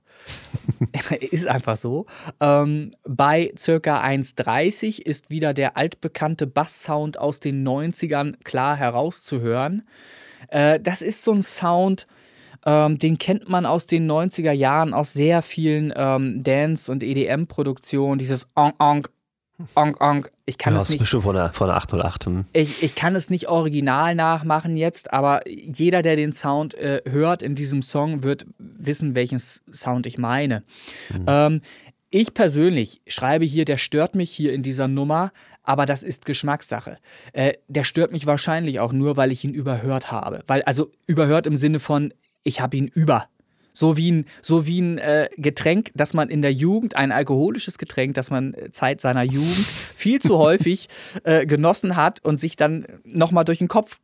ist 1.30 1.48
einfach 1.48 1.76
so. 1.76 2.06
Ähm, 2.40 2.92
bei 3.02 3.52
circa 3.58 4.00
1,30 4.00 5.02
ist 5.02 5.30
wieder 5.30 5.54
der 5.54 5.76
altbekannte 5.76 6.46
Bass-Sound 6.46 7.18
aus 7.18 7.40
den 7.40 7.66
90ern 7.66 8.36
klar 8.44 8.76
herauszuhören. 8.76 9.82
Äh, 10.50 10.78
das 10.78 11.02
ist 11.02 11.24
so 11.24 11.32
ein 11.32 11.42
Sound, 11.42 12.06
ähm, 12.66 12.98
den 12.98 13.18
kennt 13.18 13.48
man 13.48 13.66
aus 13.66 13.86
den 13.86 14.10
90er 14.10 14.52
Jahren 14.52 14.94
aus 14.94 15.12
sehr 15.12 15.42
vielen 15.42 15.92
ähm, 15.96 16.42
Dance- 16.42 16.90
und 16.90 17.02
EDM-Produktionen. 17.02 18.18
Dieses 18.18 18.48
Onk, 18.54 18.74
Onk, 18.78 19.10
Onk, 19.74 20.00
Onk. 20.00 20.30
Ich 20.46 20.56
kann 20.56 20.74
ja, 20.74 20.80
es 20.80 20.88
nicht. 20.88 21.06
Schon 21.06 21.22
von 21.22 21.34
der, 21.34 21.52
von 21.52 21.68
der 21.68 21.76
808. 21.76 22.26
Hm. 22.26 22.44
Ich, 22.52 22.82
ich 22.82 22.94
kann 22.94 23.16
es 23.16 23.28
nicht 23.28 23.48
original 23.48 24.14
nachmachen 24.14 24.76
jetzt, 24.76 25.12
aber 25.12 25.42
jeder, 25.48 26.02
der 26.02 26.16
den 26.16 26.32
Sound 26.32 26.74
äh, 26.74 27.02
hört 27.08 27.42
in 27.42 27.54
diesem 27.54 27.82
Song, 27.82 28.22
wird 28.22 28.46
wissen, 28.58 29.14
welchen 29.14 29.38
Sound 29.38 30.06
ich 30.06 30.16
meine. 30.16 30.62
Mhm. 31.10 31.24
Ähm, 31.26 31.60
ich 32.10 32.32
persönlich 32.32 33.02
schreibe 33.06 33.44
hier, 33.44 33.64
der 33.64 33.76
stört 33.76 34.14
mich 34.14 34.30
hier 34.30 34.54
in 34.54 34.62
dieser 34.62 34.88
Nummer, 34.88 35.32
aber 35.62 35.84
das 35.84 36.02
ist 36.02 36.24
Geschmackssache. 36.24 36.96
Äh, 37.34 37.54
der 37.66 37.84
stört 37.84 38.12
mich 38.12 38.26
wahrscheinlich 38.26 38.80
auch 38.80 38.92
nur, 38.92 39.18
weil 39.18 39.32
ich 39.32 39.44
ihn 39.44 39.52
überhört 39.52 40.10
habe. 40.10 40.40
Weil, 40.46 40.62
also 40.62 40.90
überhört 41.06 41.46
im 41.46 41.56
Sinne 41.56 41.80
von, 41.80 42.14
ich 42.48 42.60
habe 42.60 42.76
ihn 42.76 42.88
über. 42.88 43.28
So 43.72 43.96
wie 43.96 44.10
ein, 44.10 44.24
so 44.42 44.66
wie 44.66 44.80
ein 44.80 44.98
äh, 44.98 45.28
Getränk, 45.36 45.92
das 45.94 46.12
man 46.12 46.30
in 46.30 46.42
der 46.42 46.52
Jugend, 46.52 46.96
ein 46.96 47.12
alkoholisches 47.12 47.78
Getränk, 47.78 48.14
das 48.14 48.28
man 48.28 48.54
äh, 48.54 48.72
Zeit 48.72 49.00
seiner 49.00 49.22
Jugend 49.22 49.54
viel 49.94 50.20
zu 50.20 50.36
häufig 50.38 50.88
äh, 51.22 51.46
genossen 51.46 51.94
hat 51.94 52.24
und 52.24 52.40
sich 52.40 52.56
dann 52.56 52.86
nochmal 53.04 53.44
durch 53.44 53.58
den 53.58 53.68
Kopf 53.68 54.00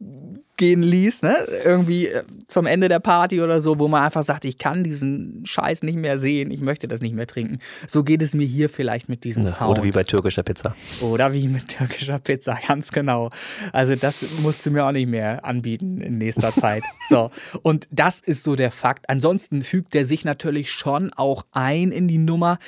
gehen 0.57 0.83
ließ, 0.83 1.23
ne? 1.23 1.37
Irgendwie 1.65 2.07
äh, 2.07 2.25
zum 2.49 2.67
Ende 2.67 2.89
der 2.89 3.01
Party 3.01 3.41
oder 3.41 3.61
so, 3.61 3.79
wo 3.79 3.89
man 3.89 4.05
einfach 4.05 4.23
sagt, 4.23 4.45
ich 4.45 4.59
kann 4.59 4.85
diesen 4.85 5.43
Scheiß 5.45 5.83
nicht 5.83 5.97
mehr 5.97 6.19
sehen, 6.19 6.51
ich 6.51 6.61
möchte 6.61 6.89
das 6.89 7.01
nicht 7.01 7.15
mehr 7.15 7.27
trinken. 7.27 7.59
So 7.87 8.05
geht 8.05 8.23
es 8.23 8.35
mir 8.35 8.47
hier 8.47 8.69
vielleicht 8.69 9.09
mit 9.09 9.25
diesem 9.25 9.45
ja, 9.45 9.51
Sound. 9.51 9.71
Oder 9.71 9.83
wie 9.85 9.91
bei 9.91 10.05
türkischer 10.05 10.43
Pizza. 10.43 10.75
Oder 11.01 11.33
wie 11.33 11.49
mit 11.49 11.69
türkischer 11.69 12.19
Pizza, 12.19 12.59
ganz 12.69 12.91
genau. 12.93 13.31
Also 13.73 13.97
das 13.97 14.25
musst 14.43 14.65
du 14.67 14.71
mir 14.71 14.85
auch 14.85 14.93
nicht 14.93 15.09
mehr 15.09 15.45
anbieten 15.45 16.01
in 16.01 16.19
nächster 16.19 16.53
Zeit. 16.55 16.83
So. 17.09 17.31
Und 17.63 17.89
das 17.91 18.21
ist 18.21 18.43
so 18.43 18.57
der 18.57 18.71
Fakt. 18.71 19.09
Ansonsten 19.09 19.63
fügt 19.63 19.95
er 19.95 20.05
sich 20.05 20.25
natürlich 20.25 20.71
schon 20.71 21.13
auch 21.13 21.45
ein 21.53 21.93
in 21.93 22.09
die 22.09 22.19
Nummer. 22.19 22.59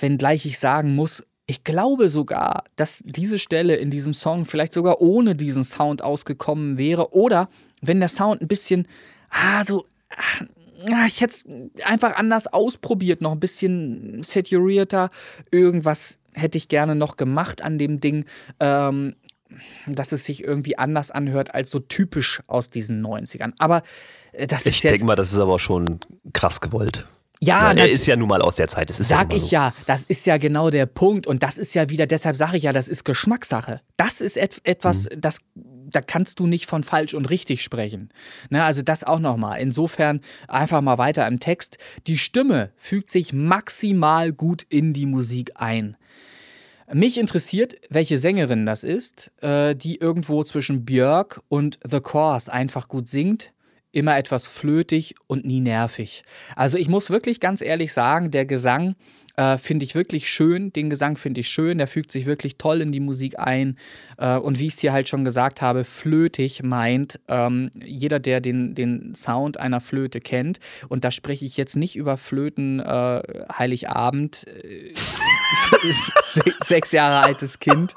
Wenngleich 0.00 0.46
ich 0.46 0.58
sagen 0.58 0.94
muss, 0.94 1.22
ich 1.46 1.64
glaube 1.64 2.08
sogar, 2.08 2.64
dass 2.76 3.02
diese 3.04 3.38
Stelle 3.38 3.76
in 3.76 3.90
diesem 3.90 4.12
Song 4.12 4.46
vielleicht 4.46 4.72
sogar 4.72 5.00
ohne 5.00 5.34
diesen 5.34 5.64
Sound 5.64 6.02
ausgekommen 6.02 6.78
wäre. 6.78 7.12
Oder 7.12 7.48
wenn 7.82 8.00
der 8.00 8.08
Sound 8.08 8.40
ein 8.40 8.48
bisschen, 8.48 8.88
ah, 9.30 9.62
so, 9.62 9.84
ah, 10.10 11.06
ich 11.06 11.20
hätte 11.20 11.34
es 11.34 11.44
einfach 11.84 12.16
anders 12.16 12.46
ausprobiert, 12.46 13.20
noch 13.20 13.32
ein 13.32 13.40
bisschen 13.40 14.22
saturierter, 14.22 15.10
irgendwas 15.50 16.18
hätte 16.32 16.58
ich 16.58 16.68
gerne 16.68 16.94
noch 16.94 17.16
gemacht 17.16 17.62
an 17.62 17.78
dem 17.78 18.00
Ding. 18.00 18.24
Ähm, 18.60 19.14
dass 19.86 20.10
es 20.10 20.24
sich 20.24 20.42
irgendwie 20.42 20.78
anders 20.78 21.12
anhört 21.12 21.54
als 21.54 21.70
so 21.70 21.78
typisch 21.78 22.42
aus 22.48 22.70
diesen 22.70 23.06
90ern. 23.06 23.52
Aber 23.58 23.82
äh, 24.32 24.48
das 24.48 24.66
ich 24.66 24.76
ist 24.76 24.82
jetzt. 24.82 24.92
denke 24.92 25.04
mal, 25.04 25.14
das 25.14 25.32
ist 25.32 25.38
aber 25.38 25.60
schon 25.60 26.00
krass 26.32 26.60
gewollt. 26.60 27.06
Ja, 27.40 27.72
ja 27.72 27.84
er 27.84 27.90
ist 27.90 28.06
ja 28.06 28.16
nun 28.16 28.28
mal 28.28 28.42
aus 28.42 28.56
der 28.56 28.68
Zeit. 28.68 28.90
Das 28.90 29.00
ist 29.00 29.08
sag 29.08 29.32
ja 29.32 29.38
ich 29.38 29.50
ja, 29.50 29.74
das 29.86 30.04
ist 30.04 30.26
ja 30.26 30.38
genau 30.38 30.70
der 30.70 30.86
Punkt. 30.86 31.26
Und 31.26 31.42
das 31.42 31.58
ist 31.58 31.74
ja 31.74 31.90
wieder, 31.90 32.06
deshalb 32.06 32.36
sage 32.36 32.56
ich 32.56 32.64
ja, 32.64 32.72
das 32.72 32.88
ist 32.88 33.04
Geschmackssache. 33.04 33.80
Das 33.96 34.20
ist 34.20 34.36
et 34.36 34.60
etwas, 34.64 35.04
mhm. 35.04 35.20
das 35.20 35.38
da 35.54 36.00
kannst 36.00 36.40
du 36.40 36.46
nicht 36.46 36.66
von 36.66 36.82
falsch 36.82 37.14
und 37.14 37.30
richtig 37.30 37.62
sprechen. 37.62 38.10
Ne, 38.50 38.64
also 38.64 38.82
das 38.82 39.04
auch 39.04 39.20
nochmal. 39.20 39.60
Insofern 39.60 40.20
einfach 40.48 40.80
mal 40.80 40.98
weiter 40.98 41.26
im 41.26 41.40
Text. 41.40 41.78
Die 42.06 42.18
Stimme 42.18 42.72
fügt 42.76 43.10
sich 43.10 43.32
maximal 43.32 44.32
gut 44.32 44.64
in 44.68 44.92
die 44.92 45.06
Musik 45.06 45.52
ein. 45.54 45.96
Mich 46.92 47.18
interessiert, 47.18 47.76
welche 47.88 48.18
Sängerin 48.18 48.66
das 48.66 48.84
ist, 48.84 49.32
äh, 49.40 49.74
die 49.74 49.96
irgendwo 49.96 50.44
zwischen 50.44 50.84
Björk 50.84 51.40
und 51.48 51.78
The 51.88 52.00
Course 52.00 52.52
einfach 52.52 52.88
gut 52.88 53.08
singt 53.08 53.53
immer 53.94 54.16
etwas 54.16 54.46
flötig 54.46 55.14
und 55.26 55.44
nie 55.44 55.60
nervig. 55.60 56.24
Also 56.56 56.78
ich 56.78 56.88
muss 56.88 57.10
wirklich 57.10 57.40
ganz 57.40 57.60
ehrlich 57.62 57.92
sagen, 57.92 58.30
der 58.30 58.46
Gesang 58.46 58.94
äh, 59.36 59.58
finde 59.58 59.84
ich 59.84 59.94
wirklich 59.94 60.28
schön. 60.28 60.72
Den 60.72 60.90
Gesang 60.90 61.16
finde 61.16 61.40
ich 61.40 61.48
schön. 61.48 61.78
Der 61.78 61.88
fügt 61.88 62.10
sich 62.10 62.26
wirklich 62.26 62.56
toll 62.56 62.80
in 62.80 62.92
die 62.92 63.00
Musik 63.00 63.38
ein. 63.38 63.76
Äh, 64.18 64.36
und 64.36 64.58
wie 64.58 64.66
ich 64.66 64.74
es 64.74 64.80
hier 64.80 64.92
halt 64.92 65.08
schon 65.08 65.24
gesagt 65.24 65.62
habe, 65.62 65.84
flötig 65.84 66.62
meint 66.62 67.20
ähm, 67.28 67.70
jeder, 67.82 68.20
der 68.20 68.40
den, 68.40 68.74
den 68.74 69.14
Sound 69.14 69.58
einer 69.58 69.80
Flöte 69.80 70.20
kennt. 70.20 70.60
Und 70.88 71.04
da 71.04 71.10
spreche 71.10 71.44
ich 71.44 71.56
jetzt 71.56 71.76
nicht 71.76 71.96
über 71.96 72.16
Flöten 72.16 72.80
äh, 72.80 73.22
Heiligabend. 73.52 74.46
Sechs 76.64 76.92
Jahre 76.92 77.24
altes 77.24 77.58
Kind 77.58 77.94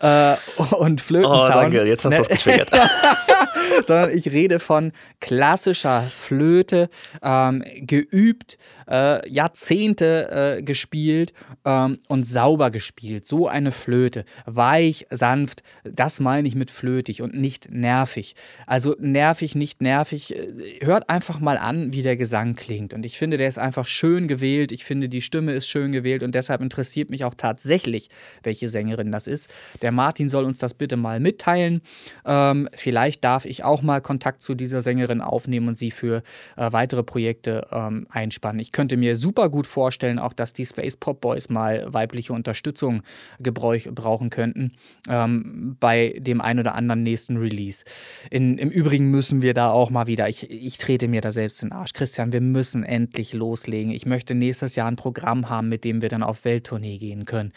äh, 0.00 0.34
und 0.74 1.00
Flötensound. 1.00 1.50
Oh, 1.50 1.54
danke, 1.54 1.84
jetzt 1.84 2.04
hast 2.04 2.16
du 2.16 2.22
es 2.22 2.28
ne? 2.28 2.34
getriggert. 2.36 2.70
Sondern 3.84 4.10
ich 4.16 4.28
rede 4.30 4.60
von 4.60 4.92
klassischer 5.20 6.02
Flöte, 6.02 6.90
ähm, 7.22 7.64
geübt, 7.76 8.58
äh, 8.90 9.28
Jahrzehnte 9.28 10.58
äh, 10.58 10.62
gespielt 10.62 11.32
ähm, 11.64 11.98
und 12.08 12.24
sauber 12.24 12.70
gespielt. 12.70 13.26
So 13.26 13.48
eine 13.48 13.72
Flöte. 13.72 14.24
Weich, 14.46 15.06
sanft, 15.10 15.62
das 15.84 16.20
meine 16.20 16.48
ich 16.48 16.54
mit 16.54 16.70
flötig 16.70 17.22
und 17.22 17.34
nicht 17.34 17.70
nervig. 17.70 18.34
Also 18.66 18.96
nervig, 18.98 19.54
nicht 19.54 19.80
nervig. 19.80 20.36
Äh, 20.36 20.84
hört 20.84 21.08
einfach 21.08 21.40
mal 21.40 21.58
an, 21.58 21.92
wie 21.92 22.02
der 22.02 22.16
Gesang 22.16 22.54
klingt. 22.54 22.94
Und 22.94 23.06
ich 23.06 23.18
finde, 23.18 23.36
der 23.36 23.48
ist 23.48 23.58
einfach 23.58 23.86
schön 23.86 24.28
gewählt. 24.28 24.72
Ich 24.72 24.84
finde, 24.84 25.08
die 25.08 25.22
Stimme 25.22 25.52
ist 25.52 25.68
schön 25.68 25.92
gewählt 25.92 26.22
und 26.22 26.34
deshalb 26.34 26.60
interessiert 26.60 27.10
mich 27.10 27.24
auch 27.24 27.34
tatsächlich, 27.34 28.10
welche 28.42 28.68
Sängerin 28.68 29.12
das 29.12 29.26
ist. 29.26 29.48
Der 29.82 29.92
Martin 29.92 30.28
soll 30.28 30.44
uns 30.44 30.58
das 30.58 30.74
bitte 30.74 30.96
mal 30.96 31.20
mitteilen. 31.20 31.80
Ähm, 32.24 32.68
vielleicht 32.74 33.24
darf 33.24 33.44
ich 33.44 33.64
auch 33.64 33.82
mal 33.82 34.00
Kontakt 34.00 34.42
zu 34.42 34.54
dieser 34.54 34.82
Sängerin 34.82 35.20
aufnehmen 35.20 35.68
und 35.68 35.78
sie 35.78 35.90
für 35.90 36.22
äh, 36.56 36.72
weitere 36.72 37.02
Projekte 37.02 37.66
ähm, 37.70 38.06
einspannen. 38.10 38.60
Ich 38.60 38.72
könnte 38.80 38.96
mir 38.96 39.14
super 39.14 39.50
gut 39.50 39.66
vorstellen, 39.66 40.18
auch 40.18 40.32
dass 40.32 40.54
die 40.54 40.64
Space 40.64 40.96
Pop 40.96 41.20
Boys 41.20 41.50
mal 41.50 41.84
weibliche 41.92 42.32
Unterstützung 42.32 43.02
gebrauchen 43.38 44.30
könnten 44.30 44.72
ähm, 45.06 45.76
bei 45.78 46.16
dem 46.18 46.40
ein 46.40 46.58
oder 46.58 46.74
anderen 46.74 47.02
nächsten 47.02 47.36
Release. 47.36 47.84
In, 48.30 48.56
Im 48.56 48.70
Übrigen 48.70 49.10
müssen 49.10 49.42
wir 49.42 49.52
da 49.52 49.70
auch 49.70 49.90
mal 49.90 50.06
wieder, 50.06 50.30
ich, 50.30 50.50
ich 50.50 50.78
trete 50.78 51.08
mir 51.08 51.20
da 51.20 51.30
selbst 51.30 51.62
in 51.62 51.68
den 51.68 51.76
Arsch. 51.76 51.92
Christian, 51.92 52.32
wir 52.32 52.40
müssen 52.40 52.82
endlich 52.82 53.34
loslegen. 53.34 53.92
Ich 53.92 54.06
möchte 54.06 54.34
nächstes 54.34 54.76
Jahr 54.76 54.90
ein 54.90 54.96
Programm 54.96 55.50
haben, 55.50 55.68
mit 55.68 55.84
dem 55.84 56.00
wir 56.00 56.08
dann 56.08 56.22
auf 56.22 56.46
Welttournee 56.46 56.96
gehen 56.96 57.26
können. 57.26 57.52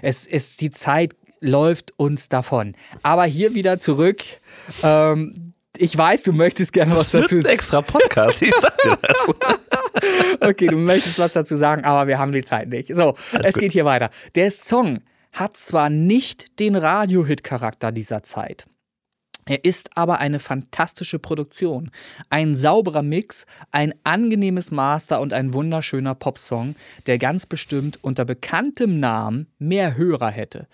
Es 0.00 0.28
ist 0.28 0.60
die 0.60 0.70
Zeit 0.70 1.16
läuft 1.40 1.92
uns 1.96 2.28
davon. 2.28 2.76
Aber 3.02 3.24
hier 3.24 3.54
wieder 3.54 3.80
zurück. 3.80 4.22
Ähm, 4.84 5.54
ich 5.76 5.98
weiß, 5.98 6.22
du 6.22 6.32
möchtest 6.32 6.72
gerne 6.72 6.92
was 6.92 7.10
das 7.10 7.22
dazu 7.22 7.40
sagen. 7.40 7.54
extra 7.54 7.82
Podcast, 7.82 8.42
ich 8.42 8.54
sag 8.54 8.80
dir 8.82 8.96
das. 9.02 9.28
okay, 10.40 10.66
du 10.66 10.76
möchtest 10.76 11.18
was 11.18 11.32
dazu 11.32 11.56
sagen, 11.56 11.84
aber 11.84 12.06
wir 12.06 12.18
haben 12.18 12.32
die 12.32 12.44
Zeit 12.44 12.68
nicht. 12.68 12.94
So, 12.94 13.14
Alles 13.32 13.46
es 13.46 13.52
gut. 13.54 13.62
geht 13.62 13.72
hier 13.72 13.84
weiter. 13.84 14.10
Der 14.34 14.50
Song 14.50 15.00
hat 15.32 15.56
zwar 15.56 15.90
nicht 15.90 16.58
den 16.58 16.76
Radio-Hit-Charakter 16.76 17.92
dieser 17.92 18.22
Zeit. 18.22 18.66
Er 19.48 19.64
ist 19.64 19.96
aber 19.96 20.18
eine 20.18 20.38
fantastische 20.38 21.18
Produktion. 21.18 21.90
Ein 22.28 22.54
sauberer 22.54 23.02
Mix, 23.02 23.46
ein 23.70 23.94
angenehmes 24.04 24.70
Master 24.70 25.20
und 25.20 25.32
ein 25.32 25.54
wunderschöner 25.54 26.14
Popsong, 26.14 26.76
der 27.06 27.18
ganz 27.18 27.46
bestimmt 27.46 27.98
unter 28.02 28.26
bekanntem 28.26 29.00
Namen 29.00 29.46
mehr 29.58 29.96
Hörer 29.96 30.30
hätte. 30.30 30.66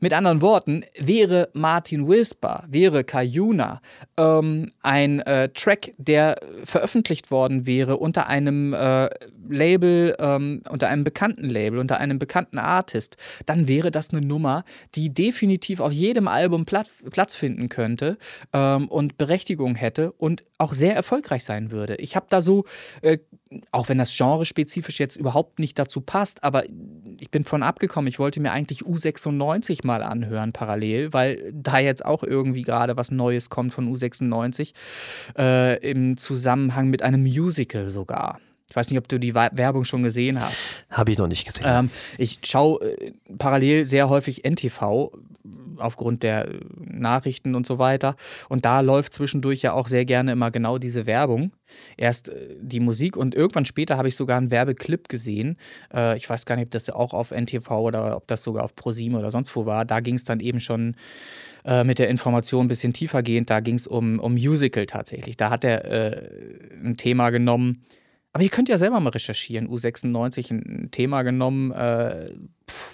Mit 0.00 0.12
anderen 0.12 0.42
Worten, 0.42 0.84
wäre 0.98 1.48
Martin 1.54 2.06
Whisper, 2.06 2.64
wäre 2.68 3.02
Kayuna 3.02 3.80
ähm, 4.18 4.70
ein 4.82 5.20
äh, 5.20 5.48
Track, 5.48 5.92
der 5.96 6.36
veröffentlicht 6.64 7.30
worden 7.30 7.66
wäre 7.66 7.96
unter 7.96 8.28
einem 8.28 8.74
äh, 8.74 9.08
Label, 9.48 10.14
ähm, 10.18 10.62
unter 10.68 10.88
einem 10.88 11.04
bekannten 11.04 11.48
Label, 11.48 11.78
unter 11.78 11.98
einem 11.98 12.18
bekannten 12.18 12.58
Artist, 12.58 13.16
dann 13.46 13.68
wäre 13.68 13.90
das 13.90 14.10
eine 14.10 14.20
Nummer, 14.20 14.64
die 14.94 15.14
definitiv 15.14 15.80
auf 15.80 15.92
jedem 15.92 16.28
Album 16.28 16.66
Platz 16.66 17.34
finden 17.34 17.70
könnte 17.70 18.17
ähm, 18.52 18.88
und 18.88 19.18
Berechtigung 19.18 19.74
hätte 19.74 20.12
und 20.12 20.44
auch 20.58 20.72
sehr 20.72 20.94
erfolgreich 20.94 21.44
sein 21.44 21.70
würde. 21.70 21.96
Ich 21.96 22.16
habe 22.16 22.26
da 22.28 22.42
so, 22.42 22.64
äh, 23.02 23.18
auch 23.72 23.88
wenn 23.88 23.98
das 23.98 24.14
Genre 24.16 24.44
spezifisch 24.44 24.98
jetzt 24.98 25.16
überhaupt 25.16 25.58
nicht 25.58 25.78
dazu 25.78 26.00
passt, 26.00 26.44
aber 26.44 26.64
ich 27.20 27.30
bin 27.30 27.44
von 27.44 27.62
abgekommen. 27.62 28.08
Ich 28.08 28.18
wollte 28.18 28.40
mir 28.40 28.52
eigentlich 28.52 28.82
U96 28.82 29.86
mal 29.86 30.02
anhören 30.02 30.52
parallel, 30.52 31.12
weil 31.12 31.52
da 31.52 31.78
jetzt 31.78 32.04
auch 32.04 32.22
irgendwie 32.22 32.62
gerade 32.62 32.96
was 32.96 33.10
Neues 33.10 33.50
kommt 33.50 33.72
von 33.72 33.92
U96 33.92 34.72
äh, 35.36 35.78
im 35.88 36.16
Zusammenhang 36.16 36.88
mit 36.88 37.02
einem 37.02 37.22
Musical 37.22 37.90
sogar. 37.90 38.40
Ich 38.70 38.76
weiß 38.76 38.90
nicht, 38.90 38.98
ob 38.98 39.08
du 39.08 39.18
die 39.18 39.34
Werbung 39.34 39.84
schon 39.84 40.02
gesehen 40.02 40.40
hast. 40.40 40.60
Habe 40.90 41.12
ich 41.12 41.18
noch 41.18 41.26
nicht 41.26 41.46
gesehen. 41.46 41.64
Ähm, 41.66 41.90
ich 42.18 42.40
schaue 42.44 42.84
äh, 42.84 43.12
parallel 43.38 43.86
sehr 43.86 44.10
häufig 44.10 44.44
NTV 44.44 45.10
aufgrund 45.78 46.22
der 46.22 46.48
äh, 46.48 46.60
Nachrichten 46.78 47.54
und 47.54 47.66
so 47.66 47.78
weiter. 47.78 48.16
Und 48.48 48.64
da 48.64 48.80
läuft 48.80 49.12
zwischendurch 49.12 49.62
ja 49.62 49.72
auch 49.72 49.88
sehr 49.88 50.04
gerne 50.04 50.32
immer 50.32 50.50
genau 50.50 50.78
diese 50.78 51.06
Werbung. 51.06 51.52
Erst 51.96 52.28
äh, 52.28 52.56
die 52.60 52.80
Musik 52.80 53.16
und 53.16 53.34
irgendwann 53.34 53.64
später 53.64 53.96
habe 53.96 54.08
ich 54.08 54.16
sogar 54.16 54.38
einen 54.38 54.50
Werbeclip 54.50 55.08
gesehen. 55.08 55.56
Äh, 55.92 56.16
ich 56.16 56.28
weiß 56.28 56.46
gar 56.46 56.56
nicht, 56.56 56.66
ob 56.66 56.70
das 56.72 56.90
auch 56.90 57.14
auf 57.14 57.30
NTV 57.30 57.70
oder 57.70 58.16
ob 58.16 58.26
das 58.26 58.42
sogar 58.42 58.64
auf 58.64 58.74
ProSieben 58.74 59.16
oder 59.16 59.30
sonst 59.30 59.54
wo 59.56 59.66
war. 59.66 59.84
Da 59.84 60.00
ging 60.00 60.14
es 60.14 60.24
dann 60.24 60.40
eben 60.40 60.60
schon 60.60 60.96
mit 61.84 61.98
der 61.98 62.08
Information 62.08 62.64
ein 62.64 62.68
bisschen 62.68 62.94
tiefer 62.94 63.22
gehend. 63.22 63.50
Da 63.50 63.60
ging 63.60 63.74
es 63.74 63.86
um, 63.86 64.20
um 64.20 64.32
Musical 64.32 64.86
tatsächlich. 64.86 65.36
Da 65.36 65.50
hat 65.50 65.64
er 65.64 65.84
äh, 65.84 66.28
ein 66.82 66.96
Thema 66.96 67.28
genommen 67.28 67.84
aber 68.32 68.44
ihr 68.44 68.50
könnt 68.50 68.68
ja 68.68 68.78
selber 68.78 69.00
mal 69.00 69.10
recherchieren. 69.10 69.68
U96 69.68 70.50
ein 70.50 70.90
Thema 70.90 71.22
genommen, 71.22 71.72
äh, 71.72 72.32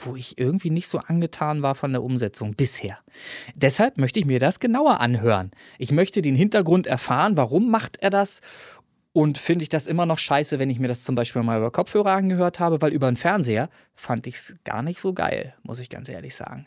wo 0.05 0.17
ich 0.17 0.39
irgendwie 0.39 0.71
nicht 0.71 0.89
so 0.89 0.99
angetan 0.99 1.63
war 1.63 1.75
von 1.75 1.93
der 1.93 2.03
Umsetzung 2.03 2.55
bisher. 2.55 2.99
Deshalb 3.55 3.99
möchte 3.99 4.21
ich 4.21 4.27
mir 4.27 4.39
das 4.39 4.61
genauer 4.61 5.01
anhören. 5.01 5.51
Ich 5.79 5.91
möchte 5.91 6.23
den 6.23 6.37
Hintergrund 6.37 6.87
erfahren, 6.87 7.37
warum 7.37 7.71
macht 7.71 7.99
er 8.01 8.11
das 8.11 8.41
und 9.15 9.39
finde 9.39 9.63
ich 9.63 9.69
das 9.69 9.87
immer 9.87 10.07
noch 10.07 10.19
scheiße, 10.19 10.59
wenn 10.59 10.71
ich 10.71 10.81
mir 10.81 10.89
das 10.89 11.05
zum 11.05 11.15
Beispiel 11.15 11.43
mal 11.45 11.59
über 11.59 11.71
Kopfhörer 11.71 12.13
angehört 12.13 12.59
habe, 12.59 12.83
weil 12.83 12.93
über 12.93 13.11
den 13.11 13.17
Fernseher 13.17 13.69
fand 13.95 14.27
ich 14.27 14.35
es 14.35 14.57
gar 14.65 14.83
nicht 14.83 15.01
so 15.01 15.13
geil, 15.13 15.55
muss 15.63 15.79
ich 15.79 15.89
ganz 15.89 16.09
ehrlich 16.09 16.35
sagen. 16.35 16.65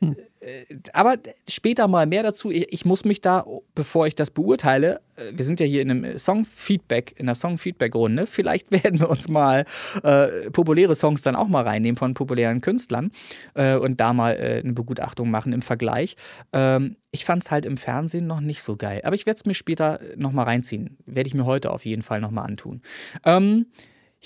Hm. 0.00 0.16
Äh, 0.40 0.64
aber 0.92 1.16
später 1.48 1.88
mal 1.88 2.06
mehr 2.06 2.22
dazu. 2.22 2.50
Ich 2.50 2.84
muss 2.84 3.04
mich 3.04 3.20
da, 3.20 3.46
bevor 3.74 4.06
ich 4.06 4.14
das 4.14 4.30
beurteile, 4.30 5.00
äh, 5.16 5.32
wir 5.34 5.44
sind 5.44 5.60
ja 5.60 5.66
hier 5.66 5.82
in 5.82 5.90
einem 5.90 6.18
Song-Feedback, 6.18 7.14
in 7.16 7.26
einer 7.26 7.34
Song-Feedback-Runde. 7.34 8.26
Vielleicht 8.26 8.70
werden 8.84 9.00
wir 9.00 9.10
uns 9.10 9.28
mal 9.28 9.64
äh, 10.02 10.50
populäre 10.50 10.94
Songs 10.94 11.22
dann 11.22 11.36
auch 11.36 11.48
mal 11.48 11.62
reinnehmen 11.62 11.96
von 11.96 12.14
populären 12.14 12.60
Künstlern 12.60 13.10
äh, 13.54 13.76
und 13.76 14.00
da 14.00 14.12
mal 14.12 14.32
äh, 14.32 14.60
eine 14.62 14.72
Begutachtung 14.72 15.30
machen 15.30 15.52
im 15.52 15.62
Vergleich. 15.62 16.16
Ähm, 16.52 16.96
ich 17.10 17.24
fand 17.24 17.44
es 17.44 17.50
halt 17.50 17.66
im 17.66 17.76
Fernsehen 17.76 18.26
noch 18.26 18.40
nicht 18.40 18.62
so 18.62 18.76
geil. 18.76 19.00
Aber 19.04 19.14
ich 19.14 19.26
werde 19.26 19.36
es 19.36 19.44
mir 19.44 19.54
später 19.54 20.00
nochmal 20.16 20.46
reinziehen. 20.46 20.98
Werde 21.06 21.28
ich 21.28 21.34
mir 21.34 21.46
heute 21.46 21.70
auf 21.70 21.84
jeden 21.84 22.02
Fall 22.02 22.20
nochmal 22.20 22.46
antun. 22.46 22.82
Ähm, 23.24 23.66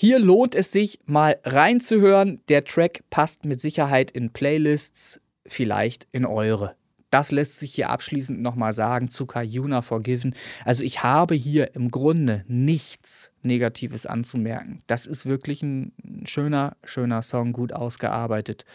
hier 0.01 0.17
lohnt 0.17 0.55
es 0.55 0.71
sich 0.71 0.99
mal 1.05 1.39
reinzuhören. 1.43 2.39
Der 2.47 2.63
Track 2.63 3.01
passt 3.09 3.43
mit 3.43 3.59
Sicherheit 3.59 4.11
in 4.11 4.31
Playlists 4.31 5.19
vielleicht 5.49 6.07
in 6.11 6.25
eure. 6.25 6.75
Das 7.09 7.31
lässt 7.31 7.59
sich 7.59 7.73
hier 7.73 7.89
abschließend 7.89 8.39
nochmal 8.39 8.71
sagen 8.71 9.09
zu 9.09 9.25
Kayuna 9.25 9.81
Forgiven. 9.81 10.35
Also 10.63 10.83
ich 10.83 11.01
habe 11.01 11.33
hier 11.33 11.73
im 11.75 11.89
Grunde 11.89 12.45
nichts 12.47 13.31
Negatives 13.41 14.05
anzumerken. 14.05 14.79
Das 14.85 15.07
ist 15.07 15.25
wirklich 15.25 15.63
ein 15.63 15.91
schöner, 16.25 16.77
schöner 16.83 17.23
Song, 17.23 17.51
gut 17.51 17.73
ausgearbeitet 17.73 18.65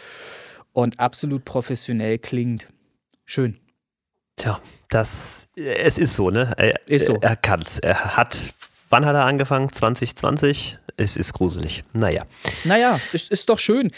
und 0.72 0.98
absolut 0.98 1.44
professionell 1.44 2.18
klingt. 2.18 2.66
Schön. 3.24 3.58
Tja, 4.36 4.60
das, 4.88 5.46
es 5.54 5.96
ist 5.96 6.14
so, 6.14 6.30
ne? 6.30 6.52
Er, 6.56 6.88
ist 6.88 7.06
so. 7.06 7.14
Er 7.20 7.36
kann's. 7.36 7.78
Er 7.78 8.16
hat 8.16 8.52
Wann 8.94 9.06
hat 9.06 9.16
er 9.16 9.24
angefangen? 9.24 9.72
2020? 9.72 10.78
Es 10.96 11.16
ist 11.16 11.32
gruselig. 11.32 11.82
Naja. 11.92 12.24
Naja, 12.64 13.00
es 13.12 13.28
ist 13.28 13.48
doch 13.48 13.58
schön. 13.58 13.90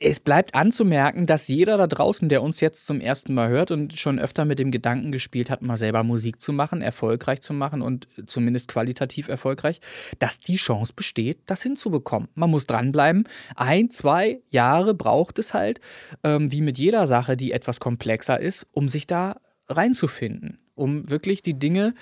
Es 0.00 0.18
bleibt 0.18 0.56
anzumerken, 0.56 1.26
dass 1.26 1.46
jeder 1.46 1.76
da 1.76 1.86
draußen, 1.86 2.28
der 2.28 2.42
uns 2.42 2.60
jetzt 2.60 2.84
zum 2.84 3.00
ersten 3.00 3.32
Mal 3.32 3.48
hört 3.48 3.70
und 3.70 3.96
schon 3.96 4.18
öfter 4.18 4.44
mit 4.44 4.58
dem 4.58 4.72
Gedanken 4.72 5.12
gespielt 5.12 5.50
hat, 5.50 5.62
mal 5.62 5.76
selber 5.76 6.02
Musik 6.02 6.40
zu 6.40 6.52
machen, 6.52 6.82
erfolgreich 6.82 7.42
zu 7.42 7.54
machen 7.54 7.80
und 7.80 8.08
zumindest 8.26 8.66
qualitativ 8.66 9.28
erfolgreich, 9.28 9.80
dass 10.18 10.40
die 10.40 10.56
Chance 10.56 10.94
besteht, 10.96 11.38
das 11.46 11.62
hinzubekommen. 11.62 12.28
Man 12.34 12.50
muss 12.50 12.66
dranbleiben. 12.66 13.28
Ein, 13.54 13.90
zwei 13.90 14.40
Jahre 14.50 14.94
braucht 14.94 15.38
es 15.38 15.54
halt, 15.54 15.80
ähm, 16.24 16.50
wie 16.50 16.60
mit 16.60 16.76
jeder 16.76 17.06
Sache, 17.06 17.36
die 17.36 17.52
etwas 17.52 17.78
komplexer 17.78 18.40
ist, 18.40 18.66
um 18.72 18.88
sich 18.88 19.06
da 19.06 19.36
reinzufinden 19.68 20.61
um 20.74 21.08
wirklich 21.10 21.42
die 21.42 21.58
Dinge, 21.58 21.94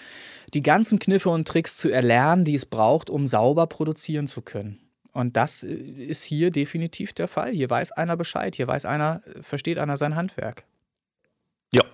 die 0.55 0.63
ganzen 0.63 0.99
Kniffe 0.99 1.31
und 1.31 1.47
Tricks 1.47 1.77
zu 1.77 1.91
erlernen, 1.91 2.45
die 2.45 2.55
es 2.55 2.67
braucht, 2.67 3.11
um 3.11 3.27
sauber 3.27 3.67
produzieren 3.67 4.27
zu 4.27 4.43
können. 4.43 4.79
Und 5.13 5.37
das 5.37 5.63
äh, 5.63 5.75
ist 5.75 6.25
hier 6.25 6.51
definitiv 6.51 7.13
der 7.13 7.29
Fall. 7.29 7.53
Hier 7.53 7.69
weiß 7.69 7.93
einer 7.93 8.17
Bescheid, 8.17 8.55
hier 8.55 8.69
weiß 8.69 8.85
einer, 8.87 9.23
äh, 9.27 9.43
versteht 9.43 9.79
einer 9.79 9.97
sein 9.97 10.17
Handwerk. 10.17 10.65
Ja, 11.73 11.85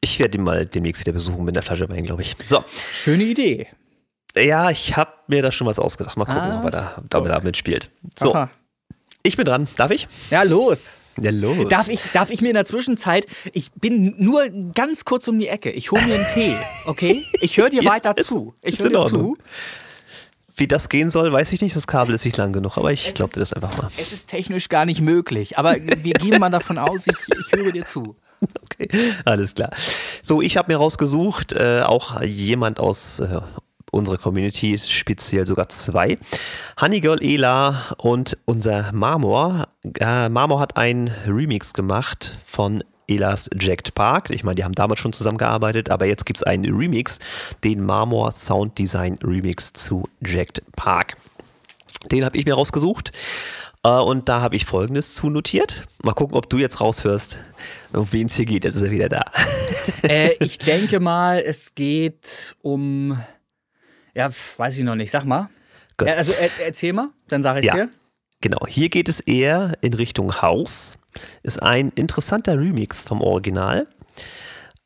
ich 0.00 0.18
werde 0.18 0.38
ihn 0.38 0.44
mal 0.44 0.66
demnächst 0.66 1.00
wieder 1.00 1.12
besuchen 1.12 1.44
mit 1.44 1.54
der 1.54 1.62
Flasche 1.62 1.88
Wein, 1.88 2.04
glaube 2.04 2.22
ich. 2.22 2.36
So. 2.44 2.64
Schöne 2.92 3.24
Idee. 3.24 3.68
Ja, 4.36 4.70
ich 4.70 4.96
habe 4.96 5.12
mir 5.28 5.42
da 5.42 5.50
schon 5.50 5.66
was 5.66 5.78
ausgedacht. 5.78 6.16
Mal 6.16 6.26
gucken, 6.26 6.40
ah, 6.40 6.58
ob 6.58 6.64
er 6.66 6.70
da, 6.70 7.02
damit 7.08 7.32
oh. 7.32 7.40
mitspielt. 7.40 7.90
So. 8.18 8.34
Aha. 8.34 8.50
Ich 9.22 9.36
bin 9.36 9.46
dran. 9.46 9.66
Darf 9.76 9.90
ich? 9.90 10.06
Ja, 10.30 10.42
los. 10.42 10.94
Ja, 11.20 11.30
los. 11.30 11.68
Darf 11.68 11.88
ich, 11.88 12.00
darf 12.12 12.30
ich 12.30 12.40
mir 12.40 12.48
in 12.48 12.54
der 12.54 12.64
Zwischenzeit, 12.64 13.26
ich 13.52 13.72
bin 13.72 14.14
nur 14.18 14.48
ganz 14.74 15.04
kurz 15.04 15.28
um 15.28 15.38
die 15.38 15.48
Ecke, 15.48 15.70
ich 15.70 15.90
hole 15.90 16.02
mir 16.02 16.14
einen 16.14 16.26
Tee, 16.34 16.54
okay? 16.86 17.22
Ich 17.40 17.56
höre 17.56 17.70
dir 17.70 17.82
ja, 17.84 17.90
weiter 17.90 18.16
ist, 18.16 18.26
zu. 18.26 18.54
Ich 18.62 18.78
höre 18.78 18.90
dir 18.90 19.02
zu. 19.04 19.36
Wie 20.58 20.66
das 20.66 20.88
gehen 20.88 21.10
soll, 21.10 21.32
weiß 21.32 21.52
ich 21.52 21.60
nicht. 21.60 21.76
Das 21.76 21.86
Kabel 21.86 22.14
ist 22.14 22.24
nicht 22.24 22.38
lang 22.38 22.52
genug, 22.52 22.78
aber 22.78 22.90
ich 22.90 23.12
glaube 23.12 23.34
dir 23.34 23.40
das 23.40 23.52
einfach 23.52 23.76
mal. 23.76 23.90
Es 23.98 24.12
ist 24.12 24.28
technisch 24.28 24.70
gar 24.70 24.86
nicht 24.86 25.02
möglich, 25.02 25.58
aber 25.58 25.74
wir 25.74 26.14
gehen 26.14 26.40
mal 26.40 26.50
davon 26.50 26.78
aus, 26.78 27.06
ich, 27.06 27.16
ich 27.38 27.52
höre 27.52 27.72
dir 27.72 27.84
zu. 27.84 28.16
Okay, 28.62 28.88
alles 29.24 29.54
klar. 29.54 29.70
So, 30.22 30.42
ich 30.42 30.58
habe 30.58 30.70
mir 30.70 30.76
rausgesucht, 30.76 31.54
äh, 31.54 31.80
auch 31.80 32.20
jemand 32.20 32.78
aus 32.78 33.20
äh, 33.20 33.40
unsere 33.96 34.18
Community, 34.18 34.78
speziell 34.78 35.46
sogar 35.46 35.68
zwei. 35.68 36.18
Honeygirl 36.80 37.22
Ela 37.22 37.82
und 37.96 38.36
unser 38.44 38.92
Marmor. 38.92 39.68
Äh, 39.98 40.28
Marmor 40.28 40.60
hat 40.60 40.76
einen 40.76 41.10
Remix 41.26 41.72
gemacht 41.72 42.38
von 42.44 42.84
Elas 43.08 43.48
Jacked 43.58 43.94
Park. 43.94 44.30
Ich 44.30 44.44
meine, 44.44 44.56
die 44.56 44.64
haben 44.64 44.74
damals 44.74 45.00
schon 45.00 45.12
zusammengearbeitet, 45.12 45.90
aber 45.90 46.06
jetzt 46.06 46.26
gibt 46.26 46.38
es 46.38 46.42
einen 46.42 46.74
Remix, 46.74 47.18
den 47.64 47.84
Marmor 47.84 48.32
Sound 48.32 48.78
Design 48.78 49.18
Remix 49.22 49.72
zu 49.72 50.04
Jacked 50.20 50.62
Park. 50.76 51.16
Den 52.10 52.24
habe 52.24 52.36
ich 52.36 52.44
mir 52.44 52.54
rausgesucht. 52.54 53.12
Äh, 53.82 53.88
und 53.88 54.28
da 54.28 54.40
habe 54.42 54.56
ich 54.56 54.66
folgendes 54.66 55.14
zu 55.14 55.30
notiert. 55.30 55.86
Mal 56.02 56.12
gucken, 56.12 56.36
ob 56.36 56.50
du 56.50 56.58
jetzt 56.58 56.80
raushörst, 56.80 57.38
um 57.92 58.06
wen 58.12 58.26
es 58.26 58.34
hier 58.34 58.44
geht. 58.44 58.64
Jetzt 58.64 58.74
ist 58.76 58.82
er 58.82 58.90
wieder 58.90 59.08
da. 59.08 59.24
Äh, 60.02 60.34
ich 60.40 60.58
denke 60.58 61.00
mal, 61.00 61.38
es 61.38 61.74
geht 61.74 62.54
um 62.62 63.18
ja, 64.16 64.30
weiß 64.56 64.78
ich 64.78 64.84
noch 64.84 64.94
nicht. 64.94 65.10
Sag 65.10 65.24
mal. 65.24 65.50
Ja, 66.00 66.14
also 66.14 66.32
er, 66.32 66.50
erzähl 66.64 66.92
mal, 66.92 67.10
dann 67.28 67.42
sage 67.42 67.60
ich 67.60 67.66
ja, 67.66 67.74
dir. 67.74 67.88
Genau, 68.40 68.66
hier 68.66 68.88
geht 68.88 69.08
es 69.08 69.20
eher 69.20 69.76
in 69.82 69.94
Richtung 69.94 70.42
Haus. 70.42 70.98
Ist 71.42 71.62
ein 71.62 71.90
interessanter 71.94 72.58
Remix 72.58 73.02
vom 73.02 73.20
Original. 73.20 73.86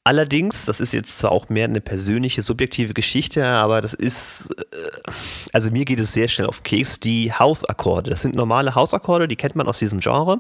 Allerdings, 0.03 0.65
das 0.65 0.81
ist 0.81 0.93
jetzt 0.93 1.19
zwar 1.19 1.31
auch 1.31 1.49
mehr 1.51 1.67
eine 1.67 1.81
persönliche, 1.81 2.43
subjektive 2.43 2.95
Geschichte, 2.95 3.47
aber 3.47 3.81
das 3.81 3.93
ist, 3.93 4.51
äh, 4.73 5.11
also 5.53 5.71
mir 5.71 5.85
geht 5.85 6.01
es 6.01 6.13
sehr 6.13 6.27
schnell 6.29 6.49
auf 6.49 6.63
Keks, 6.63 7.01
die 7.01 7.33
Hausakkorde. 7.33 8.11
Das 8.11 8.23
sind 8.23 8.35
normale 8.35 8.75
Hausakkorde, 8.75 9.29
die 9.29 9.37
kennt 9.37 9.57
man 9.57 9.69
aus 9.69 9.79
diesem 9.79 10.01
Genre. 10.01 10.39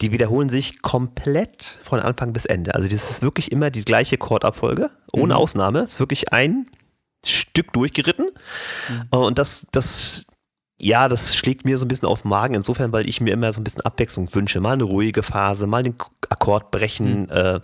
Die 0.00 0.10
wiederholen 0.12 0.48
sich 0.48 0.82
komplett 0.82 1.78
von 1.84 2.00
Anfang 2.00 2.32
bis 2.32 2.46
Ende. 2.46 2.74
Also 2.74 2.88
das 2.88 3.10
ist 3.10 3.22
wirklich 3.22 3.52
immer 3.52 3.70
die 3.70 3.84
gleiche 3.84 4.18
Chordabfolge, 4.18 4.90
ohne 5.12 5.34
mhm. 5.34 5.40
Ausnahme. 5.40 5.80
Es 5.80 5.92
ist 5.92 6.00
wirklich 6.00 6.32
ein 6.32 6.66
Stück 7.24 7.72
durchgeritten. 7.72 8.30
Mhm. 8.88 9.18
Und 9.18 9.38
das, 9.38 9.66
das, 9.72 10.26
ja, 10.78 11.08
das 11.08 11.36
schlägt 11.36 11.64
mir 11.64 11.76
so 11.78 11.84
ein 11.84 11.88
bisschen 11.88 12.08
auf 12.08 12.22
den 12.22 12.30
Magen, 12.30 12.54
insofern, 12.54 12.92
weil 12.92 13.08
ich 13.08 13.20
mir 13.20 13.32
immer 13.32 13.52
so 13.52 13.60
ein 13.60 13.64
bisschen 13.64 13.82
Abwechslung 13.82 14.34
wünsche. 14.34 14.60
Mal 14.60 14.72
eine 14.72 14.84
ruhige 14.84 15.22
Phase, 15.22 15.66
mal 15.66 15.82
den 15.82 15.96
Akkord 16.28 16.70
brechen. 16.70 17.22
Mhm. 17.22 17.30
Äh, 17.30 17.60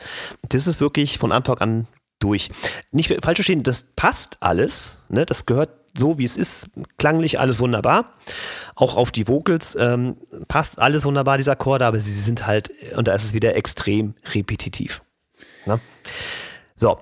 das 0.49 0.67
ist 0.67 0.81
wirklich 0.81 1.19
von 1.19 1.33
Anfang 1.33 1.59
an 1.59 1.87
durch. 2.19 2.51
Nicht 2.93 3.09
falsch 3.23 3.37
verstehen, 3.37 3.63
das 3.63 3.87
passt 3.97 4.39
alles. 4.41 4.99
Ne? 5.09 5.27
Das 5.27 5.47
gehört 5.47 5.71
so, 5.97 6.19
wie 6.19 6.25
es 6.25 6.37
ist. 6.37 6.71
Klanglich 6.99 7.39
alles 7.39 7.59
wunderbar. 7.59 8.15
Auch 8.75 8.97
auf 8.97 9.13
die 9.13 9.29
Vocals 9.29 9.77
ähm, 9.81 10.17
passt 10.49 10.79
alles 10.79 11.05
wunderbar, 11.05 11.39
diese 11.39 11.53
Akkorde, 11.53 11.87
aber 11.87 11.99
sie 11.99 12.13
sind 12.13 12.47
halt, 12.47 12.71
und 12.97 13.09
da 13.09 13.15
ist 13.15 13.25
es 13.25 13.33
wieder 13.35 13.55
extrem 13.57 14.15
repetitiv. 14.35 15.03
Ne? 15.65 15.81
So, 16.75 16.99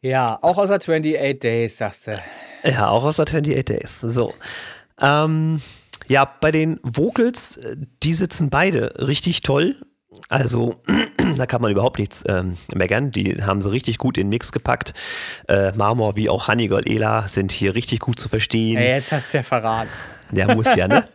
ja, 0.00 0.38
auch 0.42 0.58
außer 0.58 0.74
28 0.74 1.38
Days, 1.40 1.78
sagst 1.78 2.06
du. 2.06 2.18
Ja, 2.64 2.88
auch 2.88 3.04
außer 3.04 3.24
28 3.24 3.64
Days. 3.64 4.00
So. 4.00 4.34
Ähm, 5.00 5.60
ja, 6.06 6.24
bei 6.40 6.50
den 6.50 6.80
Vocals, 6.82 7.60
die 8.02 8.14
sitzen 8.14 8.50
beide 8.50 8.94
richtig 9.06 9.42
toll. 9.42 9.76
Also, 10.28 10.76
da 11.36 11.46
kann 11.46 11.62
man 11.62 11.70
überhaupt 11.70 11.98
nichts 11.98 12.24
ähm, 12.26 12.56
meckern. 12.74 13.10
Die 13.10 13.42
haben 13.42 13.60
sie 13.62 13.70
richtig 13.70 13.98
gut 13.98 14.18
in 14.18 14.26
den 14.26 14.30
Mix 14.30 14.52
gepackt. 14.52 14.94
Äh, 15.48 15.72
Marmor 15.72 16.16
wie 16.16 16.28
auch 16.28 16.48
Honeygirl 16.48 16.86
Ela 16.86 17.28
sind 17.28 17.52
hier 17.52 17.74
richtig 17.74 18.00
gut 18.00 18.18
zu 18.18 18.28
verstehen. 18.28 18.78
Hey, 18.78 18.96
jetzt 18.96 19.12
hast 19.12 19.32
du 19.32 19.38
ja 19.38 19.42
verraten. 19.42 19.90
Der 20.30 20.54
muss 20.54 20.74
ja, 20.74 20.88
ne? 20.88 21.08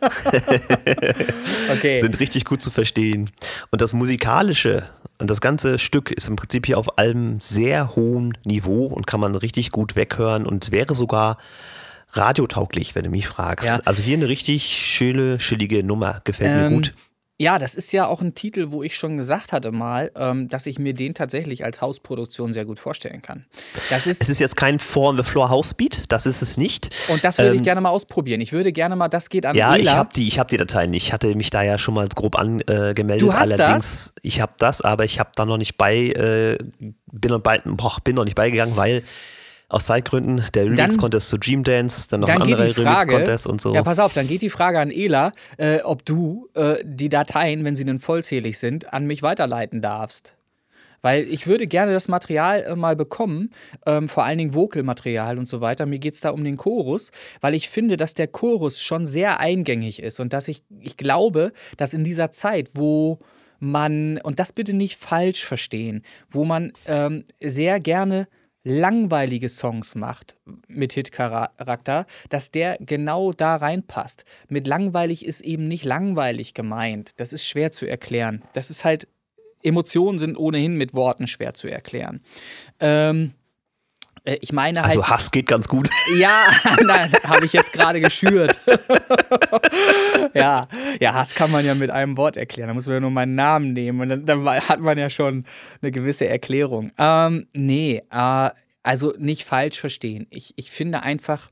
okay. 1.72 2.00
Sind 2.00 2.18
richtig 2.18 2.44
gut 2.44 2.62
zu 2.62 2.70
verstehen. 2.70 3.30
Und 3.70 3.80
das 3.80 3.92
Musikalische 3.92 4.88
und 5.18 5.30
das 5.30 5.40
ganze 5.40 5.78
Stück 5.78 6.10
ist 6.10 6.28
im 6.28 6.36
Prinzip 6.36 6.66
hier 6.66 6.78
auf 6.78 6.98
einem 6.98 7.40
sehr 7.40 7.94
hohen 7.96 8.36
Niveau 8.44 8.86
und 8.86 9.06
kann 9.06 9.20
man 9.20 9.34
richtig 9.34 9.70
gut 9.70 9.96
weghören 9.96 10.46
und 10.46 10.70
wäre 10.70 10.94
sogar 10.94 11.38
radiotauglich, 12.12 12.94
wenn 12.94 13.04
du 13.04 13.10
mich 13.10 13.26
fragst. 13.26 13.66
Ja. 13.66 13.80
Also 13.84 14.02
hier 14.02 14.16
eine 14.16 14.28
richtig 14.28 14.64
schöne, 14.64 15.38
chillige 15.38 15.82
Nummer. 15.82 16.20
Gefällt 16.24 16.50
ähm, 16.50 16.62
mir 16.62 16.76
gut. 16.76 16.94
Ja, 17.36 17.58
das 17.58 17.74
ist 17.74 17.92
ja 17.92 18.06
auch 18.06 18.22
ein 18.22 18.36
Titel, 18.36 18.66
wo 18.70 18.84
ich 18.84 18.94
schon 18.94 19.16
gesagt 19.16 19.52
hatte 19.52 19.72
mal, 19.72 20.12
ähm, 20.14 20.48
dass 20.48 20.66
ich 20.66 20.78
mir 20.78 20.94
den 20.94 21.14
tatsächlich 21.14 21.64
als 21.64 21.80
Hausproduktion 21.80 22.52
sehr 22.52 22.64
gut 22.64 22.78
vorstellen 22.78 23.22
kann. 23.22 23.44
Das 23.90 24.06
ist, 24.06 24.22
es 24.22 24.28
ist 24.28 24.38
jetzt 24.38 24.56
kein 24.56 24.78
Four-on-the-Floor 24.78 25.50
Housebeat, 25.50 26.04
das 26.10 26.26
ist 26.26 26.42
es 26.42 26.56
nicht. 26.56 26.94
Und 27.08 27.24
das 27.24 27.38
würde 27.38 27.50
ähm, 27.50 27.56
ich 27.56 27.62
gerne 27.64 27.80
mal 27.80 27.90
ausprobieren. 27.90 28.40
Ich 28.40 28.52
würde 28.52 28.70
gerne 28.72 28.94
mal, 28.94 29.08
das 29.08 29.30
geht 29.30 29.46
an 29.46 29.56
Ja, 29.56 29.74
Ela. 29.74 29.82
ich 29.82 29.96
habe 29.96 30.10
die, 30.14 30.28
hab 30.28 30.46
die 30.46 30.58
Dateien. 30.58 30.94
Ich 30.94 31.12
hatte 31.12 31.34
mich 31.34 31.50
da 31.50 31.62
ja 31.62 31.76
schon 31.76 31.94
mal 31.94 32.08
grob 32.08 32.38
angemeldet. 32.38 33.22
du 33.22 33.34
hast 33.34 33.50
Allerdings, 33.50 34.12
das? 34.14 34.22
ich 34.22 34.40
habe 34.40 34.52
das, 34.58 34.80
aber 34.80 35.04
ich 35.04 35.18
habe 35.18 35.30
da 35.34 35.44
noch 35.44 35.58
nicht 35.58 35.76
bei, 35.76 35.96
äh, 35.96 36.58
bin, 37.10 37.30
noch 37.32 37.40
bei 37.40 37.60
boah, 37.64 37.96
bin 38.04 38.14
noch 38.14 38.24
nicht 38.24 38.36
beigegangen, 38.36 38.76
weil 38.76 39.02
aus 39.74 39.86
Zeitgründen 39.86 40.44
der 40.54 40.66
Remix-Contest 40.66 41.28
zu 41.28 41.36
Dream 41.36 41.64
Dance, 41.64 42.06
dann 42.08 42.20
noch 42.20 42.28
dann 42.28 42.42
ein 42.42 42.52
anderer 42.52 42.76
Remix-Contest 42.76 43.46
und 43.46 43.60
so. 43.60 43.74
Ja, 43.74 43.82
pass 43.82 43.98
auf, 43.98 44.12
dann 44.12 44.28
geht 44.28 44.42
die 44.42 44.50
Frage 44.50 44.78
an 44.78 44.90
Ela, 44.90 45.32
äh, 45.56 45.80
ob 45.80 46.04
du 46.04 46.48
äh, 46.54 46.76
die 46.84 47.08
Dateien, 47.08 47.64
wenn 47.64 47.74
sie 47.74 47.84
denn 47.84 47.98
vollzählig 47.98 48.58
sind, 48.58 48.92
an 48.92 49.06
mich 49.06 49.22
weiterleiten 49.22 49.82
darfst. 49.82 50.36
Weil 51.02 51.24
ich 51.24 51.48
würde 51.48 51.66
gerne 51.66 51.92
das 51.92 52.06
Material 52.06 52.62
äh, 52.62 52.76
mal 52.76 52.94
bekommen, 52.94 53.50
ähm, 53.84 54.08
vor 54.08 54.24
allen 54.24 54.38
Dingen 54.38 54.54
Vocal-Material 54.54 55.38
und 55.38 55.48
so 55.48 55.60
weiter. 55.60 55.86
Mir 55.86 55.98
geht 55.98 56.14
es 56.14 56.20
da 56.20 56.30
um 56.30 56.44
den 56.44 56.56
Chorus, 56.56 57.10
weil 57.40 57.54
ich 57.54 57.68
finde, 57.68 57.96
dass 57.96 58.14
der 58.14 58.28
Chorus 58.28 58.80
schon 58.80 59.08
sehr 59.08 59.40
eingängig 59.40 60.00
ist 60.00 60.20
und 60.20 60.32
dass 60.32 60.46
ich, 60.46 60.62
ich 60.80 60.96
glaube, 60.96 61.52
dass 61.76 61.94
in 61.94 62.04
dieser 62.04 62.30
Zeit, 62.30 62.70
wo 62.74 63.18
man, 63.58 64.18
und 64.22 64.38
das 64.38 64.52
bitte 64.52 64.74
nicht 64.74 64.96
falsch 64.98 65.44
verstehen, 65.44 66.04
wo 66.30 66.44
man 66.44 66.72
ähm, 66.86 67.24
sehr 67.40 67.80
gerne 67.80 68.28
langweilige 68.64 69.48
Songs 69.48 69.94
macht 69.94 70.36
mit 70.66 70.94
Hit-Charakter, 70.94 72.06
dass 72.30 72.50
der 72.50 72.78
genau 72.80 73.32
da 73.32 73.56
reinpasst. 73.56 74.24
Mit 74.48 74.66
langweilig 74.66 75.24
ist 75.24 75.42
eben 75.42 75.64
nicht 75.64 75.84
langweilig 75.84 76.54
gemeint. 76.54 77.20
Das 77.20 77.32
ist 77.32 77.46
schwer 77.46 77.70
zu 77.70 77.86
erklären. 77.86 78.42
Das 78.54 78.70
ist 78.70 78.84
halt, 78.84 79.06
Emotionen 79.62 80.18
sind 80.18 80.36
ohnehin 80.36 80.74
mit 80.76 80.94
Worten 80.94 81.26
schwer 81.26 81.54
zu 81.54 81.68
erklären. 81.68 82.22
Ähm, 82.80 83.26
äh, 83.26 83.43
ich 84.24 84.52
meine 84.52 84.80
halt. 84.80 84.90
Also 84.90 85.06
Hass 85.06 85.30
geht 85.30 85.46
ganz 85.46 85.68
gut. 85.68 85.90
Ja, 86.16 86.46
habe 87.24 87.44
ich 87.44 87.52
jetzt 87.52 87.72
gerade 87.72 88.00
geschürt. 88.00 88.56
ja, 90.34 90.68
ja, 91.00 91.14
Hass 91.14 91.34
kann 91.34 91.50
man 91.50 91.64
ja 91.64 91.74
mit 91.74 91.90
einem 91.90 92.16
Wort 92.16 92.36
erklären. 92.36 92.68
Da 92.68 92.74
muss 92.74 92.86
man 92.86 92.94
ja 92.94 93.00
nur 93.00 93.10
meinen 93.10 93.34
Namen 93.34 93.72
nehmen 93.72 94.00
und 94.00 94.08
dann, 94.08 94.26
dann 94.26 94.44
hat 94.46 94.80
man 94.80 94.96
ja 94.98 95.10
schon 95.10 95.44
eine 95.82 95.90
gewisse 95.90 96.28
Erklärung. 96.28 96.92
Ähm, 96.98 97.46
nee, 97.52 98.02
äh, 98.10 98.50
also 98.82 99.14
nicht 99.18 99.44
falsch 99.44 99.80
verstehen. 99.80 100.26
Ich, 100.30 100.52
ich 100.56 100.70
finde 100.70 101.02
einfach, 101.02 101.50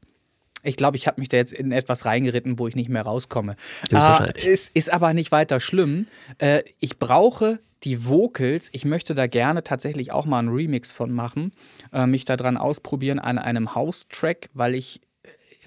ich 0.63 0.77
glaube, 0.77 0.97
ich 0.97 1.07
habe 1.07 1.21
mich 1.21 1.29
da 1.29 1.39
jetzt 1.39 1.53
in 1.53 1.73
etwas 1.73 2.05
reingeritten, 2.05 2.59
wo 2.59 2.69
ich 2.69 2.77
nicht 2.77 2.91
mehr 2.91 3.03
rauskomme. 3.03 3.57
Äh, 3.91 4.47
ist, 4.47 4.71
ist 4.77 4.93
aber 4.93 5.13
nicht 5.13 5.33
weiter 5.33 5.59
schlimm. 5.61 6.07
Äh, 6.39 6.63
ich 6.79 6.99
brauche 6.99 7.59
die 7.85 8.07
Vocals. 8.07 8.69
Ich 8.73 8.85
möchte 8.85 9.15
da 9.15 9.27
gerne 9.27 9.63
tatsächlich 9.63 10.13
auch 10.13 10.27
mal 10.27 10.39
einen 10.39 10.49
Remix 10.49 10.93
von 10.93 11.13
machen, 11.13 11.53
äh, 11.93 12.07
mich 12.07 12.25
daran 12.25 12.57
ausprobieren 12.57 13.19
an 13.19 13.39
einem 13.39 13.75
House-Track, 13.75 14.51
weil 14.55 14.75
ich 14.75 15.01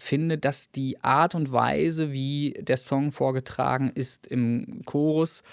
finde, 0.06 0.38
dass 0.38 0.72
die 0.72 1.02
Art 1.04 1.36
und 1.36 1.52
Weise, 1.52 2.14
wie 2.14 2.56
der 2.60 2.78
Song 2.78 3.12
vorgetragen 3.12 3.92
ist 3.94 4.28
im 4.28 4.82
Chorus, 4.86 5.44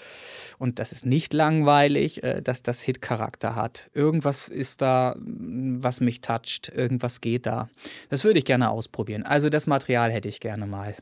und 0.57 0.79
das 0.79 0.91
ist 0.91 1.05
nicht 1.05 1.33
langweilig, 1.33 2.23
äh, 2.23 2.41
dass 2.41 2.63
das 2.63 2.81
Hit-Charakter 2.81 3.55
hat. 3.55 3.89
Irgendwas 3.93 4.49
ist 4.49 4.81
da, 4.81 5.15
was 5.17 6.01
mich 6.01 6.21
toucht, 6.21 6.69
irgendwas 6.69 7.21
geht 7.21 7.45
da. 7.45 7.69
Das 8.09 8.23
würde 8.23 8.39
ich 8.39 8.45
gerne 8.45 8.69
ausprobieren. 8.69 9.23
Also 9.23 9.49
das 9.49 9.67
Material 9.67 10.11
hätte 10.11 10.29
ich 10.29 10.39
gerne 10.39 10.67
mal. 10.67 10.95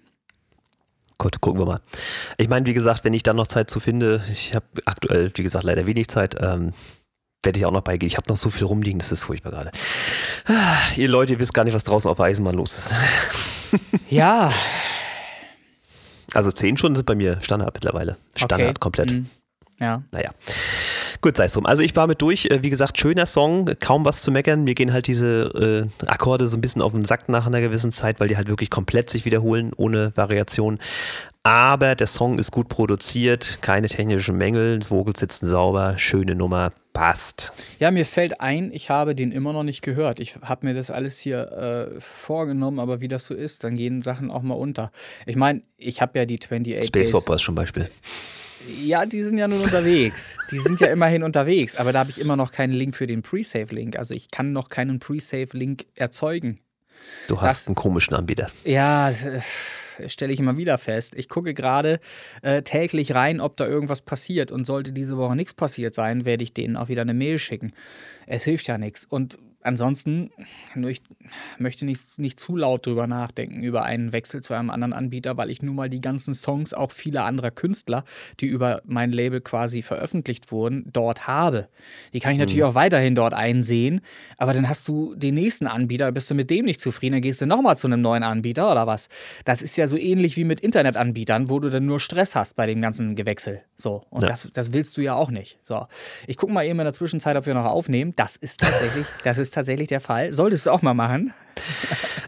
Gut, 1.22 1.40
gucken 1.40 1.62
wir 1.62 1.68
mal. 1.68 1.82
Ich 2.38 2.50
meine, 2.50 2.66
wie 2.66 2.74
gesagt, 2.74 3.06
wenn 3.06 3.14
ich 3.14 3.22
dann 3.22 3.36
noch 3.36 3.46
Zeit 3.46 3.70
zu 3.70 3.80
finde, 3.80 4.24
ich 4.34 4.56
habe 4.56 4.66
aktuell, 4.86 5.32
wie 5.36 5.44
gesagt, 5.44 5.64
leider 5.64 5.86
wenig 5.86 6.08
Zeit, 6.08 6.36
ähm, 6.40 6.74
werde 7.44 7.60
ich 7.60 7.66
auch 7.68 7.72
noch 7.72 7.84
beigehen. 7.84 8.08
Ich 8.08 8.18
habe 8.18 8.28
noch 8.28 8.38
so 8.38 8.50
viel 8.50 8.66
rumliegen, 8.66 8.98
das 8.98 9.12
ist 9.12 9.22
furchtbar 9.22 9.52
gerade. 9.52 9.72
Ah, 10.48 10.80
ihr 10.96 11.08
Leute, 11.08 11.34
ihr 11.34 11.40
wisst 11.40 11.54
gar 11.54 11.64
nicht, 11.64 11.76
was 11.76 11.84
draußen 11.84 12.10
auf 12.10 12.18
der 12.18 12.26
Eisenbahn 12.26 12.56
los 12.56 12.74
ist. 12.76 12.94
ja. 14.10 14.52
Also 16.34 16.52
zehn 16.52 16.76
Stunden 16.76 16.96
sind 16.96 17.06
bei 17.06 17.14
mir 17.14 17.40
Standard 17.40 17.76
mittlerweile. 17.76 18.18
Standard 18.36 18.62
okay. 18.62 18.74
komplett. 18.80 19.12
Mhm. 19.12 19.30
Ja. 19.80 20.02
Naja. 20.12 20.32
Gut, 21.22 21.38
sei 21.38 21.46
es 21.46 21.54
drum. 21.54 21.68
Also 21.68 21.84
ich 21.84 21.96
war 21.96 22.08
mit 22.08 22.22
durch. 22.22 22.48
Äh, 22.48 22.64
wie 22.64 22.72
gesagt, 22.72 22.98
schöner 22.98 23.28
Song, 23.28 23.70
kaum 23.80 24.06
was 24.06 24.24
zu 24.24 24.32
meckern. 24.32 24.64
Mir 24.64 24.74
gehen 24.74 24.92
halt 24.92 25.06
diese 25.06 25.90
äh, 26.02 26.06
Akkorde 26.08 26.48
so 26.48 26.58
ein 26.58 26.62
bisschen 26.62 26.82
auf 26.82 26.94
den 26.94 27.06
Sack 27.06 27.30
nach 27.30 27.46
einer 27.46 27.62
gewissen 27.62 27.92
Zeit, 27.92 28.20
weil 28.20 28.28
die 28.28 28.38
halt 28.38 28.50
wirklich 28.50 28.72
komplett 28.72 29.10
sich 29.12 29.24
wiederholen, 29.24 29.72
ohne 29.76 30.12
Variation. 30.18 30.80
Aber 31.44 31.96
der 31.96 32.08
Song 32.08 32.40
ist 32.40 32.52
gut 32.52 32.70
produziert, 32.70 33.60
keine 33.62 33.88
technischen 33.88 34.38
Mängel, 34.38 34.82
Vogel 34.82 35.16
sitzen 35.16 35.50
sauber, 35.50 35.98
schöne 35.98 36.36
Nummer, 36.36 36.72
passt. 36.94 37.52
Ja, 37.80 37.90
mir 37.90 38.06
fällt 38.06 38.42
ein, 38.42 38.72
ich 38.72 38.92
habe 38.92 39.16
den 39.16 39.32
immer 39.32 39.52
noch 39.52 39.64
nicht 39.64 39.82
gehört. 39.82 40.20
Ich 40.20 40.36
habe 40.44 40.68
mir 40.68 40.76
das 40.76 40.92
alles 40.92 41.20
hier 41.20 41.52
äh, 41.52 42.00
vorgenommen, 42.00 42.80
aber 42.80 43.02
wie 43.02 43.08
das 43.08 43.26
so 43.26 43.34
ist, 43.34 43.64
dann 43.64 43.76
gehen 43.76 44.02
Sachen 44.02 44.30
auch 44.30 44.44
mal 44.44 44.54
unter. 44.54 44.92
Ich 45.26 45.36
meine, 45.36 45.62
ich 45.78 46.02
habe 46.02 46.20
ja 46.20 46.26
die 46.26 46.40
28 46.40 46.88
Space 46.88 47.12
Days. 47.12 47.24
Space 47.24 47.44
zum 47.44 47.56
Beispiel. 47.56 47.90
Ja, 48.68 49.06
die 49.06 49.24
sind 49.24 49.38
ja 49.38 49.48
nun 49.48 49.62
unterwegs. 49.62 50.38
Die 50.52 50.60
sind 50.60 50.80
ja 50.80 50.88
immerhin 50.88 51.24
unterwegs, 51.24 51.76
aber 51.76 51.92
da 51.94 52.00
habe 52.00 52.10
ich 52.10 52.20
immer 52.20 52.36
noch 52.36 52.52
keinen 52.52 52.74
Link 52.74 52.96
für 52.96 53.08
den 53.08 53.22
Pre-Save-Link. 53.22 53.98
Also 53.98 54.14
ich 54.14 54.32
kann 54.32 54.54
noch 54.54 54.70
keinen 54.70 55.00
Pre-Save-Link 55.00 55.86
erzeugen. 55.96 56.60
Du 57.28 57.42
hast 57.42 57.62
das, 57.62 57.68
einen 57.68 57.76
komischen 57.76 58.16
Anbieter. 58.16 58.52
Ja, 58.64 59.10
äh, 59.10 59.42
stelle 60.08 60.34
ich 60.34 60.40
immer 60.40 60.58
wieder 60.58 60.78
fest. 60.78 61.14
Ich 61.16 61.30
gucke 61.30 61.54
gerade 61.54 62.00
äh, 62.42 62.62
täglich 62.62 63.16
rein, 63.16 63.42
ob 63.42 63.58
da 63.58 63.66
irgendwas 63.66 64.02
passiert. 64.02 64.52
Und 64.52 64.66
sollte 64.66 64.94
diese 64.94 65.18
Woche 65.18 65.36
nichts 65.36 65.54
passiert 65.54 65.96
sein, 65.96 66.26
werde 66.26 66.44
ich 66.44 66.54
denen 66.54 66.78
auch 66.78 66.90
wieder 66.90 67.02
eine 67.02 67.14
Mail 67.14 67.40
schicken. 67.40 67.74
Es 68.28 68.44
hilft 68.44 68.68
ja 68.68 68.78
nichts. 68.78 69.06
Und 69.06 69.38
ansonsten, 69.64 70.32
nur 70.76 70.90
ich 70.90 71.02
möchte 71.58 71.86
nicht, 71.86 72.20
nicht 72.20 72.40
zu 72.40 72.56
laut 72.56 72.86
drüber 72.86 73.08
nachdenken, 73.08 73.64
über 73.64 73.84
einen 73.84 74.14
Wechsel 74.14 74.42
zu 74.42 74.54
einem 74.54 74.70
anderen 74.70 74.94
Anbieter, 74.94 75.38
weil 75.38 75.50
ich 75.50 75.62
nun 75.62 75.76
mal 75.76 75.90
die 75.90 76.02
ganzen 76.02 76.34
Songs 76.34 76.74
auch 76.74 76.92
vieler 76.92 77.26
anderer 77.26 77.52
Künstler, 77.52 78.04
die 78.40 78.48
über 78.48 78.82
mein 78.86 79.12
Label 79.12 79.42
quasi 79.42 79.82
veröffentlicht 79.82 80.52
wurden, 80.52 80.90
dort 80.92 81.28
habe. 81.28 81.68
Die 82.14 82.20
kann 82.20 82.32
ich 82.32 82.38
mhm. 82.38 82.42
natürlich 82.42 82.64
auch 82.64 82.76
weiterhin 82.76 83.16
dort 83.16 83.34
einsehen, 83.34 84.02
aber 84.38 84.54
dann 84.54 84.68
hast 84.68 84.88
du 84.88 85.16
den 85.16 85.36
nächsten 85.36 85.68
Anbieter, 85.68 86.12
bist 86.12 86.30
du 86.30 86.36
mit 86.36 86.50
dem 86.50 86.66
nicht 86.66 86.82
zufrieden, 86.82 87.14
dann 87.14 87.22
gehst 87.22 87.42
du 87.42 87.46
nochmal 87.46 87.78
zu 87.78 87.88
einem 87.88 88.02
neuen 88.02 88.24
Anbieter 88.24 88.72
oder 88.72 88.88
was. 88.88 89.10
Das 89.46 89.62
ist 89.62 89.78
ja 89.78 89.88
so 89.88 89.98
ähnlich 89.98 90.38
wie 90.38 90.44
mit 90.44 90.62
Internetanbietern, 90.62 91.50
wo 91.50 91.60
du 91.60 91.70
dann 91.70 91.86
nur 91.86 92.00
Stress 92.00 92.36
hast 92.36 92.56
bei 92.56 92.66
dem 92.66 92.82
ganzen 92.82 93.16
Gewechsel. 93.16 93.62
So, 93.76 94.04
und 94.10 94.24
ja. 94.24 94.30
das, 94.30 94.50
das 94.54 94.74
willst 94.74 94.98
du 94.98 95.02
ja 95.02 95.16
auch 95.16 95.32
nicht. 95.32 95.60
So, 95.64 95.88
ich 96.28 96.38
gucke 96.38 96.54
mal 96.54 96.66
eben 96.66 96.80
in 96.80 96.86
der 96.86 96.94
Zwischenzeit, 96.94 97.36
ob 97.36 97.46
wir 97.46 97.54
noch 97.54 97.66
aufnehmen. 97.66 98.14
Das 98.16 98.36
ist 98.36 98.60
tatsächlich, 98.60 99.06
das 99.24 99.38
ist 99.38 99.51
ist 99.52 99.56
tatsächlich 99.56 99.90
der 99.90 100.00
Fall. 100.00 100.32
Solltest 100.32 100.66
du 100.66 100.72
auch 100.72 100.82
mal 100.82 100.94
machen. 100.94 101.34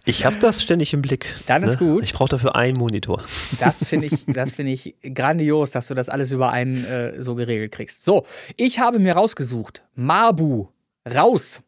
Ich 0.06 0.26
habe 0.26 0.36
das 0.36 0.62
ständig 0.62 0.94
im 0.94 1.02
Blick. 1.02 1.34
Dann 1.48 1.64
ist 1.64 1.80
ne? 1.80 1.88
gut. 1.88 2.04
Ich 2.04 2.12
brauche 2.12 2.28
dafür 2.28 2.58
einen 2.58 2.78
Monitor. 2.78 3.24
Das 3.62 3.86
finde 3.88 4.08
ich, 4.08 4.26
find 4.26 4.68
ich 4.68 4.96
grandios, 5.14 5.72
dass 5.72 5.88
du 5.88 5.94
das 5.94 6.10
alles 6.10 6.34
über 6.34 6.52
einen 6.52 6.84
äh, 6.84 7.22
so 7.22 7.36
geregelt 7.36 7.72
kriegst. 7.72 8.04
So, 8.04 8.26
ich 8.58 8.80
habe 8.80 9.00
mir 9.00 9.14
rausgesucht. 9.14 9.82
Marbu, 9.96 10.68
raus. 11.10 11.62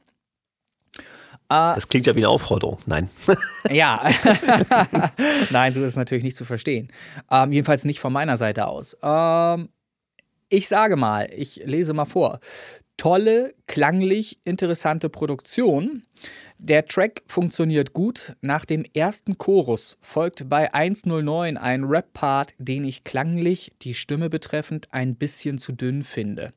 Äh, 0.97 0.99
das 1.47 1.87
klingt 1.87 2.07
ja 2.07 2.15
wie 2.15 2.19
eine 2.19 2.27
Aufforderung. 2.27 2.79
Nein. 2.85 3.09
Ja. 3.69 4.05
Nein, 5.51 5.73
so 5.73 5.79
ist 5.79 5.91
es 5.91 5.95
natürlich 5.95 6.25
nicht 6.25 6.35
zu 6.35 6.43
verstehen. 6.43 6.91
Ähm, 7.31 7.53
jedenfalls 7.53 7.85
nicht 7.85 8.01
von 8.01 8.11
meiner 8.11 8.35
Seite 8.35 8.67
aus. 8.67 8.97
Ähm, 9.01 9.69
ich 10.49 10.67
sage 10.67 10.97
mal, 10.97 11.29
ich 11.33 11.61
lese 11.63 11.93
mal 11.93 12.03
vor 12.03 12.41
tolle, 12.97 13.53
klanglich 13.67 14.39
interessante 14.45 15.09
Produktion. 15.09 16.03
Der 16.57 16.85
Track 16.85 17.21
funktioniert 17.27 17.93
gut. 17.93 18.35
Nach 18.41 18.65
dem 18.65 18.85
ersten 18.93 19.37
Chorus 19.37 19.97
folgt 20.01 20.49
bei 20.49 20.73
109 20.73 21.57
ein 21.57 21.83
Rap-Part, 21.83 22.53
den 22.57 22.83
ich 22.85 23.03
klanglich, 23.03 23.73
die 23.81 23.93
Stimme 23.93 24.29
betreffend, 24.29 24.87
ein 24.91 25.15
bisschen 25.15 25.57
zu 25.57 25.73
dünn 25.73 26.03
finde. 26.03 26.53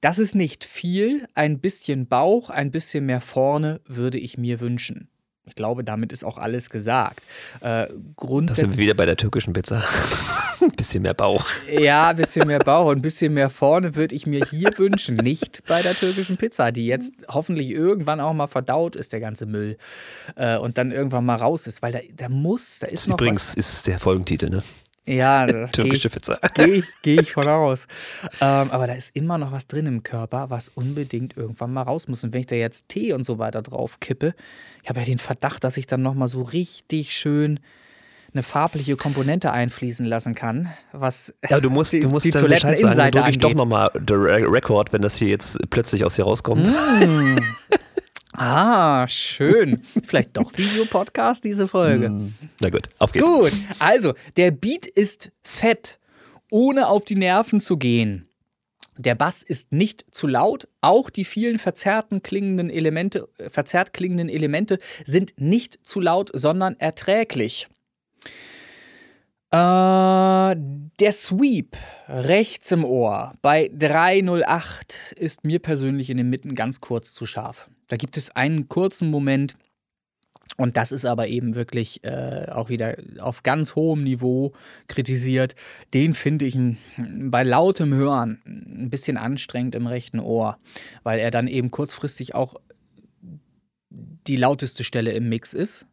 Das 0.00 0.18
ist 0.18 0.34
nicht 0.34 0.64
viel, 0.64 1.26
ein 1.34 1.60
bisschen 1.60 2.06
Bauch, 2.06 2.50
ein 2.50 2.70
bisschen 2.70 3.06
mehr 3.06 3.22
vorne 3.22 3.80
würde 3.86 4.18
ich 4.18 4.36
mir 4.36 4.60
wünschen. 4.60 5.08
Ich 5.46 5.54
glaube, 5.54 5.84
damit 5.84 6.12
ist 6.12 6.24
auch 6.24 6.38
alles 6.38 6.70
gesagt. 6.70 7.20
Äh, 7.60 7.88
grundsätzlich. 8.16 8.64
Das 8.64 8.72
sind 8.72 8.78
wir 8.78 8.84
wieder 8.84 8.94
bei 8.94 9.06
der 9.06 9.16
türkischen 9.16 9.52
Pizza. 9.52 9.82
ein 10.64 10.72
bisschen 10.76 11.02
mehr 11.02 11.14
Bauch. 11.14 11.46
Ja, 11.70 12.08
ein 12.08 12.16
bisschen 12.16 12.46
mehr 12.46 12.58
Bauch 12.58 12.86
und 12.86 12.96
ein 12.96 13.02
bisschen 13.02 13.34
mehr 13.34 13.50
vorne 13.50 13.94
würde 13.94 14.14
ich 14.14 14.26
mir 14.26 14.44
hier 14.44 14.70
wünschen. 14.76 15.16
Nicht 15.16 15.62
bei 15.66 15.82
der 15.82 15.94
türkischen 15.94 16.36
Pizza, 16.36 16.72
die 16.72 16.86
jetzt 16.86 17.12
hoffentlich 17.28 17.70
irgendwann 17.70 18.20
auch 18.20 18.32
mal 18.32 18.46
verdaut 18.46 18.96
ist, 18.96 19.12
der 19.12 19.20
ganze 19.20 19.46
Müll. 19.46 19.76
Äh, 20.36 20.58
und 20.58 20.78
dann 20.78 20.90
irgendwann 20.90 21.24
mal 21.24 21.36
raus 21.36 21.66
ist, 21.66 21.82
weil 21.82 21.92
da, 21.92 22.00
da 22.14 22.28
muss, 22.28 22.78
da 22.80 22.86
ist 22.86 23.04
das 23.04 23.06
noch 23.08 23.16
Übrigens 23.16 23.50
was. 23.50 23.56
ist 23.56 23.86
der 23.86 23.98
Folgentitel, 23.98 24.50
ne? 24.50 24.62
Ja, 25.06 25.46
türkische 25.72 26.08
geh, 26.08 26.14
Pizza. 26.14 26.38
Gehe 26.54 26.74
ich, 26.76 26.86
geh 27.02 27.20
ich 27.20 27.32
von 27.32 27.46
aus. 27.46 27.86
Ähm, 28.40 28.70
aber 28.70 28.86
da 28.86 28.94
ist 28.94 29.14
immer 29.14 29.38
noch 29.38 29.52
was 29.52 29.66
drin 29.66 29.86
im 29.86 30.02
Körper, 30.02 30.50
was 30.50 30.70
unbedingt 30.70 31.36
irgendwann 31.36 31.72
mal 31.72 31.82
raus 31.82 32.08
muss. 32.08 32.24
Und 32.24 32.32
wenn 32.32 32.40
ich 32.40 32.46
da 32.46 32.56
jetzt 32.56 32.88
Tee 32.88 33.12
und 33.12 33.24
so 33.24 33.38
weiter 33.38 33.62
drauf 33.62 34.00
kippe, 34.00 34.34
ich 34.82 34.88
habe 34.88 35.00
ja 35.00 35.06
den 35.06 35.18
Verdacht, 35.18 35.64
dass 35.64 35.76
ich 35.76 35.86
dann 35.86 36.02
nochmal 36.02 36.28
so 36.28 36.42
richtig 36.42 37.14
schön 37.14 37.60
eine 38.34 38.42
farbliche 38.42 38.96
Komponente 38.96 39.52
einfließen 39.52 40.04
lassen 40.04 40.34
kann, 40.34 40.68
was 40.92 41.32
ja, 41.48 41.60
du 41.60 41.70
musst, 41.70 41.92
die, 41.92 42.00
du 42.00 42.08
musst 42.08 42.26
die 42.26 42.30
Toiletteninseite 42.30 43.18
drücke 43.18 43.30
ich 43.30 43.38
doch 43.38 43.54
nochmal 43.54 43.88
der 43.94 44.18
Rekord, 44.20 44.92
wenn 44.92 45.02
das 45.02 45.16
hier 45.16 45.28
jetzt 45.28 45.58
plötzlich 45.70 46.04
aus 46.04 46.16
dir 46.16 46.24
rauskommt. 46.24 46.66
Mm. 46.66 47.38
Ah, 48.36 49.06
schön. 49.06 49.84
Vielleicht 50.04 50.36
doch 50.36 50.52
Videopodcast, 50.58 51.44
diese 51.44 51.68
Folge. 51.68 52.06
Hm. 52.06 52.34
Na 52.60 52.70
gut, 52.70 52.88
auf 52.98 53.12
geht's. 53.12 53.24
Gut, 53.24 53.52
also 53.78 54.14
der 54.36 54.50
Beat 54.50 54.86
ist 54.86 55.30
fett, 55.44 56.00
ohne 56.50 56.88
auf 56.88 57.04
die 57.04 57.14
Nerven 57.14 57.60
zu 57.60 57.76
gehen. 57.76 58.28
Der 58.96 59.14
Bass 59.14 59.42
ist 59.42 59.72
nicht 59.72 60.04
zu 60.12 60.26
laut, 60.26 60.68
auch 60.80 61.10
die 61.10 61.24
vielen 61.24 61.58
verzerrten 61.58 62.22
klingenden 62.22 62.70
Elemente, 62.70 63.28
verzerrt 63.48 63.92
klingenden 63.92 64.28
Elemente 64.28 64.78
sind 65.04 65.34
nicht 65.36 65.84
zu 65.86 66.00
laut, 66.00 66.30
sondern 66.32 66.78
erträglich. 66.78 67.68
Äh, 69.50 70.56
der 71.00 71.12
Sweep 71.12 71.76
rechts 72.08 72.72
im 72.72 72.84
Ohr 72.84 73.34
bei 73.42 73.70
308 73.72 75.14
ist 75.16 75.44
mir 75.44 75.58
persönlich 75.60 76.10
in 76.10 76.16
den 76.16 76.30
Mitten 76.30 76.54
ganz 76.54 76.80
kurz 76.80 77.14
zu 77.14 77.26
scharf. 77.26 77.70
Da 77.88 77.96
gibt 77.96 78.16
es 78.16 78.30
einen 78.30 78.68
kurzen 78.68 79.10
Moment, 79.10 79.56
und 80.56 80.76
das 80.76 80.92
ist 80.92 81.04
aber 81.04 81.28
eben 81.28 81.54
wirklich 81.54 82.04
äh, 82.04 82.46
auch 82.50 82.68
wieder 82.68 82.96
auf 83.18 83.42
ganz 83.42 83.74
hohem 83.74 84.04
Niveau 84.04 84.52
kritisiert. 84.88 85.54
Den 85.94 86.14
finde 86.14 86.44
ich 86.44 86.56
bei 86.96 87.42
lautem 87.42 87.92
Hören 87.94 88.40
ein 88.46 88.90
bisschen 88.90 89.16
anstrengend 89.16 89.74
im 89.74 89.86
rechten 89.86 90.20
Ohr, 90.20 90.58
weil 91.02 91.18
er 91.18 91.30
dann 91.30 91.48
eben 91.48 91.70
kurzfristig 91.70 92.34
auch 92.34 92.56
die 93.90 94.36
lauteste 94.36 94.84
Stelle 94.84 95.12
im 95.12 95.28
Mix 95.28 95.54
ist. 95.54 95.86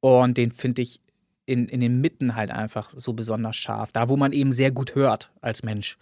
Und 0.00 0.36
den 0.36 0.52
finde 0.52 0.82
ich 0.82 1.00
in, 1.48 1.66
in 1.66 1.80
den 1.80 2.00
Mitten 2.00 2.36
halt 2.36 2.50
einfach 2.50 2.92
so 2.94 3.14
besonders 3.14 3.56
scharf. 3.56 3.90
Da, 3.92 4.08
wo 4.08 4.16
man 4.16 4.32
eben 4.32 4.52
sehr 4.52 4.70
gut 4.70 4.94
hört 4.94 5.30
als 5.40 5.62
Mensch. 5.62 5.98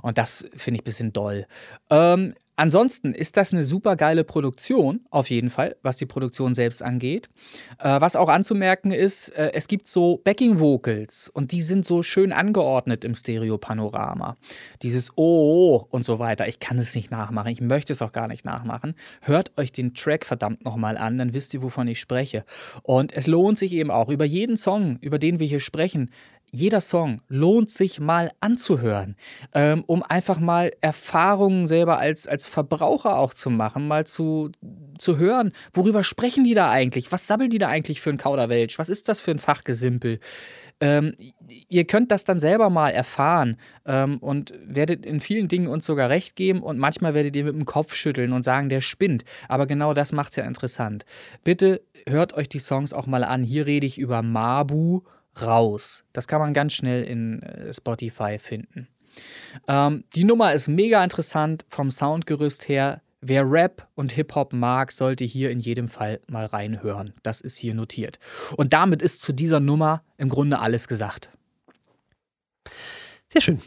Und 0.00 0.16
das 0.16 0.48
finde 0.56 0.76
ich 0.76 0.82
ein 0.82 0.84
bisschen 0.84 1.12
doll. 1.12 1.46
Ähm, 1.90 2.34
Ansonsten 2.60 3.14
ist 3.14 3.38
das 3.38 3.54
eine 3.54 3.64
super 3.64 3.96
geile 3.96 4.22
Produktion, 4.22 5.00
auf 5.08 5.30
jeden 5.30 5.48
Fall, 5.48 5.76
was 5.82 5.96
die 5.96 6.04
Produktion 6.04 6.54
selbst 6.54 6.82
angeht. 6.82 7.30
Äh, 7.78 8.02
was 8.02 8.16
auch 8.16 8.28
anzumerken 8.28 8.90
ist, 8.90 9.30
äh, 9.30 9.52
es 9.54 9.66
gibt 9.66 9.88
so 9.88 10.20
Backing 10.24 10.60
Vocals 10.60 11.30
und 11.32 11.52
die 11.52 11.62
sind 11.62 11.86
so 11.86 12.02
schön 12.02 12.32
angeordnet 12.32 13.02
im 13.02 13.14
Stereo-Panorama. 13.14 14.36
Dieses 14.82 15.12
Oh, 15.16 15.22
oh 15.22 15.86
und 15.88 16.04
so 16.04 16.18
weiter. 16.18 16.48
Ich 16.48 16.60
kann 16.60 16.76
es 16.76 16.94
nicht 16.94 17.10
nachmachen, 17.10 17.50
ich 17.50 17.62
möchte 17.62 17.94
es 17.94 18.02
auch 18.02 18.12
gar 18.12 18.28
nicht 18.28 18.44
nachmachen. 18.44 18.94
Hört 19.22 19.56
euch 19.56 19.72
den 19.72 19.94
Track 19.94 20.26
verdammt 20.26 20.62
nochmal 20.62 20.98
an, 20.98 21.16
dann 21.16 21.32
wisst 21.32 21.54
ihr, 21.54 21.62
wovon 21.62 21.88
ich 21.88 21.98
spreche. 21.98 22.44
Und 22.82 23.14
es 23.14 23.26
lohnt 23.26 23.56
sich 23.56 23.72
eben 23.72 23.90
auch, 23.90 24.10
über 24.10 24.26
jeden 24.26 24.58
Song, 24.58 24.98
über 25.00 25.18
den 25.18 25.38
wir 25.38 25.46
hier 25.46 25.60
sprechen, 25.60 26.10
jeder 26.52 26.80
Song 26.80 27.22
lohnt 27.28 27.70
sich 27.70 28.00
mal 28.00 28.30
anzuhören, 28.40 29.16
ähm, 29.54 29.84
um 29.86 30.02
einfach 30.02 30.40
mal 30.40 30.72
Erfahrungen 30.80 31.66
selber 31.66 31.98
als, 31.98 32.26
als 32.26 32.46
Verbraucher 32.46 33.16
auch 33.16 33.34
zu 33.34 33.50
machen, 33.50 33.86
mal 33.86 34.06
zu, 34.06 34.50
zu 34.98 35.16
hören, 35.16 35.52
worüber 35.72 36.04
sprechen 36.04 36.44
die 36.44 36.54
da 36.54 36.70
eigentlich? 36.70 37.12
Was 37.12 37.26
sabbeln 37.26 37.50
die 37.50 37.58
da 37.58 37.68
eigentlich 37.68 38.00
für 38.00 38.10
ein 38.10 38.18
Kauderwelsch? 38.18 38.78
Was 38.78 38.88
ist 38.88 39.08
das 39.08 39.20
für 39.20 39.30
ein 39.30 39.38
Fachgesimpel? 39.38 40.18
Ähm, 40.80 41.14
ihr 41.68 41.84
könnt 41.84 42.10
das 42.10 42.24
dann 42.24 42.40
selber 42.40 42.70
mal 42.70 42.90
erfahren 42.90 43.56
ähm, 43.84 44.18
und 44.18 44.54
werdet 44.64 45.04
in 45.04 45.20
vielen 45.20 45.48
Dingen 45.48 45.68
uns 45.68 45.84
sogar 45.84 46.08
recht 46.08 46.36
geben 46.36 46.62
und 46.62 46.78
manchmal 46.78 47.12
werdet 47.14 47.36
ihr 47.36 47.44
mit 47.44 47.54
dem 47.54 47.66
Kopf 47.66 47.94
schütteln 47.94 48.32
und 48.32 48.42
sagen, 48.42 48.70
der 48.70 48.80
spinnt. 48.80 49.24
Aber 49.48 49.66
genau 49.66 49.92
das 49.92 50.12
macht 50.12 50.30
es 50.30 50.36
ja 50.36 50.44
interessant. 50.44 51.04
Bitte 51.44 51.82
hört 52.08 52.32
euch 52.32 52.48
die 52.48 52.58
Songs 52.58 52.92
auch 52.92 53.06
mal 53.06 53.24
an. 53.24 53.42
Hier 53.42 53.66
rede 53.66 53.86
ich 53.86 53.98
über 53.98 54.22
Mabu 54.22 55.02
raus. 55.42 56.04
Das 56.12 56.26
kann 56.28 56.40
man 56.40 56.54
ganz 56.54 56.72
schnell 56.72 57.04
in 57.04 57.42
äh, 57.42 57.72
Spotify 57.72 58.38
finden. 58.38 58.88
Ähm, 59.66 60.04
die 60.14 60.24
Nummer 60.24 60.52
ist 60.52 60.68
mega 60.68 61.02
interessant 61.02 61.64
vom 61.68 61.90
Soundgerüst 61.90 62.68
her. 62.68 63.02
Wer 63.22 63.50
Rap 63.50 63.86
und 63.96 64.12
Hip-Hop 64.12 64.54
mag, 64.54 64.92
sollte 64.92 65.24
hier 65.24 65.50
in 65.50 65.60
jedem 65.60 65.88
Fall 65.88 66.20
mal 66.26 66.46
reinhören. 66.46 67.12
Das 67.22 67.42
ist 67.42 67.58
hier 67.58 67.74
notiert. 67.74 68.18
Und 68.56 68.72
damit 68.72 69.02
ist 69.02 69.20
zu 69.20 69.32
dieser 69.32 69.60
Nummer 69.60 70.02
im 70.16 70.30
Grunde 70.30 70.58
alles 70.58 70.88
gesagt. 70.88 71.30
Sehr 73.28 73.42
schön. 73.42 73.60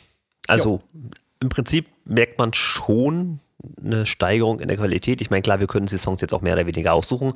Also 0.48 0.82
jo. 0.94 1.10
im 1.40 1.50
Prinzip 1.50 1.88
merkt 2.06 2.40
man 2.40 2.54
schon 2.54 3.40
eine 3.82 4.06
Steigerung 4.06 4.60
in 4.60 4.68
der 4.68 4.78
Qualität. 4.78 5.22
Ich 5.22 5.30
meine, 5.30 5.42
klar, 5.42 5.60
wir 5.60 5.68
können 5.68 5.86
die 5.86 5.98
Songs 5.98 6.22
jetzt 6.22 6.34
auch 6.34 6.42
mehr 6.42 6.54
oder 6.54 6.66
weniger 6.66 6.94
aussuchen, 6.94 7.34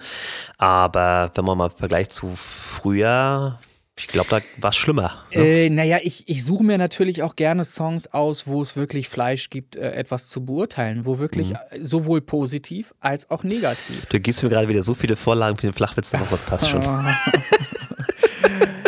aber 0.57 1.31
wenn 1.35 1.45
man 1.45 1.57
mal 1.57 1.69
vergleicht 1.69 2.11
zu 2.11 2.33
früher, 2.35 3.59
ich 3.97 4.07
glaube, 4.07 4.29
da 4.29 4.41
war 4.61 4.69
es 4.69 4.75
schlimmer. 4.75 5.25
Ne? 5.33 5.41
Äh, 5.41 5.69
naja, 5.69 5.97
ich, 6.03 6.29
ich 6.29 6.43
suche 6.45 6.63
mir 6.63 6.77
natürlich 6.77 7.23
auch 7.23 7.35
gerne 7.35 7.63
Songs 7.65 8.05
aus, 8.07 8.45
wo 8.45 8.61
es 8.61 8.75
wirklich 8.75 9.09
Fleisch 9.09 9.49
gibt, 9.49 9.75
äh, 9.75 9.91
etwas 9.91 10.29
zu 10.29 10.45
beurteilen, 10.45 11.05
wo 11.05 11.17
wirklich 11.17 11.49
mhm. 11.49 11.55
sowohl 11.79 12.21
positiv 12.21 12.93
als 12.99 13.31
auch 13.31 13.43
negativ. 13.43 14.05
Du 14.05 14.19
gibst 14.19 14.43
mir 14.43 14.49
gerade 14.49 14.69
wieder 14.69 14.83
so 14.83 14.93
viele 14.93 15.15
Vorlagen 15.15 15.57
für 15.57 15.65
den 15.67 15.73
Flachwitz, 15.73 16.13
noch 16.13 16.31
was 16.31 16.45
passt 16.45 16.69
schon. 16.69 16.81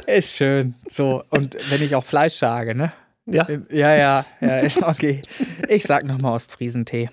Ist 0.05 0.35
schön. 0.35 0.75
So, 0.87 1.23
und 1.29 1.57
wenn 1.71 1.81
ich 1.81 1.95
auch 1.95 2.03
Fleisch 2.03 2.35
sage, 2.35 2.75
ne? 2.75 2.93
Ja. 3.25 3.47
Ja, 3.69 3.95
ja, 3.95 4.25
ja, 4.41 4.65
okay. 4.87 5.23
Ich 5.67 5.83
sag 5.83 6.03
nochmal 6.03 6.33
Ostfriesentee. 6.33 7.09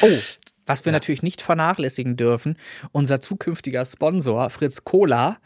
Oh, 0.00 0.06
was 0.68 0.84
wir 0.84 0.92
ja. 0.92 0.96
natürlich 0.96 1.22
nicht 1.22 1.42
vernachlässigen 1.42 2.16
dürfen, 2.16 2.56
unser 2.92 3.20
zukünftiger 3.20 3.84
Sponsor 3.84 4.50
Fritz 4.50 4.84
Cola, 4.84 5.38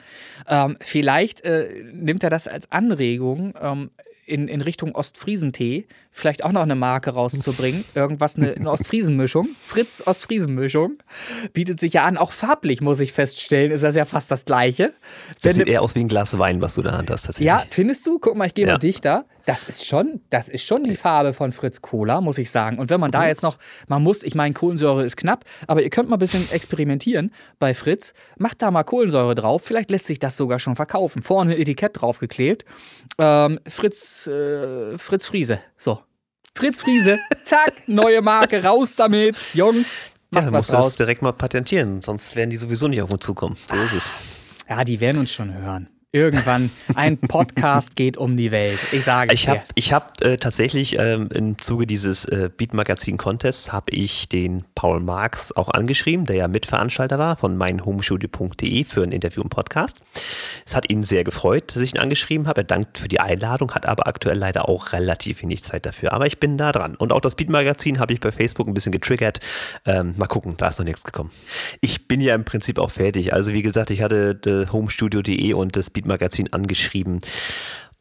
ähm, 0.48 0.76
vielleicht 0.80 1.42
äh, 1.42 1.68
nimmt 1.92 2.22
er 2.24 2.30
das 2.30 2.48
als 2.48 2.70
Anregung, 2.70 3.54
ähm, 3.60 3.90
in, 4.26 4.48
in 4.48 4.60
Richtung 4.60 4.94
Ostfriesentee 4.94 5.86
vielleicht 6.12 6.44
auch 6.44 6.52
noch 6.52 6.62
eine 6.62 6.74
Marke 6.74 7.10
rauszubringen. 7.10 7.84
Irgendwas, 7.94 8.36
eine, 8.36 8.52
eine 8.52 8.70
Ostfriesenmischung. 8.70 9.48
Fritz 9.60 10.02
Ostfriesenmischung. 10.06 10.98
Bietet 11.52 11.80
sich 11.80 11.94
ja 11.94 12.04
an. 12.04 12.18
Auch 12.18 12.32
farblich, 12.32 12.80
muss 12.80 13.00
ich 13.00 13.12
feststellen, 13.12 13.72
ist 13.72 13.82
das 13.82 13.96
ja 13.96 14.04
fast 14.04 14.30
das 14.30 14.44
Gleiche. 14.44 14.92
Das 15.40 15.56
Wenn, 15.56 15.64
sieht 15.64 15.68
eher 15.68 15.82
aus 15.82 15.94
wie 15.94 16.00
ein 16.00 16.08
Glas 16.08 16.38
Wein, 16.38 16.60
was 16.60 16.74
du 16.74 16.82
da 16.82 16.92
hast. 16.92 17.06
Tatsächlich. 17.06 17.46
Ja, 17.46 17.64
findest 17.68 18.06
du? 18.06 18.18
Guck 18.18 18.36
mal, 18.36 18.46
ich 18.46 18.54
gehe 18.54 18.66
ja. 18.66 18.74
mal 18.74 18.78
dichter. 18.78 19.24
Das 19.44 19.64
ist 19.64 19.86
schon, 19.86 20.20
das 20.30 20.48
ist 20.48 20.64
schon 20.64 20.84
die 20.84 20.94
Farbe 20.94 21.32
von 21.32 21.52
Fritz 21.52 21.82
Cola, 21.82 22.20
muss 22.20 22.38
ich 22.38 22.50
sagen. 22.50 22.78
Und 22.78 22.90
wenn 22.90 23.00
man 23.00 23.10
da 23.10 23.22
mhm. 23.22 23.28
jetzt 23.28 23.42
noch, 23.42 23.58
man 23.88 24.02
muss, 24.02 24.22
ich 24.22 24.34
meine, 24.34 24.54
Kohlensäure 24.54 25.04
ist 25.04 25.16
knapp, 25.16 25.44
aber 25.66 25.82
ihr 25.82 25.90
könnt 25.90 26.08
mal 26.08 26.16
ein 26.16 26.20
bisschen 26.20 26.48
experimentieren 26.52 27.32
bei 27.58 27.74
Fritz. 27.74 28.14
Macht 28.38 28.62
da 28.62 28.70
mal 28.70 28.84
Kohlensäure 28.84 29.34
drauf. 29.34 29.62
Vielleicht 29.64 29.90
lässt 29.90 30.06
sich 30.06 30.18
das 30.18 30.36
sogar 30.36 30.58
schon 30.58 30.76
verkaufen. 30.76 31.22
Vorne 31.22 31.52
ein 31.52 31.60
Etikett 31.60 32.00
draufgeklebt. 32.00 32.64
Ähm, 33.18 33.58
Fritz, 33.66 34.26
äh, 34.28 34.96
Fritz 34.98 35.26
Friese. 35.26 35.60
So. 35.82 35.98
Fritz 36.54 36.82
Friese, 36.82 37.18
zack, 37.42 37.88
neue 37.88 38.22
Marke, 38.22 38.62
raus 38.62 38.94
damit, 38.94 39.34
Jungs. 39.52 40.12
Macht 40.30 40.44
ja, 40.44 40.50
dann 40.50 40.52
musst 40.52 40.70
du 40.70 40.74
das 40.74 40.96
direkt 40.96 41.22
mal 41.22 41.32
patentieren, 41.32 42.00
sonst 42.00 42.36
werden 42.36 42.50
die 42.50 42.56
sowieso 42.56 42.86
nicht 42.86 43.02
auf 43.02 43.12
uns 43.12 43.24
zukommen. 43.24 43.56
So 43.68 43.74
ist 43.74 43.92
es. 43.92 44.12
Ja, 44.68 44.84
die 44.84 45.00
werden 45.00 45.18
uns 45.18 45.32
schon 45.32 45.52
hören 45.52 45.88
irgendwann 46.12 46.70
ein 46.94 47.16
Podcast 47.16 47.96
geht 47.96 48.18
um 48.18 48.36
die 48.36 48.52
Welt. 48.52 48.78
Ich 48.92 49.02
sage 49.02 49.32
ich 49.32 49.48
habe 49.48 49.62
ich 49.74 49.94
hab 49.94 50.22
äh, 50.22 50.36
tatsächlich 50.36 50.98
ähm, 50.98 51.28
im 51.34 51.58
Zuge 51.58 51.86
dieses 51.86 52.26
äh, 52.26 52.50
Beat 52.54 52.74
Magazin 52.74 53.16
Contests 53.16 53.72
habe 53.72 53.94
ich 53.94 54.28
den 54.28 54.64
Paul 54.74 55.00
Marx 55.00 55.52
auch 55.52 55.70
angeschrieben, 55.70 56.26
der 56.26 56.36
ja 56.36 56.48
Mitveranstalter 56.48 57.18
war 57.18 57.36
von 57.36 57.56
meinhomestudio.de 57.56 58.84
für 58.84 59.02
ein 59.02 59.10
Interview 59.10 59.42
im 59.42 59.48
Podcast. 59.48 60.02
Es 60.66 60.76
hat 60.76 60.90
ihn 60.90 61.02
sehr 61.02 61.24
gefreut, 61.24 61.74
dass 61.74 61.82
ich 61.82 61.94
ihn 61.94 61.98
angeschrieben 61.98 62.46
habe. 62.46 62.60
Er 62.60 62.64
dankt 62.64 62.98
für 62.98 63.08
die 63.08 63.20
Einladung, 63.20 63.74
hat 63.74 63.88
aber 63.88 64.06
aktuell 64.06 64.36
leider 64.36 64.68
auch 64.68 64.92
relativ 64.92 65.42
wenig 65.42 65.64
Zeit 65.64 65.86
dafür. 65.86 66.12
Aber 66.12 66.26
ich 66.26 66.38
bin 66.38 66.58
da 66.58 66.72
dran. 66.72 66.94
Und 66.94 67.12
auch 67.12 67.22
das 67.22 67.36
Beat 67.36 67.48
Magazin 67.48 67.98
habe 67.98 68.12
ich 68.12 68.20
bei 68.20 68.32
Facebook 68.32 68.68
ein 68.68 68.74
bisschen 68.74 68.92
getriggert. 68.92 69.40
Ähm, 69.86 70.12
mal 70.18 70.26
gucken, 70.26 70.58
da 70.58 70.68
ist 70.68 70.78
noch 70.78 70.84
nichts 70.84 71.04
gekommen. 71.04 71.30
Ich 71.80 72.06
bin 72.06 72.20
ja 72.20 72.34
im 72.34 72.44
Prinzip 72.44 72.78
auch 72.78 72.90
fertig. 72.90 73.32
Also 73.32 73.54
wie 73.54 73.62
gesagt, 73.62 73.90
ich 73.90 74.02
hatte 74.02 74.38
homestudio.de 74.70 75.54
und 75.54 75.74
das 75.74 75.88
Beat 75.88 76.01
Magazin 76.06 76.52
angeschrieben 76.52 77.20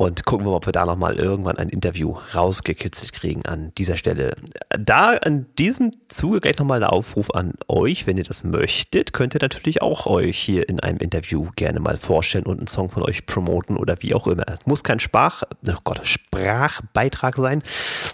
und 0.01 0.25
gucken 0.25 0.47
wir 0.47 0.49
mal, 0.49 0.57
ob 0.57 0.65
wir 0.65 0.73
da 0.73 0.83
nochmal 0.83 1.19
irgendwann 1.19 1.59
ein 1.59 1.69
Interview 1.69 2.17
rausgekitzelt 2.33 3.13
kriegen 3.13 3.45
an 3.45 3.71
dieser 3.77 3.97
Stelle. 3.97 4.35
Da 4.69 5.13
in 5.13 5.45
diesem 5.59 5.91
Zuge 6.07 6.41
gleich 6.41 6.57
nochmal 6.57 6.79
der 6.79 6.91
Aufruf 6.91 7.29
an 7.35 7.53
euch, 7.67 8.07
wenn 8.07 8.17
ihr 8.17 8.23
das 8.23 8.43
möchtet, 8.43 9.13
könnt 9.13 9.35
ihr 9.35 9.41
natürlich 9.41 9.83
auch 9.83 10.07
euch 10.07 10.39
hier 10.39 10.67
in 10.67 10.79
einem 10.79 10.97
Interview 10.97 11.49
gerne 11.55 11.79
mal 11.79 11.97
vorstellen 11.97 12.47
und 12.47 12.57
einen 12.57 12.65
Song 12.65 12.89
von 12.89 13.03
euch 13.03 13.27
promoten 13.27 13.77
oder 13.77 13.97
wie 13.99 14.15
auch 14.15 14.25
immer. 14.25 14.47
Es 14.47 14.65
muss 14.65 14.83
kein 14.83 14.99
Sprach, 14.99 15.43
oh 15.67 15.73
Gott, 15.83 16.01
Sprachbeitrag 16.03 17.35
sein, 17.35 17.61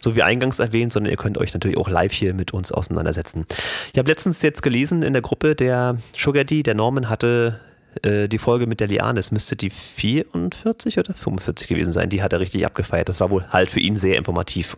so 0.01 0.13
wie 0.17 0.23
eingangs 0.23 0.59
erwähnt, 0.59 0.91
sondern 0.91 1.11
ihr 1.11 1.17
könnt 1.17 1.37
euch 1.37 1.53
natürlich 1.53 1.77
auch 1.77 1.87
live 1.87 2.11
hier 2.11 2.33
mit 2.33 2.53
uns 2.53 2.73
auseinandersetzen. 2.73 3.45
Ich 3.93 3.97
habe 3.97 4.09
letztens 4.09 4.41
jetzt 4.41 4.61
gelesen 4.61 5.03
in 5.03 5.13
der 5.13 5.21
Gruppe, 5.21 5.55
der 5.55 5.99
Sugar 6.13 6.43
D, 6.43 6.63
der 6.63 6.75
Norman 6.75 7.07
hatte 7.07 7.61
äh, 8.05 8.27
die 8.27 8.37
Folge 8.37 8.67
mit 8.67 8.79
der 8.79 8.87
Liane, 8.87 9.19
es 9.19 9.31
müsste 9.31 9.55
die 9.55 9.69
44 9.69 10.99
oder 10.99 11.13
45 11.13 11.67
gewesen 11.67 11.93
sein, 11.93 12.09
die 12.09 12.21
hat 12.21 12.33
er 12.33 12.39
richtig 12.39 12.65
abgefeiert. 12.65 13.09
Das 13.09 13.19
war 13.19 13.29
wohl 13.29 13.47
halt 13.49 13.69
für 13.69 13.79
ihn 13.79 13.95
sehr 13.95 14.17
informativ. 14.17 14.77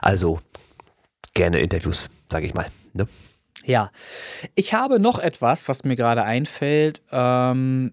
Also 0.00 0.40
gerne 1.34 1.60
Interviews, 1.60 2.02
sage 2.30 2.46
ich 2.46 2.54
mal. 2.54 2.66
Ne? 2.92 3.06
Ja, 3.64 3.90
ich 4.54 4.74
habe 4.74 4.98
noch 5.00 5.18
etwas, 5.18 5.68
was 5.68 5.84
mir 5.84 5.96
gerade 5.96 6.24
einfällt. 6.24 7.02
Ähm, 7.10 7.92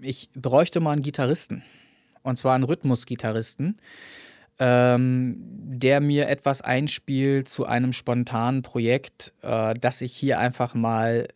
ich 0.00 0.30
bräuchte 0.34 0.80
mal 0.80 0.92
einen 0.92 1.02
Gitarristen. 1.02 1.62
Und 2.22 2.36
zwar 2.36 2.54
einen 2.54 2.64
Rhythmusgitarristen, 2.64 3.78
ähm, 4.58 5.36
der 5.38 6.00
mir 6.00 6.28
etwas 6.28 6.60
einspielt 6.60 7.48
zu 7.48 7.64
einem 7.64 7.92
spontanen 7.92 8.62
Projekt, 8.62 9.32
äh, 9.42 9.74
das 9.74 10.02
ich 10.02 10.14
hier 10.14 10.38
einfach 10.38 10.74
mal 10.74 11.28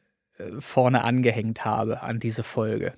vorne 0.59 1.05
angehängt 1.05 1.65
habe 1.65 2.03
an 2.03 2.19
diese 2.19 2.43
Folge. 2.43 2.95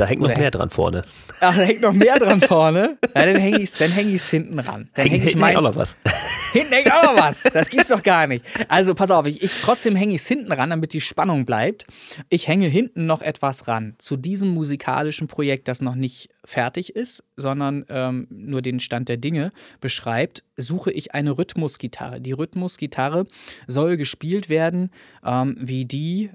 Da 0.00 0.06
hängt 0.06 0.22
noch 0.22 0.34
mehr 0.34 0.50
dran 0.50 0.70
vorne. 0.70 1.04
Ach, 1.42 1.54
da 1.54 1.62
hängt 1.62 1.82
noch 1.82 1.92
mehr 1.92 2.18
dran 2.18 2.40
vorne? 2.40 2.96
Ja, 3.14 3.26
dann 3.26 3.36
hänge 3.36 3.58
ich 3.58 3.78
es 3.78 3.78
häng 3.78 4.18
hinten 4.18 4.58
ran. 4.58 4.88
Dann 4.94 5.06
häng, 5.06 5.20
häng 5.20 5.28
ich 5.28 5.36
meins, 5.36 5.58
auch 5.58 5.62
noch 5.62 5.76
was. 5.76 5.94
Hinten 6.54 6.72
hängt 6.72 6.90
auch 6.90 7.02
noch 7.02 7.16
was. 7.16 7.42
Das 7.42 7.68
gibt's 7.68 7.88
doch 7.88 8.02
gar 8.02 8.26
nicht. 8.26 8.42
Also 8.68 8.94
pass 8.94 9.10
auf, 9.10 9.26
ich, 9.26 9.42
ich 9.42 9.52
trotzdem 9.60 9.94
hänge 9.96 10.14
ich 10.14 10.22
es 10.22 10.26
hinten 10.26 10.52
ran, 10.52 10.70
damit 10.70 10.94
die 10.94 11.02
Spannung 11.02 11.44
bleibt. 11.44 11.86
Ich 12.30 12.48
hänge 12.48 12.68
hinten 12.68 13.04
noch 13.04 13.20
etwas 13.20 13.68
ran 13.68 13.94
zu 13.98 14.16
diesem 14.16 14.48
musikalischen 14.48 15.28
Projekt, 15.28 15.68
das 15.68 15.82
noch 15.82 15.96
nicht 15.96 16.30
fertig 16.46 16.96
ist, 16.96 17.22
sondern 17.36 17.84
ähm, 17.90 18.26
nur 18.30 18.62
den 18.62 18.80
Stand 18.80 19.10
der 19.10 19.18
Dinge 19.18 19.52
beschreibt, 19.82 20.44
suche 20.56 20.92
ich 20.92 21.14
eine 21.14 21.36
Rhythmusgitarre. 21.36 22.22
Die 22.22 22.32
Rhythmusgitarre 22.32 23.26
soll 23.66 23.98
gespielt 23.98 24.48
werden, 24.48 24.90
ähm, 25.26 25.56
wie 25.60 25.84
die 25.84 26.30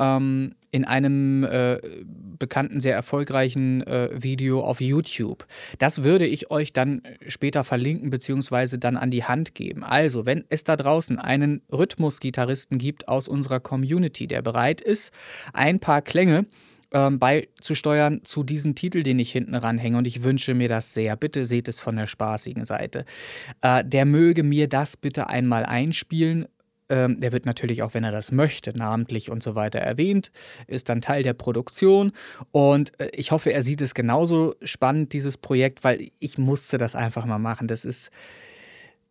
ähm, 0.00 0.56
in 0.74 0.84
einem 0.84 1.44
äh, 1.44 1.78
bekannten, 2.36 2.80
sehr 2.80 2.96
erfolgreichen 2.96 3.86
äh, 3.86 4.10
Video 4.12 4.60
auf 4.64 4.80
YouTube. 4.80 5.46
Das 5.78 6.02
würde 6.02 6.26
ich 6.26 6.50
euch 6.50 6.72
dann 6.72 7.02
später 7.28 7.62
verlinken 7.62 8.10
beziehungsweise 8.10 8.80
dann 8.80 8.96
an 8.96 9.12
die 9.12 9.22
Hand 9.22 9.54
geben. 9.54 9.84
Also, 9.84 10.26
wenn 10.26 10.44
es 10.48 10.64
da 10.64 10.74
draußen 10.74 11.20
einen 11.20 11.62
Rhythmusgitarristen 11.70 12.78
gibt 12.78 13.06
aus 13.06 13.28
unserer 13.28 13.60
Community, 13.60 14.26
der 14.26 14.42
bereit 14.42 14.80
ist, 14.80 15.12
ein 15.52 15.78
paar 15.78 16.02
Klänge 16.02 16.46
ähm, 16.90 17.20
beizusteuern 17.20 18.22
zu 18.24 18.42
diesem 18.42 18.74
Titel, 18.74 19.04
den 19.04 19.20
ich 19.20 19.30
hinten 19.30 19.54
ranhänge. 19.54 19.96
Und 19.96 20.08
ich 20.08 20.24
wünsche 20.24 20.54
mir 20.54 20.68
das 20.68 20.92
sehr. 20.92 21.14
Bitte 21.14 21.44
seht 21.44 21.68
es 21.68 21.78
von 21.80 21.94
der 21.94 22.08
spaßigen 22.08 22.64
Seite. 22.64 23.04
Äh, 23.60 23.84
der 23.84 24.06
möge 24.06 24.42
mir 24.42 24.68
das 24.68 24.96
bitte 24.96 25.28
einmal 25.28 25.64
einspielen 25.64 26.46
ähm, 26.88 27.20
der 27.20 27.32
wird 27.32 27.46
natürlich 27.46 27.82
auch, 27.82 27.94
wenn 27.94 28.04
er 28.04 28.12
das 28.12 28.32
möchte, 28.32 28.76
namentlich 28.76 29.30
und 29.30 29.42
so 29.42 29.54
weiter 29.54 29.78
erwähnt, 29.78 30.30
ist 30.66 30.88
dann 30.88 31.00
Teil 31.00 31.22
der 31.22 31.32
Produktion. 31.32 32.12
Und 32.50 32.98
äh, 33.00 33.08
ich 33.12 33.32
hoffe, 33.32 33.52
er 33.52 33.62
sieht 33.62 33.80
es 33.80 33.94
genauso 33.94 34.54
spannend, 34.62 35.12
dieses 35.12 35.38
Projekt, 35.38 35.84
weil 35.84 36.10
ich 36.18 36.38
musste 36.38 36.78
das 36.78 36.94
einfach 36.94 37.24
mal 37.24 37.38
machen. 37.38 37.68
Das 37.68 37.84
ist, 37.84 38.10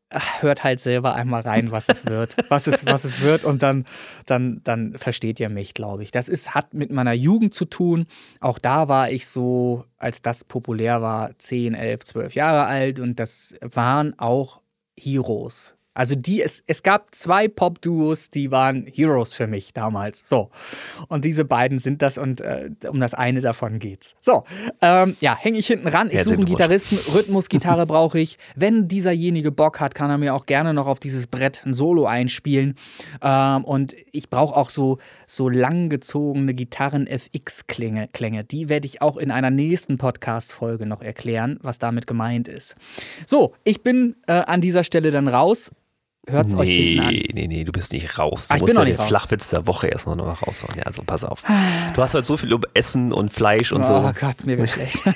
ach, 0.10 0.44
hört 0.44 0.64
halt 0.64 0.80
selber 0.80 1.16
einmal 1.16 1.42
rein, 1.42 1.72
was 1.72 1.90
es 1.90 2.06
wird, 2.06 2.38
was 2.50 2.68
es, 2.68 2.86
was 2.86 3.06
es 3.06 3.22
wird 3.22 3.44
und 3.44 3.64
dann, 3.64 3.86
dann, 4.26 4.62
dann 4.64 4.98
versteht 4.98 5.40
ihr 5.40 5.50
mich, 5.50 5.74
glaube 5.74 6.04
ich. 6.04 6.12
Das 6.12 6.30
ist, 6.30 6.54
hat 6.54 6.74
mit 6.74 6.92
meiner 6.92 7.14
Jugend 7.14 7.56
zu 7.56 7.66
tun. 7.66 8.06
Auch 8.40 8.60
da 8.60 8.88
war 8.88 9.10
ich 9.10 9.28
so, 9.28 9.86
als 9.98 10.22
das 10.22 10.44
populär 10.44 11.02
war, 11.02 11.38
10, 11.40 11.74
11, 11.74 12.04
12 12.04 12.36
Jahre 12.36 12.66
alt 12.66 13.00
und 13.00 13.20
das 13.20 13.56
waren 13.62 14.18
auch 14.20 14.62
Heroes 14.96 15.76
Also 15.94 16.16
die, 16.16 16.42
es, 16.42 16.64
es 16.68 16.84
gab 16.84 17.14
zwei 17.14 17.48
Pop-Duos, 17.48 18.30
die 18.30 18.52
waren 18.52 18.88
Heroes 18.92 19.34
für 19.34 19.48
mich 19.48 19.74
damals. 19.74 20.28
So. 20.28 20.50
Und 21.08 21.24
diese 21.26 21.46
beiden 21.46 21.80
sind 21.80 22.02
das 22.02 22.18
und 22.18 22.42
äh, 22.42 22.70
um 22.88 23.00
das 23.00 23.14
eine 23.14 23.42
davon 23.42 23.80
geht's. 23.80 24.16
So, 24.20 24.44
ähm, 24.82 25.16
ja, 25.22 25.38
hänge 25.38 25.60
ich 25.60 25.68
hinten 25.68 25.88
ran. 25.88 26.10
Ich 26.12 26.24
suche 26.24 26.36
einen 26.36 26.46
Gitarristen, 26.46 26.98
Rhythmusgitarre 27.14 27.86
brauche 27.86 28.20
ich. 28.20 28.38
Wenn 28.56 28.88
dieserjenige 28.88 29.52
Bock 29.52 29.80
hat, 29.80 29.94
kann 29.94 30.10
er 30.10 30.18
mir 30.18 30.34
auch 30.34 30.46
gerne 30.46 30.74
noch 30.74 30.88
auf 30.88 31.00
dieses 31.00 31.28
Brett 31.28 31.64
ein 31.66 31.74
Solo 31.74 32.06
einspielen. 32.06 32.76
Ähm, 33.22 33.64
und 33.64 33.96
ich 34.12 34.30
brauche 34.30 34.56
auch 34.56 34.70
so, 34.70 34.98
so 35.28 35.50
langgezogene 35.50 36.54
Gitarren-FX-Klänge. 36.54 38.10
Klänge. 38.14 38.44
Die 38.44 38.70
werde 38.70 38.88
ich 38.88 39.02
auch 39.02 39.18
in 39.18 39.32
einer 39.32 39.52
nächsten 39.52 39.98
Podcast-Folge 39.98 40.86
noch 40.86 41.02
erklären, 41.02 41.60
was 41.62 41.78
damit 41.78 42.08
gemeint 42.08 42.48
ist. 42.48 42.76
So, 43.26 43.54
ich 43.64 43.84
bin 43.84 44.16
äh, 44.28 44.34
an 44.34 44.62
dieser 44.62 44.84
Stelle 44.84 45.12
dann 45.12 45.28
raus. 45.28 45.72
Hört 46.28 46.46
es 46.48 46.54
nee, 46.54 46.60
euch 46.62 46.70
hinten 46.70 47.00
an. 47.02 47.14
Nee, 47.34 47.48
nee, 47.48 47.64
du 47.66 47.72
bist 47.74 47.92
nicht 47.92 48.18
raus. 48.18 48.48
Du 48.48 48.54
Ah, 48.54 48.56
ich 48.56 48.62
musst 48.62 48.74
bin 48.76 48.80
ja 48.82 48.86
den 48.86 48.96
raus. 48.96 49.08
Flachwitz 49.08 49.50
der 49.50 49.68
Woche 49.68 49.88
erst 49.88 50.08
noch 50.08 50.18
raushauen. 50.48 50.76
Ja, 50.78 50.84
also 50.84 51.04
pass 51.04 51.24
auf. 51.26 51.44
Du 51.96 52.02
hast 52.02 52.14
heute 52.14 52.26
so 52.26 52.38
viel 52.38 52.52
über 52.54 52.68
Essen 52.74 53.12
und 53.12 53.32
Fleisch 53.34 53.72
und 53.74 53.82
Oh 53.84 53.86
so. 54.08 54.14
Gott, 54.20 54.46
mir 54.46 54.58
wird 54.58 54.70
schlecht. 54.70 54.98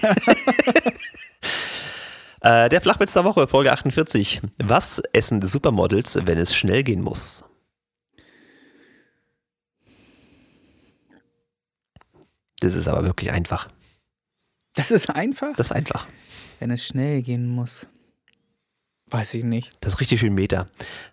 Äh, 2.40 2.70
der 2.70 2.82
Flachwitz 2.82 3.14
der 3.14 3.24
Woche, 3.24 3.48
Folge 3.48 3.72
48. 3.74 4.42
Was 4.60 5.02
essen 5.12 5.42
die 5.42 5.48
Supermodels, 5.48 6.20
wenn 6.26 6.38
es 6.38 6.54
schnell 6.56 6.84
gehen 6.84 7.02
muss? 7.02 7.44
Das 12.60 12.76
ist 12.76 12.88
aber 12.88 13.06
wirklich 13.06 13.32
einfach. 13.32 13.70
Das 14.76 14.92
ist 14.92 15.10
einfach, 15.10 15.56
Das 15.56 15.68
ist 15.68 15.72
einfach. 15.76 16.08
wenn 16.60 16.70
es 16.72 16.86
schnell 16.86 17.24
gehen 17.24 17.48
muss. 17.50 17.88
Weiß 19.10 19.34
ich 19.36 19.44
nicht. 19.44 19.72
Das 19.82 19.94
ist 19.94 20.00
richtig 20.02 20.20
schön 20.20 20.34
Meter. 20.34 20.68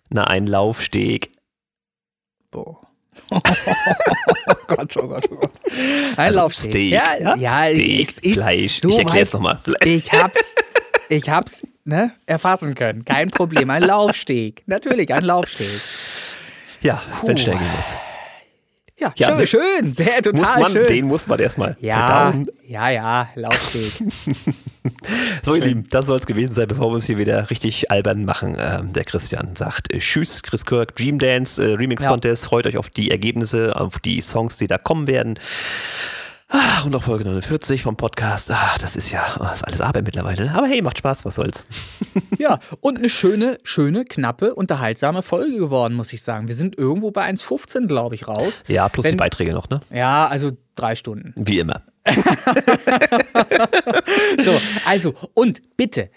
Na, 0.09 0.25
ein 0.25 0.47
Laufsteg. 0.47 1.31
Boah. 2.51 2.81
oh 3.31 3.39
Gott, 4.67 4.97
oh 4.97 5.07
Gott, 5.07 5.25
oh 5.31 5.35
Gott. 5.37 5.51
Ein 6.17 6.17
Also 6.17 6.39
Laufsteg. 6.39 6.71
Steak, 6.71 6.91
Ja, 6.91 7.35
ja, 7.35 7.73
Steak, 7.73 8.09
es 8.09 8.17
ist 8.19 8.33
Fleisch. 8.33 8.79
so 8.81 8.89
ich 8.89 8.97
erkläre 8.99 9.23
es 9.23 9.33
nochmal. 9.33 9.59
Ich 9.85 10.11
hab's, 10.11 10.55
ich 11.09 11.29
hab's 11.29 11.63
ne, 11.85 12.11
erfassen 12.25 12.75
können. 12.75 13.05
Kein 13.05 13.29
Problem. 13.31 13.69
Ein 13.69 13.83
Laufsteg. 13.83 14.63
Natürlich, 14.65 15.13
ein 15.13 15.23
Laufsteg. 15.23 15.79
Ja, 16.81 17.01
wenn 17.23 17.37
schnell 17.37 17.57
gehen 17.57 17.71
muss. 17.75 17.93
Ja, 18.97 19.11
Ja, 19.17 19.27
schön, 19.27 19.39
wir- 19.39 19.47
schön. 19.47 19.93
Sehr, 19.93 20.21
total 20.21 20.39
Muss 20.41 20.55
man, 20.57 20.71
schön. 20.71 20.87
den 20.87 21.05
muss 21.07 21.27
man 21.27 21.39
erstmal 21.39 21.75
ja, 21.81 22.07
verdauen. 22.07 22.47
ja, 22.67 22.89
ja, 22.89 23.29
Laufsteg. 23.35 23.91
So, 25.43 25.55
ihr 25.55 25.61
Lieben, 25.63 25.87
das 25.89 26.05
soll 26.05 26.19
es 26.19 26.25
gewesen 26.27 26.53
sein, 26.53 26.67
bevor 26.67 26.89
wir 26.91 26.95
uns 26.95 27.05
hier 27.05 27.17
wieder 27.17 27.49
richtig 27.49 27.89
albern 27.91 28.23
machen. 28.23 28.55
Ähm, 28.59 28.93
der 28.93 29.03
Christian 29.03 29.55
sagt 29.55 29.91
äh, 29.93 29.97
Tschüss, 29.99 30.43
Chris 30.43 30.63
Kirk, 30.65 30.95
Dream 30.95 31.17
Dance, 31.19 31.63
äh, 31.63 31.73
Remix 31.73 32.03
Ja. 32.03 32.11
Contest. 32.11 32.45
Freut 32.45 32.67
euch 32.67 32.77
auf 32.77 32.89
die 32.91 33.09
Ergebnisse, 33.11 33.75
auf 33.75 33.99
die 33.99 34.21
Songs, 34.21 34.57
die 34.57 34.67
da 34.67 34.77
kommen 34.77 35.07
werden. 35.07 35.39
Ach, 36.47 36.85
und 36.85 36.91
noch 36.91 37.03
Folge 37.03 37.23
49 37.25 37.81
vom 37.81 37.97
Podcast. 37.97 38.51
Ach, 38.51 38.77
das 38.77 38.95
ist 38.95 39.09
ja 39.09 39.25
oh, 39.39 39.51
ist 39.51 39.63
alles 39.65 39.81
Arbeit 39.81 40.05
mittlerweile. 40.05 40.51
Aber 40.53 40.67
hey, 40.67 40.81
macht 40.81 40.99
Spaß, 40.99 41.25
was 41.25 41.35
soll's. 41.35 41.65
Ja, 42.37 42.59
und 42.81 42.97
eine 42.99 43.09
schöne, 43.09 43.57
schöne, 43.63 44.05
knappe, 44.05 44.53
unterhaltsame 44.55 45.21
Folge 45.21 45.57
geworden, 45.57 45.95
muss 45.95 46.13
ich 46.13 46.21
sagen. 46.21 46.47
Wir 46.47 46.55
sind 46.55 46.77
irgendwo 46.77 47.11
bei 47.11 47.27
1,15, 47.29 47.87
glaube 47.87 48.15
ich, 48.15 48.27
raus. 48.27 48.63
Ja, 48.67 48.87
plus 48.89 49.05
die 49.05 49.11
Wenn- 49.11 49.17
Beiträge 49.17 49.53
noch, 49.53 49.69
ne? 49.69 49.79
Ja, 49.91 50.27
also 50.27 50.51
drei 50.75 50.95
Stunden. 50.95 51.33
Wie 51.35 51.59
immer. 51.59 51.81
So, 54.43 54.51
also, 54.85 55.13
und 55.33 55.61
bitte, 55.77 56.09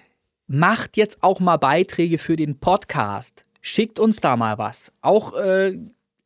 macht 0.47 0.97
jetzt 0.97 1.23
auch 1.23 1.41
mal 1.41 1.57
Beiträge 1.57 2.19
für 2.19 2.37
den 2.37 2.59
Podcast. 2.59 3.45
Schickt 3.61 3.99
uns 3.99 4.21
da 4.21 4.37
mal 4.37 4.59
was. 4.59 4.93
Auch, 5.01 5.35
äh, 5.37 5.79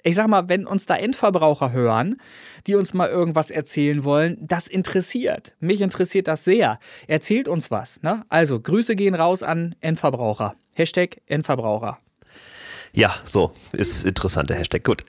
ich 0.02 0.16
sag 0.16 0.26
mal, 0.28 0.48
wenn 0.48 0.66
uns 0.66 0.86
da 0.86 0.96
Endverbraucher 0.96 1.72
hören, 1.72 2.16
die 2.66 2.74
uns 2.74 2.92
mal 2.94 3.08
irgendwas 3.08 3.50
erzählen 3.50 4.04
wollen, 4.04 4.36
das 4.40 4.66
interessiert. 4.66 5.54
Mich 5.60 5.80
interessiert 5.80 6.28
das 6.28 6.44
sehr. 6.44 6.78
Erzählt 7.06 7.48
uns 7.48 7.70
was. 7.70 8.02
Ne? 8.02 8.24
Also, 8.28 8.58
Grüße 8.60 8.96
gehen 8.96 9.14
raus 9.14 9.42
an 9.42 9.74
Endverbraucher. 9.80 10.54
Hashtag 10.74 11.20
Endverbraucher. 11.26 11.98
Ja, 12.92 13.14
so, 13.24 13.52
ist 13.72 14.04
interessanter 14.04 14.54
Hashtag. 14.54 14.84
Gut. 14.84 15.04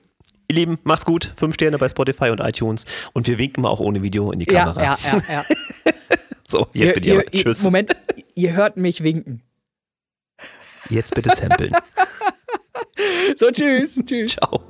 Ihr 0.48 0.56
Lieben, 0.56 0.78
macht's 0.84 1.06
gut. 1.06 1.34
Fünf 1.38 1.56
Sterne 1.56 1.78
bei 1.78 1.90
Spotify 1.90 2.30
und 2.30 2.40
iTunes. 2.40 2.86
Und 3.14 3.28
wir 3.28 3.38
winken 3.38 3.64
mal 3.64 3.70
auch 3.70 3.80
ohne 3.80 4.02
Video 4.04 4.32
in 4.32 4.40
die 4.40 4.52
Ja, 4.52 4.66
Kamera. 4.66 4.84
ja, 4.84 4.98
ja, 5.04 5.22
ja. 5.30 5.44
So, 6.48 6.68
jetzt 6.74 6.94
bin 6.96 7.04
ich 7.04 7.12
aber. 7.14 7.34
ihr, 7.34 7.42
Tschüss. 7.44 7.64
Moment, 7.64 7.96
ihr 8.36 8.54
hört 8.54 8.78
mich 8.78 9.04
winken. 9.04 9.42
Jetzt 10.90 11.16
bitte 11.16 11.30
samplen. 11.36 11.72
So, 13.38 13.50
tschüss. 13.50 14.00
tschüss. 14.06 14.34
Ciao. 14.34 14.62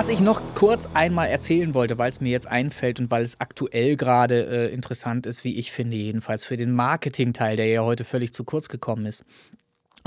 Was 0.00 0.08
ich 0.08 0.22
noch 0.22 0.40
kurz 0.54 0.88
einmal 0.94 1.28
erzählen 1.28 1.74
wollte, 1.74 1.98
weil 1.98 2.10
es 2.10 2.22
mir 2.22 2.30
jetzt 2.30 2.46
einfällt 2.46 3.00
und 3.00 3.10
weil 3.10 3.22
es 3.22 3.38
aktuell 3.38 3.96
gerade 3.96 4.46
äh, 4.46 4.72
interessant 4.72 5.26
ist, 5.26 5.44
wie 5.44 5.58
ich 5.58 5.72
finde, 5.72 5.98
jedenfalls 5.98 6.46
für 6.46 6.56
den 6.56 6.72
Marketing-Teil, 6.72 7.56
der 7.56 7.66
ja 7.66 7.82
heute 7.82 8.04
völlig 8.04 8.32
zu 8.32 8.44
kurz 8.44 8.70
gekommen 8.70 9.04
ist. 9.04 9.26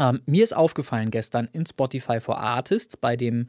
Ähm, 0.03 0.21
mir 0.25 0.43
ist 0.43 0.55
aufgefallen 0.55 1.11
gestern 1.11 1.47
in 1.53 1.65
Spotify 1.65 2.19
for 2.19 2.38
Artists 2.39 2.97
bei 2.97 3.15
dem 3.15 3.47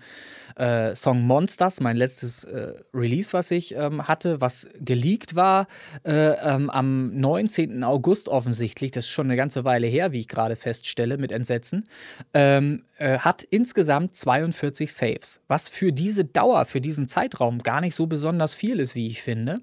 äh, 0.56 0.94
Song 0.94 1.22
Monsters, 1.26 1.80
mein 1.80 1.96
letztes 1.96 2.44
äh, 2.44 2.74
Release, 2.92 3.32
was 3.32 3.50
ich 3.50 3.74
ähm, 3.74 4.06
hatte, 4.06 4.40
was 4.40 4.68
geleakt 4.78 5.34
war 5.34 5.66
äh, 6.04 6.12
ähm, 6.12 6.70
am 6.70 7.18
19. 7.18 7.82
August 7.82 8.28
offensichtlich, 8.28 8.90
das 8.90 9.04
ist 9.04 9.10
schon 9.10 9.26
eine 9.26 9.36
ganze 9.36 9.64
Weile 9.64 9.86
her, 9.86 10.12
wie 10.12 10.20
ich 10.20 10.28
gerade 10.28 10.56
feststelle, 10.56 11.18
mit 11.18 11.32
Entsetzen, 11.32 11.88
ähm, 12.32 12.84
äh, 12.98 13.18
hat 13.18 13.42
insgesamt 13.42 14.14
42 14.14 14.92
Saves, 14.92 15.40
was 15.48 15.68
für 15.68 15.92
diese 15.92 16.24
Dauer, 16.24 16.64
für 16.64 16.80
diesen 16.80 17.08
Zeitraum 17.08 17.62
gar 17.62 17.80
nicht 17.80 17.94
so 17.94 18.06
besonders 18.06 18.54
viel 18.54 18.80
ist, 18.80 18.94
wie 18.94 19.08
ich 19.08 19.22
finde. 19.22 19.60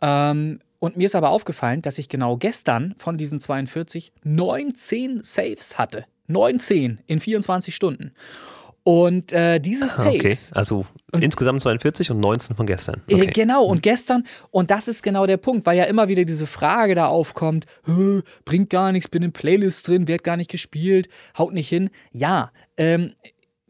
Ähm, 0.00 0.60
und 0.80 0.96
mir 0.96 1.06
ist 1.06 1.14
aber 1.14 1.30
aufgefallen, 1.30 1.82
dass 1.82 1.98
ich 1.98 2.08
genau 2.08 2.36
gestern 2.36 2.94
von 2.98 3.16
diesen 3.16 3.38
42 3.38 4.12
19 4.24 5.20
Saves 5.22 5.78
hatte. 5.78 6.06
19 6.26 7.00
in 7.06 7.20
24 7.20 7.74
Stunden. 7.74 8.12
Und 8.82 9.32
äh, 9.32 9.60
diese 9.60 9.88
Saves. 9.88 10.50
Okay, 10.50 10.58
also 10.58 10.86
und, 11.12 11.22
insgesamt 11.22 11.60
42 11.60 12.10
und 12.10 12.20
19 12.20 12.56
von 12.56 12.66
gestern. 12.66 13.02
Äh, 13.08 13.14
okay. 13.14 13.30
Genau, 13.32 13.64
und 13.64 13.82
gestern, 13.82 14.24
und 14.50 14.70
das 14.70 14.88
ist 14.88 15.02
genau 15.02 15.26
der 15.26 15.36
Punkt, 15.36 15.66
weil 15.66 15.76
ja 15.76 15.84
immer 15.84 16.08
wieder 16.08 16.24
diese 16.24 16.46
Frage 16.46 16.94
da 16.94 17.06
aufkommt: 17.06 17.66
bringt 18.46 18.70
gar 18.70 18.90
nichts, 18.92 19.10
bin 19.10 19.22
in 19.22 19.32
Playlists 19.32 19.82
drin, 19.82 20.08
wird 20.08 20.24
gar 20.24 20.38
nicht 20.38 20.50
gespielt, 20.50 21.08
haut 21.36 21.52
nicht 21.52 21.68
hin. 21.68 21.90
Ja, 22.10 22.52
ähm, 22.78 23.12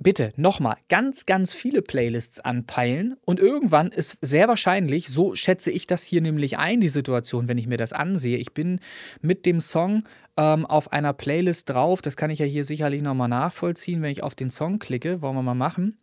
bitte 0.01 0.31
nochmal 0.37 0.77
ganz, 0.89 1.27
ganz 1.27 1.53
viele 1.53 1.83
Playlists 1.83 2.41
anpeilen 2.41 3.17
und 3.25 3.39
irgendwann 3.39 3.89
ist 3.89 4.17
sehr 4.23 4.49
wahrscheinlich, 4.49 5.09
so 5.09 5.35
schätze 5.35 5.71
ich 5.71 5.87
das 5.87 6.03
hier 6.03 6.23
nämlich 6.23 6.59
ein, 6.59 6.81
die 6.81 6.89
Situation, 6.89 7.47
wenn 7.47 7.59
ich 7.59 7.67
mir 7.67 7.77
das 7.77 7.93
ansehe. 7.93 8.39
Ich 8.39 8.53
bin 8.53 8.81
mit 9.21 9.47
dem 9.47 9.61
Song 9.61 10.05
ähm, 10.37 10.65
auf 10.67 10.93
einer 10.93 11.13
Playlist 11.13 11.69
drauf, 11.69 12.01
das 12.03 12.17
kann 12.17 12.31
ich 12.31 12.39
ja 12.39 12.47
hier 12.47 12.65
sicherlich 12.65 13.03
nochmal 13.03 13.29
nachvollziehen, 13.29 14.03
wenn 14.03 14.11
ich 14.11 14.23
auf 14.23 14.35
den 14.35 14.51
Song 14.51 14.79
klicke, 14.79 15.21
wollen 15.21 15.37
wir 15.37 15.43
mal 15.43 15.55
machen, 15.55 15.99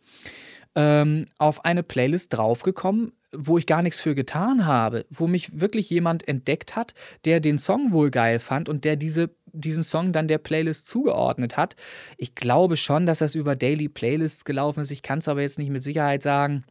ähm, 0.76 1.26
auf 1.38 1.64
eine 1.64 1.82
Playlist 1.82 2.36
draufgekommen, 2.36 3.12
wo 3.32 3.58
ich 3.58 3.66
gar 3.66 3.82
nichts 3.82 4.00
für 4.00 4.14
getan 4.14 4.64
habe, 4.64 5.04
wo 5.10 5.26
mich 5.26 5.60
wirklich 5.60 5.90
jemand 5.90 6.26
entdeckt 6.28 6.76
hat, 6.76 6.94
der 7.24 7.40
den 7.40 7.58
Song 7.58 7.92
wohl 7.92 8.10
geil 8.10 8.38
fand 8.38 8.68
und 8.68 8.84
der 8.84 8.96
diese 8.96 9.28
diesen 9.60 9.82
Song 9.82 10.12
dann 10.12 10.28
der 10.28 10.38
Playlist 10.38 10.86
zugeordnet 10.86 11.56
hat. 11.56 11.76
Ich 12.16 12.34
glaube 12.34 12.76
schon, 12.76 13.06
dass 13.06 13.18
das 13.18 13.34
über 13.34 13.56
Daily 13.56 13.88
Playlists 13.88 14.44
gelaufen 14.44 14.80
ist. 14.80 14.90
Ich 14.90 15.02
kann 15.02 15.18
es 15.18 15.28
aber 15.28 15.42
jetzt 15.42 15.58
nicht 15.58 15.70
mit 15.70 15.82
Sicherheit 15.82 16.22
sagen. 16.22 16.64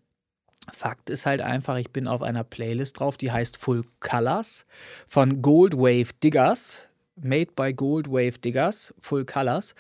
Fakt 0.71 1.09
ist 1.09 1.25
halt 1.25 1.41
einfach, 1.41 1.77
ich 1.77 1.91
bin 1.91 2.07
auf 2.07 2.21
einer 2.21 2.43
Playlist 2.43 2.99
drauf, 2.99 3.17
die 3.17 3.31
heißt 3.31 3.57
Full 3.57 3.85
Colors 3.99 4.65
von 5.07 5.41
Gold 5.41 5.77
Wave 5.77 6.09
Diggers, 6.23 6.89
made 7.15 7.51
by 7.55 7.73
Gold 7.73 8.09
Wave 8.09 8.39
Diggers, 8.39 8.93
Full 8.99 9.25
Colors 9.25 9.75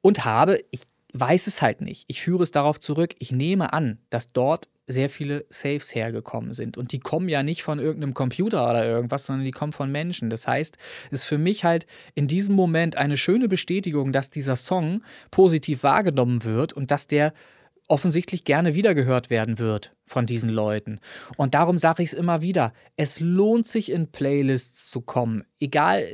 und 0.00 0.24
habe, 0.24 0.60
ich 0.70 0.82
weiß 1.12 1.46
es 1.46 1.60
halt 1.60 1.80
nicht. 1.80 2.04
Ich 2.08 2.22
führe 2.22 2.42
es 2.42 2.50
darauf 2.50 2.80
zurück. 2.80 3.14
Ich 3.18 3.32
nehme 3.32 3.72
an, 3.72 3.98
dass 4.08 4.32
dort 4.32 4.68
sehr 4.86 5.10
viele 5.10 5.44
Saves 5.48 5.94
hergekommen 5.94 6.54
sind. 6.54 6.76
Und 6.76 6.92
die 6.92 6.98
kommen 6.98 7.28
ja 7.28 7.42
nicht 7.42 7.62
von 7.62 7.78
irgendeinem 7.78 8.14
Computer 8.14 8.68
oder 8.68 8.84
irgendwas, 8.84 9.26
sondern 9.26 9.44
die 9.44 9.52
kommen 9.52 9.72
von 9.72 9.90
Menschen. 9.90 10.30
Das 10.30 10.46
heißt, 10.48 10.76
es 11.10 11.20
ist 11.20 11.24
für 11.24 11.38
mich 11.38 11.64
halt 11.64 11.86
in 12.14 12.28
diesem 12.28 12.54
Moment 12.54 12.96
eine 12.96 13.16
schöne 13.16 13.48
Bestätigung, 13.48 14.12
dass 14.12 14.30
dieser 14.30 14.56
Song 14.56 15.02
positiv 15.30 15.82
wahrgenommen 15.82 16.44
wird 16.44 16.72
und 16.72 16.90
dass 16.90 17.06
der 17.06 17.32
offensichtlich 17.88 18.44
gerne 18.44 18.74
wiedergehört 18.74 19.28
werden 19.28 19.58
wird 19.58 19.94
von 20.06 20.26
diesen 20.26 20.50
Leuten. 20.50 21.00
Und 21.36 21.54
darum 21.54 21.78
sage 21.78 22.02
ich 22.02 22.12
es 22.12 22.18
immer 22.18 22.40
wieder, 22.40 22.72
es 22.96 23.20
lohnt 23.20 23.66
sich 23.66 23.90
in 23.90 24.10
Playlists 24.10 24.90
zu 24.90 25.00
kommen. 25.02 25.44
Egal, 25.60 26.04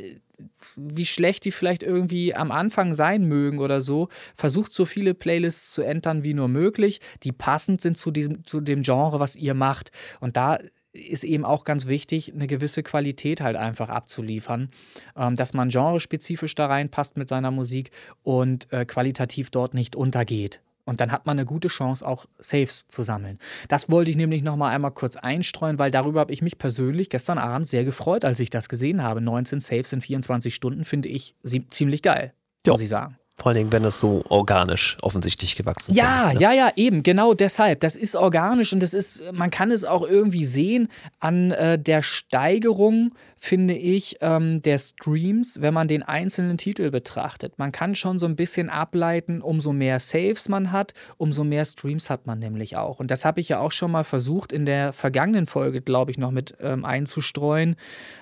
wie 0.77 1.07
schlecht 1.07 1.45
die 1.45 1.51
vielleicht 1.51 1.83
irgendwie 1.83 2.35
am 2.35 2.51
Anfang 2.53 2.95
sein 2.95 3.25
mögen 3.25 3.59
oder 3.59 3.81
so, 3.81 4.09
versucht 4.35 4.73
so 4.73 4.85
viele 4.85 5.15
Playlists 5.15 5.73
zu 5.73 5.83
entern 5.83 6.25
wie 6.25 6.35
nur 6.35 6.49
möglich, 6.49 7.01
die 7.23 7.33
passend 7.33 7.81
sind 7.81 7.97
zu, 7.97 8.11
diesem, 8.11 8.45
zu 8.45 8.61
dem 8.61 8.83
Genre, 8.83 9.21
was 9.21 9.37
ihr 9.37 9.55
macht. 9.55 9.91
Und 10.21 10.37
da 10.37 10.59
ist 10.93 11.25
eben 11.25 11.45
auch 11.45 11.65
ganz 11.65 11.87
wichtig, 11.87 12.33
eine 12.35 12.47
gewisse 12.47 12.83
Qualität 12.83 13.41
halt 13.41 13.57
einfach 13.57 13.89
abzuliefern, 13.89 14.71
ähm, 15.17 15.37
dass 15.37 15.55
man 15.55 15.69
genrespezifisch 15.69 16.55
da 16.55 16.67
reinpasst 16.67 17.17
mit 17.17 17.29
seiner 17.29 17.51
Musik 17.51 17.91
und 18.23 18.73
äh, 18.73 18.85
qualitativ 18.85 19.51
dort 19.51 19.75
nicht 19.75 19.97
untergeht. 19.97 20.61
Und 20.89 21.03
dann 21.03 21.13
hat 21.13 21.27
man 21.27 21.39
eine 21.39 21.45
gute 21.45 21.69
Chance, 21.69 22.07
auch 22.07 22.25
Saves 22.39 22.89
zu 22.89 23.03
sammeln. 23.03 23.39
Das 23.69 23.91
wollte 23.91 24.11
ich 24.11 24.17
nämlich 24.17 24.43
noch 24.43 24.57
mal 24.57 24.71
einmal 24.71 24.91
kurz 24.91 25.17
einstreuen, 25.17 25.79
weil 25.79 25.91
darüber 25.91 26.21
habe 26.21 26.33
ich 26.33 26.41
mich 26.41 26.57
persönlich 26.57 27.11
gestern 27.11 27.37
Abend 27.37 27.69
sehr 27.69 27.85
gefreut, 27.85 28.25
als 28.25 28.41
ich 28.41 28.49
das 28.49 28.71
gesehen 28.71 29.03
habe. 29.03 29.21
19 29.21 29.61
Saves 29.61 29.93
in 29.93 30.01
24 30.01 30.55
Stunden 30.55 30.85
finde 30.85 31.11
ich 31.11 31.35
ziemlich 31.69 32.01
geil, 32.01 32.33
jo. 32.67 32.73
muss 32.73 32.81
ich 32.81 32.89
sagen. 32.89 33.19
Vor 33.39 33.51
allen 33.51 33.57
Dingen, 33.57 33.73
wenn 33.73 33.85
das 33.85 34.01
so 34.01 34.25
organisch 34.29 34.97
offensichtlich 35.01 35.55
gewachsen 35.55 35.93
ist. 35.93 35.97
Ja, 35.97 36.33
ne? 36.33 36.41
ja, 36.41 36.53
ja, 36.53 36.73
eben, 36.75 37.05
genau 37.05 37.35
deshalb. 37.35 37.79
Das 37.81 37.95
ist 37.95 38.17
organisch 38.17 38.73
und 38.73 38.83
das 38.83 38.95
ist, 38.95 39.23
man 39.33 39.53
kann 39.53 39.71
es 39.71 39.85
auch 39.85 40.07
irgendwie 40.07 40.45
sehen 40.45 40.89
an 41.21 41.53
äh, 41.53 41.79
der 41.79 42.03
Steigerung 42.03 43.13
finde 43.39 43.75
ich, 43.75 44.17
ähm, 44.21 44.61
der 44.63 44.79
Streams, 44.79 45.63
wenn 45.63 45.73
man 45.73 45.87
den 45.87 46.03
einzelnen 46.03 46.59
Titel 46.59 46.91
betrachtet. 46.91 47.57
Man 47.57 47.71
kann 47.71 47.95
schon 47.95 48.19
so 48.19 48.27
ein 48.27 48.35
bisschen 48.35 48.69
ableiten, 48.69 49.41
umso 49.41 49.73
mehr 49.73 50.01
Saves 50.01 50.49
man 50.49 50.73
hat, 50.73 50.93
umso 51.17 51.45
mehr 51.45 51.65
Streams 51.65 52.11
hat 52.11 52.27
man 52.27 52.41
nämlich 52.41 52.77
auch. 52.77 52.99
Und 52.99 53.13
das 53.13 53.25
habe 53.25 53.41
ich 53.41 53.49
ja 53.49 53.61
auch 53.61 53.71
schon 53.71 53.93
mal 53.93 54.03
versucht, 54.03 54.53
in 54.53 54.67
der 54.67 54.93
vergangenen 54.93 55.47
Folge, 55.47 55.81
glaube 55.81 56.11
ich, 56.11 56.19
noch 56.19 56.33
mit 56.33 56.57
ähm, 56.61 56.85
einzustreuen. 56.85 57.77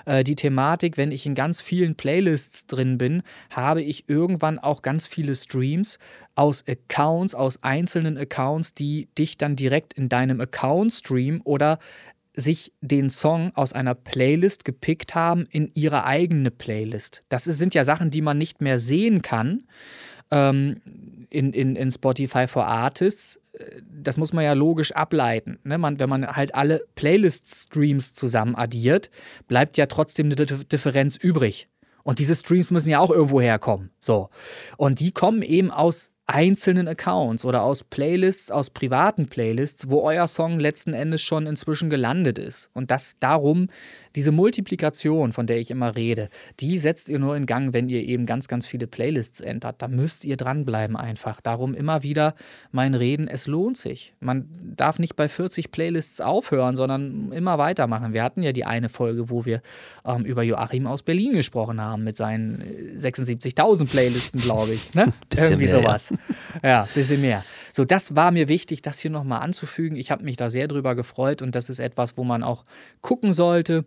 Äh, 0.04 0.22
die 0.22 0.36
Thematik, 0.36 0.98
wenn 0.98 1.12
ich 1.12 1.24
in 1.24 1.34
ganz 1.34 1.62
vielen 1.62 1.94
Playlists 1.94 2.66
drin 2.66 2.98
bin, 2.98 3.22
habe 3.50 3.82
ich 3.82 4.08
irgendwann 4.08 4.58
auch 4.58 4.82
ganz 4.82 5.05
viele 5.06 5.34
Streams 5.34 5.98
aus 6.34 6.64
Accounts, 6.66 7.34
aus 7.34 7.62
einzelnen 7.62 8.16
Accounts, 8.18 8.74
die 8.74 9.08
dich 9.18 9.36
dann 9.38 9.56
direkt 9.56 9.94
in 9.94 10.08
deinem 10.08 10.40
Account 10.40 10.92
streamen 10.92 11.40
oder 11.42 11.78
sich 12.36 12.72
den 12.82 13.08
Song 13.08 13.50
aus 13.54 13.72
einer 13.72 13.94
Playlist 13.94 14.64
gepickt 14.64 15.14
haben 15.14 15.44
in 15.50 15.70
ihre 15.74 16.04
eigene 16.04 16.50
Playlist. 16.50 17.22
Das 17.30 17.44
sind 17.44 17.74
ja 17.74 17.82
Sachen, 17.82 18.10
die 18.10 18.20
man 18.20 18.36
nicht 18.36 18.60
mehr 18.60 18.78
sehen 18.78 19.22
kann 19.22 19.64
ähm, 20.30 20.76
in, 21.30 21.52
in, 21.52 21.76
in 21.76 21.90
Spotify 21.90 22.46
for 22.46 22.66
Artists. 22.66 23.40
Das 23.90 24.18
muss 24.18 24.34
man 24.34 24.44
ja 24.44 24.52
logisch 24.52 24.92
ableiten. 24.92 25.58
Ne? 25.64 25.78
Man, 25.78 25.98
wenn 25.98 26.10
man 26.10 26.26
halt 26.26 26.54
alle 26.54 26.82
Playlist-Streams 26.94 28.12
zusammen 28.12 28.54
addiert, 28.54 29.10
bleibt 29.48 29.78
ja 29.78 29.86
trotzdem 29.86 30.26
eine 30.26 30.36
Differenz 30.36 31.16
übrig. 31.16 31.68
Und 32.06 32.20
diese 32.20 32.36
Streams 32.36 32.70
müssen 32.70 32.90
ja 32.90 33.00
auch 33.00 33.10
irgendwo 33.10 33.40
herkommen. 33.40 33.90
So. 33.98 34.28
Und 34.76 35.00
die 35.00 35.10
kommen 35.10 35.42
eben 35.42 35.72
aus 35.72 36.12
einzelnen 36.28 36.88
Accounts 36.88 37.44
oder 37.44 37.62
aus 37.62 37.84
Playlists, 37.84 38.50
aus 38.50 38.70
privaten 38.70 39.26
Playlists, 39.26 39.90
wo 39.90 40.00
euer 40.00 40.26
Song 40.26 40.58
letzten 40.58 40.92
Endes 40.92 41.22
schon 41.22 41.46
inzwischen 41.46 41.88
gelandet 41.88 42.36
ist. 42.36 42.68
Und 42.74 42.90
das 42.90 43.16
darum, 43.20 43.68
diese 44.16 44.32
Multiplikation, 44.32 45.32
von 45.32 45.46
der 45.46 45.58
ich 45.58 45.70
immer 45.70 45.94
rede, 45.94 46.28
die 46.58 46.78
setzt 46.78 47.08
ihr 47.08 47.20
nur 47.20 47.36
in 47.36 47.46
Gang, 47.46 47.72
wenn 47.72 47.88
ihr 47.88 48.02
eben 48.02 48.26
ganz, 48.26 48.48
ganz 48.48 48.66
viele 48.66 48.88
Playlists 48.88 49.40
entert. 49.40 49.80
Da 49.80 49.86
müsst 49.86 50.24
ihr 50.24 50.36
dranbleiben 50.36 50.96
einfach. 50.96 51.40
Darum 51.40 51.74
immer 51.74 52.02
wieder 52.02 52.34
mein 52.72 52.94
Reden, 52.94 53.28
es 53.28 53.46
lohnt 53.46 53.76
sich. 53.76 54.12
Man 54.18 54.48
darf 54.76 54.98
nicht 54.98 55.14
bei 55.14 55.28
40 55.28 55.70
Playlists 55.70 56.20
aufhören, 56.20 56.74
sondern 56.74 57.30
immer 57.30 57.58
weitermachen. 57.58 58.12
Wir 58.12 58.24
hatten 58.24 58.42
ja 58.42 58.50
die 58.50 58.64
eine 58.64 58.88
Folge, 58.88 59.30
wo 59.30 59.44
wir 59.44 59.62
ähm, 60.04 60.24
über 60.24 60.42
Joachim 60.42 60.88
aus 60.88 61.04
Berlin 61.04 61.34
gesprochen 61.34 61.80
haben 61.80 62.02
mit 62.02 62.16
seinen 62.16 62.96
76.000 62.98 63.82
äh, 63.82 63.86
Playlisten, 63.86 64.40
glaube 64.40 64.72
ich. 64.72 64.92
Ne? 64.92 65.12
Irgendwie 65.36 65.66
mehr, 65.66 65.82
sowas. 65.82 66.15
Ja 66.62 66.84
ein 66.84 66.88
bisschen 66.94 67.20
mehr. 67.20 67.44
So, 67.74 67.84
das 67.84 68.16
war 68.16 68.30
mir 68.30 68.48
wichtig, 68.48 68.80
das 68.80 68.98
hier 68.98 69.10
nochmal 69.10 69.42
anzufügen. 69.42 69.96
Ich 69.96 70.10
habe 70.10 70.24
mich 70.24 70.36
da 70.36 70.48
sehr 70.48 70.68
drüber 70.68 70.94
gefreut 70.94 71.42
und 71.42 71.54
das 71.54 71.68
ist 71.68 71.78
etwas, 71.78 72.16
wo 72.16 72.24
man 72.24 72.42
auch 72.42 72.64
gucken 73.02 73.34
sollte. 73.34 73.84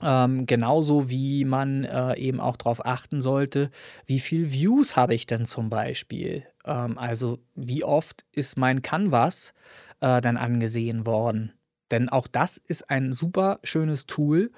Ähm, 0.00 0.46
genauso 0.46 1.10
wie 1.10 1.44
man 1.44 1.84
äh, 1.84 2.16
eben 2.16 2.40
auch 2.40 2.56
darauf 2.56 2.84
achten 2.84 3.20
sollte, 3.20 3.70
wie 4.06 4.20
viel 4.20 4.50
Views 4.50 4.96
habe 4.96 5.14
ich 5.14 5.26
denn 5.26 5.44
zum 5.44 5.68
Beispiel? 5.68 6.44
Ähm, 6.64 6.96
also 6.98 7.38
wie 7.54 7.84
oft 7.84 8.24
ist 8.32 8.56
mein 8.56 8.82
Canvas 8.82 9.52
äh, 10.00 10.20
dann 10.20 10.36
angesehen 10.36 11.04
worden? 11.06 11.52
Denn 11.90 12.08
auch 12.08 12.26
das 12.26 12.56
ist 12.56 12.88
ein 12.90 13.12
super 13.12 13.60
schönes 13.62 14.06
Tool, 14.06 14.50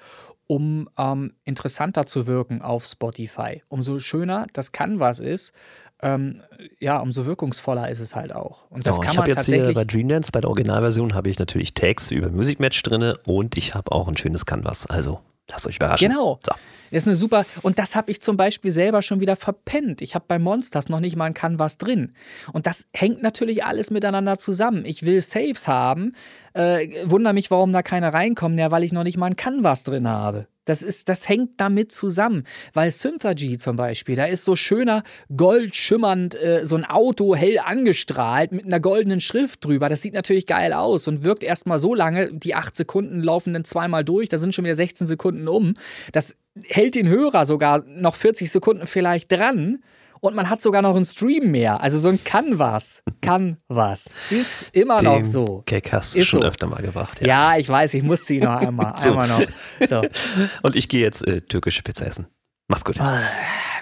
um 0.47 0.89
ähm, 0.97 1.33
interessanter 1.43 2.05
zu 2.05 2.27
wirken 2.27 2.61
auf 2.61 2.85
Spotify. 2.85 3.61
Umso 3.67 3.99
schöner 3.99 4.47
das 4.53 4.71
Canvas 4.71 5.19
ist, 5.19 5.53
ähm, 6.01 6.41
ja, 6.79 6.99
umso 6.99 7.25
wirkungsvoller 7.25 7.89
ist 7.89 7.99
es 7.99 8.15
halt 8.15 8.33
auch. 8.33 8.69
Und 8.69 8.85
das 8.85 8.97
ja, 8.97 9.03
kann 9.03 9.11
ich 9.13 9.17
man 9.17 9.27
jetzt 9.27 9.37
tatsächlich. 9.37 9.65
Hier 9.65 9.73
bei 9.73 9.85
Dreamdance, 9.85 10.31
bei 10.31 10.41
der 10.41 10.49
Originalversion, 10.49 11.13
habe 11.13 11.29
ich 11.29 11.39
natürlich 11.39 11.73
Tags 11.73 12.11
über 12.11 12.29
Music 12.29 12.59
Match 12.59 12.81
drin 12.83 13.13
und 13.25 13.57
ich 13.57 13.73
habe 13.75 13.91
auch 13.91 14.07
ein 14.07 14.17
schönes 14.17 14.45
Canvas. 14.45 14.85
Also 14.85 15.21
lasst 15.49 15.67
euch 15.67 15.77
überraschen. 15.77 16.09
Genau. 16.09 16.39
So. 16.45 16.53
Das 16.91 17.03
ist 17.03 17.07
eine 17.07 17.15
super. 17.15 17.45
Und 17.61 17.79
das 17.79 17.95
habe 17.95 18.11
ich 18.11 18.21
zum 18.21 18.37
Beispiel 18.37 18.71
selber 18.71 19.01
schon 19.01 19.19
wieder 19.19 19.35
verpennt. 19.35 20.01
Ich 20.01 20.15
habe 20.15 20.25
bei 20.27 20.39
Monsters 20.39 20.87
noch 20.87 20.99
nicht 20.99 21.15
mal 21.15 21.25
ein 21.25 21.33
Canvas 21.33 21.77
drin. 21.77 22.13
Und 22.53 22.67
das 22.67 22.87
hängt 22.93 23.23
natürlich 23.23 23.65
alles 23.65 23.89
miteinander 23.91 24.37
zusammen. 24.37 24.85
Ich 24.85 25.05
will 25.05 25.19
Saves 25.21 25.67
haben. 25.67 26.13
Äh, 26.53 26.87
wunder 27.05 27.33
mich, 27.33 27.51
warum 27.51 27.73
da 27.73 27.81
keine 27.81 28.13
reinkommen, 28.13 28.57
ja, 28.57 28.71
weil 28.71 28.83
ich 28.83 28.93
noch 28.93 29.03
nicht 29.03 29.17
mal 29.17 29.25
ein 29.25 29.35
Canvas 29.35 29.83
drin 29.83 30.07
habe. 30.07 30.47
Das, 30.65 30.83
ist, 30.83 31.09
das 31.09 31.29
hängt 31.29 31.51
damit 31.57 31.91
zusammen, 31.91 32.43
weil 32.73 32.91
Synthergy 32.91 33.57
zum 33.57 33.75
Beispiel, 33.75 34.15
da 34.15 34.25
ist 34.25 34.43
so 34.45 34.55
schöner 34.55 35.03
goldschimmernd 35.35 36.35
äh, 36.35 36.65
so 36.65 36.75
ein 36.75 36.85
Auto 36.85 37.35
hell 37.35 37.59
angestrahlt 37.59 38.51
mit 38.51 38.65
einer 38.65 38.79
goldenen 38.79 39.21
Schrift 39.21 39.63
drüber. 39.63 39.89
Das 39.89 40.01
sieht 40.01 40.13
natürlich 40.13 40.47
geil 40.47 40.73
aus 40.73 41.07
und 41.07 41.23
wirkt 41.23 41.43
erstmal 41.43 41.79
so 41.79 41.93
lange. 41.93 42.33
Die 42.33 42.55
acht 42.55 42.75
Sekunden 42.75 43.21
laufen 43.21 43.53
dann 43.53 43.65
zweimal 43.65 44.03
durch, 44.03 44.29
da 44.29 44.37
sind 44.37 44.53
schon 44.53 44.65
wieder 44.65 44.75
16 44.75 45.07
Sekunden 45.07 45.47
um. 45.47 45.75
Das 46.11 46.35
hält 46.63 46.95
den 46.95 47.07
Hörer 47.07 47.45
sogar 47.45 47.83
noch 47.85 48.15
40 48.15 48.51
Sekunden 48.51 48.87
vielleicht 48.87 49.31
dran 49.31 49.79
und 50.25 50.35
man 50.35 50.49
hat 50.49 50.61
sogar 50.61 50.81
noch 50.81 50.95
einen 50.95 51.05
Stream 51.05 51.51
mehr. 51.51 51.81
Also 51.81 51.99
so 51.99 52.09
ein 52.09 52.23
kann 52.23 52.59
was, 52.59 53.03
kann 53.21 53.57
was. 53.67 54.13
Ist 54.29 54.67
immer 54.73 54.99
Den 54.99 55.05
noch 55.19 55.25
so. 55.25 55.63
Gag 55.65 55.91
hast 55.91 56.15
du 56.15 56.19
Ist 56.19 56.27
schon 56.27 56.41
so. 56.41 56.47
öfter 56.47 56.67
mal 56.67 56.81
gebracht. 56.81 57.21
Ja. 57.25 57.55
ich 57.57 57.69
weiß, 57.69 57.93
ich 57.93 58.03
muss 58.03 58.25
sie 58.25 58.39
noch 58.39 58.55
einmal, 58.55 58.93
So. 58.99 59.09
einmal 59.11 59.27
noch. 59.27 59.41
So. 59.87 60.01
Und 60.63 60.75
ich 60.75 60.89
gehe 60.89 61.01
jetzt 61.01 61.25
äh, 61.27 61.41
türkische 61.41 61.81
Pizza 61.83 62.05
essen. 62.05 62.27
Mach's 62.67 62.83
gut. 62.83 62.99
Ah, 62.99 63.19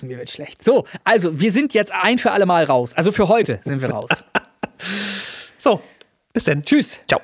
Mir 0.02 0.18
wird 0.18 0.30
schlecht. 0.30 0.64
So, 0.64 0.86
also 1.06 1.40
wir 1.40 1.52
sind 1.52 1.74
jetzt 1.74 1.92
ein 1.94 2.18
für 2.18 2.32
alle 2.32 2.46
Mal 2.46 2.66
raus. 2.66 2.94
Also 2.94 3.12
für 3.14 3.28
heute 3.30 3.60
sind 3.64 3.82
wir 3.82 3.90
raus. 3.92 4.10
So, 5.60 5.80
bis 6.34 6.44
dann. 6.44 6.64
Tschüss. 6.64 7.00
Ciao. 7.08 7.22